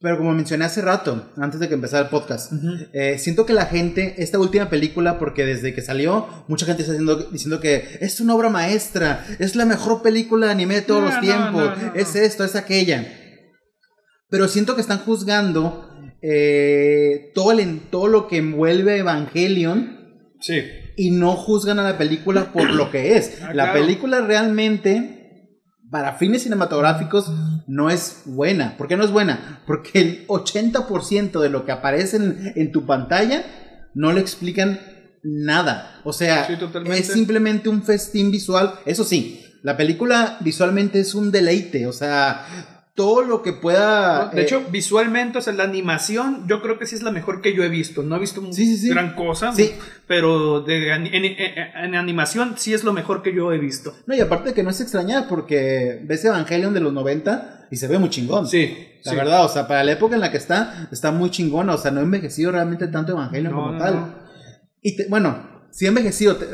pero 0.03 0.17
como 0.17 0.33
mencioné 0.33 0.65
hace 0.65 0.81
rato, 0.81 1.31
antes 1.37 1.61
de 1.61 1.69
que 1.69 1.75
empezara 1.75 2.03
el 2.03 2.09
podcast, 2.09 2.51
eh, 2.91 3.17
siento 3.17 3.45
que 3.45 3.53
la 3.53 3.67
gente, 3.67 4.15
esta 4.17 4.37
última 4.37 4.69
película, 4.69 5.17
porque 5.17 5.45
desde 5.45 5.73
que 5.73 5.81
salió, 5.81 6.27
mucha 6.49 6.65
gente 6.65 6.81
está 6.81 6.91
diciendo, 6.91 7.29
diciendo 7.31 7.61
que 7.61 7.99
es 8.01 8.19
una 8.19 8.35
obra 8.35 8.49
maestra, 8.49 9.25
es 9.39 9.55
la 9.55 9.63
mejor 9.63 10.01
película 10.01 10.47
de 10.47 10.51
anime 10.51 10.75
de 10.75 10.81
todos 10.81 11.03
los 11.03 11.21
tiempos, 11.21 11.71
es 11.95 12.17
esto, 12.17 12.43
es 12.43 12.57
aquella. 12.57 13.07
Pero 14.29 14.49
siento 14.49 14.75
que 14.75 14.81
están 14.81 14.99
juzgando 14.99 15.89
eh, 16.21 17.31
todo, 17.33 17.53
el, 17.53 17.79
todo 17.89 18.07
lo 18.07 18.27
que 18.27 18.39
envuelve 18.39 18.97
Evangelion. 18.97 19.99
Sí. 20.41 20.63
Y 20.97 21.11
no 21.11 21.37
juzgan 21.37 21.79
a 21.79 21.83
la 21.83 21.97
película 21.97 22.51
por 22.51 22.69
lo 22.71 22.91
que 22.91 23.15
es. 23.15 23.41
Ah, 23.41 23.53
la 23.53 23.71
película 23.71 24.19
realmente 24.19 25.22
para 25.93 26.13
fines 26.13 26.41
cinematográficos 26.41 27.31
no 27.67 27.91
es 27.91 28.23
buena. 28.25 28.77
¿Por 28.77 28.87
qué 28.87 28.97
no 28.97 29.03
es 29.03 29.11
buena? 29.11 29.61
Porque 29.67 30.01
el 30.01 30.27
80% 30.27 31.39
de 31.39 31.49
lo 31.49 31.65
que 31.65 31.71
aparece 31.71 32.17
en, 32.17 32.71
tu 32.71 32.87
pantalla 32.87 33.45
no 33.93 34.11
le 34.11 34.19
explican 34.19 34.79
nada. 35.21 36.01
O 36.03 36.11
sea, 36.11 36.47
es 36.47 37.07
simplemente 37.09 37.69
un 37.69 37.83
festín 37.83 38.31
visual. 38.31 38.73
Eso 38.87 39.03
sí, 39.03 39.45
la 39.61 39.77
película 39.77 40.37
visualmente 40.39 40.99
es 40.99 41.13
un 41.13 41.31
deleite. 41.31 41.85
O 41.85 41.93
sea, 41.93 42.43
todo 42.95 43.23
lo 43.23 43.41
que 43.41 43.53
pueda. 43.53 44.29
De 44.29 44.43
hecho, 44.43 44.59
eh, 44.59 44.65
visualmente, 44.69 45.39
o 45.39 45.41
sea, 45.41 45.53
la 45.53 45.63
animación, 45.63 46.45
yo 46.47 46.61
creo 46.61 46.77
que 46.77 46.85
sí 46.85 46.95
es 46.95 47.01
la 47.01 47.11
mejor 47.11 47.41
que 47.41 47.55
yo 47.55 47.63
he 47.63 47.69
visto. 47.69 48.03
No 48.03 48.17
he 48.17 48.19
visto 48.19 48.41
gran 48.89 49.15
cosa, 49.15 49.53
pero 50.07 50.63
en, 50.67 51.95
animación 51.95 52.53
sí 52.57 52.73
es 52.73 52.83
lo 52.83 52.93
mejor 52.93 53.23
que 53.23 53.33
yo 53.33 53.51
he 53.51 53.57
visto. 53.57 53.95
No, 54.05 54.15
y 54.15 54.19
aparte 54.19 54.49
de 54.49 54.55
que 54.55 54.63
no 54.63 54.69
es 54.69 54.79
extrañar, 54.79 55.27
porque 55.27 56.01
ves 56.03 56.23
Evangelion 56.23 56.73
de 56.73 56.81
los 56.81 56.93
90 56.93 57.67
y 57.71 57.77
se 57.77 57.87
ve 57.87 57.97
muy 57.97 58.09
chingón. 58.09 58.47
Sí. 58.47 58.89
La 59.05 59.13
verdad, 59.15 59.43
o 59.43 59.49
sea, 59.49 59.67
para 59.67 59.83
la 59.83 59.91
época 59.91 60.15
en 60.15 60.21
la 60.21 60.31
que 60.31 60.37
está, 60.37 60.87
está 60.91 61.11
muy 61.11 61.29
chingón. 61.29 61.69
O 61.69 61.77
sea, 61.77 61.91
no 61.91 61.99
ha 61.99 62.03
envejecido 62.03 62.51
realmente 62.51 62.87
tanto 62.87 63.13
Evangelion 63.13 63.53
como 63.53 63.77
tal. 63.77 64.15
Y 64.81 65.07
bueno, 65.07 65.65
sí 65.71 65.85
ha 65.85 65.89
envejecido 65.89 66.35
te 66.35 66.45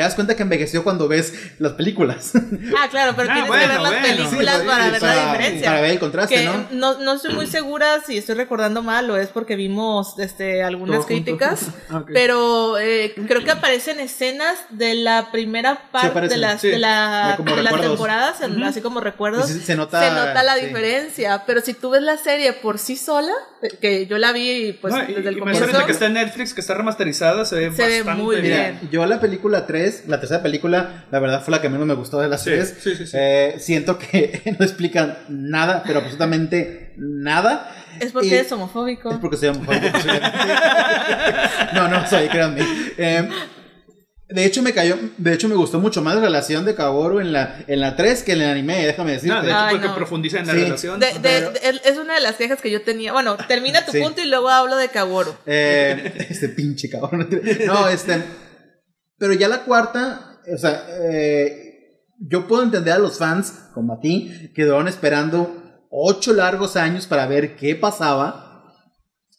das 0.00 0.14
cuenta 0.14 0.34
que 0.34 0.42
envejeció 0.42 0.82
cuando 0.82 1.08
ves 1.08 1.34
las 1.58 1.72
películas. 1.72 2.32
Ah, 2.76 2.88
claro, 2.90 3.12
pero 3.16 3.28
ah, 3.30 3.34
tienes 3.34 3.50
que 3.50 3.66
ver 3.66 3.80
las 3.80 3.92
películas 3.92 4.62
para 4.62 4.90
ver 4.90 5.02
la 5.02 5.32
diferencia. 5.32 5.68
Para 5.68 5.80
ver 5.80 5.90
el 5.90 5.98
contraste, 5.98 6.44
¿no? 6.44 6.98
¿no? 6.98 7.12
estoy 7.14 7.34
muy 7.34 7.46
segura 7.46 8.00
si 8.04 8.18
estoy 8.18 8.34
recordando 8.34 8.82
mal 8.82 9.08
o 9.10 9.16
es 9.16 9.28
porque 9.28 9.54
vimos 9.54 10.18
este, 10.18 10.62
algunas 10.62 11.06
críticas, 11.06 11.68
ah, 11.90 12.04
pero 12.12 12.78
eh, 12.78 13.14
creo 13.28 13.44
que 13.44 13.50
aparecen 13.50 14.00
escenas 14.00 14.58
de 14.70 14.94
la 14.94 15.30
primera 15.30 15.90
parte 15.90 16.28
de 16.28 16.36
las, 16.36 16.62
de, 16.62 16.78
la, 16.78 17.38
las 17.38 17.80
temporadas, 17.80 18.40
así 18.64 18.80
como 18.80 19.00
recuerdos. 19.00 19.48
Se, 19.48 19.76
nota, 19.76 20.42
la 20.42 20.56
diferencia, 20.56 21.44
pero 21.46 21.60
si 21.60 21.74
tú 21.74 21.90
ves 21.90 22.02
la 22.02 22.16
serie 22.16 22.52
por 22.54 22.78
sí 22.78 22.96
sola, 22.96 23.32
que 23.80 24.06
yo 24.06 24.18
la 24.18 24.32
vi 24.32 24.72
pues 24.80 24.94
desde 24.94 25.28
el 25.28 25.38
comienzo. 25.38 25.86
que 25.86 25.92
está 25.92 26.06
en 26.06 26.14
Netflix, 26.14 26.54
que 26.54 26.60
está 26.60 26.74
remasterizada, 26.74 27.44
se 27.44 27.56
ve 27.56 27.72
se 27.74 28.02
ve 28.02 28.14
muy 28.14 28.40
bien. 28.40 28.80
yo 28.90 29.04
la 29.06 29.20
película 29.20 29.66
3 29.66 29.83
la 30.06 30.20
tercera 30.20 30.42
película, 30.42 31.04
la 31.10 31.18
verdad 31.18 31.42
fue 31.42 31.52
la 31.52 31.60
que 31.60 31.68
menos 31.68 31.86
me 31.86 31.94
gustó 31.94 32.20
de 32.20 32.28
las 32.28 32.44
tres. 32.44 32.76
Eh, 33.12 33.56
siento 33.58 33.98
que 33.98 34.42
no 34.58 34.64
explican 34.64 35.18
nada, 35.28 35.82
pero 35.86 36.00
absolutamente 36.00 36.94
nada. 36.96 37.70
Es 38.00 38.12
porque 38.12 38.40
es 38.40 38.50
homofóbico. 38.52 39.10
Es 39.10 39.18
porque 39.18 39.36
soy 39.36 39.48
homofóbico. 39.48 39.86
no, 41.74 41.88
no 41.88 42.06
soy, 42.06 42.28
créanme. 42.28 42.62
Eh, 42.96 43.28
de 44.28 44.46
hecho, 44.46 44.62
me 44.62 44.72
cayó, 44.72 44.98
de 45.18 45.34
hecho, 45.34 45.48
me 45.48 45.54
gustó 45.54 45.78
mucho 45.80 46.00
más 46.00 46.14
la 46.14 46.22
relación 46.22 46.64
de 46.64 46.74
Kaworu 46.74 47.20
en 47.20 47.32
la, 47.32 47.62
en 47.68 47.80
la 47.80 47.94
3 47.94 48.22
que 48.22 48.32
en 48.32 48.40
el 48.40 48.48
anime, 48.48 48.84
déjame 48.86 49.12
decirte. 49.12 49.36
No, 49.36 49.42
de 49.42 49.50
hecho, 49.50 49.68
porque 49.70 49.88
profundiza 49.94 50.38
en 50.40 50.46
la 50.46 50.54
relación. 50.54 51.00
es 51.02 51.98
una 51.98 52.14
de 52.14 52.20
las 52.20 52.36
quejas 52.36 52.60
que 52.60 52.70
yo 52.70 52.82
tenía. 52.82 53.12
Bueno, 53.12 53.36
termina 53.46 53.84
tu 53.84 53.92
punto 53.92 54.22
y 54.22 54.26
luego 54.26 54.48
hablo 54.48 54.76
de 54.76 54.88
Kaworu. 54.88 55.34
Eh, 55.44 56.26
este 56.30 56.48
pinche 56.48 56.88
Kaworu. 56.88 57.28
No, 57.66 57.88
este. 57.88 58.22
Pero 59.24 59.32
ya 59.32 59.48
la 59.48 59.64
cuarta, 59.64 60.38
o 60.54 60.58
sea, 60.58 60.84
eh, 61.00 62.02
yo 62.18 62.46
puedo 62.46 62.62
entender 62.62 62.92
a 62.92 62.98
los 62.98 63.16
fans, 63.16 63.54
como 63.72 63.94
a 63.94 64.00
ti, 64.00 64.50
que 64.54 64.64
duraron 64.64 64.86
esperando 64.86 65.80
ocho 65.88 66.34
largos 66.34 66.76
años 66.76 67.06
para 67.06 67.26
ver 67.26 67.56
qué 67.56 67.74
pasaba. 67.74 68.70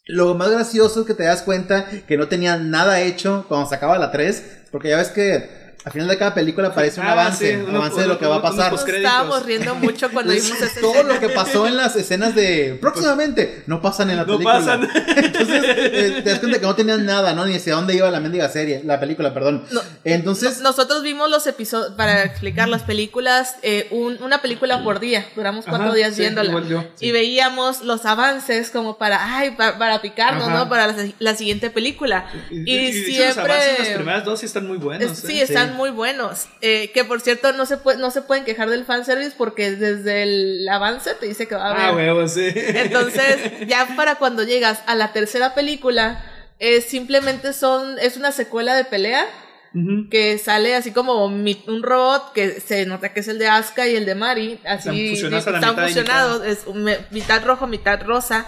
Lo 0.06 0.34
más 0.34 0.50
gracioso 0.50 1.02
es 1.02 1.06
que 1.06 1.14
te 1.14 1.22
das 1.22 1.42
cuenta 1.42 1.86
que 1.88 2.16
no 2.16 2.26
tenían 2.26 2.68
nada 2.68 3.00
hecho 3.00 3.44
cuando 3.46 3.70
sacaba 3.70 3.96
la 3.96 4.10
3, 4.10 4.64
porque 4.72 4.88
ya 4.88 4.96
ves 4.96 5.10
que 5.10 5.48
al 5.86 5.92
final 5.92 6.08
de 6.08 6.18
cada 6.18 6.34
película 6.34 6.66
aparece 6.68 6.98
un 7.00 7.06
Ah, 7.06 7.12
avance, 7.12 7.48
sí, 7.48 7.62
uno- 7.64 7.78
avance 7.78 8.00
de 8.00 8.08
lo 8.08 8.18
que 8.18 8.26
va 8.26 8.36
a 8.36 8.42
pasar. 8.42 8.72
Nos 8.72 8.86
estábamos 8.88 9.46
riendo 9.46 9.72
mucho 9.76 10.10
cuando 10.10 10.32
Pues, 10.32 10.42
vimos 10.44 10.60
ese 10.60 10.80
todo 10.80 11.04
lo 11.04 11.20
que 11.20 11.28
pasó 11.28 11.68
en 11.68 11.76
las 11.76 11.94
escenas 11.94 12.34
de 12.34 12.76
próximamente 12.80 13.62
no 13.68 13.80
pasan 13.80 14.10
en 14.10 14.16
la 14.16 14.24
No 14.24 14.32
película. 14.36 14.56
pasan. 14.58 14.88
Entonces, 15.16 15.62
eh, 15.64 16.20
te 16.24 16.30
das 16.30 16.40
cuenta 16.40 16.58
que 16.58 16.66
no 16.66 16.74
tenían 16.74 17.06
nada, 17.06 17.34
¿no? 17.34 17.46
Ni 17.46 17.54
hacia 17.54 17.74
dónde 17.76 17.94
iba 17.94 18.10
la 18.10 18.18
mendiga 18.18 18.48
serie, 18.48 18.82
la 18.84 18.98
película, 18.98 19.32
perdón. 19.32 19.64
No, 19.70 19.80
Entonces, 20.02 20.60
Nosotros 20.60 21.04
vimos 21.04 21.30
los 21.30 21.46
episodios, 21.46 21.92
para 21.92 22.24
explicar 22.24 22.68
las 22.68 22.82
películas, 22.82 23.54
eh, 23.62 23.86
un- 23.92 24.20
una 24.24 24.42
película 24.42 24.82
por 24.82 24.98
día. 24.98 25.24
Duramos 25.36 25.66
cuatro 25.66 25.86
Ajá, 25.86 25.94
días 25.94 26.14
sí, 26.14 26.22
viéndola. 26.22 26.48
igual 26.50 26.66
yo, 26.68 26.84
sí. 26.96 27.06
Y 27.06 27.12
veíamos 27.12 27.82
los 27.82 28.04
avances 28.06 28.70
como 28.70 28.98
para, 28.98 29.36
ay, 29.38 29.52
pa- 29.52 29.78
para, 29.78 30.02
picarnos, 30.02 30.48
Ajá. 30.48 30.56
¿no? 30.64 30.68
Para 30.68 30.88
la, 30.88 30.96
la 31.20 31.34
siguiente 31.36 31.70
película. 31.70 32.26
Y, 32.50 32.64
de 32.76 32.88
hecho, 32.88 33.06
siempre... 33.06 33.26
Los 33.28 33.38
avances, 33.38 33.78
las 33.78 33.88
primeras 33.96 34.24
dos 34.24 34.40
sí 34.40 34.46
están 34.46 34.66
muy 34.66 34.78
buenos. 34.78 35.12
Es- 35.12 35.18
sí, 35.20 35.38
¿eh? 35.38 35.44
están 35.44 35.75
Sí. 35.75 35.75
Muy 35.76 35.90
buenos. 35.90 36.46
Eh, 36.62 36.90
que 36.92 37.04
por 37.04 37.20
cierto, 37.20 37.52
no 37.52 37.66
se, 37.66 37.76
puede, 37.76 37.98
no 37.98 38.10
se 38.10 38.22
pueden 38.22 38.44
quejar 38.44 38.68
del 38.70 38.84
fanservice 38.84 39.34
porque 39.36 39.70
desde 39.72 40.22
el 40.24 40.68
avance 40.68 41.14
te 41.14 41.26
dice 41.26 41.46
que 41.46 41.54
va 41.54 41.68
a 41.68 41.70
haber. 41.70 41.82
Ah, 41.86 41.94
huevo, 41.94 42.26
sí. 42.28 42.50
Entonces, 42.54 43.66
ya 43.68 43.86
para 43.96 44.16
cuando 44.16 44.42
llegas 44.42 44.80
a 44.86 44.94
la 44.94 45.12
tercera 45.12 45.54
película, 45.54 46.24
eh, 46.58 46.80
simplemente 46.80 47.52
son, 47.52 47.98
es 47.98 48.16
una 48.16 48.32
secuela 48.32 48.74
de 48.74 48.84
pelea 48.84 49.26
Ujú. 49.74 50.08
que 50.10 50.38
sale 50.38 50.74
así 50.74 50.90
como 50.92 51.28
mi- 51.28 51.62
un 51.66 51.82
robot 51.82 52.32
que 52.32 52.60
se 52.60 52.86
nota 52.86 53.12
que 53.12 53.20
es 53.20 53.28
el 53.28 53.38
de 53.38 53.48
Asuka 53.48 53.86
y 53.86 53.94
el 53.96 54.06
de 54.06 54.14
Mari, 54.14 54.58
así 54.64 55.12
Están 55.12 55.76
fusionados 55.76 56.40
mitad 56.40 56.46
es 56.46 56.66
me- 56.74 56.98
mitad 57.10 57.44
rojo, 57.44 57.66
mitad 57.66 58.00
rosa. 58.02 58.46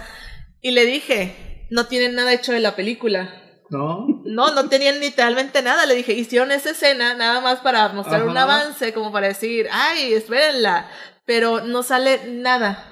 Y 0.63 0.71
le 0.71 0.87
dije, 0.87 1.67
no 1.71 1.87
tienen 1.87 2.15
nada 2.15 2.33
hecho 2.33 2.53
de 2.53 2.61
la 2.61 2.75
película. 2.77 3.31
No. 3.71 4.23
No, 4.25 4.55
no 4.55 4.69
tenían 4.69 5.01
literalmente 5.01 5.63
nada. 5.63 5.87
Le 5.87 5.95
dije, 5.95 6.13
hicieron 6.13 6.53
esa 6.53 6.71
escena 6.71 7.15
nada 7.15 7.41
más 7.41 7.61
para 7.61 7.89
mostrar 7.91 8.25
un 8.27 8.37
avance, 8.37 8.93
como 8.93 9.13
para 9.13 9.29
decir, 9.29 9.69
ay, 9.71 10.13
espérenla. 10.15 10.89
Pero 11.25 11.61
no 11.61 11.83
sale 11.83 12.21
nada. 12.29 12.85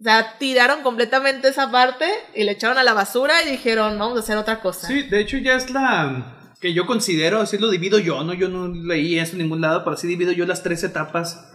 O 0.00 0.04
sea, 0.04 0.36
tiraron 0.38 0.82
completamente 0.82 1.48
esa 1.48 1.70
parte 1.70 2.06
y 2.34 2.44
le 2.44 2.52
echaron 2.52 2.78
a 2.78 2.84
la 2.84 2.94
basura 2.94 3.42
y 3.42 3.50
dijeron, 3.50 3.98
vamos 3.98 4.16
a 4.16 4.20
hacer 4.20 4.36
otra 4.36 4.60
cosa. 4.60 4.86
Sí, 4.86 5.02
de 5.02 5.20
hecho 5.20 5.38
ya 5.38 5.54
es 5.54 5.70
la 5.70 6.54
que 6.60 6.72
yo 6.72 6.86
considero, 6.86 7.40
así 7.40 7.58
lo 7.58 7.70
divido 7.70 7.98
yo, 7.98 8.22
¿no? 8.22 8.34
Yo 8.34 8.48
no 8.48 8.68
leí 8.68 9.18
eso 9.18 9.32
en 9.32 9.38
ningún 9.38 9.60
lado, 9.60 9.84
pero 9.84 9.94
así 9.94 10.06
divido 10.06 10.32
yo 10.32 10.46
las 10.46 10.62
tres 10.62 10.84
etapas 10.84 11.52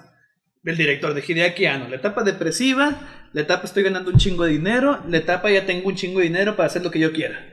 del 0.61 0.77
director 0.77 1.13
de 1.13 1.23
Hideaki 1.25 1.65
Anno. 1.65 1.87
La 1.89 1.97
etapa 1.97 2.23
depresiva, 2.23 2.95
la 3.33 3.41
etapa 3.41 3.65
estoy 3.65 3.83
ganando 3.83 4.11
un 4.11 4.17
chingo 4.17 4.45
de 4.45 4.51
dinero, 4.51 5.01
la 5.07 5.17
etapa 5.17 5.51
ya 5.51 5.65
tengo 5.65 5.89
un 5.89 5.95
chingo 5.95 6.19
de 6.19 6.25
dinero 6.25 6.55
para 6.55 6.67
hacer 6.67 6.83
lo 6.83 6.91
que 6.91 6.99
yo 6.99 7.11
quiera. 7.11 7.52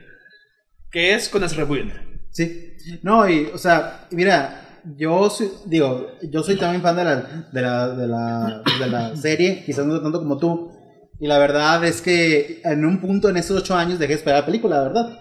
Que 0.91 1.13
es 1.13 1.29
con 1.29 1.41
las 1.41 1.55
Rebuild. 1.55 1.91
sí. 2.31 2.67
No, 3.03 3.29
y, 3.29 3.45
o 3.53 3.57
sea, 3.59 4.07
mira, 4.09 4.61
yo 4.97 5.29
soy, 5.29 5.49
digo, 5.65 6.07
yo 6.23 6.43
soy 6.43 6.57
también 6.57 6.81
fan 6.81 6.95
de 6.95 7.03
la, 7.03 7.15
de 7.51 7.61
la, 7.61 7.89
de 7.89 8.07
la, 8.07 8.63
de 8.79 8.87
la 8.87 9.15
serie, 9.21 9.63
quizás 9.65 9.85
no 9.85 10.01
tanto 10.01 10.19
como 10.19 10.37
tú. 10.37 10.71
Y 11.19 11.27
la 11.27 11.37
verdad 11.37 11.85
es 11.85 12.01
que 12.01 12.61
en 12.63 12.83
un 12.83 12.99
punto 12.99 13.29
en 13.29 13.37
esos 13.37 13.61
ocho 13.61 13.75
años 13.75 13.99
dejé 13.99 14.13
de 14.13 14.17
esperar 14.17 14.39
la 14.39 14.45
película, 14.47 14.77
la 14.77 14.83
verdad. 14.83 15.19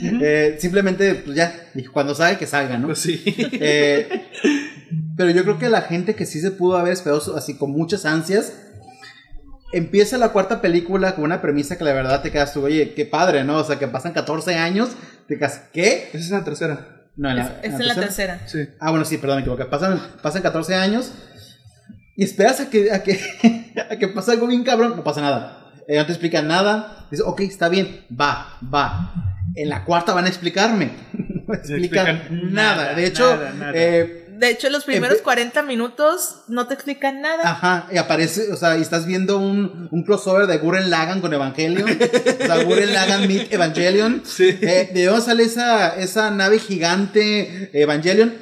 Eh, 0.00 0.56
simplemente, 0.60 1.14
pues 1.14 1.34
ya, 1.34 1.70
cuando 1.92 2.14
salga, 2.14 2.38
que 2.38 2.46
salga, 2.46 2.76
¿no? 2.76 2.88
Pues 2.88 2.98
sí. 2.98 3.22
Eh, 3.60 4.06
pero 5.16 5.30
yo 5.30 5.42
creo 5.42 5.58
que 5.58 5.70
la 5.70 5.80
gente 5.80 6.14
que 6.14 6.26
sí 6.26 6.40
se 6.40 6.50
pudo 6.50 6.76
haber 6.76 6.92
esperado 6.92 7.34
así 7.34 7.56
con 7.56 7.72
muchas 7.72 8.04
ansias, 8.04 8.52
empieza 9.72 10.18
la 10.18 10.30
cuarta 10.30 10.60
película 10.60 11.14
con 11.14 11.24
una 11.24 11.40
premisa 11.42 11.76
que 11.76 11.84
la 11.84 11.92
verdad 11.92 12.22
te 12.22 12.30
quedas 12.30 12.52
tú, 12.52 12.64
oye, 12.64 12.94
qué 12.94 13.04
padre, 13.04 13.44
¿no? 13.44 13.56
O 13.58 13.64
sea, 13.64 13.78
que 13.78 13.86
pasan 13.88 14.12
14 14.12 14.54
años, 14.56 14.90
te 15.26 15.36
quedas, 15.38 15.62
¿qué? 15.72 16.08
Esa 16.12 16.18
es 16.18 16.30
la 16.30 16.44
tercera. 16.44 16.86
No, 17.16 17.30
en 17.30 17.38
Es, 17.38 17.44
la, 17.46 17.60
es 17.62 17.78
la 17.86 17.94
tercera. 17.94 18.40
Sí. 18.46 18.60
Ah, 18.80 18.90
bueno, 18.90 19.04
sí, 19.04 19.18
perdón, 19.18 19.36
me 19.38 19.40
equivoqué. 19.42 19.64
Pasan, 19.64 20.00
pasan 20.22 20.42
14 20.42 20.74
años 20.76 21.12
y 22.16 22.24
esperas 22.24 22.60
a 22.60 22.70
que, 22.70 22.92
a 22.92 23.02
que, 23.02 23.18
a 23.90 23.96
que 23.96 24.08
pase 24.08 24.32
algo 24.32 24.46
bien 24.46 24.62
cabrón, 24.64 24.94
no 24.96 25.02
pasa 25.04 25.20
nada. 25.20 25.72
Eh, 25.88 25.96
no 25.96 26.06
te 26.06 26.12
explican 26.12 26.46
nada. 26.46 27.06
Dices, 27.10 27.24
ok, 27.26 27.40
está 27.40 27.68
bien, 27.68 28.04
va, 28.18 28.58
va. 28.72 29.34
En 29.54 29.68
la 29.68 29.84
cuarta 29.84 30.12
van 30.14 30.24
a 30.26 30.28
explicarme. 30.28 30.90
No 31.48 31.54
explican, 31.54 32.16
explican 32.16 32.52
nada. 32.52 32.76
nada, 32.84 32.94
De 32.94 33.06
hecho, 33.06 33.34
nada, 33.34 33.52
nada. 33.54 33.72
eh, 33.74 34.27
De 34.38 34.50
hecho, 34.50 34.70
los 34.70 34.84
primeros 34.84 35.18
Empe- 35.18 35.22
40 35.24 35.62
minutos 35.64 36.42
no 36.48 36.66
te 36.68 36.74
explican 36.74 37.20
nada. 37.20 37.42
Ajá, 37.50 37.86
y 37.92 37.98
aparece, 37.98 38.52
o 38.52 38.56
sea, 38.56 38.76
y 38.78 38.82
estás 38.82 39.04
viendo 39.06 39.38
un, 39.38 39.88
un 39.90 40.04
crossover 40.04 40.46
de 40.46 40.58
Gurren 40.58 40.90
Lagann 40.90 41.20
con 41.20 41.32
Evangelion. 41.34 41.88
o 41.90 42.46
sea, 42.46 42.62
Gurren 42.64 42.92
Lagann 42.94 43.26
meet 43.26 43.52
Evangelion. 43.52 44.22
Sí. 44.24 44.48
Eh, 44.60 44.90
¿De 44.94 45.04
dónde 45.06 45.22
sale 45.22 45.42
esa, 45.42 45.96
esa 45.98 46.30
nave 46.30 46.58
gigante 46.60 47.70
Evangelion? 47.72 48.32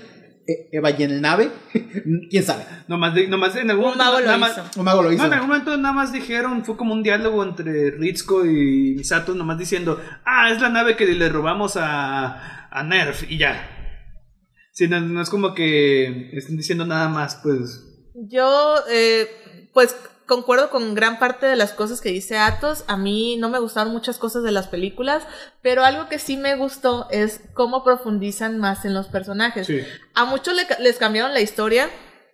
Eh, 0.49 0.69
Evangelion 0.73 1.21
nave? 1.21 1.51
¿Quién 2.31 2.45
sabe? 2.45 2.65
Nomás, 2.89 3.15
de- 3.15 3.27
nomás 3.29 3.57
en 3.57 3.71
algún 3.71 3.93
Un 3.93 3.99
mago 3.99 4.13
momento 4.13 4.31
lo 4.33 4.39
nada 4.39 4.53
hizo. 4.53 4.63
más- 4.65 4.77
Un 4.77 4.85
mago 4.85 5.03
lo 5.03 5.13
hizo. 5.13 5.23
No, 5.23 5.27
en 5.29 5.33
algún 5.33 5.49
momento 5.49 5.77
nada 5.77 5.95
más 5.95 6.13
dijeron, 6.13 6.65
fue 6.65 6.77
como 6.77 6.93
un 6.93 7.03
diálogo 7.03 7.43
entre 7.43 7.91
Ritsuko 7.93 8.45
y 8.45 8.95
Misato, 8.97 9.35
nomás 9.35 9.59
diciendo, 9.59 10.01
ah, 10.25 10.51
es 10.53 10.61
la 10.61 10.69
nave 10.69 10.95
que 10.97 11.07
le 11.07 11.29
robamos 11.29 11.77
a, 11.77 12.69
a 12.71 12.83
Nerf 12.83 13.25
y 13.31 13.39
ya. 13.39 13.71
Sí, 14.77 14.89
no, 14.89 15.01
no 15.01 15.23
es 15.23 15.31
como 15.31 15.55
que 15.55 16.29
estén 16.37 16.59
diciendo 16.59 16.85
nada 16.85 17.09
más, 17.09 17.37
pues. 17.43 17.83
Yo, 18.15 18.75
eh, 18.91 19.71
pues, 19.73 19.97
concuerdo 20.27 20.69
con 20.69 20.95
gran 20.95 21.19
parte 21.19 21.47
de 21.47 21.57
las 21.57 21.73
cosas 21.73 22.03
que 22.03 22.11
dice 22.11 22.37
Atos. 22.37 22.85
A 22.87 22.99
mí 22.99 23.39
no 23.39 23.49
me 23.49 23.59
gustaron 23.59 23.91
muchas 23.91 24.19
cosas 24.19 24.43
de 24.43 24.53
las 24.53 24.69
películas, 24.69 25.27
pero 25.63 25.83
algo 25.83 26.11
que 26.11 26.19
sí 26.19 26.37
me 26.37 26.57
gustó 26.57 27.09
es 27.11 27.41
cómo 27.55 27.85
profundizan 27.85 28.59
más 28.59 28.85
en 28.85 28.93
los 28.93 29.09
personajes. 29.09 29.67
Sí. 29.67 29.81
A 30.13 30.27
muchos 30.27 30.55
le 30.55 30.67
les 30.81 30.99
cambiaron 30.99 31.33
la 31.33 31.41
historia, 31.41 31.89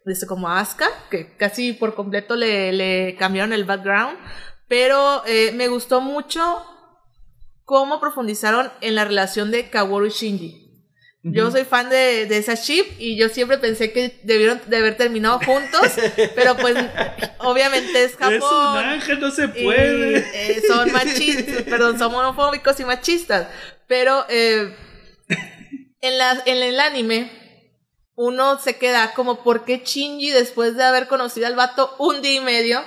desde 0.04 0.26
como 0.26 0.48
a 0.48 0.58
Asuka, 0.58 0.88
que 1.12 1.36
casi 1.36 1.74
por 1.74 1.94
completo 1.94 2.34
le, 2.34 2.72
le 2.72 3.14
cambiaron 3.20 3.52
el 3.52 3.62
background, 3.62 4.18
pero 4.66 5.22
eh, 5.26 5.52
me 5.54 5.68
gustó 5.68 6.00
mucho 6.00 6.66
cómo 7.64 8.00
profundizaron 8.00 8.72
en 8.80 8.96
la 8.96 9.04
relación 9.04 9.52
de 9.52 9.70
Kaworu 9.70 10.06
y 10.06 10.10
Shinji. 10.10 10.61
Yo 11.24 11.52
soy 11.52 11.64
fan 11.64 11.88
de, 11.88 12.26
de 12.26 12.36
esa 12.38 12.54
ship 12.54 12.84
y 12.98 13.16
yo 13.16 13.28
siempre 13.28 13.58
pensé 13.58 13.92
que 13.92 14.18
debieron 14.24 14.60
de 14.66 14.76
haber 14.76 14.96
terminado 14.96 15.38
juntos, 15.38 15.92
pero 16.34 16.56
pues 16.56 16.76
obviamente 17.38 18.02
es 18.04 18.16
Japón. 18.16 18.34
Es 18.34 18.42
un 18.42 18.76
ángel, 18.78 19.20
no 19.20 19.30
se 19.30 19.44
y, 19.44 19.64
puede. 19.64 20.18
eh, 20.18 20.62
son 20.66 20.90
machistas, 20.90 21.62
perdón, 21.62 21.96
son 21.96 22.12
homofóbicos 22.12 22.80
y 22.80 22.84
machistas. 22.84 23.46
Pero 23.86 24.26
eh, 24.28 24.74
en, 26.00 26.18
la, 26.18 26.42
en 26.44 26.60
el 26.60 26.80
anime, 26.80 27.30
uno 28.16 28.58
se 28.58 28.76
queda 28.76 29.14
como, 29.14 29.44
¿por 29.44 29.64
qué 29.64 29.82
Shinji, 29.84 30.30
después 30.30 30.76
de 30.76 30.82
haber 30.82 31.06
conocido 31.06 31.46
al 31.46 31.54
vato 31.54 31.94
un 31.98 32.20
día 32.20 32.34
y 32.34 32.40
medio, 32.40 32.82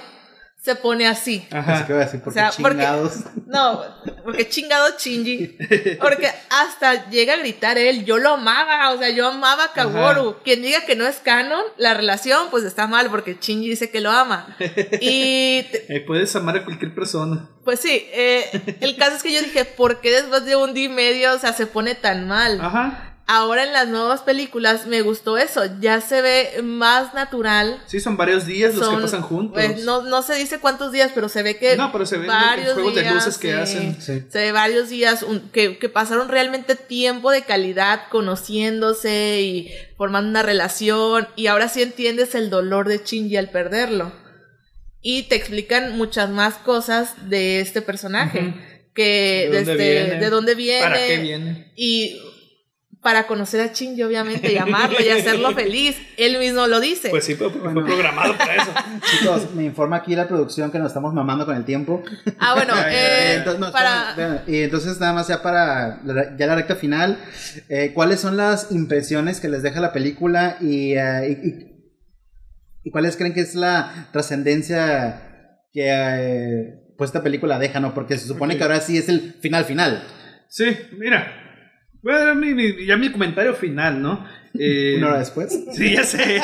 se 0.66 0.76
pone 0.76 1.06
así? 1.08 1.46
Así 1.52 1.56
Ajá. 1.58 1.86
que 1.86 1.94
voy 1.94 2.02
a 2.02 2.06
decir, 2.06 2.22
porque 2.24 2.40
O 2.40 2.42
sea, 2.42 2.52
porque- 2.60 2.78
chingados. 2.78 3.14
No, 3.46 3.84
porque 4.24 4.50
chingado 4.50 4.88
Shinji. 4.98 5.56
Porque 6.02 6.28
hasta 6.50 7.10
llega 7.12 7.36
a 7.36 7.38
gritar 7.38 7.78
él, 7.78 8.04
yo 8.04 8.18
lo 8.18 8.32
amaba, 8.34 8.90
o 8.92 8.98
sea, 8.98 9.10
yo 9.12 9.28
amaba 9.28 9.66
a 9.66 9.72
Kaworu. 9.74 10.38
Quien 10.44 10.64
diga 10.64 10.82
que 10.86 10.96
no 10.96 11.06
es 11.06 11.18
canon, 11.18 11.62
la 11.78 11.94
relación, 11.94 12.48
pues 12.50 12.64
está 12.64 12.88
mal, 12.88 13.10
porque 13.12 13.38
Shinji 13.40 13.70
dice 13.70 13.92
que 13.92 14.02
lo 14.02 14.10
ama. 14.12 14.58
Y 15.00 15.64
te- 15.72 15.86
Eh, 15.96 16.02
puedes 16.06 16.36
amar 16.36 16.58
a 16.58 16.66
cualquier 16.66 16.94
persona. 16.96 17.48
pues 17.64 17.80
sí, 17.80 18.08
eh, 18.12 18.78
el 18.82 18.96
caso 18.98 19.16
es 19.18 19.24
que 19.24 19.32
yo 19.32 19.42
dije, 19.42 19.64
¿por 19.64 20.02
qué 20.02 20.12
después 20.12 20.44
de 20.46 20.56
un 20.56 20.74
día 20.74 20.86
y 20.86 20.90
medio, 20.90 21.34
o 21.34 21.40
sea, 21.40 21.54
se 21.54 21.68
pone 21.68 21.94
tan 21.96 22.28
mal? 22.28 22.60
Ajá. 22.60 23.05
Ahora 23.28 23.64
en 23.64 23.74
las 23.74 23.88
nuevas 23.88 24.22
películas 24.22 24.86
me 24.86 25.02
gustó 25.02 25.40
eso, 25.40 25.64
ya 25.82 26.00
se 26.00 26.22
ve 26.22 26.62
más 26.62 27.16
natural. 27.16 27.82
Sí, 27.88 28.00
son 28.00 28.18
varios 28.18 28.46
días 28.46 28.76
los 28.76 28.86
Son- 28.86 28.98
que 28.98 29.02
pasan 29.02 29.24
juntos. 29.24 29.54
pues, 29.56 29.84
no, 29.84 30.04
no 30.04 30.22
se 30.22 30.36
dice 30.36 30.60
cuántos 30.60 30.92
días, 30.92 31.10
pero 31.16 31.28
se 31.28 31.42
ve 31.42 31.58
que 31.58 31.76
No, 31.76 31.92
pero 31.92 32.06
se 32.06 32.18
ven 32.18 32.28
varios 32.28 32.68
los 32.68 32.74
juegos 32.76 32.94
de 32.94 33.02
días, 33.02 33.16
luces 33.16 33.38
que 33.40 33.48
sí. 33.48 33.54
hacen. 33.54 34.00
Sí. 34.00 34.24
Se 34.30 34.38
ve 34.38 34.52
varios 34.52 34.90
días 34.90 35.24
un- 35.24 35.50
que, 35.50 35.80
que 35.80 35.90
pasaron 35.90 36.30
realmente 36.30 36.76
tiempo 36.76 37.32
de 37.32 37.42
calidad 37.42 38.02
conociéndose 38.12 39.42
y 39.42 39.72
formando 39.98 40.30
una 40.30 40.44
relación. 40.44 41.28
Y 41.36 41.48
ahora 41.48 41.68
sí 41.68 41.82
entiendes 41.82 42.36
el 42.36 42.50
dolor 42.52 42.88
de 42.88 43.02
Shinji 43.04 43.38
al 43.38 43.50
perderlo. 43.50 44.12
Y 45.02 45.24
te 45.24 45.36
explican 45.36 45.98
muchas 45.98 46.30
más 46.30 46.56
cosas 46.56 47.30
de 47.30 47.60
este 47.60 47.82
personaje. 47.82 48.54
Que 48.94 49.50
¿De 49.52 49.58
dónde 49.58 49.76
desde- 49.76 50.04
viene? 50.06 50.20
de 50.22 50.30
dónde 50.30 50.56
viene. 50.56 50.82
¿Para 50.84 50.98
qué 51.08 51.18
viene? 51.18 51.72
Y 51.76 52.22
para 53.06 53.28
conocer 53.28 53.62
a 53.62 53.68
Shinji, 53.72 54.02
obviamente, 54.02 54.52
y 54.52 54.58
amarlo 54.58 54.98
y 55.00 55.10
hacerlo 55.10 55.52
feliz. 55.54 55.96
Él 56.18 56.40
mismo 56.40 56.66
lo 56.66 56.80
dice. 56.80 57.10
Pues 57.12 57.24
sí, 57.24 57.36
pero 57.36 57.52
fue 57.52 57.72
programado 57.72 58.36
para 58.36 58.56
eso. 58.56 58.72
Chicos, 59.20 59.54
me 59.54 59.64
informa 59.64 59.98
aquí 59.98 60.16
la 60.16 60.28
producción 60.28 60.72
que 60.72 60.80
nos 60.80 60.88
estamos 60.88 61.14
mamando 61.14 61.46
con 61.46 61.56
el 61.56 61.66
tiempo. 61.66 62.02
ah, 62.40 62.56
bueno, 62.56 62.74
eh, 62.88 63.36
Entonces, 63.36 63.60
no, 63.60 63.72
para... 63.72 64.10
espérame. 64.10 64.40
Y 64.48 64.64
entonces 64.64 65.00
nada 65.00 65.14
más 65.14 65.28
ya 65.28 65.44
para 65.44 66.02
la- 66.04 66.36
ya 66.36 66.48
la 66.48 66.56
recta 66.56 66.76
final, 66.78 67.20
eh, 67.70 67.92
¿cuáles 67.94 68.20
son 68.20 68.38
las 68.38 68.72
impresiones 68.72 69.40
que 69.40 69.50
les 69.50 69.62
deja 69.62 69.80
la 69.80 69.94
película 69.94 70.58
y, 70.60 70.94
eh, 70.96 71.30
y, 71.30 71.48
y- 71.48 71.76
y 72.86 72.90
cuáles 72.90 73.18
creen 73.18 73.36
que 73.36 73.42
es 73.42 73.54
la 73.54 74.08
trascendencia 74.14 75.60
que 75.72 75.86
eh, 75.88 76.74
pues 76.98 77.10
esta 77.10 77.22
película 77.22 77.60
deja, 77.60 77.80
¿no? 77.80 77.94
Porque 77.94 78.18
se 78.18 78.26
supone 78.28 78.56
Ok. 78.56 78.58
que 78.58 78.64
ahora 78.64 78.82
sí 78.82 78.98
es 78.98 79.10
el 79.10 79.36
final 79.42 79.66
final. 79.66 80.04
Sí, 80.50 80.66
mira. 80.98 81.44
Voy 82.06 82.14
a 82.14 82.20
dar 82.20 82.36
mi- 82.36 82.54
mi- 82.54 82.86
ya 82.86 82.98
mi 82.98 83.12
comentario 83.12 83.56
final, 83.56 84.00
¿no? 84.00 84.24
Eh, 84.58 84.94
Una 85.00 85.08
hora 85.10 85.20
después. 85.20 85.60
Sí, 85.74 85.94
ya 85.96 86.04
sé. 86.04 86.40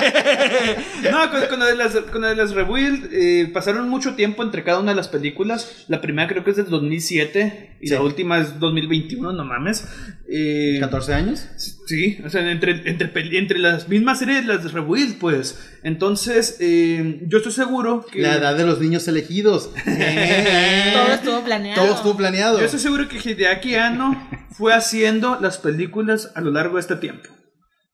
no, 1.11 1.29
con, 1.31 1.41
con 1.49 1.59
de 1.59 1.75
las, 1.75 1.95
con 2.11 2.23
de 2.23 2.35
las 2.35 2.51
Rebuild, 2.53 3.09
eh, 3.13 3.49
pasaron 3.53 3.87
mucho 3.87 4.15
tiempo 4.15 4.41
entre 4.43 4.63
cada 4.63 4.79
una 4.79 4.91
de 4.91 4.95
las 4.97 5.07
películas. 5.07 5.85
La 5.87 6.01
primera 6.01 6.27
creo 6.27 6.43
que 6.43 6.49
es 6.51 6.57
del 6.57 6.65
2007 6.69 7.77
y 7.79 7.87
Sí. 7.87 7.93
la 7.93 8.01
última 8.01 8.39
es 8.39 8.59
2021, 8.59 9.31
no 9.33 9.45
mames. 9.45 9.87
Eh, 10.27 10.77
14 10.79 11.13
años. 11.13 11.47
Sí, 11.91 12.19
o 12.25 12.29
sea, 12.29 12.49
entre, 12.49 12.89
entre, 12.89 13.37
entre 13.37 13.59
las 13.59 13.89
mismas 13.89 14.19
series, 14.19 14.45
las 14.45 14.71
Rebuild, 14.71 15.19
pues. 15.19 15.59
Entonces, 15.83 16.55
eh, 16.61 17.19
yo 17.27 17.39
estoy 17.39 17.51
seguro 17.51 18.05
que. 18.09 18.21
La 18.21 18.35
edad 18.35 18.55
de 18.55 18.65
los 18.65 18.79
niños 18.79 19.09
elegidos. 19.09 19.71
Todo 19.83 21.13
estuvo 21.13 21.43
planeado. 21.43 21.83
Todo 21.83 21.93
estuvo 21.93 22.15
planeado. 22.15 22.59
Yo 22.59 22.65
estoy 22.65 22.79
seguro 22.79 23.09
que 23.09 23.17
Hideaki 23.17 23.75
Anno 23.75 24.25
fue 24.51 24.73
haciendo 24.73 25.37
las 25.41 25.57
películas 25.57 26.31
a 26.33 26.39
lo 26.39 26.51
largo 26.51 26.75
de 26.75 26.79
este 26.79 26.95
tiempo. 26.95 27.27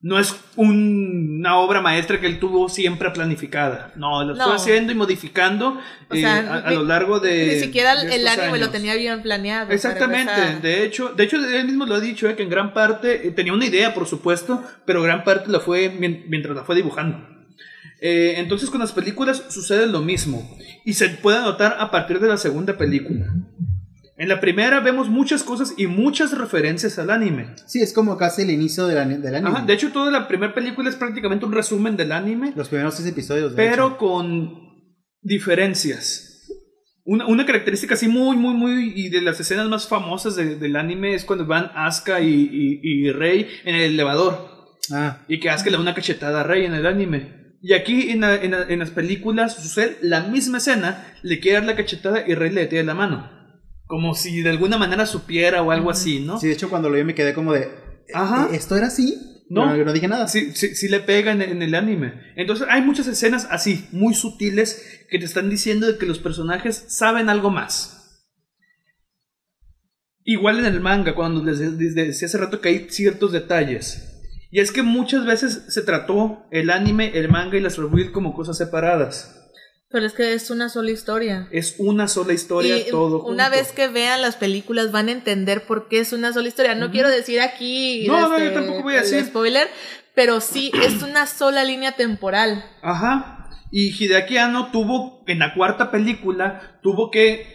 No 0.00 0.18
es 0.20 0.36
un- 0.54 1.38
una 1.40 1.56
obra 1.56 1.80
maestra 1.80 2.20
que 2.20 2.26
él 2.26 2.38
tuvo 2.38 2.68
siempre 2.68 3.10
planificada. 3.10 3.92
No, 3.96 4.22
lo 4.24 4.36
No. 4.36 4.44
fue 4.44 4.54
haciendo 4.54 4.92
y 4.92 4.94
modificando 4.94 5.80
eh, 6.12 6.20
sea, 6.20 6.38
a, 6.64 6.70
lo 6.70 6.84
largo 6.84 7.18
de. 7.18 7.46
Ni 7.54 7.60
siquiera 7.60 7.96
de 7.96 8.14
el 8.14 8.28
anime 8.28 8.58
lo 8.58 8.70
tenía 8.70 8.94
bien 8.94 9.22
planeado. 9.22 9.72
Exactamente, 9.72 10.32
de 10.62 10.84
hecho, 10.84 11.08
de 11.10 11.24
hecho 11.24 11.36
él 11.36 11.64
mismo 11.66 11.84
lo 11.84 11.96
ha 11.96 12.00
dicho, 12.00 12.28
eh, 12.28 12.36
que 12.36 12.44
en 12.44 12.48
gran 12.50 12.72
parte 12.74 13.26
eh, 13.26 13.30
tenía 13.32 13.52
una 13.52 13.66
idea, 13.66 13.92
por 13.92 14.06
supuesto, 14.06 14.62
pero 14.86 15.02
gran 15.02 15.24
parte 15.24 15.50
la 15.50 15.58
fue 15.58 15.90
mien- 15.90 16.26
mientras 16.28 16.54
la 16.54 16.62
fue 16.62 16.76
dibujando. 16.76 17.18
Eh, 18.00 18.34
entonces 18.36 18.70
con 18.70 18.78
las 18.80 18.92
películas 18.92 19.46
sucede 19.48 19.88
lo 19.88 20.00
mismo 20.00 20.48
y 20.84 20.94
se 20.94 21.08
puede 21.08 21.40
notar 21.40 21.76
a 21.80 21.90
partir 21.90 22.20
de 22.20 22.28
la 22.28 22.36
segunda 22.36 22.78
película. 22.78 23.26
En 24.20 24.28
la 24.28 24.40
primera 24.40 24.80
vemos 24.80 25.08
muchas 25.08 25.44
cosas 25.44 25.74
y 25.76 25.86
muchas 25.86 26.36
referencias 26.36 26.98
al 26.98 27.10
anime. 27.10 27.54
Sí, 27.66 27.80
es 27.80 27.92
como 27.92 28.16
casi 28.16 28.42
el 28.42 28.50
inicio 28.50 28.86
del, 28.86 29.22
del 29.22 29.34
anime. 29.36 29.50
Ajá, 29.56 29.64
de 29.64 29.72
hecho, 29.72 29.92
toda 29.92 30.10
la 30.10 30.26
primera 30.26 30.52
película 30.54 30.88
es 30.90 30.96
prácticamente 30.96 31.46
un 31.46 31.52
resumen 31.52 31.96
del 31.96 32.10
anime, 32.12 32.52
Los 32.56 32.68
primeros 32.68 32.94
seis 32.96 33.08
episodios. 33.08 33.52
de 33.52 33.56
pero 33.56 33.86
hecho. 33.86 33.96
con 33.98 34.58
diferencias. 35.22 36.24
Una, 37.04 37.26
una 37.26 37.46
característica 37.46 37.94
así 37.94 38.08
muy, 38.08 38.36
muy, 38.36 38.54
muy. 38.54 38.92
Y 38.94 39.08
de 39.08 39.22
las 39.22 39.38
escenas 39.40 39.68
más 39.68 39.86
famosas 39.88 40.36
de- 40.36 40.56
del 40.56 40.76
anime 40.76 41.14
es 41.14 41.24
cuando 41.24 41.46
van 41.46 41.70
Asuka 41.74 42.20
y, 42.20 42.28
y, 42.52 42.80
y 42.82 43.12
Rey 43.12 43.48
en 43.64 43.74
el 43.76 43.92
elevador. 43.92 44.76
Ah, 44.92 45.24
Y 45.28 45.38
que 45.40 45.48
Asuka 45.48 45.70
le 45.70 45.76
da 45.76 45.82
una 45.82 45.94
cachetada 45.94 46.40
a 46.40 46.44
Rey 46.44 46.64
en 46.66 46.74
el 46.74 46.86
anime. 46.86 47.56
Y 47.62 47.72
aquí 47.72 48.10
en, 48.10 48.20
la- 48.20 48.34
en 48.36 48.50
la- 48.50 48.66
en 48.68 48.78
las 48.80 48.90
películas 48.90 49.54
sucede 49.54 49.96
la 50.02 50.22
misma 50.24 50.58
escena. 50.58 51.14
Le 51.22 51.40
quiere 51.40 51.58
dar 51.58 51.66
la 51.66 51.76
cachetada 51.76 52.24
y 52.26 52.34
Rey 52.34 52.50
le 52.50 52.62
detiene 52.62 52.84
la 52.84 52.94
mano. 52.94 53.37
Como 53.88 54.14
si 54.14 54.42
de 54.42 54.50
alguna 54.50 54.78
manera 54.78 55.04
supiera 55.06 55.62
o 55.62 55.72
algo 55.72 55.90
así, 55.90 56.20
¿no? 56.20 56.38
sí, 56.38 56.46
de 56.46 56.52
hecho 56.52 56.70
cuando 56.70 56.88
lo 56.88 56.94
vi 56.96 57.02
me 57.04 57.14
quedé 57.16 57.34
como 57.34 57.52
de... 57.52 57.68
Ajá. 58.14 58.48
"¿E- 58.52 58.56
¿Esto 58.56 58.76
era 58.76 58.86
así? 58.86 59.44
No. 59.50 59.74
no, 59.74 59.82
no 59.84 59.92
dije 59.94 60.06
nada. 60.08 60.28
Sí, 60.28 60.52
sí, 60.54 60.74
sí 60.76 60.88
le 60.88 61.00
pega 61.00 61.32
en, 61.32 61.40
en 61.42 61.62
el 61.62 61.74
anime. 61.74 62.12
Entonces 62.36 62.66
hay 62.70 62.82
muchas 62.82 63.06
escenas 63.08 63.48
así, 63.50 63.88
muy 63.92 64.12
sutiles, 64.14 65.04
que 65.10 65.18
te 65.18 65.24
están 65.24 65.48
diciendo 65.50 65.86
de 65.90 65.98
que 65.98 66.06
los 66.06 66.18
personajes 66.18 66.84
saben 66.88 67.28
algo 67.30 67.50
más. 67.50 67.94
Igual 70.22 70.58
en 70.58 70.66
el 70.66 70.80
manga, 70.80 71.14
cuando 71.14 71.42
les, 71.42 71.58
les 71.58 71.94
decía 71.94 72.26
hace 72.26 72.36
rato 72.38 72.60
que 72.60 72.68
hay 72.68 72.86
ciertos 72.90 73.32
detalles. 73.32 74.20
Y 74.50 74.60
es 74.60 74.70
que 74.72 74.82
muchas 74.82 75.24
veces 75.24 75.64
se 75.68 75.80
trató 75.82 76.46
el 76.50 76.68
anime, 76.70 77.12
el 77.18 77.30
manga 77.30 77.56
y 77.56 77.60
las 77.60 77.78
rebuild 77.78 78.12
como 78.12 78.34
cosas 78.34 78.58
separadas. 78.58 79.37
Pero 79.90 80.04
es 80.04 80.12
que 80.12 80.34
es 80.34 80.50
una 80.50 80.68
sola 80.68 80.90
historia. 80.90 81.48
Es 81.50 81.76
una 81.78 82.08
sola 82.08 82.34
historia, 82.34 82.76
y 82.76 82.90
todo. 82.90 83.24
una 83.24 83.44
junto. 83.44 83.58
vez 83.58 83.72
que 83.72 83.88
vean 83.88 84.20
las 84.20 84.36
películas 84.36 84.92
van 84.92 85.08
a 85.08 85.12
entender 85.12 85.66
por 85.66 85.88
qué 85.88 86.00
es 86.00 86.12
una 86.12 86.32
sola 86.32 86.48
historia. 86.48 86.74
No 86.74 86.90
quiero 86.90 87.08
decir 87.08 87.40
aquí 87.40 88.04
No, 88.06 88.28
no, 88.28 88.36
este, 88.36 88.48
yo 88.48 88.52
tampoco 88.52 88.82
voy 88.82 88.96
a 88.96 89.00
decir. 89.00 89.24
spoiler, 89.24 89.66
pero 90.14 90.42
sí 90.42 90.70
es 90.84 91.02
una 91.02 91.26
sola 91.26 91.64
línea 91.64 91.92
temporal. 91.92 92.64
Ajá. 92.82 93.48
Y 93.70 93.90
Hideaki 93.92 94.36
Anno 94.36 94.70
tuvo, 94.72 95.24
en 95.26 95.38
la 95.38 95.54
cuarta 95.54 95.90
película, 95.90 96.80
tuvo 96.82 97.10
que, 97.10 97.46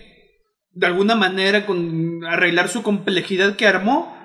de 0.71 0.87
alguna 0.87 1.15
manera, 1.15 1.67
con, 1.67 2.23
arreglar 2.25 2.67
su 2.69 2.81
complejidad 2.81 3.55
que 3.55 3.67
armó, 3.67 4.15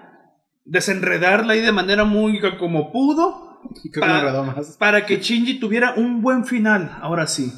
desenredarla 0.64 1.54
ahí 1.54 1.60
de 1.60 1.72
manera 1.72 2.04
muy 2.04 2.40
como 2.58 2.90
pudo, 2.90 3.60
Y 3.82 3.90
creo 3.90 4.04
que 4.06 4.12
me 4.12 4.18
agradó 4.18 4.44
más. 4.44 4.76
para 4.78 5.04
que 5.04 5.18
Shinji 5.18 5.60
tuviera 5.60 5.94
un 5.94 6.22
buen 6.22 6.46
final, 6.46 6.96
ahora 7.02 7.26
sí. 7.26 7.52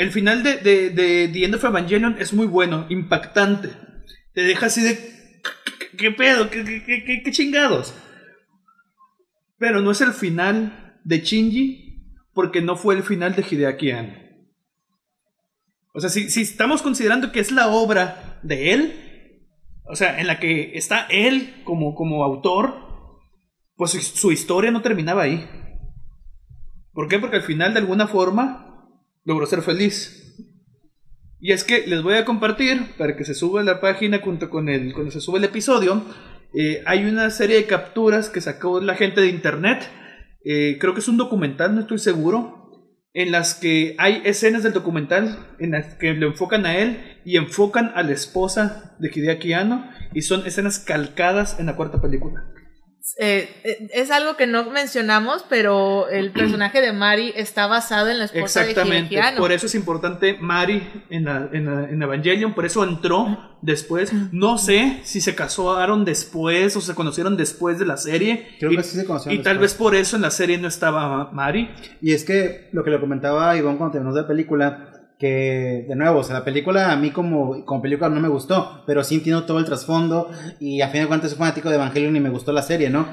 El 0.00 0.12
final 0.12 0.42
de, 0.42 0.56
de, 0.56 0.88
de 0.88 1.28
The 1.28 1.44
End 1.44 1.54
of 1.56 1.64
Evangelion 1.64 2.16
es 2.18 2.32
muy 2.32 2.46
bueno, 2.46 2.86
impactante. 2.88 3.68
Te 4.32 4.42
deja 4.42 4.64
así 4.66 4.80
de... 4.82 5.42
¿Qué, 5.98 6.10
pedo? 6.10 6.48
¿Qué, 6.48 6.64
qué, 6.64 6.82
qué- 6.86 7.04
qué- 7.04 7.22
qué 7.22 7.30
chingados? 7.30 7.94
Pero 9.58 9.82
no 9.82 9.90
es 9.90 10.00
el 10.00 10.14
final 10.14 10.98
de 11.04 11.18
Shinji 11.20 12.02
porque 12.32 12.62
no 12.62 12.76
fue 12.76 12.94
el 12.94 13.02
final 13.02 13.34
de 13.34 13.44
Hideaki 13.48 13.90
Anno. 13.90 14.14
O 15.92 16.00
sea, 16.00 16.08
si, 16.08 16.30
si 16.30 16.40
estamos 16.40 16.80
considerando 16.80 17.30
que 17.30 17.40
es 17.40 17.50
la 17.52 17.68
obra 17.68 18.40
de 18.42 18.72
él, 18.72 19.42
o 19.84 19.96
sea, 19.96 20.18
en 20.18 20.28
la 20.28 20.40
que 20.40 20.78
está 20.78 21.08
él 21.10 21.60
como, 21.64 21.94
como 21.94 22.24
autor, 22.24 23.18
pues 23.76 23.90
su, 23.90 24.00
su 24.00 24.32
historia 24.32 24.70
no 24.70 24.80
terminaba 24.80 25.24
ahí. 25.24 25.46
¿Por 26.94 27.06
qué? 27.06 27.18
Porque 27.18 27.36
al 27.36 27.42
final, 27.42 27.74
de 27.74 27.80
alguna 27.80 28.06
forma, 28.06 28.69
logró 29.24 29.46
ser 29.46 29.62
feliz. 29.62 30.16
Y 31.38 31.52
es 31.52 31.64
que 31.64 31.86
les 31.86 32.02
voy 32.02 32.14
a 32.14 32.24
compartir, 32.24 32.94
para 32.98 33.16
que 33.16 33.24
se 33.24 33.34
suba 33.34 33.62
la 33.62 33.80
página 33.80 34.18
junto 34.18 34.50
con 34.50 34.68
el, 34.68 34.92
cuando 34.92 35.10
se 35.10 35.20
sube 35.20 35.38
el 35.38 35.44
episodio, 35.44 36.04
eh, 36.52 36.82
hay 36.86 37.04
una 37.04 37.30
serie 37.30 37.56
de 37.56 37.66
capturas 37.66 38.28
que 38.28 38.40
sacó 38.40 38.80
la 38.80 38.94
gente 38.94 39.20
de 39.20 39.28
internet, 39.28 39.88
eh, 40.44 40.76
creo 40.80 40.94
que 40.94 41.00
es 41.00 41.08
un 41.08 41.16
documental, 41.16 41.74
no 41.74 41.80
estoy 41.82 41.98
seguro, 41.98 42.60
en 43.12 43.32
las 43.32 43.54
que 43.54 43.96
hay 43.98 44.22
escenas 44.24 44.62
del 44.62 44.72
documental 44.72 45.48
en 45.58 45.72
las 45.72 45.94
que 45.94 46.12
lo 46.14 46.28
enfocan 46.28 46.64
a 46.66 46.76
él 46.76 47.20
y 47.24 47.36
enfocan 47.36 47.90
a 47.94 48.02
la 48.02 48.12
esposa 48.12 48.96
de 49.00 49.10
Hideaki 49.12 49.52
Anno 49.52 49.90
y 50.14 50.22
son 50.22 50.46
escenas 50.46 50.78
calcadas 50.78 51.58
en 51.58 51.66
la 51.66 51.76
cuarta 51.76 52.00
película. 52.00 52.46
Eh, 53.18 53.48
eh, 53.64 53.88
es 53.92 54.10
algo 54.10 54.36
que 54.36 54.46
no 54.46 54.70
mencionamos, 54.70 55.44
pero 55.48 56.08
el 56.08 56.30
personaje 56.32 56.80
de 56.80 56.92
Mari 56.92 57.32
está 57.36 57.66
basado 57.66 58.08
en 58.08 58.18
la 58.18 58.24
esposa 58.26 58.60
de 58.64 58.70
Exactamente, 58.70 59.14
Hideaki 59.14 59.28
Anno. 59.28 59.40
por 59.40 59.52
eso 59.52 59.66
es 59.66 59.74
importante 59.74 60.36
Mari 60.40 60.82
en, 61.10 61.24
la, 61.24 61.48
en, 61.52 61.66
la- 61.66 61.88
en 61.88 62.02
Evangelion, 62.02 62.54
por 62.54 62.64
eso 62.66 62.84
entró 62.84 63.56
después. 63.62 64.12
No 64.32 64.56
sé 64.58 65.00
si 65.04 65.20
se 65.20 65.34
casaron 65.34 66.04
después 66.04 66.76
o 66.76 66.80
se 66.80 66.94
conocieron 66.94 67.36
después 67.36 67.78
de 67.78 67.86
la 67.86 67.96
serie. 67.96 68.48
Creo 68.58 68.72
y, 68.72 68.76
que 68.76 68.82
sí 68.82 68.96
se 68.96 69.04
conocieron 69.04 69.38
Y 69.38 69.42
tal 69.42 69.58
vez 69.58 69.74
por 69.74 69.94
eso 69.94 70.16
en 70.16 70.22
la 70.22 70.30
serie 70.30 70.56
no 70.58 70.68
estaba 70.68 71.30
Mari. 71.32 71.70
Y 72.00 72.12
es 72.12 72.24
que 72.24 72.68
lo 72.72 72.84
que 72.84 72.90
le 72.90 73.00
comentaba 73.00 73.56
Iván 73.56 73.76
cuando 73.76 73.92
terminó 73.92 74.14
de 74.14 74.22
la 74.22 74.28
película, 74.28 74.89
que 75.20 75.84
de 75.86 75.94
nuevo, 75.96 76.20
o 76.20 76.24
sea, 76.24 76.36
la 76.36 76.44
película 76.46 76.90
a 76.90 76.96
mí 76.96 77.10
como, 77.10 77.62
como 77.66 77.82
película 77.82 78.08
no 78.08 78.20
me 78.20 78.28
gustó, 78.28 78.82
pero 78.86 79.04
sí 79.04 79.16
entiendo 79.16 79.44
todo 79.44 79.58
el 79.58 79.66
trasfondo 79.66 80.30
y 80.58 80.80
a 80.80 80.88
fin 80.88 81.02
de 81.02 81.08
cuentas 81.08 81.30
soy 81.30 81.38
fanático 81.38 81.68
de 81.68 81.74
Evangelion 81.74 82.16
y 82.16 82.20
me 82.20 82.30
gustó 82.30 82.52
la 82.52 82.62
serie, 82.62 82.88
¿no? 82.88 83.06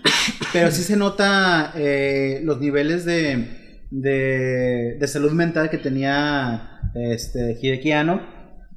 Pero 0.54 0.70
sí 0.72 0.82
se 0.82 0.96
nota 0.96 1.72
eh, 1.76 2.40
los 2.42 2.60
niveles 2.60 3.04
de, 3.04 3.86
de, 3.90 4.96
de 4.98 5.06
salud 5.06 5.32
mental 5.32 5.68
que 5.68 5.78
tenía 5.78 6.80
este, 6.94 7.58
Hideki. 7.60 7.92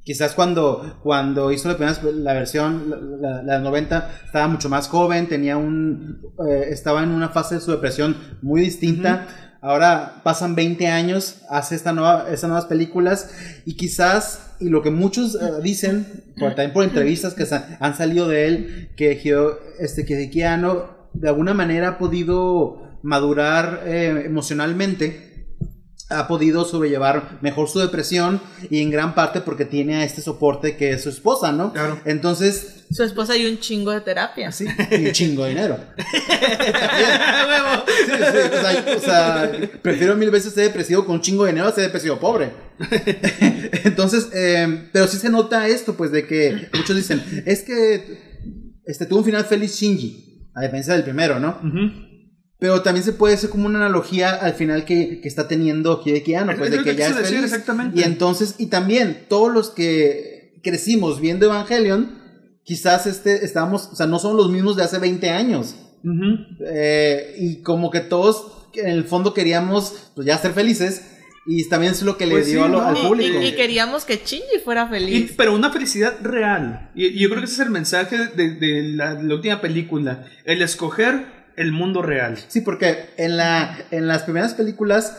Quizás 0.03 0.33
cuando, 0.33 0.99
cuando 1.01 1.51
hizo 1.51 1.69
la, 1.69 1.77
primera, 1.77 1.97
la 2.03 2.33
versión, 2.33 2.89
la, 2.89 2.97
la, 2.97 3.43
la 3.43 3.59
90, 3.59 4.11
estaba 4.25 4.47
mucho 4.49 4.67
más 4.67 4.89
joven, 4.89 5.27
tenía 5.27 5.55
un, 5.55 6.21
eh, 6.47 6.65
estaba 6.69 7.01
en 7.01 7.09
una 7.09 7.29
fase 7.29 7.55
de 7.55 7.61
su 7.61 7.71
depresión 7.71 8.17
muy 8.41 8.61
distinta. 8.61 9.52
Ahora 9.63 10.15
pasan 10.23 10.55
20 10.55 10.87
años, 10.87 11.37
hace 11.49 11.75
esta 11.75 11.93
nueva, 11.93 12.25
estas 12.29 12.49
nuevas 12.49 12.65
películas 12.65 13.29
y 13.65 13.75
quizás, 13.75 14.51
y 14.59 14.67
lo 14.67 14.81
que 14.81 14.91
muchos 14.91 15.35
eh, 15.35 15.39
dicen, 15.63 16.05
por, 16.37 16.49
también 16.49 16.73
por 16.73 16.83
entrevistas 16.83 17.33
que 17.33 17.47
han 17.79 17.95
salido 17.95 18.27
de 18.27 18.47
él, 18.47 18.89
que 18.97 19.17
Hideo- 19.17 19.57
este, 19.79 20.05
que 20.05 20.15
de 21.13 21.29
alguna 21.29 21.53
manera 21.53 21.87
ha 21.87 21.97
podido 21.97 22.89
madurar 23.03 23.83
eh, 23.85 24.23
emocionalmente 24.25 25.32
ha 26.19 26.27
podido 26.27 26.65
sobrellevar 26.65 27.39
mejor 27.41 27.67
su 27.69 27.79
depresión 27.79 28.41
y 28.69 28.81
en 28.81 28.89
gran 28.91 29.15
parte 29.15 29.41
porque 29.41 29.65
tiene 29.65 29.95
a 29.97 30.03
este 30.03 30.21
soporte 30.21 30.75
que 30.77 30.91
es 30.91 31.03
su 31.03 31.09
esposa, 31.09 31.51
¿no? 31.51 31.73
Claro. 31.73 31.99
Entonces, 32.05 32.85
Su 32.91 33.03
esposa 33.03 33.35
y 33.35 33.45
un 33.45 33.59
chingo 33.59 33.91
de 33.91 34.01
terapia. 34.01 34.51
sí, 34.51 34.65
y 34.91 35.05
un 35.07 35.11
chingo 35.11 35.43
de 35.43 35.49
dinero. 35.49 35.77
Sí, 37.85 38.11
sí, 38.11 38.37
o, 38.57 38.61
sea, 38.61 38.95
o 38.97 38.99
sea, 38.99 39.51
prefiero 39.81 40.15
mil 40.15 40.29
veces 40.31 40.53
ser 40.53 40.65
depresivo 40.65 41.05
con 41.05 41.15
un 41.15 41.21
chingo 41.21 41.43
de 41.45 41.51
dinero 41.51 41.67
a 41.67 41.71
ser 41.71 41.85
depresivo 41.85 42.19
pobre. 42.19 42.51
Entonces, 43.83 44.29
eh, 44.33 44.89
pero 44.91 45.07
sí 45.07 45.17
se 45.17 45.29
nota 45.29 45.67
esto, 45.67 45.95
pues, 45.95 46.11
de 46.11 46.25
que 46.27 46.69
muchos 46.73 46.95
dicen, 46.95 47.43
es 47.45 47.61
que 47.63 48.79
este, 48.85 49.05
tuvo 49.05 49.19
un 49.19 49.25
final 49.25 49.45
feliz 49.45 49.75
Shinji, 49.75 50.49
a 50.55 50.61
diferencia 50.61 50.93
del 50.93 51.03
primero, 51.03 51.39
¿no? 51.39 51.59
Ujú. 51.63 52.12
Pero 52.63 52.81
también 52.81 53.03
se 53.03 53.11
puede 53.11 53.33
hacer 53.35 53.49
como 53.49 53.65
una 53.65 53.77
analogía 53.79 54.29
al 54.35 54.53
final 54.53 54.85
que, 54.85 55.19
que 55.19 55.27
está 55.27 55.49
teniendo 55.49 56.01
Hideki 56.05 56.33
Anno, 56.35 56.53
Es- 56.53 56.57
pues 56.59 56.67
es 56.69 56.71
de 56.71 56.77
lo 56.77 56.83
que 56.85 56.91
que 56.91 56.95
ya 56.97 57.07
es 57.07 57.11
quise 57.11 57.21
decir, 57.23 57.35
feliz. 57.39 57.51
exactamente. 57.51 57.99
Y 57.99 58.03
entonces, 58.05 58.55
y 58.57 58.67
también 58.67 59.25
todos 59.27 59.51
los 59.53 59.69
que 59.69 60.53
crecimos 60.63 61.19
viendo 61.19 61.45
Evangelion, 61.45 62.17
quizás 62.63 63.05
este, 63.05 63.43
estamos, 63.43 63.89
o 63.91 63.95
sea, 63.97 64.07
no 64.07 64.17
son 64.17 64.37
los 64.37 64.49
mismos 64.49 64.77
de 64.77 64.83
hace 64.83 64.97
20 64.97 65.29
años. 65.29 65.75
Ujú. 66.05 66.37
Eh, 66.65 67.35
y 67.37 67.61
como 67.63 67.91
que 67.91 67.99
todos 67.99 68.69
en 68.75 68.87
el 68.87 69.03
fondo 69.03 69.33
queríamos 69.33 70.11
pues, 70.15 70.25
ya 70.25 70.37
ser 70.37 70.53
felices. 70.53 71.01
Y 71.45 71.67
también 71.67 71.91
es 71.91 72.01
lo 72.03 72.15
que 72.15 72.25
le 72.25 72.35
Pues 72.35 72.45
dio 72.47 72.59
sí, 72.59 72.65
a 72.65 72.67
lo- 72.69 72.81
¿no? 72.81 72.87
al 72.87 72.97
Y- 72.97 73.01
público. 73.01 73.41
Y, 73.41 73.47
y 73.47 73.55
queríamos 73.55 74.05
que 74.05 74.21
Shinji 74.23 74.59
fuera 74.63 74.85
Y- 74.85 74.89
feliz. 74.89 75.33
pero 75.35 75.53
una 75.53 75.69
felicidad 75.69 76.13
real. 76.23 76.91
Y, 76.95 77.07
y 77.07 77.19
yo 77.19 77.27
creo 77.27 77.41
que 77.41 77.45
ese 77.47 77.55
es 77.55 77.59
el 77.59 77.71
mensaje 77.71 78.17
de, 78.37 78.51
de 78.51 78.83
la, 78.95 79.15
de 79.15 79.23
la 79.23 79.35
última 79.35 79.59
película. 79.59 80.23
El 80.45 80.61
escoger 80.61 81.42
el 81.55 81.71
mundo 81.71 82.01
real. 82.01 82.37
Sí, 82.47 82.61
porque 82.61 83.09
en, 83.17 83.37
la, 83.37 83.77
en 83.91 84.07
las 84.07 84.23
primeras 84.23 84.53
películas, 84.53 85.17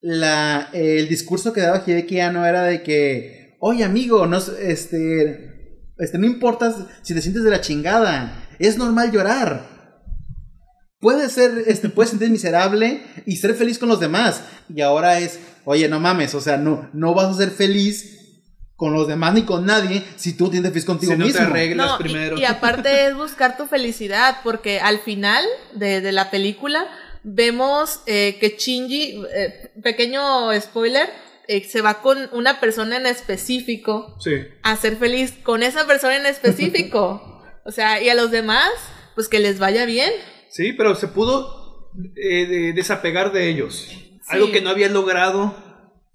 la, 0.00 0.68
el 0.72 1.08
discurso 1.08 1.52
que 1.52 1.60
daba 1.60 1.82
Hideki 1.86 2.20
Anno 2.20 2.44
era 2.46 2.64
de 2.64 2.82
que, 2.82 3.56
oye 3.60 3.84
amigo, 3.84 4.26
no, 4.26 4.38
este, 4.38 5.88
este, 5.98 6.18
no 6.18 6.26
importa 6.26 6.74
si 7.02 7.14
te 7.14 7.22
sientes 7.22 7.44
de 7.44 7.50
la 7.50 7.60
chingada, 7.60 8.46
es 8.58 8.78
normal 8.78 9.12
llorar. 9.12 9.72
Puedes 11.00 11.32
ser, 11.32 11.64
este, 11.66 11.88
puedes 11.88 12.10
sentir 12.10 12.30
miserable 12.30 13.02
y 13.26 13.36
ser 13.36 13.54
feliz 13.54 13.78
con 13.78 13.88
los 13.88 13.98
demás. 13.98 14.44
Y 14.72 14.82
ahora 14.82 15.18
es, 15.18 15.40
oye, 15.64 15.88
no 15.88 15.98
mames, 15.98 16.34
o 16.34 16.40
sea, 16.40 16.58
no, 16.58 16.88
no 16.92 17.14
vas 17.14 17.34
a 17.34 17.38
ser 17.38 17.50
feliz 17.50 18.21
con 18.82 18.94
los 18.94 19.06
demás 19.06 19.32
ni 19.32 19.42
con 19.44 19.64
nadie 19.64 20.02
si 20.16 20.36
tú 20.36 20.50
tienes 20.50 20.72
feliz 20.72 20.84
contigo 20.84 21.12
Si 21.12 21.16
no 21.18 21.24
te 21.26 21.32
mismo. 21.32 21.46
arreglas 21.46 21.86
No, 21.86 21.96
y- 22.00 22.02
primero. 22.02 22.36
Y, 22.36 22.44
aparte 22.44 23.06
es 23.06 23.14
buscar 23.14 23.56
tu 23.56 23.66
felicidad, 23.66 24.38
porque 24.42 24.80
al 24.80 24.98
final 24.98 25.44
de, 25.72 26.00
de 26.00 26.10
la 26.10 26.32
película 26.32 26.88
vemos 27.22 28.00
eh, 28.06 28.38
que 28.40 28.56
Shinji, 28.58 29.22
eh, 29.36 29.70
pequeño 29.84 30.52
spoiler, 30.60 31.08
eh, 31.46 31.62
se 31.62 31.80
va 31.80 32.02
con 32.02 32.28
una 32.32 32.58
persona 32.58 32.96
en 32.96 33.06
específico 33.06 34.16
Sí. 34.18 34.32
a 34.64 34.74
ser 34.76 34.96
feliz 34.96 35.32
con 35.44 35.62
esa 35.62 35.86
persona 35.86 36.16
en 36.16 36.26
específico. 36.26 37.40
o 37.64 37.70
sea, 37.70 38.02
y 38.02 38.08
a 38.08 38.14
los 38.14 38.32
demás, 38.32 38.68
pues 39.14 39.28
que 39.28 39.38
les 39.38 39.60
vaya 39.60 39.84
bien. 39.86 40.10
Sí, 40.50 40.72
pero 40.72 40.96
se 40.96 41.06
pudo 41.06 41.92
eh, 42.16 42.46
de- 42.46 42.72
desapegar 42.72 43.32
de 43.32 43.48
ellos. 43.48 43.88
Algo 44.26 44.50
que 44.50 44.60
no 44.60 44.70
había 44.70 44.88
logrado 44.88 45.54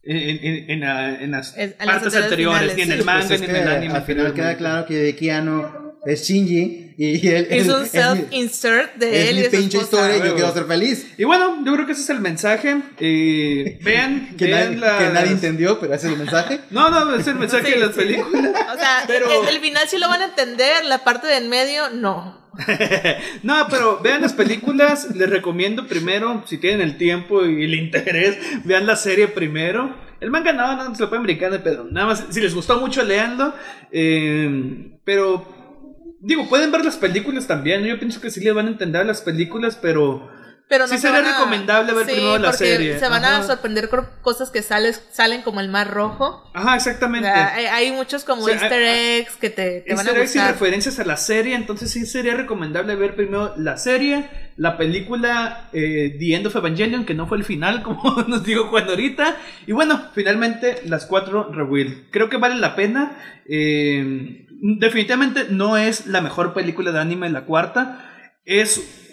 en, 0.08 0.46
en- 0.46 0.70
en 0.72 0.80
la- 0.80 1.16
en 1.22 1.32
las 1.32 1.56
En- 1.58 1.76
en 1.80 1.86
las 1.88 1.96
partes 2.02 2.16
anteriores 2.16 2.24
anteriores, 2.24 2.74
finales, 2.74 2.76
ni 2.76 2.82
en 2.84 2.88
sí. 2.88 2.94
el 2.94 3.06
manga, 3.06 3.28
Pues 3.28 3.32
es 3.32 3.42
ni 3.42 3.48
en 3.56 3.56
el 3.62 3.68
anime. 3.68 3.94
Al 3.96 4.04
final 4.04 4.34
queda 4.34 4.58
claro 4.58 4.86
que 4.86 5.32
Anno 5.32 5.88
es 6.06 6.24
Shinji 6.28 6.94
y 6.98 7.28
él 7.28 7.48
Es 7.50 7.68
un 7.68 7.82
mi- 7.84 7.90
self-insert 7.90 8.96
de 8.96 9.22
es 9.24 9.30
él 9.30 9.38
y 9.40 9.42
mi 9.42 9.48
pinche 9.50 9.78
esposa. 9.78 9.84
historia 10.08 10.16
y 10.16 10.20
yo 10.20 10.24
Huevo. 10.26 10.36
quiero 10.38 10.54
ser 10.54 10.64
feliz. 10.66 11.08
Y 11.18 11.24
bueno, 11.26 11.64
yo 11.66 11.74
creo 11.74 11.86
que 11.86 11.92
ese 11.92 12.02
es 12.02 12.10
el 12.10 12.20
mensaje. 12.22 12.78
Eh, 13.00 13.80
vean, 13.84 14.36
Que, 14.38 14.46
vean 14.46 14.66
nadie, 14.66 14.78
las- 14.80 15.04
que 15.04 15.10
nadie 15.14 15.32
entendió, 15.32 15.80
pero 15.80 15.94
ese 15.94 16.08
es 16.08 16.14
el 16.14 16.20
mensaje. 16.20 16.60
No, 16.72 16.90
no, 16.90 17.16
es 17.16 17.28
el 17.28 17.36
mensaje 17.36 17.66
Sí, 17.68 17.72
de 17.74 17.80
las 17.80 17.90
sí. 17.94 18.00
películas. 18.02 18.52
O 18.74 18.78
sea, 18.78 19.04
Pero- 19.08 19.44
el, 19.44 19.56
el 19.56 19.62
final 19.62 19.84
sí 19.90 19.98
lo 19.98 20.08
van 20.08 20.22
a 20.22 20.26
entender, 20.26 20.86
la 20.86 21.04
parte 21.04 21.28
de 21.28 21.38
en 21.38 21.50
medio, 21.50 21.90
no. 21.90 22.47
No, 23.44 23.68
pero 23.70 24.00
vean 24.02 24.22
las 24.22 24.34
películas. 24.34 25.16
Les 25.16 25.30
recomiendo 25.30 25.88
primero, 25.88 26.44
si 26.46 26.58
tienen 26.58 26.82
el 26.82 26.98
tiempo 26.98 27.46
y 27.46 27.64
el 27.64 27.76
interés, 27.76 28.38
vean 28.66 28.86
la 28.86 28.96
serie 28.96 29.28
primero. 29.28 29.96
El 30.20 30.32
manga 30.32 30.52
no, 30.52 30.76
no 30.76 30.96
se 30.96 31.04
lo 31.04 31.10
pueden 31.10 31.24
brincar 31.24 31.52
de. 31.52 31.80
Nada 31.92 32.08
más, 32.08 32.26
si 32.30 32.42
les 32.42 32.56
gustó 32.56 32.80
mucho, 32.80 33.04
leanlo. 33.04 33.54
Eh, 33.92 34.98
pero, 35.04 36.16
digo, 36.20 36.50
pueden 36.50 36.72
ver 36.72 36.84
las 36.84 36.98
películas 36.98 37.48
también. 37.48 37.84
Yo 37.84 38.00
pienso 38.00 38.20
que 38.20 38.32
sí 38.32 38.44
les 38.44 38.54
van 38.54 38.68
a 38.68 38.72
entender 38.72 39.06
las 39.06 39.22
películas, 39.22 39.78
pero 39.80 40.30
Pero 40.70 40.84
no 40.86 40.90
Sí 40.90 40.96
se 41.00 41.08
sería 41.08 41.22
recomendable 41.22 41.94
ver 41.94 42.06
Sí, 42.08 42.12
primero 42.12 42.38
la 42.40 42.50
porque 42.50 42.66
serie. 42.66 43.00
Se 43.00 43.08
van 43.08 43.24
a 43.24 43.42
sorprender 43.44 43.88
con 43.88 44.06
cosas 44.22 44.50
que 44.50 44.62
sales, 44.62 45.02
salen 45.14 45.42
como 45.42 45.62
el 45.62 45.70
mar 45.70 45.90
rojo. 45.90 46.44
Ajá, 46.54 46.74
O 46.74 46.76
exactamente. 46.76 47.26
sea, 47.28 47.54
hay, 47.56 47.66
hay 47.68 47.92
muchos 47.94 48.26
como 48.26 48.44
O 48.44 48.46
sea, 48.48 48.56
easter 48.56 48.84
hay- 48.84 49.20
eggs 49.22 49.38
que 49.38 49.50
te, 49.50 49.80
te 49.82 49.96
van 49.96 50.00
a 50.06 50.10
Easter 50.10 50.22
eggs 50.22 50.36
y 50.36 50.40
gustar. 50.40 50.52
referencias 50.54 51.00
a 51.00 51.06
la 51.06 51.16
serie, 51.16 51.56
entonces 51.56 51.90
sí 51.90 52.06
sería 52.06 52.36
recomendable 52.36 52.96
ver 52.96 53.16
primero 53.16 53.54
la 53.56 53.78
serie, 53.78 54.30
la 54.58 54.76
película 54.78 55.70
eh, 55.72 56.18
The 56.20 56.36
End 56.36 56.48
of 56.48 56.56
Evangelion, 56.58 57.06
que 57.06 57.14
no 57.14 57.28
fue 57.28 57.38
el 57.38 57.46
final, 57.46 57.82
como 57.84 58.24
nos 58.28 58.44
dijo 58.44 58.68
Juan 58.68 58.90
ahorita, 58.90 59.38
y 59.68 59.72
bueno, 59.72 60.04
finalmente 60.14 60.82
las 60.86 61.06
cuatro 61.06 61.50
Reveal. 61.50 62.08
Creo 62.12 62.28
que 62.30 62.36
valen 62.38 62.60
la 62.60 62.76
pena. 62.76 63.18
eh, 63.48 64.44
definitivamente 64.60 65.46
no 65.50 65.78
es 65.78 66.08
la 66.08 66.20
mejor 66.22 66.54
película 66.54 66.92
de 66.92 67.00
anime 67.00 67.30
la 67.30 67.46
cuarta, 67.46 68.04
es 68.44 69.07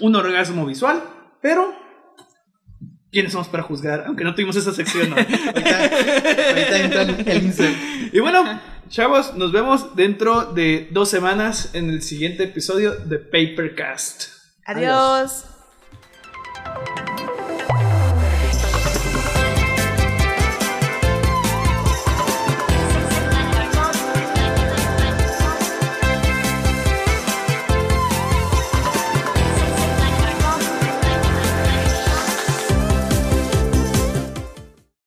un 0.00 0.16
orgasmo 0.16 0.66
visual, 0.66 1.02
pero 1.40 1.74
¿quiénes 3.10 3.32
somos 3.32 3.48
para 3.48 3.62
juzgar? 3.62 4.04
Aunque 4.06 4.24
no 4.24 4.34
tuvimos 4.34 4.56
esa 4.56 4.72
sección. 4.72 5.10
¿no? 5.10 5.16
Ahorita, 5.16 5.84
ahorita 6.48 6.80
entra 6.80 7.02
el, 7.02 7.42
insert. 7.44 7.76
Y 8.12 8.18
bueno, 8.20 8.60
chavos, 8.88 9.34
nos 9.34 9.52
vemos 9.52 9.96
dentro 9.96 10.52
de 10.52 10.88
dos 10.90 11.08
semanas 11.08 11.70
en 11.74 11.90
el 11.90 12.02
siguiente 12.02 12.44
episodio 12.44 12.94
de 12.96 13.18
Papercast. 13.18 14.28
Adiós. 14.66 15.44